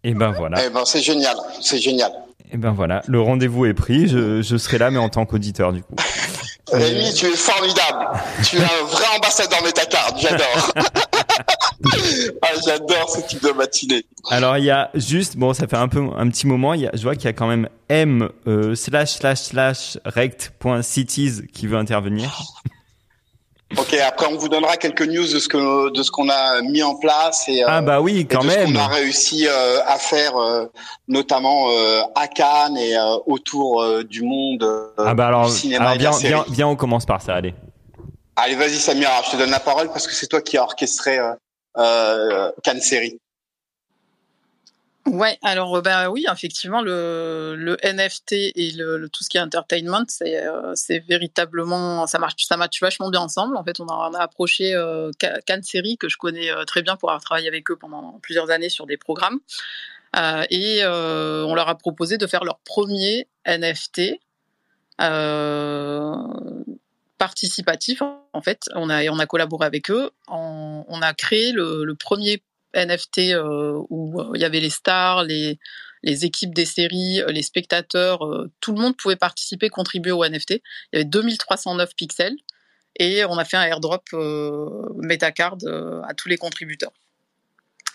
Et 0.04 0.14
ben 0.14 0.30
voilà. 0.30 0.64
Eh 0.64 0.70
ben 0.70 0.86
c'est 0.86 1.02
génial, 1.02 1.36
c'est 1.60 1.78
génial. 1.78 2.10
Et 2.50 2.56
ben 2.56 2.72
voilà. 2.72 3.02
Le 3.06 3.20
rendez-vous 3.20 3.66
est 3.66 3.74
pris. 3.74 4.08
Je, 4.08 4.40
je 4.40 4.56
serai 4.56 4.78
là, 4.78 4.90
mais 4.90 4.98
en 4.98 5.10
tant 5.10 5.26
qu'auditeur, 5.26 5.74
du 5.74 5.82
coup. 5.82 5.94
Rémi, 6.72 7.12
tu 7.14 7.26
es 7.26 7.36
formidable. 7.36 8.06
tu 8.44 8.56
es 8.56 8.60
un 8.60 8.84
vrai 8.86 9.04
ambassadeur 9.16 9.62
Metacard. 9.62 10.16
J'adore. 10.18 10.72
ah, 12.42 12.48
j'adore 12.66 13.10
ce 13.10 13.20
type 13.26 13.42
de 13.42 13.50
matinée. 13.52 14.04
Alors 14.30 14.58
il 14.58 14.64
y 14.64 14.70
a 14.70 14.90
juste 14.94 15.36
bon 15.36 15.54
ça 15.54 15.66
fait 15.66 15.76
un 15.76 15.88
peu 15.88 16.00
un 16.16 16.28
petit 16.28 16.46
moment 16.46 16.74
il 16.74 16.82
y 16.82 16.86
a, 16.86 16.90
je 16.94 17.02
vois 17.02 17.14
qu'il 17.14 17.24
y 17.24 17.28
a 17.28 17.32
quand 17.32 17.46
même 17.46 17.68
m 17.88 18.28
euh, 18.46 18.74
slash 18.74 19.14
slash 19.14 19.38
slash 19.38 19.98
rect.cities 20.04 21.46
qui 21.52 21.66
veut 21.66 21.78
intervenir. 21.78 22.30
Ok, 23.78 23.94
après 23.94 24.26
on 24.26 24.36
vous 24.36 24.48
donnera 24.48 24.76
quelques 24.76 25.02
news 25.06 25.22
de 25.32 25.38
ce 25.38 25.48
que 25.48 25.90
de 25.90 26.02
ce 26.02 26.10
qu'on 26.10 26.28
a 26.28 26.60
mis 26.62 26.82
en 26.82 26.96
place 26.96 27.48
et, 27.48 27.62
euh, 27.62 27.66
Ah 27.68 27.80
bah 27.82 28.00
oui 28.00 28.18
et 28.20 28.24
quand 28.24 28.42
de 28.42 28.50
ce 28.50 28.56
même. 28.58 28.72
qu'on 28.72 28.78
a 28.80 28.88
réussi 28.88 29.46
euh, 29.48 29.78
à 29.86 29.96
faire, 29.96 30.36
euh, 30.36 30.66
notamment 31.06 31.70
euh, 31.70 32.00
à 32.16 32.26
Cannes 32.26 32.76
et 32.76 32.96
euh, 32.96 33.16
autour 33.26 33.80
euh, 33.82 34.02
du 34.02 34.22
monde 34.22 34.64
euh, 34.64 34.88
Ah 34.98 35.14
bah 35.14 35.28
alors, 35.28 35.46
du 35.46 35.52
cinéma 35.52 35.82
alors 35.84 35.94
et 35.94 35.98
de 35.98 36.02
la 36.04 36.10
viens, 36.10 36.18
série. 36.18 36.32
viens, 36.34 36.44
viens, 36.50 36.66
on 36.68 36.74
commence 36.76 37.06
par 37.06 37.22
ça, 37.22 37.36
allez. 37.36 37.54
Allez, 38.34 38.56
vas-y 38.56 38.74
Samira, 38.76 39.22
je 39.26 39.30
te 39.32 39.36
donne 39.36 39.50
la 39.50 39.60
parole 39.60 39.88
parce 39.88 40.06
que 40.08 40.14
c'est 40.14 40.26
toi 40.26 40.40
qui 40.40 40.56
as 40.58 40.62
orchestré 40.64 41.18
euh, 41.18 41.32
euh, 41.78 42.50
Cannes 42.64 42.80
Série. 42.80 43.18
Ouais, 45.06 45.38
alors 45.42 45.80
bah 45.80 46.10
oui, 46.10 46.26
effectivement, 46.30 46.82
le, 46.82 47.76
NFT 47.82 48.32
et 48.32 48.72
le, 48.76 49.08
tout 49.08 49.24
ce 49.24 49.30
qui 49.30 49.38
est 49.38 49.40
entertainment, 49.40 50.04
c'est 50.08 50.46
euh, 50.46 50.74
véritablement 51.08 52.06
ça 52.06 52.18
marche, 52.18 52.44
ça 52.44 52.56
vachement 52.56 53.08
bien 53.08 53.20
ensemble. 53.20 53.56
En 53.56 53.64
fait, 53.64 53.80
on 53.80 53.86
a, 53.86 54.20
approché 54.20 54.74
euh, 54.74 55.10
Ca- 55.18 55.40
Cannes 55.46 55.62
Série 55.62 55.96
que 55.96 56.08
je 56.08 56.18
connais 56.18 56.52
euh, 56.52 56.64
très 56.64 56.82
bien 56.82 56.96
pour 56.96 57.10
avoir 57.10 57.22
travaillé 57.22 57.48
avec 57.48 57.70
eux 57.70 57.76
pendant 57.76 58.18
plusieurs 58.22 58.50
années 58.50 58.68
sur 58.68 58.86
des 58.86 58.98
programmes, 58.98 59.40
et 60.50 60.82
on 60.84 61.54
leur 61.54 61.68
a 61.68 61.78
proposé 61.78 62.18
de 62.18 62.26
faire 62.26 62.44
leur 62.44 62.58
premier 62.58 63.26
NFT. 63.46 64.20
Participatif 67.16 68.02
en 68.02 68.42
fait 68.42 68.70
on 68.74 68.88
a 68.88 69.06
on 69.10 69.18
a 69.18 69.26
collaboré 69.26 69.66
avec 69.66 69.90
eux 69.90 70.10
on, 70.28 71.00
a 71.02 71.12
créé 71.12 71.52
le 71.52 71.92
premier 71.92 72.42
NFT 72.74 73.18
euh, 73.32 73.80
où 73.90 74.20
euh, 74.20 74.30
il 74.34 74.40
y 74.40 74.44
avait 74.44 74.60
les 74.60 74.70
stars, 74.70 75.24
les, 75.24 75.58
les 76.02 76.24
équipes 76.24 76.54
des 76.54 76.64
séries, 76.64 77.20
euh, 77.22 77.28
les 77.32 77.42
spectateurs, 77.42 78.20
tout 78.60 78.72
le 78.74 78.80
monde 78.80 78.96
pouvait 78.96 79.16
participer, 79.16 79.68
contribuer 79.68 80.12
au 80.12 80.24
NFT. 80.24 80.50
Il 80.52 80.60
y 80.94 80.96
avait 80.96 81.04
2309 81.04 81.94
pixels 81.94 82.36
et 82.96 83.24
on 83.24 83.38
a 83.38 83.44
fait 83.44 83.56
un 83.56 83.62
airdrop 83.62 84.02
Metacard 84.96 85.56
à 86.08 86.14
tous 86.14 86.28
les 86.28 86.36
contributeurs. 86.36 86.92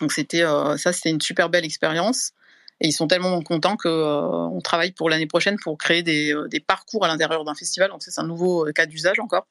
Donc 0.00 0.12
c'était 0.12 0.42
ça, 0.76 0.92
c'était 0.92 1.10
une 1.10 1.20
super 1.20 1.48
belle 1.48 1.64
expérience. 1.64 2.32
Et 2.80 2.88
ils 2.88 2.92
sont 2.92 3.06
tellement 3.06 3.40
contents 3.42 3.76
que 3.76 3.88
euh, 3.88 4.20
on 4.20 4.60
travaille 4.60 4.92
pour 4.92 5.08
l'année 5.08 5.26
prochaine 5.26 5.56
pour 5.58 5.78
créer 5.78 6.02
des, 6.02 6.34
des 6.50 6.60
parcours 6.60 7.04
à 7.06 7.08
l'intérieur 7.08 7.42
d'un 7.44 7.54
festival. 7.54 7.90
Donc 7.90 8.02
c'est 8.02 8.18
un 8.20 8.26
nouveau 8.26 8.66
cas 8.74 8.84
d'usage 8.86 9.18
encore. 9.18 9.46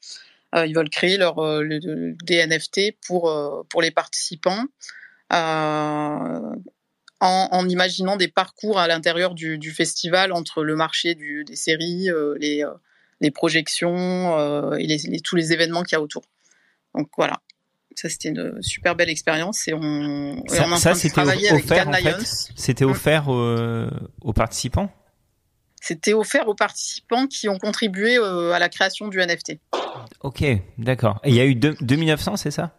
Ils 0.55 0.75
veulent 0.75 0.89
créer 0.91 1.17
leur, 1.17 1.35
le- 1.41 1.79
le- 1.79 2.15
des 2.23 2.45
NFT 2.45 2.95
pour, 3.07 3.33
pour 3.69 3.81
les 3.81 3.91
participants 3.91 4.63
en, 7.21 7.47
en 7.51 7.69
imaginant 7.69 8.15
des 8.17 8.27
parcours 8.27 8.79
à 8.79 8.87
l'intérieur 8.87 9.33
du, 9.33 9.57
du 9.57 9.71
festival 9.71 10.31
entre 10.31 10.63
le 10.63 10.75
marché 10.75 11.15
du, 11.15 11.43
des 11.45 11.55
séries, 11.55 12.09
euh, 12.09 12.35
les, 12.39 12.63
euh, 12.63 12.71
les 13.21 13.31
projections 13.31 14.37
euh, 14.37 14.73
et 14.75 14.85
les, 14.87 14.97
les- 14.97 15.19
tous 15.21 15.35
les 15.35 15.53
événements 15.53 15.83
qu'il 15.83 15.95
y 15.95 15.99
a 15.99 16.01
autour. 16.01 16.23
Donc 16.93 17.09
voilà, 17.17 17.39
ça 17.95 18.09
c'était 18.09 18.29
une 18.29 18.61
super 18.61 18.95
belle 18.95 19.09
expérience 19.09 19.67
et 19.67 19.73
on, 19.73 20.35
et 20.45 20.49
Ça- 20.49 20.65
on 20.67 20.75
c'était 20.95 21.19
offert, 21.55 21.87
en 21.87 21.91
fait. 21.93 21.99
C'était 22.55 22.85
Mm. 22.85 22.89
offert 22.89 23.33
euh, 23.33 23.89
aux 24.21 24.33
participants 24.33 24.91
C'était 25.81 26.13
offert 26.13 26.47
aux 26.47 26.55
participants 26.55 27.27
qui 27.27 27.47
ont 27.49 27.57
contribué 27.59 28.17
euh, 28.17 28.51
à 28.53 28.59
la 28.59 28.69
création 28.69 29.07
du 29.07 29.19
NFT. 29.19 29.59
Ok, 30.21 30.43
d'accord. 30.77 31.19
Et 31.23 31.29
il 31.29 31.35
y 31.35 31.39
a 31.39 31.45
eu 31.45 31.55
deux- 31.55 31.75
2900, 31.81 32.37
c'est 32.37 32.51
ça? 32.51 32.75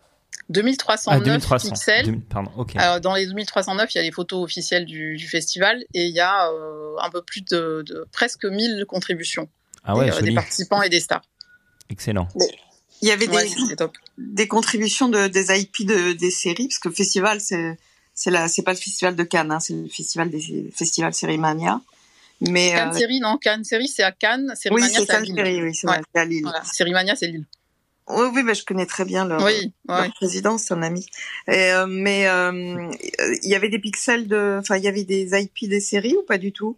2309 0.48 1.20
Ah, 1.20 1.24
2300. 1.24 1.68
pixels. 1.70 2.04
2000 2.06 2.20
pardon, 2.22 2.50
dans 3.00 3.14
les 3.14 3.26
2309, 3.26 3.94
il 3.94 3.98
y 3.98 4.00
a 4.00 4.02
les 4.04 4.12
photos 4.12 4.42
officielles 4.44 4.84
du, 4.86 5.16
du 5.16 5.26
festival 5.28 5.84
et 5.94 6.04
il 6.06 6.14
y 6.14 6.20
a 6.20 6.50
euh, 6.50 6.96
un 7.02 7.10
peu 7.10 7.22
plus 7.22 7.42
de, 7.42 7.82
de 7.86 8.06
presque 8.12 8.44
1000 8.44 8.84
contributions 8.88 9.48
ah 9.84 9.96
ouais, 9.96 10.10
des, 10.10 10.16
euh, 10.16 10.20
des 10.22 10.34
participants 10.34 10.82
et 10.82 10.88
des 10.88 11.00
stars. 11.00 11.22
Excellent. 11.90 12.28
Il 13.02 13.08
y 13.08 13.12
avait 13.12 13.28
Ouais, 13.28 13.44
des, 13.44 13.48
c'était 13.50 13.76
top. 13.76 13.96
des 14.18 14.48
contributions 14.48 15.08
de, 15.08 15.26
des 15.28 15.60
IP 15.60 15.84
de, 15.86 16.12
des 16.12 16.30
séries, 16.30 16.68
parce 16.68 16.78
que 16.78 16.88
le 16.88 16.94
festival, 16.94 17.40
c'est 17.40 17.78
c'est 18.14 18.30
la 18.30 18.48
c'est 18.48 18.62
pas 18.62 18.72
le 18.72 18.78
festival 18.78 19.14
de 19.14 19.22
Cannes, 19.22 19.52
hein, 19.52 19.60
c'est 19.60 19.74
le 19.74 19.88
festival 19.88 20.30
des 20.30 20.70
festivals. 20.74 21.12
Mais 22.40 22.70
Cannes 22.72 22.88
euh, 22.90 22.98
Série, 22.98 23.20
non, 23.20 23.36
Cannes 23.38 23.64
Série, 23.64 23.88
c'est 23.88 24.02
à 24.02 24.12
Cannes. 24.12 24.48
oui, 24.48 24.56
Sérimania, 24.56 24.88
c'est 24.88 25.04
c'est 25.04 25.12
à 25.12 25.16
Cannes 25.16 25.24
Lille. 25.24 25.34
Série, 25.36 25.62
oui, 25.62 25.74
c'est 25.74 25.88
Ouais. 25.88 26.00
c'est 26.14 26.20
à 26.20 26.24
Lille. 26.24 26.42
Voilà, 26.42 26.64
Sérimania, 26.64 27.16
c'est 27.16 27.26
Lille. 27.28 27.44
Oui, 28.08 28.28
oui, 28.34 28.42
bah, 28.44 28.52
je 28.54 28.62
connais 28.64 28.86
très 28.86 29.04
bien 29.04 29.24
leur, 29.26 29.42
Oui, 29.42 29.72
leur 29.88 30.00
ouais. 30.02 30.10
président, 30.10 30.58
c'est 30.58 30.74
un 30.74 30.82
ami. 30.82 31.06
Et, 31.48 31.72
euh, 31.72 31.86
mais 31.88 32.28
euh, 32.28 32.88
il 33.42 33.48
y 33.50 33.54
avait 33.54 33.68
des 33.68 33.80
pixels 33.80 34.28
de, 34.28 34.58
enfin, 34.60 34.76
il 34.76 34.84
y 34.84 34.88
avait 34.88 35.04
des 35.04 35.28
IP 35.40 35.68
des 35.68 35.80
séries 35.80 36.14
ou 36.16 36.22
pas 36.22 36.38
du 36.38 36.52
tout? 36.52 36.76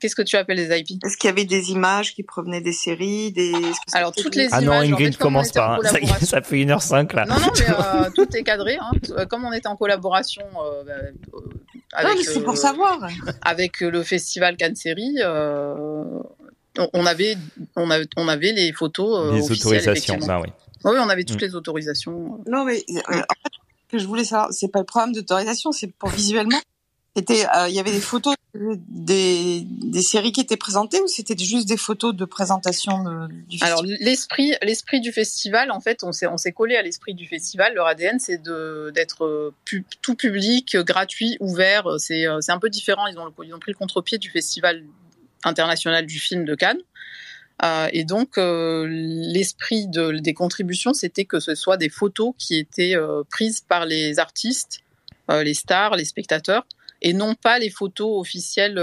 Qu'est-ce 0.00 0.14
que 0.14 0.22
tu 0.22 0.36
appelles 0.36 0.56
les 0.66 0.78
IP 0.78 1.04
Est-ce 1.04 1.16
qu'il 1.18 1.28
y 1.28 1.32
avait 1.32 1.44
des 1.44 1.72
images 1.72 2.14
qui 2.14 2.22
provenaient 2.22 2.60
des 2.62 2.72
séries, 2.72 3.32
des 3.32 3.52
Alors, 3.92 4.12
toutes 4.12 4.34
les 4.36 4.48
Ah 4.52 4.60
non, 4.60 4.66
images, 4.72 4.88
en 4.88 4.92
Ingrid 4.94 5.12
fait, 5.12 5.18
comme 5.18 5.36
on 5.36 5.42
commence 5.42 5.50
en 5.50 5.52
pas. 5.52 5.78
Ça, 6.20 6.26
ça 6.26 6.42
fait 6.42 6.56
1h05 6.56 7.14
là. 7.14 7.26
Non, 7.26 7.34
non, 7.38 7.48
mais 7.58 7.66
euh, 8.06 8.10
tout 8.14 8.34
est 8.36 8.44
cadré. 8.44 8.78
Hein. 8.80 8.92
Euh, 9.10 9.26
Comme 9.26 9.44
on 9.44 9.52
était 9.52 9.66
en 9.66 9.76
collaboration 9.76 10.42
euh, 10.64 10.84
bah, 10.84 10.92
euh, 10.94 11.40
avec, 11.92 12.08
Non, 12.12 12.16
mais 12.18 12.24
c'est 12.24 12.38
euh, 12.38 12.44
pour 12.44 12.56
savoir. 12.56 13.08
avec 13.42 13.80
le 13.80 14.02
festival 14.04 14.56
Cannes 14.56 14.76
Série, 14.76 15.16
euh, 15.20 16.04
on- 16.92 17.06
avait, 17.06 17.36
on 17.76 17.90
avait, 17.90 18.06
on 18.16 18.28
avait 18.28 18.52
les 18.52 18.72
photos 18.72 19.18
euh, 19.18 19.36
Les 19.36 19.50
autorisations, 19.52 20.18
bah 20.18 20.40
oui. 20.42 20.48
Oui, 20.84 20.96
on 21.00 21.08
avait 21.08 21.24
toutes 21.24 21.40
Mm. 21.40 21.46
les 21.46 21.54
autorisations. 21.54 22.40
Non, 22.46 22.64
mais 22.64 22.84
euh, 22.90 23.00
en 23.10 23.12
fait, 23.12 23.50
ce 23.86 23.92
que 23.92 23.98
je 23.98 24.06
voulais 24.06 24.24
savoir, 24.24 24.52
c'est 24.52 24.68
pas 24.68 24.80
le 24.80 24.84
programme 24.84 25.12
d'autorisation, 25.12 25.72
c'est 25.72 25.86
pour 25.92 26.08
visuellement. 26.10 26.60
C'était, 27.16 27.46
euh, 27.56 27.68
il 27.68 27.74
y 27.74 27.78
avait 27.78 27.92
des 27.92 28.00
photos 28.00 28.34
des, 28.88 29.62
des 29.66 30.02
séries 30.02 30.32
qui 30.32 30.40
étaient 30.40 30.56
présentées 30.56 31.00
ou 31.00 31.06
c'était 31.06 31.36
juste 31.42 31.68
des 31.68 31.76
photos 31.76 32.14
de 32.14 32.24
présentation 32.24 33.02
de- 33.04 33.26
du 33.28 33.58
festival 33.58 33.68
Alors 33.68 33.82
l'esprit, 34.00 34.52
l'esprit 34.62 35.00
du 35.00 35.12
festival, 35.12 35.70
en 35.70 35.80
fait, 35.80 36.02
on 36.02 36.12
s'est, 36.12 36.26
on 36.26 36.36
s'est 36.36 36.52
collé 36.52 36.76
à 36.76 36.82
l'esprit 36.82 37.14
du 37.14 37.26
festival. 37.26 37.74
Leur 37.74 37.86
ADN, 37.86 38.18
c'est 38.18 38.38
de 38.42 38.90
d'être 38.94 39.24
euh, 39.24 39.54
pu- 39.64 39.84
tout 40.02 40.14
public, 40.16 40.74
euh, 40.74 40.82
gratuit, 40.84 41.36
ouvert. 41.40 41.86
C'est, 41.98 42.26
euh, 42.26 42.40
c'est 42.40 42.52
un 42.52 42.58
peu 42.58 42.68
différent. 42.70 43.06
Ils 43.06 43.18
ont, 43.18 43.32
ils 43.44 43.54
ont 43.54 43.58
pris 43.60 43.72
le 43.72 43.78
contre-pied 43.78 44.18
du 44.18 44.30
festival 44.30 44.82
international 45.46 46.06
du 46.06 46.18
film 46.18 46.44
de 46.44 46.54
Cannes. 46.54 46.80
Euh, 47.62 47.88
et 47.92 48.04
donc 48.04 48.36
euh, 48.36 48.86
l'esprit 48.88 49.86
de, 49.86 50.12
des 50.18 50.34
contributions, 50.34 50.92
c'était 50.92 51.24
que 51.24 51.38
ce 51.38 51.54
soit 51.54 51.76
des 51.76 51.88
photos 51.88 52.34
qui 52.36 52.56
étaient 52.56 52.96
euh, 52.96 53.22
prises 53.30 53.60
par 53.60 53.86
les 53.86 54.18
artistes, 54.18 54.80
les 55.30 55.54
stars, 55.54 55.96
les 55.96 56.04
spectateurs, 56.04 56.66
et 57.00 57.14
non 57.14 57.34
pas 57.34 57.58
les 57.58 57.70
photos 57.70 58.20
officielles 58.20 58.74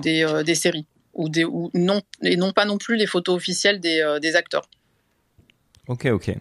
des, 0.00 0.42
des 0.44 0.54
séries 0.56 0.86
ou 1.12 1.28
des 1.28 1.44
ou 1.44 1.70
non 1.72 2.02
et 2.22 2.36
non 2.36 2.52
pas 2.52 2.64
non 2.64 2.76
plus 2.76 2.96
les 2.96 3.06
photos 3.06 3.36
officielles 3.36 3.78
des, 3.78 4.18
des 4.20 4.34
acteurs. 4.34 4.68
Ok, 5.86 6.06
ok. 6.06 6.34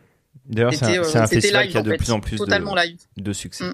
D'ailleurs, 0.48 0.74
c'est 0.74 0.98
un, 0.98 1.22
un 1.22 1.28
festival 1.28 1.64
live 1.66 1.72
qui 1.72 1.78
a 1.78 1.82
de 1.84 1.92
fait, 1.92 1.98
plus 1.98 2.12
en 2.12 2.20
plus 2.20 2.38
totalement 2.38 2.74
de, 2.74 2.82
live. 2.82 2.98
de 3.18 3.34
succès. 3.34 3.66
Mm. 3.66 3.74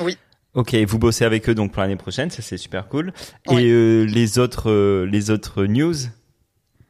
Oui. 0.00 0.18
Ok, 0.58 0.74
vous 0.74 0.98
bossez 0.98 1.24
avec 1.24 1.48
eux 1.48 1.54
donc 1.54 1.70
pour 1.70 1.82
l'année 1.82 1.94
prochaine, 1.94 2.30
ça 2.32 2.42
c'est 2.42 2.56
super 2.56 2.88
cool. 2.88 3.12
Ouais. 3.46 3.62
Et 3.62 3.70
euh, 3.70 4.02
les 4.02 4.40
autres, 4.40 4.68
euh, 4.72 5.06
les 5.06 5.30
autres 5.30 5.66
news? 5.66 5.94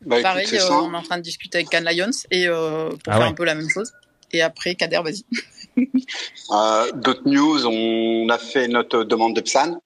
Bah, 0.06 0.16
écoute, 0.16 0.22
Pareil, 0.22 0.48
euh, 0.54 0.70
on 0.70 0.94
est 0.94 0.96
en 0.96 1.02
train 1.02 1.18
de 1.18 1.22
discuter 1.22 1.58
avec 1.58 1.68
Cannes 1.68 1.84
Lions 1.84 2.08
et 2.30 2.46
euh, 2.48 2.88
pour 2.88 2.98
Ah 3.08 3.12
faire 3.12 3.20
ouais. 3.20 3.26
un 3.26 3.34
peu 3.34 3.44
la 3.44 3.54
même 3.54 3.68
chose. 3.68 3.92
Et 4.32 4.40
après, 4.40 4.74
Kader, 4.74 5.00
vas-y. 5.04 5.24
Euh, 6.50 6.90
D'autres 6.92 7.28
news, 7.28 7.66
on 7.66 8.26
a 8.30 8.38
fait 8.38 8.68
notre 8.68 9.04
demande 9.04 9.36
de 9.36 9.42
PSAN 9.42 9.82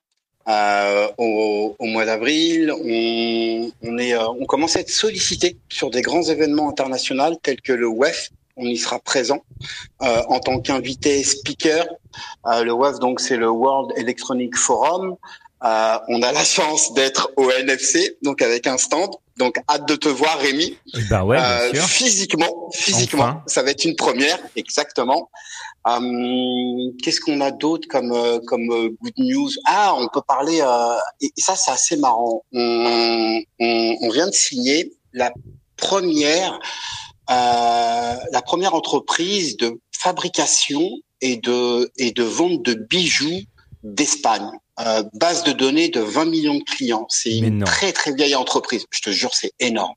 euh, 0.48 1.08
au, 1.18 1.74
au 1.76 1.86
mois 1.86 2.04
d'avril. 2.04 2.72
On, 2.72 3.72
on, 3.82 3.98
est, 3.98 4.14
euh, 4.14 4.28
on 4.28 4.46
commence 4.46 4.76
à 4.76 4.80
être 4.80 4.90
sollicité 4.90 5.56
sur 5.68 5.90
des 5.90 6.02
grands 6.02 6.22
événements 6.22 6.70
internationaux 6.70 7.34
tels 7.42 7.60
que 7.60 7.72
le 7.72 7.88
WEF. 7.88 8.30
On 8.56 8.64
y 8.66 8.76
sera 8.76 8.98
présent 8.98 9.40
euh, 10.02 10.22
en 10.28 10.38
tant 10.40 10.60
qu'invité 10.60 11.22
speaker. 11.24 11.86
Euh, 12.46 12.64
le 12.64 12.72
WEF, 12.72 12.98
donc, 12.98 13.20
c'est 13.20 13.36
le 13.36 13.48
World 13.50 13.92
Electronic 13.96 14.56
Forum. 14.56 15.16
Euh, 15.64 15.98
on 16.08 16.22
a 16.22 16.32
la 16.32 16.42
chance 16.44 16.92
d'être 16.94 17.30
au 17.36 17.48
NFC, 17.50 18.18
donc 18.22 18.42
avec 18.42 18.66
un 18.66 18.76
stand. 18.78 19.10
Donc, 19.38 19.56
hâte 19.70 19.86
de 19.88 19.94
te 19.96 20.08
voir, 20.08 20.38
Rémi. 20.38 20.76
Eh 20.94 21.02
ben 21.08 21.22
ouais, 21.24 21.38
bien 21.38 21.44
Euh, 21.46 21.72
sûr. 21.74 21.84
physiquement, 21.84 22.68
physiquement, 22.74 23.22
Enfin. 23.22 23.42
ça 23.46 23.62
va 23.62 23.70
être 23.70 23.84
une 23.84 23.96
première, 23.96 24.38
exactement. 24.56 25.30
Hum, 25.84 26.92
Qu'est-ce 27.02 27.20
qu'on 27.20 27.40
a 27.40 27.50
d'autre 27.50 27.88
comme 27.88 28.12
euh, 28.12 28.38
comme 28.46 28.70
euh, 28.70 28.90
good 29.02 29.14
news? 29.18 29.50
Ah, 29.66 29.94
on 29.96 30.08
peut 30.08 30.20
parler. 30.26 30.60
euh, 30.60 30.96
et 31.20 31.32
ça, 31.38 31.56
c'est 31.56 31.70
assez 31.70 31.96
marrant. 31.96 32.42
On, 32.52 33.40
on, 33.60 33.96
on 34.02 34.10
vient 34.10 34.26
de 34.28 34.32
signer 34.34 34.92
la 35.12 35.32
première 35.76 36.52
euh, 36.54 36.58
la 37.28 38.42
première 38.44 38.74
entreprise 38.74 39.56
de 39.56 39.78
fabrication 39.96 40.90
et 41.20 41.36
de 41.36 41.90
et 41.96 42.12
de 42.12 42.22
vente 42.24 42.62
de 42.62 42.74
bijoux 42.74 43.40
d'Espagne. 43.82 44.48
Euh, 44.80 45.02
base 45.12 45.44
de 45.44 45.52
données 45.52 45.90
de 45.90 46.00
20 46.00 46.24
millions 46.24 46.54
de 46.58 46.64
clients. 46.64 47.04
C'est 47.10 47.36
une 47.36 47.62
très 47.62 47.92
très 47.92 48.12
vieille 48.14 48.34
entreprise. 48.34 48.86
Je 48.90 49.02
te 49.02 49.10
jure, 49.10 49.34
c'est 49.34 49.52
énorme. 49.60 49.94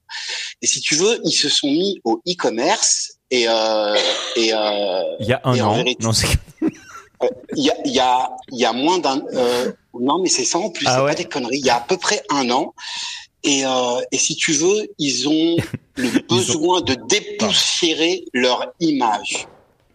Et 0.62 0.68
si 0.68 0.82
tu 0.82 0.96
veux, 0.96 1.22
ils 1.24 1.32
se 1.32 1.48
sont 1.48 1.68
mis 1.68 2.02
au 2.04 2.22
e-commerce 2.28 3.14
et 3.32 3.48
euh, 3.48 3.96
et 4.36 4.54
euh, 4.54 5.02
Il 5.22 5.28
y 5.28 5.34
a 5.34 5.40
un 5.46 5.60
an. 5.62 5.76
vérité- 5.76 6.04
Non, 6.04 6.12
c'est- 6.12 6.28
il 7.56 7.64
y 7.64 7.70
a 7.72 7.76
il 7.86 7.94
y 7.94 8.00
a 8.02 8.30
il 8.52 8.60
y 8.60 8.66
a 8.66 8.74
moins 8.74 9.00
d'un 9.00 9.24
euh, 9.34 9.72
non 9.98 10.20
mais 10.22 10.28
c'est 10.30 10.44
ça 10.44 10.60
en 10.60 10.70
plus 10.70 10.86
Ah 10.88 10.96
c'est 10.98 11.02
ouais 11.04 11.12
pas 11.12 11.16
des 11.16 11.26
conneries 11.26 11.58
il 11.60 11.66
y 11.66 11.70
a 11.70 11.78
à 11.78 11.82
peu 11.82 11.96
près 11.98 12.22
un 12.30 12.50
an 12.52 12.74
et, 13.46 14.18
si 14.18 14.36
tu 14.36 14.54
veux, 14.54 14.88
ils 14.98 15.28
ont 15.28 15.58
le 15.96 16.28
besoin 16.28 16.82
de 16.82 16.96
dépoussiérer 17.08 18.26
leur 18.34 18.74
image. 18.80 19.48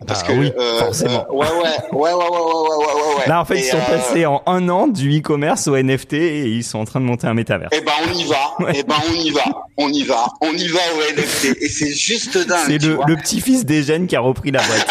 Parce 0.06 0.22
ah, 0.24 0.28
que 0.28 0.32
oui, 0.32 0.50
euh, 0.56 0.78
forcément. 0.78 1.26
Euh, 1.28 1.34
ouais, 1.34 1.46
ouais, 1.46 1.54
ouais, 1.92 2.12
ouais, 2.12 2.14
ouais, 2.14 2.28
ouais, 2.30 3.18
ouais, 3.18 3.26
Là, 3.26 3.40
en 3.40 3.44
fait, 3.44 3.58
ils 3.58 3.64
sont 3.64 3.76
passés 3.76 4.24
en 4.24 4.42
un 4.46 4.66
an 4.70 4.86
du 4.86 5.18
e-commerce 5.18 5.68
au 5.68 5.76
NFT 5.76 6.14
et 6.14 6.48
ils 6.48 6.64
sont 6.64 6.78
en 6.78 6.86
train 6.86 7.00
de 7.00 7.04
monter 7.04 7.26
un 7.26 7.34
métavers. 7.34 7.68
Eh 7.72 7.82
ben, 7.82 7.92
on 8.08 8.12
y 8.14 8.24
va. 8.24 8.54
Eh 8.72 8.82
ben, 8.82 8.96
on 9.10 9.12
y 9.12 9.30
va. 9.30 9.44
On 9.76 9.88
y 9.90 10.02
va. 10.04 10.26
On 10.40 10.52
y 10.52 10.68
va 10.68 10.80
au 10.96 11.00
NFT. 11.14 11.56
Et 11.60 11.68
c'est 11.68 11.92
juste 11.92 12.38
dingue. 12.38 12.66
C'est 12.66 12.82
le, 12.82 13.16
petit-fils 13.16 13.66
d'Eugène 13.66 14.06
qui 14.06 14.16
a 14.16 14.20
repris 14.20 14.50
la 14.50 14.62
boîte. 14.62 14.88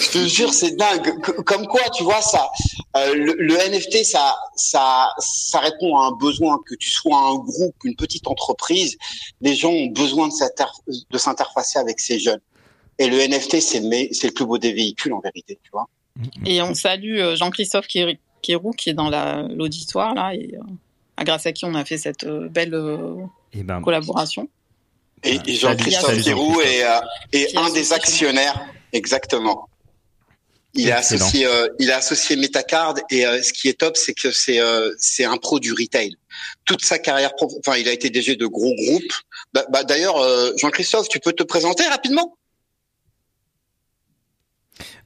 je 0.00 0.10
te 0.10 0.26
jure, 0.26 0.54
c'est 0.54 0.74
dingue. 0.74 1.20
Comme 1.44 1.66
quoi, 1.66 1.82
tu 1.94 2.02
vois, 2.02 2.22
ça, 2.22 2.48
euh, 2.96 3.14
le, 3.14 3.34
le 3.38 3.54
NFT, 3.54 4.04
ça, 4.04 4.36
ça, 4.56 5.10
ça 5.18 5.60
répond 5.60 5.96
à 5.98 6.06
un 6.08 6.12
besoin. 6.12 6.58
Que 6.68 6.74
tu 6.74 6.90
sois 6.90 7.16
un 7.18 7.36
groupe, 7.36 7.74
une 7.84 7.96
petite 7.96 8.26
entreprise, 8.26 8.96
les 9.40 9.54
gens 9.54 9.70
ont 9.70 9.86
besoin 9.86 10.28
de 10.28 10.32
s'inter- 10.32 10.64
de 11.10 11.18
s'interfacer 11.18 11.78
avec 11.78 12.00
ces 12.00 12.18
jeunes. 12.18 12.40
Et 12.98 13.06
le 13.08 13.18
NFT, 13.26 13.60
c'est 13.60 13.80
mais 13.80 14.08
c'est 14.12 14.26
le 14.28 14.34
plus 14.34 14.44
beau 14.46 14.58
des 14.58 14.72
véhicules 14.72 15.12
en 15.14 15.20
vérité, 15.20 15.58
tu 15.64 15.70
vois. 15.72 15.88
Et 16.44 16.60
on 16.60 16.74
salue 16.74 17.18
euh, 17.18 17.36
Jean-Christophe 17.36 17.86
Kéroux 17.86 18.70
qui 18.72 18.90
est 18.90 18.94
dans 18.94 19.08
la- 19.08 19.42
l'auditoire 19.48 20.14
là 20.14 20.34
et 20.34 20.54
euh, 20.54 21.24
grâce 21.24 21.46
à 21.46 21.52
qui 21.52 21.64
on 21.64 21.74
a 21.74 21.84
fait 21.86 21.96
cette 21.96 22.24
euh, 22.24 22.48
belle 22.50 22.74
euh, 22.74 23.16
Et 23.54 23.62
ben, 23.62 23.80
collaboration. 23.80 24.48
Et, 25.24 25.36
et 25.36 25.36
salut, 25.36 25.54
Jean-Christophe 25.54 26.10
Jean-Christophe. 26.16 26.66
est, 26.66 26.84
euh, 26.84 27.00
est 27.32 27.56
un 27.56 27.70
des 27.72 27.92
actionnaires, 27.94 28.60
exactement. 28.92 29.68
Il 30.74 30.88
Excellent. 30.88 31.20
associé, 31.26 31.46
euh, 31.46 31.68
il 31.78 31.90
est 31.90 31.92
associé 31.92 32.34
Metacard 32.36 32.94
et 33.10 33.26
euh, 33.26 33.42
ce 33.42 33.52
qui 33.52 33.68
est 33.68 33.78
top, 33.78 33.94
c'est 33.96 34.14
que 34.14 34.30
c'est 34.32 34.58
euh, 34.58 34.90
c'est 34.98 35.24
un 35.24 35.36
pro 35.36 35.60
du 35.60 35.72
retail. 35.72 36.16
Toute 36.64 36.82
sa 36.82 36.98
carrière, 36.98 37.34
prof- 37.34 37.52
enfin, 37.58 37.76
il 37.76 37.86
a 37.88 37.92
été 37.92 38.08
DG 38.08 38.36
de 38.36 38.46
gros 38.46 38.74
groupes. 38.74 39.12
Bah, 39.52 39.66
bah, 39.70 39.84
D'ailleurs, 39.84 40.16
euh, 40.16 40.50
Jean-Christophe, 40.56 41.08
tu 41.10 41.20
peux 41.20 41.34
te 41.34 41.42
présenter 41.42 41.84
rapidement? 41.84 42.38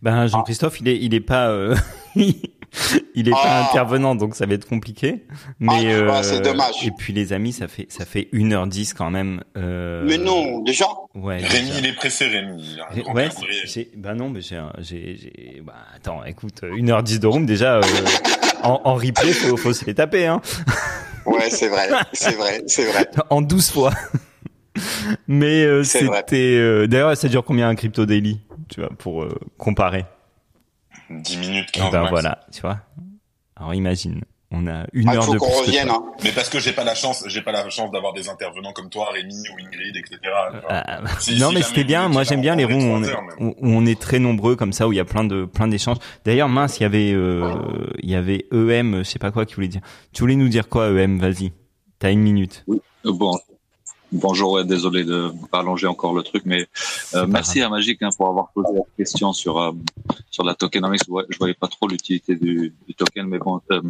Ben 0.02 0.26
Jean-Christophe, 0.28 0.80
il 0.80 0.88
est, 0.88 0.98
il 0.98 1.14
est 1.14 1.20
pas, 1.20 1.50
euh, 1.50 1.74
il 3.14 3.28
est 3.28 3.32
pas 3.32 3.38
Ah. 3.44 3.66
intervenant, 3.70 4.14
donc 4.14 4.34
ça 4.34 4.46
va 4.46 4.54
être 4.54 4.68
compliqué. 4.68 5.24
Mais 5.60 5.94
Ah, 5.94 6.16
ah, 6.18 6.22
c'est 6.22 6.40
dommage. 6.40 6.84
Et 6.86 6.90
puis 6.90 7.12
les 7.12 7.32
amis, 7.32 7.52
ça 7.52 7.68
fait 7.68 7.86
ça 7.88 8.04
fait 8.04 8.28
1h10 8.32 8.92
quand 8.94 9.10
même. 9.10 9.42
Euh... 9.56 10.04
Mais 10.06 10.18
non, 10.18 10.60
déjà 10.60 10.86
Ouais. 11.14 11.38
Rémi, 11.38 11.68
déjà. 11.68 11.78
il 11.78 11.86
est 11.86 11.92
pressé, 11.94 12.26
Rémi. 12.26 12.76
Il 12.94 13.02
Ouais, 13.12 13.28
bah 13.96 14.14
non, 14.14 14.28
mais 14.28 14.40
j'ai, 14.40 14.60
j'ai, 14.78 15.16
j'ai, 15.16 15.62
bah 15.64 15.74
attends, 15.94 16.22
écoute, 16.24 16.60
1h10 16.62 17.18
de 17.18 17.26
room, 17.26 17.46
déjà, 17.46 17.76
euh, 17.76 17.82
en, 18.62 18.80
en 18.84 18.94
replay, 18.94 19.32
faut, 19.32 19.56
faut 19.56 19.72
se 19.72 19.84
les 19.84 19.94
taper, 19.94 20.26
hein, 20.26 20.40
Ouais, 21.26 21.50
c'est 21.50 21.68
vrai, 21.68 21.88
c'est 22.12 22.34
vrai, 22.36 22.62
c'est 22.66 22.84
vrai. 22.84 23.08
en 23.30 23.40
12 23.42 23.70
fois. 23.70 23.92
mais 25.26 25.64
euh, 25.64 25.82
c'était, 25.82 26.56
euh, 26.58 26.86
d'ailleurs, 26.86 27.16
ça 27.16 27.28
dure 27.28 27.44
combien 27.44 27.68
un 27.68 27.74
crypto 27.74 28.06
daily, 28.06 28.40
tu 28.68 28.80
vois, 28.80 28.90
pour 28.98 29.22
euh, 29.22 29.34
comparer 29.58 30.04
10 31.10 31.36
minutes, 31.38 31.68
Et 31.74 31.80
15 31.80 31.90
ben 31.92 32.00
max. 32.00 32.10
voilà, 32.10 32.40
tu 32.52 32.60
vois. 32.60 32.78
Alors 33.56 33.74
imagine, 33.74 34.20
on 34.50 34.66
a 34.66 34.86
une 34.92 35.08
Ah, 35.08 35.14
heure 35.16 35.24
faut 35.24 35.34
de 35.34 35.38
qu'on 35.38 35.50
revienne. 35.60 35.88
Hein. 35.90 36.02
Mais 36.22 36.30
parce 36.32 36.48
que 36.48 36.58
j'ai 36.60 36.72
pas 36.72 36.84
la 36.84 36.94
chance, 36.94 37.24
j'ai 37.26 37.42
pas 37.42 37.52
la 37.52 37.68
chance 37.70 37.90
d'avoir 37.90 38.12
des 38.12 38.28
intervenants 38.28 38.72
comme 38.72 38.90
toi, 38.90 39.08
Rémi 39.12 39.34
ou 39.34 39.64
Ingrid, 39.66 39.96
etc. 39.96 40.18
Ah, 40.68 41.00
Si- 41.18 41.38
non 41.38 41.48
si 41.50 41.54
mais 41.56 41.62
c'était 41.62 41.84
bien. 41.84 42.08
Moi 42.08 42.22
j'aime 42.24 42.40
bien 42.42 42.54
en 42.54 42.56
les 42.56 42.64
rooms 42.64 42.76
où 42.84 42.92
on, 42.94 43.02
est, 43.02 43.14
où 43.40 43.54
on 43.62 43.86
est 43.86 44.00
très 44.00 44.18
nombreux 44.18 44.54
comme 44.56 44.72
ça 44.72 44.86
où 44.88 44.92
il 44.92 44.96
y 44.96 45.00
a 45.00 45.04
plein 45.04 45.24
de 45.24 45.44
plein 45.46 45.68
d'échanges. 45.68 45.98
D'ailleurs 46.24 46.48
mince 46.48 46.78
il 46.78 46.82
y 46.82 46.86
avait 46.86 47.12
euh, 47.12 47.54
il 48.02 48.10
y 48.10 48.14
avait 48.14 48.46
EM 48.52 48.98
je 48.98 49.02
sais 49.04 49.18
pas 49.18 49.30
quoi 49.30 49.46
qui 49.46 49.54
voulait 49.54 49.68
dire. 49.68 49.80
Tu 50.12 50.22
voulais 50.22 50.36
nous 50.36 50.48
dire 50.48 50.68
quoi 50.68 50.88
EM 50.90 51.18
Vas-y. 51.18 51.52
T'as 51.98 52.10
une 52.12 52.20
minute. 52.20 52.64
Euh, 52.68 52.78
Bon, 53.04 53.38
bonjour, 54.12 54.52
ouais, 54.52 54.64
désolé 54.64 55.04
de 55.04 55.30
rallonger 55.52 55.86
encore 55.86 56.14
le 56.14 56.22
truc, 56.22 56.42
mais 56.46 56.66
euh, 57.14 57.26
merci 57.26 57.60
à 57.62 57.68
Magic 57.68 58.00
hein, 58.02 58.08
pour 58.16 58.28
avoir 58.28 58.48
posé 58.54 58.72
la 58.74 58.82
question 58.96 59.32
sur 59.32 59.58
euh, 59.60 59.72
sur 60.30 60.44
la 60.44 60.54
tokenomics. 60.54 61.02
Ouais, 61.08 61.24
je 61.28 61.38
voyais 61.38 61.54
pas 61.54 61.68
trop 61.68 61.88
l'utilité 61.88 62.34
du, 62.36 62.74
du 62.86 62.94
token, 62.94 63.26
mais 63.26 63.38
bon, 63.38 63.60
euh, 63.70 63.80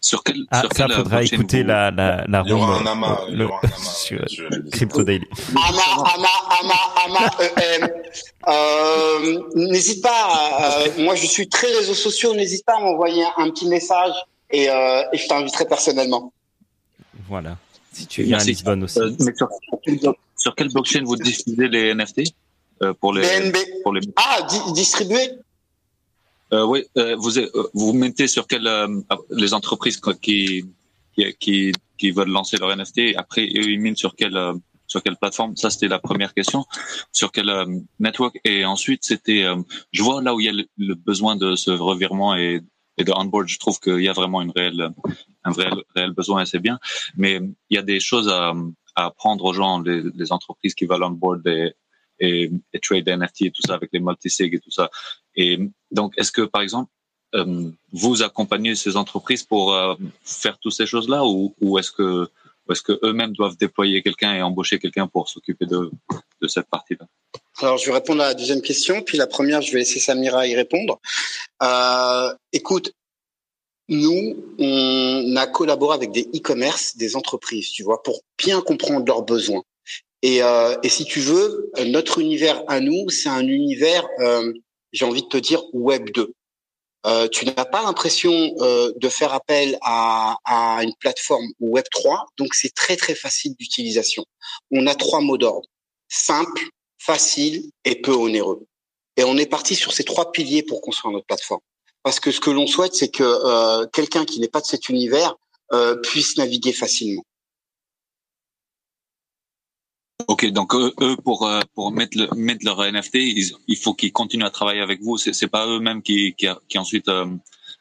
sur 0.00 0.22
quel 0.24 0.36
Ah 0.50 0.60
sur 0.60 0.72
ça 0.72 0.84
quel, 0.86 0.92
euh, 0.92 0.96
faudra 0.96 1.22
écouter 1.22 1.62
vous- 1.62 1.68
la 1.68 1.90
la 1.90 2.24
la 2.28 2.42
room, 2.42 2.62
un 2.62 3.02
euh, 3.02 3.30
y 3.30 3.36
le- 3.36 3.44
aura 3.46 3.60
un 3.62 3.66
amas 3.66 3.76
sur. 3.94 4.24
Crypto 4.72 5.02
Daily. 5.04 5.26
Ama, 5.54 6.10
ama, 6.14 6.28
ama, 6.60 7.20
ama. 7.20 7.30
Euh, 8.48 9.42
n'hésite 9.54 10.02
pas. 10.02 10.82
euh, 10.86 11.02
moi, 11.04 11.14
je 11.14 11.26
suis 11.26 11.48
très 11.48 11.68
réseaux 11.68 11.94
sociaux. 11.94 12.34
N'hésite 12.34 12.64
pas 12.64 12.76
à 12.76 12.80
m'envoyer 12.80 13.24
un, 13.24 13.44
un 13.44 13.50
petit 13.50 13.66
message 13.68 14.12
et, 14.50 14.68
euh, 14.70 15.02
et 15.12 15.18
je 15.18 15.26
t'inviterai 15.28 15.66
personnellement. 15.66 16.32
Voilà. 17.28 17.56
Si 17.96 18.06
tu 18.06 18.22
viens 18.22 18.34
à 18.34 18.36
Merci. 18.38 18.50
Lisbonne 18.50 18.82
aussi. 18.84 18.98
Euh, 18.98 19.10
mais 19.20 19.34
sur, 19.34 19.48
sur 19.68 19.78
quel 19.84 19.96
blo- 19.96 20.14
sur 20.36 20.54
quel 20.54 20.68
blockchain 20.68 21.02
vous 21.04 21.16
diffusez 21.16 21.68
les 21.68 21.94
NFT 21.94 22.22
euh, 22.82 22.92
pour 23.00 23.12
les 23.14 23.22
BNB. 23.22 23.56
pour 23.82 23.92
les 23.94 24.00
Ah, 24.16 24.42
di- 24.42 24.72
distribué. 24.74 25.30
Euh, 26.52 26.64
oui, 26.64 26.84
euh, 26.98 27.16
vous 27.16 27.38
euh, 27.38 27.48
vous 27.74 27.92
mettez 27.92 28.28
sur 28.28 28.46
quelles 28.46 28.66
euh, 28.66 29.00
les 29.30 29.52
entreprises 29.54 30.00
qui 30.22 30.64
qui 31.14 31.34
qui 31.40 31.72
qui 31.98 32.10
veulent 32.10 32.28
lancer 32.30 32.56
leur 32.58 32.70
NFT 32.76 32.98
et 32.98 33.16
après 33.16 33.44
eux, 33.46 33.68
ils 33.70 33.80
minent 33.80 33.96
sur 33.96 34.14
quelle 34.14 34.36
euh, 34.36 34.52
sur 34.86 35.02
quelle 35.02 35.16
plateforme 35.16 35.56
Ça 35.56 35.70
c'était 35.70 35.88
la 35.88 35.98
première 35.98 36.32
question. 36.34 36.64
Sur 37.10 37.32
quel 37.32 37.48
euh, 37.50 37.64
network 37.98 38.38
Et 38.44 38.64
ensuite 38.64 39.02
c'était 39.04 39.42
euh, 39.44 39.56
je 39.90 40.02
vois 40.02 40.22
là 40.22 40.34
où 40.34 40.40
il 40.40 40.46
y 40.46 40.48
a 40.48 40.52
le, 40.52 40.66
le 40.78 40.94
besoin 40.94 41.34
de 41.34 41.56
ce 41.56 41.70
revirement 41.72 42.36
et 42.36 42.60
et 42.98 43.04
de 43.04 43.12
onboard. 43.12 43.48
Je 43.48 43.58
trouve 43.58 43.78
qu'il 43.80 44.00
y 44.00 44.08
a 44.08 44.12
vraiment 44.12 44.42
une 44.42 44.50
réelle 44.50 44.90
un 45.44 45.52
réel 45.52 45.74
réel 45.94 46.12
besoin 46.12 46.42
et 46.42 46.46
c'est 46.46 46.58
bien. 46.58 46.78
Mais 47.16 47.40
il 47.70 47.76
y 47.76 47.78
a 47.78 47.82
des 47.82 48.00
choses 48.00 48.28
à 48.28 48.52
à 48.96 49.06
apprendre 49.06 49.44
aux 49.44 49.52
gens, 49.52 49.80
les, 49.80 50.32
entreprises 50.32 50.74
qui 50.74 50.86
veulent 50.86 51.04
onboard 51.04 51.46
et, 51.46 51.74
et, 52.18 52.50
et 52.72 52.80
trade 52.80 53.08
NFT 53.08 53.42
et 53.42 53.50
tout 53.50 53.62
ça 53.64 53.74
avec 53.74 53.90
les 53.92 54.00
multisig 54.00 54.54
et 54.54 54.58
tout 54.58 54.70
ça. 54.70 54.90
Et 55.36 55.60
donc, 55.90 56.14
est-ce 56.16 56.32
que, 56.32 56.42
par 56.42 56.62
exemple, 56.62 56.90
euh, 57.34 57.70
vous 57.92 58.22
accompagnez 58.22 58.74
ces 58.74 58.96
entreprises 58.96 59.44
pour 59.44 59.74
euh, 59.74 59.94
faire 60.22 60.58
toutes 60.58 60.72
ces 60.72 60.86
choses-là 60.86 61.24
ou, 61.26 61.54
ou 61.60 61.78
est-ce 61.78 61.92
que, 61.92 62.28
ou 62.66 62.72
est-ce 62.72 62.82
que 62.82 62.98
eux-mêmes 63.02 63.32
doivent 63.32 63.56
déployer 63.56 64.02
quelqu'un 64.02 64.34
et 64.34 64.42
embaucher 64.42 64.78
quelqu'un 64.78 65.06
pour 65.06 65.28
s'occuper 65.28 65.66
de, 65.66 65.90
cette 66.48 66.68
partie-là 66.68 67.06
Alors, 67.58 67.78
je 67.78 67.86
vais 67.86 67.92
répondre 67.92 68.22
à 68.22 68.28
la 68.28 68.34
deuxième 68.34 68.62
question, 68.62 69.02
puis 69.02 69.18
la 69.18 69.26
première, 69.26 69.62
je 69.62 69.72
vais 69.72 69.78
laisser 69.80 70.00
Samira 70.00 70.46
y 70.46 70.54
répondre. 70.54 71.00
Euh, 71.62 72.32
écoute, 72.52 72.92
nous, 73.88 74.36
on 74.58 75.36
a 75.36 75.46
collaboré 75.46 75.94
avec 75.94 76.10
des 76.10 76.28
e-commerce, 76.34 76.96
des 76.96 77.14
entreprises, 77.14 77.70
tu 77.70 77.82
vois, 77.82 78.02
pour 78.02 78.20
bien 78.36 78.60
comprendre 78.60 79.06
leurs 79.06 79.22
besoins. 79.22 79.62
Et, 80.22 80.42
euh, 80.42 80.76
et 80.82 80.88
si 80.88 81.04
tu 81.04 81.20
veux, 81.20 81.70
notre 81.86 82.18
univers 82.18 82.62
à 82.68 82.80
nous, 82.80 83.08
c'est 83.10 83.28
un 83.28 83.46
univers, 83.46 84.06
euh, 84.20 84.52
j'ai 84.92 85.04
envie 85.04 85.22
de 85.22 85.28
te 85.28 85.36
dire, 85.36 85.62
Web 85.72 86.10
2. 86.10 86.32
Euh, 87.04 87.28
tu 87.28 87.44
n'as 87.44 87.64
pas 87.64 87.82
l'impression 87.82 88.32
euh, 88.60 88.92
de 88.96 89.08
faire 89.08 89.32
appel 89.32 89.78
à, 89.82 90.36
une 90.82 90.94
plateforme 90.98 91.46
Web 91.60 91.84
3, 91.90 92.26
donc 92.38 92.54
c'est 92.54 92.74
très 92.74 92.96
très 92.96 93.14
facile 93.14 93.54
d'utilisation. 93.58 94.24
On 94.70 94.86
a 94.86 94.94
trois 94.94 95.20
mots 95.20 95.38
d'ordre 95.38 95.68
simple, 96.08 96.62
facile 96.98 97.70
et 97.84 98.00
peu 98.00 98.12
onéreux. 98.12 98.66
Et 99.16 99.24
on 99.24 99.36
est 99.36 99.46
parti 99.46 99.76
sur 99.76 99.92
ces 99.92 100.04
trois 100.04 100.32
piliers 100.32 100.62
pour 100.62 100.80
construire 100.80 101.12
notre 101.12 101.26
plateforme. 101.26 101.60
Parce 102.02 102.20
que 102.20 102.30
ce 102.30 102.40
que 102.40 102.50
l'on 102.50 102.66
souhaite, 102.66 102.94
c'est 102.94 103.08
que 103.08 103.22
euh, 103.22 103.86
quelqu'un 103.92 104.24
qui 104.24 104.40
n'est 104.40 104.48
pas 104.48 104.60
de 104.60 104.66
cet 104.66 104.88
univers 104.88 105.34
puisse 106.04 106.36
naviguer 106.36 106.72
facilement. 106.72 107.24
Ok, 110.28 110.46
donc 110.46 110.74
eux, 110.74 110.92
eux, 111.02 111.16
pour 111.16 111.46
euh, 111.46 111.60
pour 111.74 111.92
mettre 111.92 112.16
le, 112.16 112.28
mettre 112.34 112.64
leur 112.64 112.80
NFT, 112.80 113.14
ils, 113.16 113.52
il 113.68 113.76
faut 113.76 113.94
qu'ils 113.94 114.12
continuent 114.12 114.46
à 114.46 114.50
travailler 114.50 114.80
avec 114.80 115.02
vous. 115.02 115.18
C'est 115.18 115.34
c'est 115.34 115.46
pas 115.46 115.66
eux-mêmes 115.66 116.02
qui 116.02 116.34
qui, 116.34 116.48
qui 116.68 116.78
ensuite, 116.78 117.08
euh, 117.08 117.26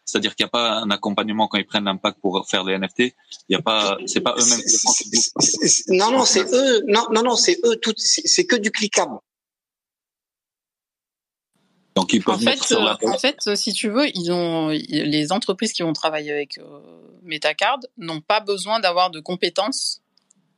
c'est-à-dire 0.03 0.35
qu'il 0.35 0.43
n'y 0.43 0.49
a 0.49 0.51
pas 0.51 0.79
un 0.79 0.91
accompagnement 0.91 1.47
quand 1.47 1.57
ils 1.57 1.65
prennent 1.65 1.85
l'impact 1.85 2.19
pour 2.19 2.45
faire 2.47 2.65
les 2.65 2.77
NFT. 2.77 2.99
Il 2.99 3.13
y 3.49 3.55
a 3.55 3.61
pas, 3.61 3.97
c'est 4.05 4.19
pas 4.19 4.35
eux-mêmes 4.37 4.61
qui 4.61 5.93
Non, 5.95 6.11
non, 6.11 6.25
c'est 6.25 6.45
eux. 6.53 6.83
Non, 6.87 7.07
non, 7.09 7.23
non, 7.23 7.35
c'est 7.37 7.57
eux. 7.63 7.77
Tout, 7.77 7.93
c'est 7.97 8.45
que 8.45 8.57
du 8.57 8.69
cliquable. 8.69 9.17
Donc 11.95 12.11
ils 12.11 12.19
En 12.21 12.23
peuvent 12.25 12.39
fait, 12.39 12.45
mettre 12.45 12.67
sur 12.67 12.83
la 12.83 12.97
euh, 13.01 13.07
en 13.07 13.17
fait, 13.17 13.55
si 13.55 13.71
tu 13.71 13.89
veux, 13.89 14.09
ils 14.13 14.31
ont 14.33 14.67
les 14.67 15.31
entreprises 15.31 15.71
qui 15.71 15.83
vont 15.83 15.93
travailler 15.93 16.33
avec 16.33 16.57
euh, 16.57 16.81
Metacard 17.23 17.79
n'ont 17.97 18.19
pas 18.19 18.41
besoin 18.41 18.81
d'avoir 18.81 19.09
de 19.09 19.21
compétences 19.21 20.01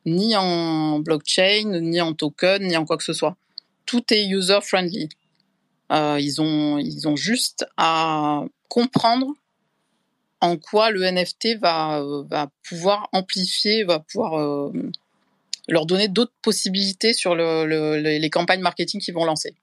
ni 0.07 0.35
en 0.35 0.99
blockchain, 0.99 1.79
ni 1.81 2.01
en 2.01 2.13
token, 2.13 2.63
ni 2.63 2.75
en 2.77 2.85
quoi 2.85 2.97
que 2.97 3.03
ce 3.03 3.13
soit. 3.13 3.37
Tout 3.85 4.03
est 4.13 4.25
user 4.27 4.59
friendly. 4.63 5.09
Euh, 5.91 6.17
ils 6.19 6.41
ont 6.41 6.77
ils 6.79 7.07
ont 7.07 7.15
juste 7.15 7.65
à 7.77 8.43
comprendre 8.69 9.27
en 10.41 10.57
quoi 10.57 10.91
le 10.91 11.03
NFT 11.03 11.59
va 11.59 11.99
euh, 11.99 12.23
va 12.29 12.49
pouvoir 12.67 13.07
amplifier, 13.13 13.83
va 13.83 13.99
pouvoir 13.99 14.39
euh, 14.39 14.71
leur 15.67 15.85
donner 15.85 16.07
d'autres 16.07 16.33
possibilités 16.41 17.13
sur 17.13 17.35
le, 17.35 17.65
le- 17.65 17.97
les 17.99 18.29
campagnes 18.29 18.61
marketing 18.61 19.01
qu'ils 19.01 19.13
vont 19.13 19.25
lancer. 19.25 19.55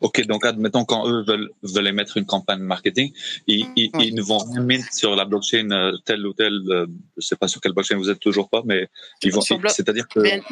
Ok, 0.00 0.26
donc 0.26 0.44
admettons 0.44 0.84
quand 0.84 1.08
eux 1.08 1.24
veulent, 1.26 1.50
veulent 1.62 1.86
émettre 1.88 2.16
une 2.18 2.26
campagne 2.26 2.60
marketing, 2.60 3.12
ils, 3.46 3.66
ils, 3.76 3.90
ils 4.00 4.14
ne 4.14 4.22
vont 4.22 4.38
rien 4.38 4.60
mettre 4.62 4.92
sur 4.92 5.16
la 5.16 5.24
blockchain 5.24 5.70
euh, 5.70 5.92
telle 6.04 6.26
ou 6.26 6.34
telle, 6.34 6.60
euh, 6.68 6.86
je 7.16 7.26
sais 7.26 7.36
pas 7.36 7.48
sur 7.48 7.60
quelle 7.62 7.72
blockchain 7.72 7.96
vous 7.96 8.10
êtes 8.10 8.20
toujours 8.20 8.50
pas, 8.50 8.62
mais 8.64 8.88
ils 9.22 9.32
vont, 9.32 9.40
c'est-à-dire 9.70 10.06
que 10.08 10.20
BN 10.20 10.42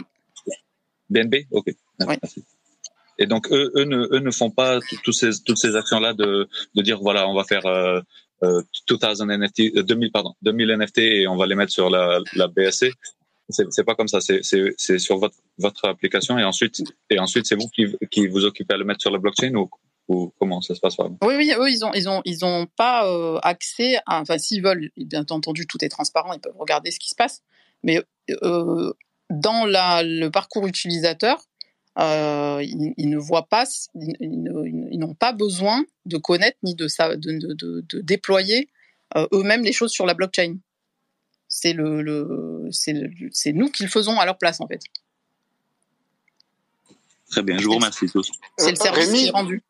BNB, 1.11 1.35
ok. 1.51 1.65
Oui. 1.69 1.75
Merci. 2.23 2.45
Et 3.19 3.27
donc 3.27 3.51
eux, 3.53 3.71
eux 3.77 3.85
ne, 3.85 4.09
eux 4.13 4.19
ne 4.21 4.31
font 4.31 4.51
pas 4.51 4.81
tout- 4.81 4.99
tous 5.05 5.13
ces, 5.13 5.31
toutes 5.45 5.59
ces 5.59 5.77
actions-là 5.77 6.15
de, 6.15 6.49
de 6.75 6.83
dire 6.83 6.99
voilà, 7.01 7.29
on 7.29 7.35
va 7.35 7.45
faire 7.45 7.65
euh, 7.67 8.01
euh, 8.43 8.63
2000 8.89 9.39
NFT, 9.39 9.61
euh, 9.77 9.83
2000 9.83 10.11
pardon, 10.11 10.35
2000 10.43 10.71
NFT 10.79 10.99
et 10.99 11.29
on 11.29 11.37
va 11.37 11.47
les 11.47 11.55
mettre 11.55 11.71
sur 11.73 11.91
la, 11.91 12.19
la 12.35 12.49
BSC. 12.49 12.93
C'est 13.51 13.85
pas 13.85 13.95
comme 13.95 14.09
ça. 14.09 14.21
C'est 14.21 14.99
sur 14.99 15.19
votre 15.59 15.85
application 15.87 16.39
et 16.39 16.45
ensuite 16.45 16.83
et 17.11 17.19
ensuite 17.19 17.47
c'est 17.47 17.57
vous 17.57 17.69
qui 18.11 18.27
vous 18.27 18.45
occupez 18.45 18.75
à 18.75 18.77
le 18.77 18.85
mettre 18.85 19.03
sur 19.03 19.11
la 19.11 19.19
blockchain 19.19 19.53
ou 19.55 19.69
comment 20.39 20.61
ça 20.61 20.75
se 20.75 20.81
passe 20.81 20.97
vraiment 20.97 21.19
Oui, 21.23 21.35
oui, 21.37 21.53
eux, 21.57 21.71
ils 21.71 21.85
ont, 21.85 21.93
ils 21.95 22.09
ont, 22.09 22.21
ils 22.25 22.45
ont 22.45 22.67
pas 22.77 23.09
euh, 23.09 23.39
accès. 23.43 23.99
Enfin, 24.07 24.39
s'ils 24.39 24.63
veulent, 24.63 24.91
bien 24.97 25.25
entendu, 25.29 25.67
tout 25.67 25.83
est 25.85 25.89
transparent, 25.89 26.33
ils 26.33 26.41
peuvent 26.41 26.57
regarder 26.59 26.91
ce 26.91 26.99
qui 26.99 27.09
se 27.09 27.15
passe. 27.15 27.43
Mais 27.83 28.03
euh, 28.43 28.93
dans 29.31 29.67
le 29.67 30.29
parcours 30.29 30.67
utilisateur, 30.67 31.43
euh, 31.99 32.63
ils, 32.63 33.09
ne 33.09 33.19
voient 33.19 33.47
pas, 33.47 33.65
ils, 33.95 34.99
n'ont 34.99 35.15
pas 35.15 35.33
besoin 35.33 35.85
de 36.07 36.17
connaître 36.17 36.59
ni 36.63 36.75
de, 36.75 36.87
de, 37.17 37.55
de, 37.55 37.85
de, 37.89 38.01
déployer 38.01 38.69
eux-mêmes 39.33 39.63
les 39.63 39.73
choses 39.73 39.93
sur 39.93 40.07
la 40.07 40.15
blockchain. 40.15 40.57
C'est 41.57 41.73
le, 41.73 42.03
le, 42.03 42.69
c'est 42.73 43.53
nous 43.53 43.69
qui 43.71 43.85
le 43.85 43.89
faisons 43.89 44.19
à 44.19 44.27
leur 44.27 44.37
place, 44.39 44.61
en 44.61 44.67
fait. 44.67 44.81
Très 47.31 47.43
bien, 47.43 47.59
je 47.59 47.65
vous 47.67 47.75
remercie 47.77 48.07
tous. 48.09 48.29
C'est 48.59 48.71
le 48.71 48.77
service 48.77 49.07
Rémi 49.07 49.19
qui 49.23 49.29
est 49.29 49.31
rendu. 49.31 49.63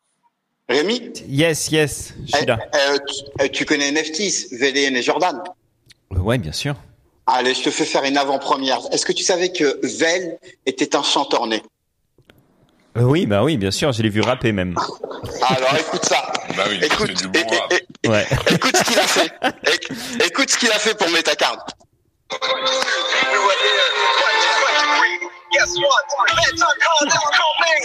Rémi, 0.67 1.13
Yes, 1.29 1.71
yes, 1.71 2.15
je 2.27 2.37
suis 2.39 2.47
là. 2.47 2.59
euh, 2.75 2.99
tu, 3.07 3.43
euh, 3.45 3.49
tu 3.49 3.65
connais 3.67 3.93
NFTs, 3.93 4.53
VLN 4.53 4.97
et 4.97 5.03
Jordan. 5.03 5.43
Ouais, 6.11 6.39
bien 6.39 6.53
sûr. 6.53 6.75
Allez, 7.27 7.53
je 7.53 7.63
te 7.65 7.71
fais 7.71 7.85
faire 7.85 8.05
une 8.05 8.17
avant-première. 8.17 8.81
Est-ce 8.91 9.05
que 9.05 9.13
tu 9.13 9.23
savais 9.23 9.53
que 9.53 9.79
Vel 9.87 10.39
était 10.65 10.97
un 10.97 11.03
chanteur 11.03 11.47
né 11.47 11.57
Euh, 11.57 11.63
oui, 12.97 13.27
bah 13.27 13.43
oui, 13.43 13.57
bien 13.57 13.71
sûr, 13.71 13.93
je 13.93 14.03
l'ai 14.03 14.09
vu 14.09 14.21
rapper 14.21 14.53
même. 14.53 14.75
Alors 15.49 15.77
écoute 15.79 16.05
ça. 16.05 16.23
Bah 16.57 16.65
oui, 16.69 16.79
Écoute, 16.83 17.13
du 17.15 17.29
bon 17.29 17.41
rap. 17.49 17.73
Ouais. 18.07 18.27
écoute 18.51 18.77
ce 18.77 18.85
qu'il 18.85 18.99
a 18.99 19.03
fait. 19.07 19.33
Éc- 19.65 20.27
Écoute 20.27 20.51
ce 20.51 20.57
qu'il 20.59 20.71
a 20.71 20.79
fait 20.79 20.95
pour 20.97 21.09
Metacard. 21.11 21.57
Guess 25.55 25.71
what? 25.79 26.05
Meta 26.35 26.67
card 26.67 27.09
is 27.15 27.31
coming. 27.31 27.83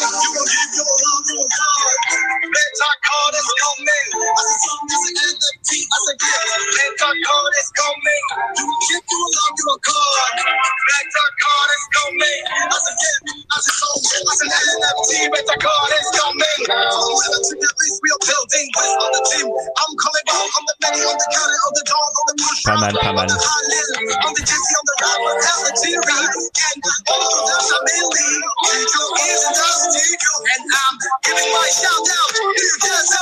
You 0.00 0.30
will 0.32 0.48
give 0.48 0.72
your 0.80 0.92
love 0.96 1.28
your 1.28 1.44
card. 1.44 1.98
Meta 2.40 2.90
card 3.04 3.34
is 3.36 3.48
coming. 3.60 4.06
As 4.16 4.48
a 4.48 4.56
song, 4.64 4.84
as 4.88 5.02
an 5.12 5.16
NFT, 5.20 5.70
as 5.76 6.04
a 6.08 6.14
gift. 6.16 6.48
Meta 6.72 7.10
card 7.12 7.52
is 7.60 7.68
coming. 7.76 8.24
You 8.56 8.64
will 8.64 8.80
give 8.88 9.04
your 9.12 9.28
love 9.28 9.56
your 9.60 9.78
card. 9.84 10.36
Meta 10.40 11.24
card 11.36 11.70
is 11.76 11.84
coming. 11.92 12.40
As 12.72 12.84
a 12.88 12.94
gift, 12.96 13.24
as 13.60 13.64
a 13.68 13.72
song, 13.76 14.00
as 14.32 14.38
an 14.40 14.50
NFT. 14.56 15.12
Meta 15.36 15.56
card 15.60 15.92
is 15.92 16.08
coming. 16.16 16.60
From 16.64 17.12
whether 17.12 17.40
to 17.44 17.54
the 17.60 17.70
beast 17.76 17.98
we 18.00 18.08
are 18.08 18.22
building. 18.24 18.66
West 18.72 18.96
on 19.04 19.10
the 19.12 19.22
team. 19.36 19.46
I'm 19.52 19.92
coming 20.00 20.26
out 20.32 20.48
on 20.48 20.62
the 20.64 20.74
many, 20.80 21.04
on 21.04 21.16
the 21.20 21.28
counter, 21.28 21.60
on 21.60 21.72
the 21.76 21.84
dawn, 21.84 22.08
on 22.08 22.24
the 22.32 22.36
push. 22.40 22.60
Pas 22.64 22.76
mal, 22.80 22.92
pas 22.96 23.12
mal. 23.12 23.20
On 23.20 23.28
the 23.28 23.36
Halil, 23.36 23.88
on 24.24 24.32
the 24.32 24.42
Jesse, 24.48 24.74
on 24.80 24.84
the 24.88 24.96
rapper, 24.96 25.32
tell 25.44 25.60
the 25.60 25.72
TV. 25.76 26.08
And 26.08 26.80
all 27.08 27.22
of 27.22 27.42
them 27.48 27.64
are 27.72 27.82
mainly. 27.86 28.26
Digital 28.62 29.08
is 29.26 29.42
the 29.42 29.68
studio. 29.82 30.30
And 30.52 30.62
I'm 30.70 30.94
giving 31.24 31.50
my 31.52 31.66
shout 31.72 32.06
out. 32.06 32.34
You 32.54 32.70
just 32.82 33.12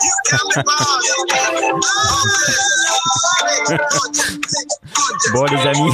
You 0.00 0.16
can 0.26 0.46
Bon, 5.32 5.44
les 5.44 5.66
amis, 5.66 5.92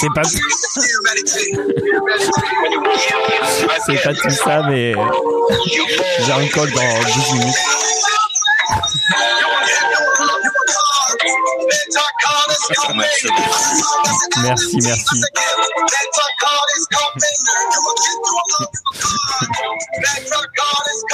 c'est 0.00 0.08
pas, 0.14 0.22
c'est 3.86 4.02
pas 4.02 4.14
tout 4.14 4.30
ça, 4.30 4.62
mais 4.68 4.94
j'ai 6.24 6.32
un 6.32 6.48
call 6.48 6.70
dans 6.72 7.02
12 7.02 7.32
minutes. 7.32 7.56
Merci, 14.42 14.76
merci. 14.82 15.22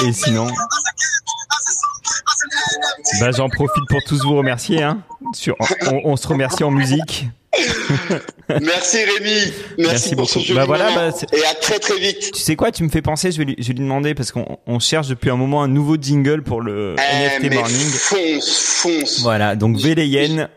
Et 0.05 0.13
sinon, 0.13 0.49
bah, 3.21 3.31
j'en 3.33 3.49
profite 3.49 3.85
pour 3.89 4.01
tous 4.07 4.23
vous 4.23 4.37
remercier. 4.37 4.83
Hein. 4.83 4.99
Sur, 5.33 5.57
on, 5.87 6.01
on 6.05 6.17
se 6.17 6.29
remercie 6.29 6.65
en 6.65 6.71
musique. 6.71 7.27
Merci 8.63 8.99
Rémi. 8.99 9.31
Merci, 9.31 9.53
Merci 9.79 10.09
pour 10.17 10.27
beaucoup. 10.27 10.41
ce 10.41 10.53
Bah 10.53 10.65
voilà, 10.67 10.95
bah, 10.95 11.11
Et 11.33 11.45
à 11.45 11.55
très 11.55 11.79
très 11.79 11.99
vite. 11.99 12.33
Tu 12.33 12.41
sais 12.41 12.57
quoi, 12.57 12.71
tu 12.73 12.83
me 12.85 12.89
fais 12.89 13.03
penser, 13.03 13.33
je 13.33 13.39
vais 13.39 13.45
lui, 13.45 13.55
je 13.59 13.69
vais 13.69 13.75
lui 13.75 13.81
demander 13.81 14.15
parce 14.15 14.31
qu'on 14.33 14.59
on 14.67 14.79
cherche 14.79 15.09
depuis 15.09 15.31
un 15.31 15.37
moment 15.37 15.63
un 15.63 15.69
nouveau 15.69 15.97
jingle 16.01 16.43
pour 16.43 16.61
le 16.61 16.95
Eh, 16.99 17.27
NFT 17.39 17.51
mais 17.51 17.57
Morning. 17.57 17.89
fonce, 17.91 18.59
fonce. 18.59 19.21
Voilà, 19.21 19.57
donc 19.57 19.77
Véléyen, 19.79 20.49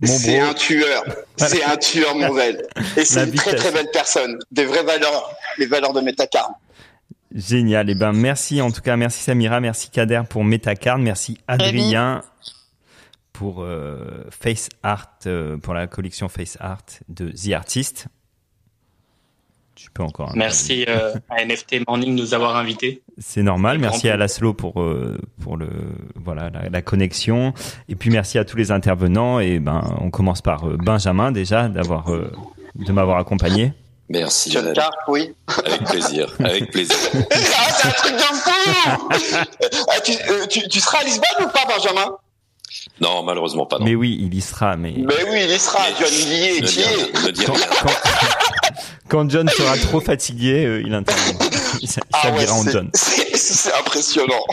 mon 0.00 0.06
C'est 0.06 0.38
un 0.38 0.54
tueur. 0.54 1.02
Voilà. 1.36 1.54
C'est 1.54 1.64
un 1.64 1.76
tueur, 1.76 2.14
mon 2.14 2.32
Vel. 2.32 2.66
Et 2.96 3.04
c'est 3.04 3.24
une 3.24 3.32
très 3.32 3.50
vitesse. 3.50 3.60
très 3.60 3.72
belle 3.72 3.90
personne. 3.92 4.38
Des 4.50 4.64
vraies 4.64 4.84
valeurs. 4.84 5.30
Les 5.58 5.66
valeurs 5.66 5.92
de 5.92 6.00
Metacard. 6.00 6.52
Génial. 7.34 7.88
Et 7.90 7.94
ben 7.94 8.12
merci 8.12 8.60
en 8.60 8.70
tout 8.72 8.80
cas, 8.80 8.96
merci 8.96 9.22
Samira, 9.22 9.60
merci 9.60 9.88
Kader 9.90 10.22
pour 10.28 10.42
Metacard, 10.44 10.98
merci 10.98 11.38
Adrien 11.46 12.22
pour 13.40 13.62
euh, 13.62 14.26
Face 14.28 14.68
Art 14.82 15.08
euh, 15.24 15.56
pour 15.56 15.72
la 15.72 15.86
collection 15.86 16.28
Face 16.28 16.58
Art 16.60 16.84
de 17.08 17.30
The 17.30 17.54
Artist. 17.54 18.08
Tu 19.74 19.90
peux 19.90 20.02
encore. 20.02 20.32
Merci 20.36 20.84
euh, 20.86 21.14
à 21.30 21.42
NFT 21.42 21.88
Morning 21.88 22.14
de 22.14 22.20
nous 22.20 22.34
avoir 22.34 22.54
invités. 22.56 23.00
C'est 23.16 23.42
normal. 23.42 23.78
Merci 23.78 24.10
à 24.10 24.18
Laszlo 24.18 24.52
pour 24.52 24.82
euh, 24.82 25.16
pour 25.40 25.56
le 25.56 25.70
voilà 26.16 26.50
la, 26.50 26.68
la 26.68 26.82
connexion 26.82 27.54
et 27.88 27.94
puis 27.94 28.10
merci 28.10 28.36
à 28.36 28.44
tous 28.44 28.58
les 28.58 28.72
intervenants 28.72 29.40
et 29.40 29.58
ben 29.58 29.96
on 30.02 30.10
commence 30.10 30.42
par 30.42 30.68
euh, 30.68 30.76
Benjamin 30.76 31.32
déjà 31.32 31.68
d'avoir 31.70 32.12
euh, 32.12 32.30
de 32.74 32.92
m'avoir 32.92 33.16
accompagné. 33.16 33.72
Merci. 34.10 34.50
John 34.50 34.74
oui. 35.08 35.32
Avec 35.64 35.84
plaisir. 35.84 36.36
Avec 36.40 36.70
plaisir. 36.70 36.96
Ah, 37.32 37.72
c'est 37.72 37.88
un 37.88 37.92
truc 37.92 38.12
de 38.12 38.20
fou 38.20 39.08
Ah, 39.88 40.00
tu, 40.04 40.12
euh, 40.12 40.46
tu, 40.46 40.68
tu 40.68 40.80
seras 40.80 40.98
à 40.98 41.04
Lisbonne 41.04 41.46
ou 41.46 41.48
pas, 41.48 41.64
Benjamin? 41.66 42.18
Non, 43.00 43.22
malheureusement 43.22 43.66
pas. 43.66 43.78
Non. 43.78 43.84
Mais 43.86 43.94
oui, 43.94 44.18
il 44.20 44.34
y 44.34 44.40
sera. 44.40 44.76
Mais 44.76 44.94
Mais 44.96 45.14
oui, 45.30 45.40
il 45.44 45.50
y 45.50 45.58
sera. 45.58 45.80
John, 45.98 46.08
il 46.12 46.28
y 46.28 46.44
est, 46.44 46.60
Ne 46.60 46.66
dis 46.66 46.82
rien, 46.82 47.06
ne 47.26 47.30
dis 47.30 47.44
quand, 47.44 47.52
rien. 47.54 47.66
quand- 47.82 48.74
quand 49.08 49.30
John 49.30 49.48
sera 49.48 49.76
trop 49.78 50.00
fatigué, 50.00 50.64
euh, 50.66 50.82
il 50.86 50.94
interviendra. 50.94 51.46
Il 51.80 51.88
s'a- 51.88 52.00
il 52.02 52.08
Ah 52.12 52.30
ouais, 52.30 52.46
s'habillera 52.46 52.54
en 52.54 52.62
c'est- 52.62 52.72
John. 52.72 52.90
c'est 52.94 53.74
impressionnant. 53.74 54.44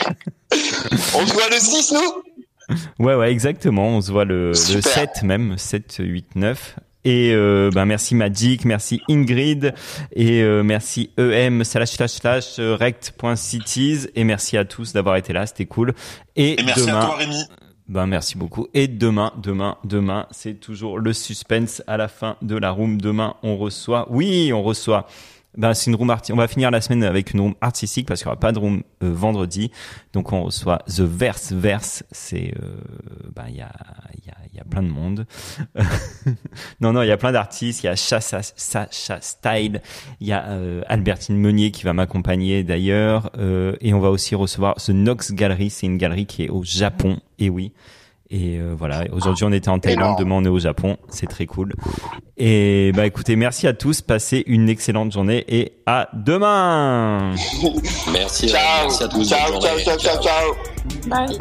On 1.16 1.26
se 1.28 1.34
voit 1.34 1.50
le 1.50 1.60
6, 1.60 1.94
nous? 1.94 3.06
Ouais, 3.06 3.16
ouais, 3.16 3.32
exactement. 3.32 3.88
On 3.90 4.02
se 4.02 4.12
voit 4.12 4.26
le, 4.26 4.50
le 4.50 4.54
Super. 4.54 4.84
7 4.92 5.24
même, 5.24 5.58
7, 5.58 5.98
8, 6.00 6.36
9. 6.36 6.76
Et 7.06 7.32
euh, 7.34 7.70
ben 7.74 7.86
merci 7.86 8.16
Magic, 8.16 8.66
merci 8.66 9.02
Ingrid 9.08 9.74
et 10.14 10.42
euh, 10.42 10.62
merci 10.64 11.12
em 11.18 11.64
slash 11.64 11.92
slash 11.92 12.12
slash 12.12 12.60
euh, 12.60 12.76
rect.cities 12.76 14.08
et 14.16 14.26
merci 14.26 14.58
à 14.58 14.66
tous 14.66 14.92
d'avoir 14.92 15.16
été 15.16 15.32
là, 15.32 15.46
c'était 15.46 15.66
cool. 15.66 15.94
Et, 16.36 16.60
Et 16.60 16.64
merci 16.66 16.82
demain, 16.86 17.00
à 17.00 17.06
toi, 17.06 17.16
Rémi. 17.16 17.42
Ben 17.88 18.06
merci 18.06 18.38
beaucoup. 18.38 18.68
Et 18.74 18.88
demain, 18.88 19.32
demain, 19.38 19.78
demain, 19.84 20.28
c'est 20.32 20.60
toujours 20.60 21.00
le 21.00 21.14
suspense 21.14 21.82
à 21.88 21.98
la 21.98 22.08
fin 22.08 22.36
de 22.42 22.56
la 22.56 22.72
room. 22.72 23.00
Demain, 23.00 23.36
on 23.44 23.58
reçoit, 23.58 24.08
oui, 24.10 24.52
on 24.54 24.62
reçoit. 24.62 25.08
Ben 25.58 25.74
c'est 25.74 25.90
une 25.90 25.96
room 25.96 26.10
arti- 26.12 26.32
On 26.32 26.38
va 26.38 26.48
finir 26.48 26.70
la 26.72 26.82
semaine 26.82 27.04
avec 27.04 27.34
une 27.34 27.42
room 27.42 27.56
artistique 27.62 28.08
parce 28.08 28.20
qu'il 28.22 28.28
n'y 28.28 28.32
aura 28.32 28.40
pas 28.40 28.52
de 28.52 28.60
room 28.60 28.84
euh, 29.04 29.12
vendredi. 29.12 29.72
Donc 30.14 30.32
on 30.32 30.44
reçoit 30.44 30.80
The 30.88 31.02
Verse 31.02 31.52
Verse. 31.52 32.04
C'est, 32.12 32.54
euh, 32.62 32.78
ben 33.36 33.46
il 33.50 33.56
y 33.58 33.62
a, 33.62 33.72
il 34.14 34.26
y 34.26 34.30
a, 34.30 34.36
il 34.52 34.58
y 34.58 34.60
a 34.60 34.64
plein 34.64 34.84
de 34.84 34.88
monde. 34.90 35.26
non 36.80 36.94
non, 36.94 37.02
il 37.02 37.08
y 37.08 37.12
a 37.12 37.18
plein 37.18 37.32
d'artistes. 37.32 37.84
Il 37.84 37.88
y 37.88 37.90
a 37.90 37.96
Sacha, 37.96 38.42
Sacha 38.44 39.20
Style. 39.22 39.82
Il 40.20 40.28
y 40.28 40.32
a 40.32 40.46
euh, 40.50 40.82
Albertine 40.88 41.38
Meunier 41.38 41.72
qui 41.72 41.84
va 41.84 41.94
m'accompagner 41.94 42.64
d'ailleurs. 42.64 43.32
Euh, 43.38 43.76
et 43.82 43.94
on 43.94 44.00
va 44.00 44.10
aussi 44.10 44.36
recevoir 44.36 44.76
The 44.76 44.90
Nox 44.90 45.32
Gallery. 45.32 45.70
C'est 45.70 45.88
une 45.88 45.98
galerie 45.98 46.26
qui 46.28 46.44
est 46.44 46.50
au 46.50 46.64
Japon. 46.64 47.20
Et 47.40 47.50
oui. 47.50 47.74
Et 48.30 48.58
euh, 48.58 48.76
voilà, 48.78 49.06
aujourd'hui 49.14 49.46
on 49.46 49.52
était 49.54 49.70
en 49.70 49.80
Thaïlande, 49.80 50.18
demain 50.20 50.36
on 50.36 50.44
est 50.44 50.50
au 50.50 50.60
Japon, 50.60 50.98
c'est 51.10 51.28
très 51.28 51.46
cool. 51.46 51.74
Et 52.36 52.92
bah 52.94 53.06
écoutez, 53.06 53.36
merci 53.36 53.68
à 53.68 53.74
tous, 53.74 54.02
passez 54.02 54.44
une 54.48 54.68
excellente 54.68 55.12
journée 55.14 55.46
et 55.48 55.74
à 55.86 56.10
demain. 56.14 57.34
Merci. 58.12 58.48
Ciao, 58.50 58.84
Merci 58.84 59.04
à 59.04 59.08
tous. 59.08 59.30
ciao, 59.30 59.52
bonne 59.52 59.62
ciao, 59.62 59.78
journée. 59.78 59.84
ciao, 59.86 59.98
ciao, 59.98 60.22
ciao. 60.22 60.54
Bye. 61.08 61.38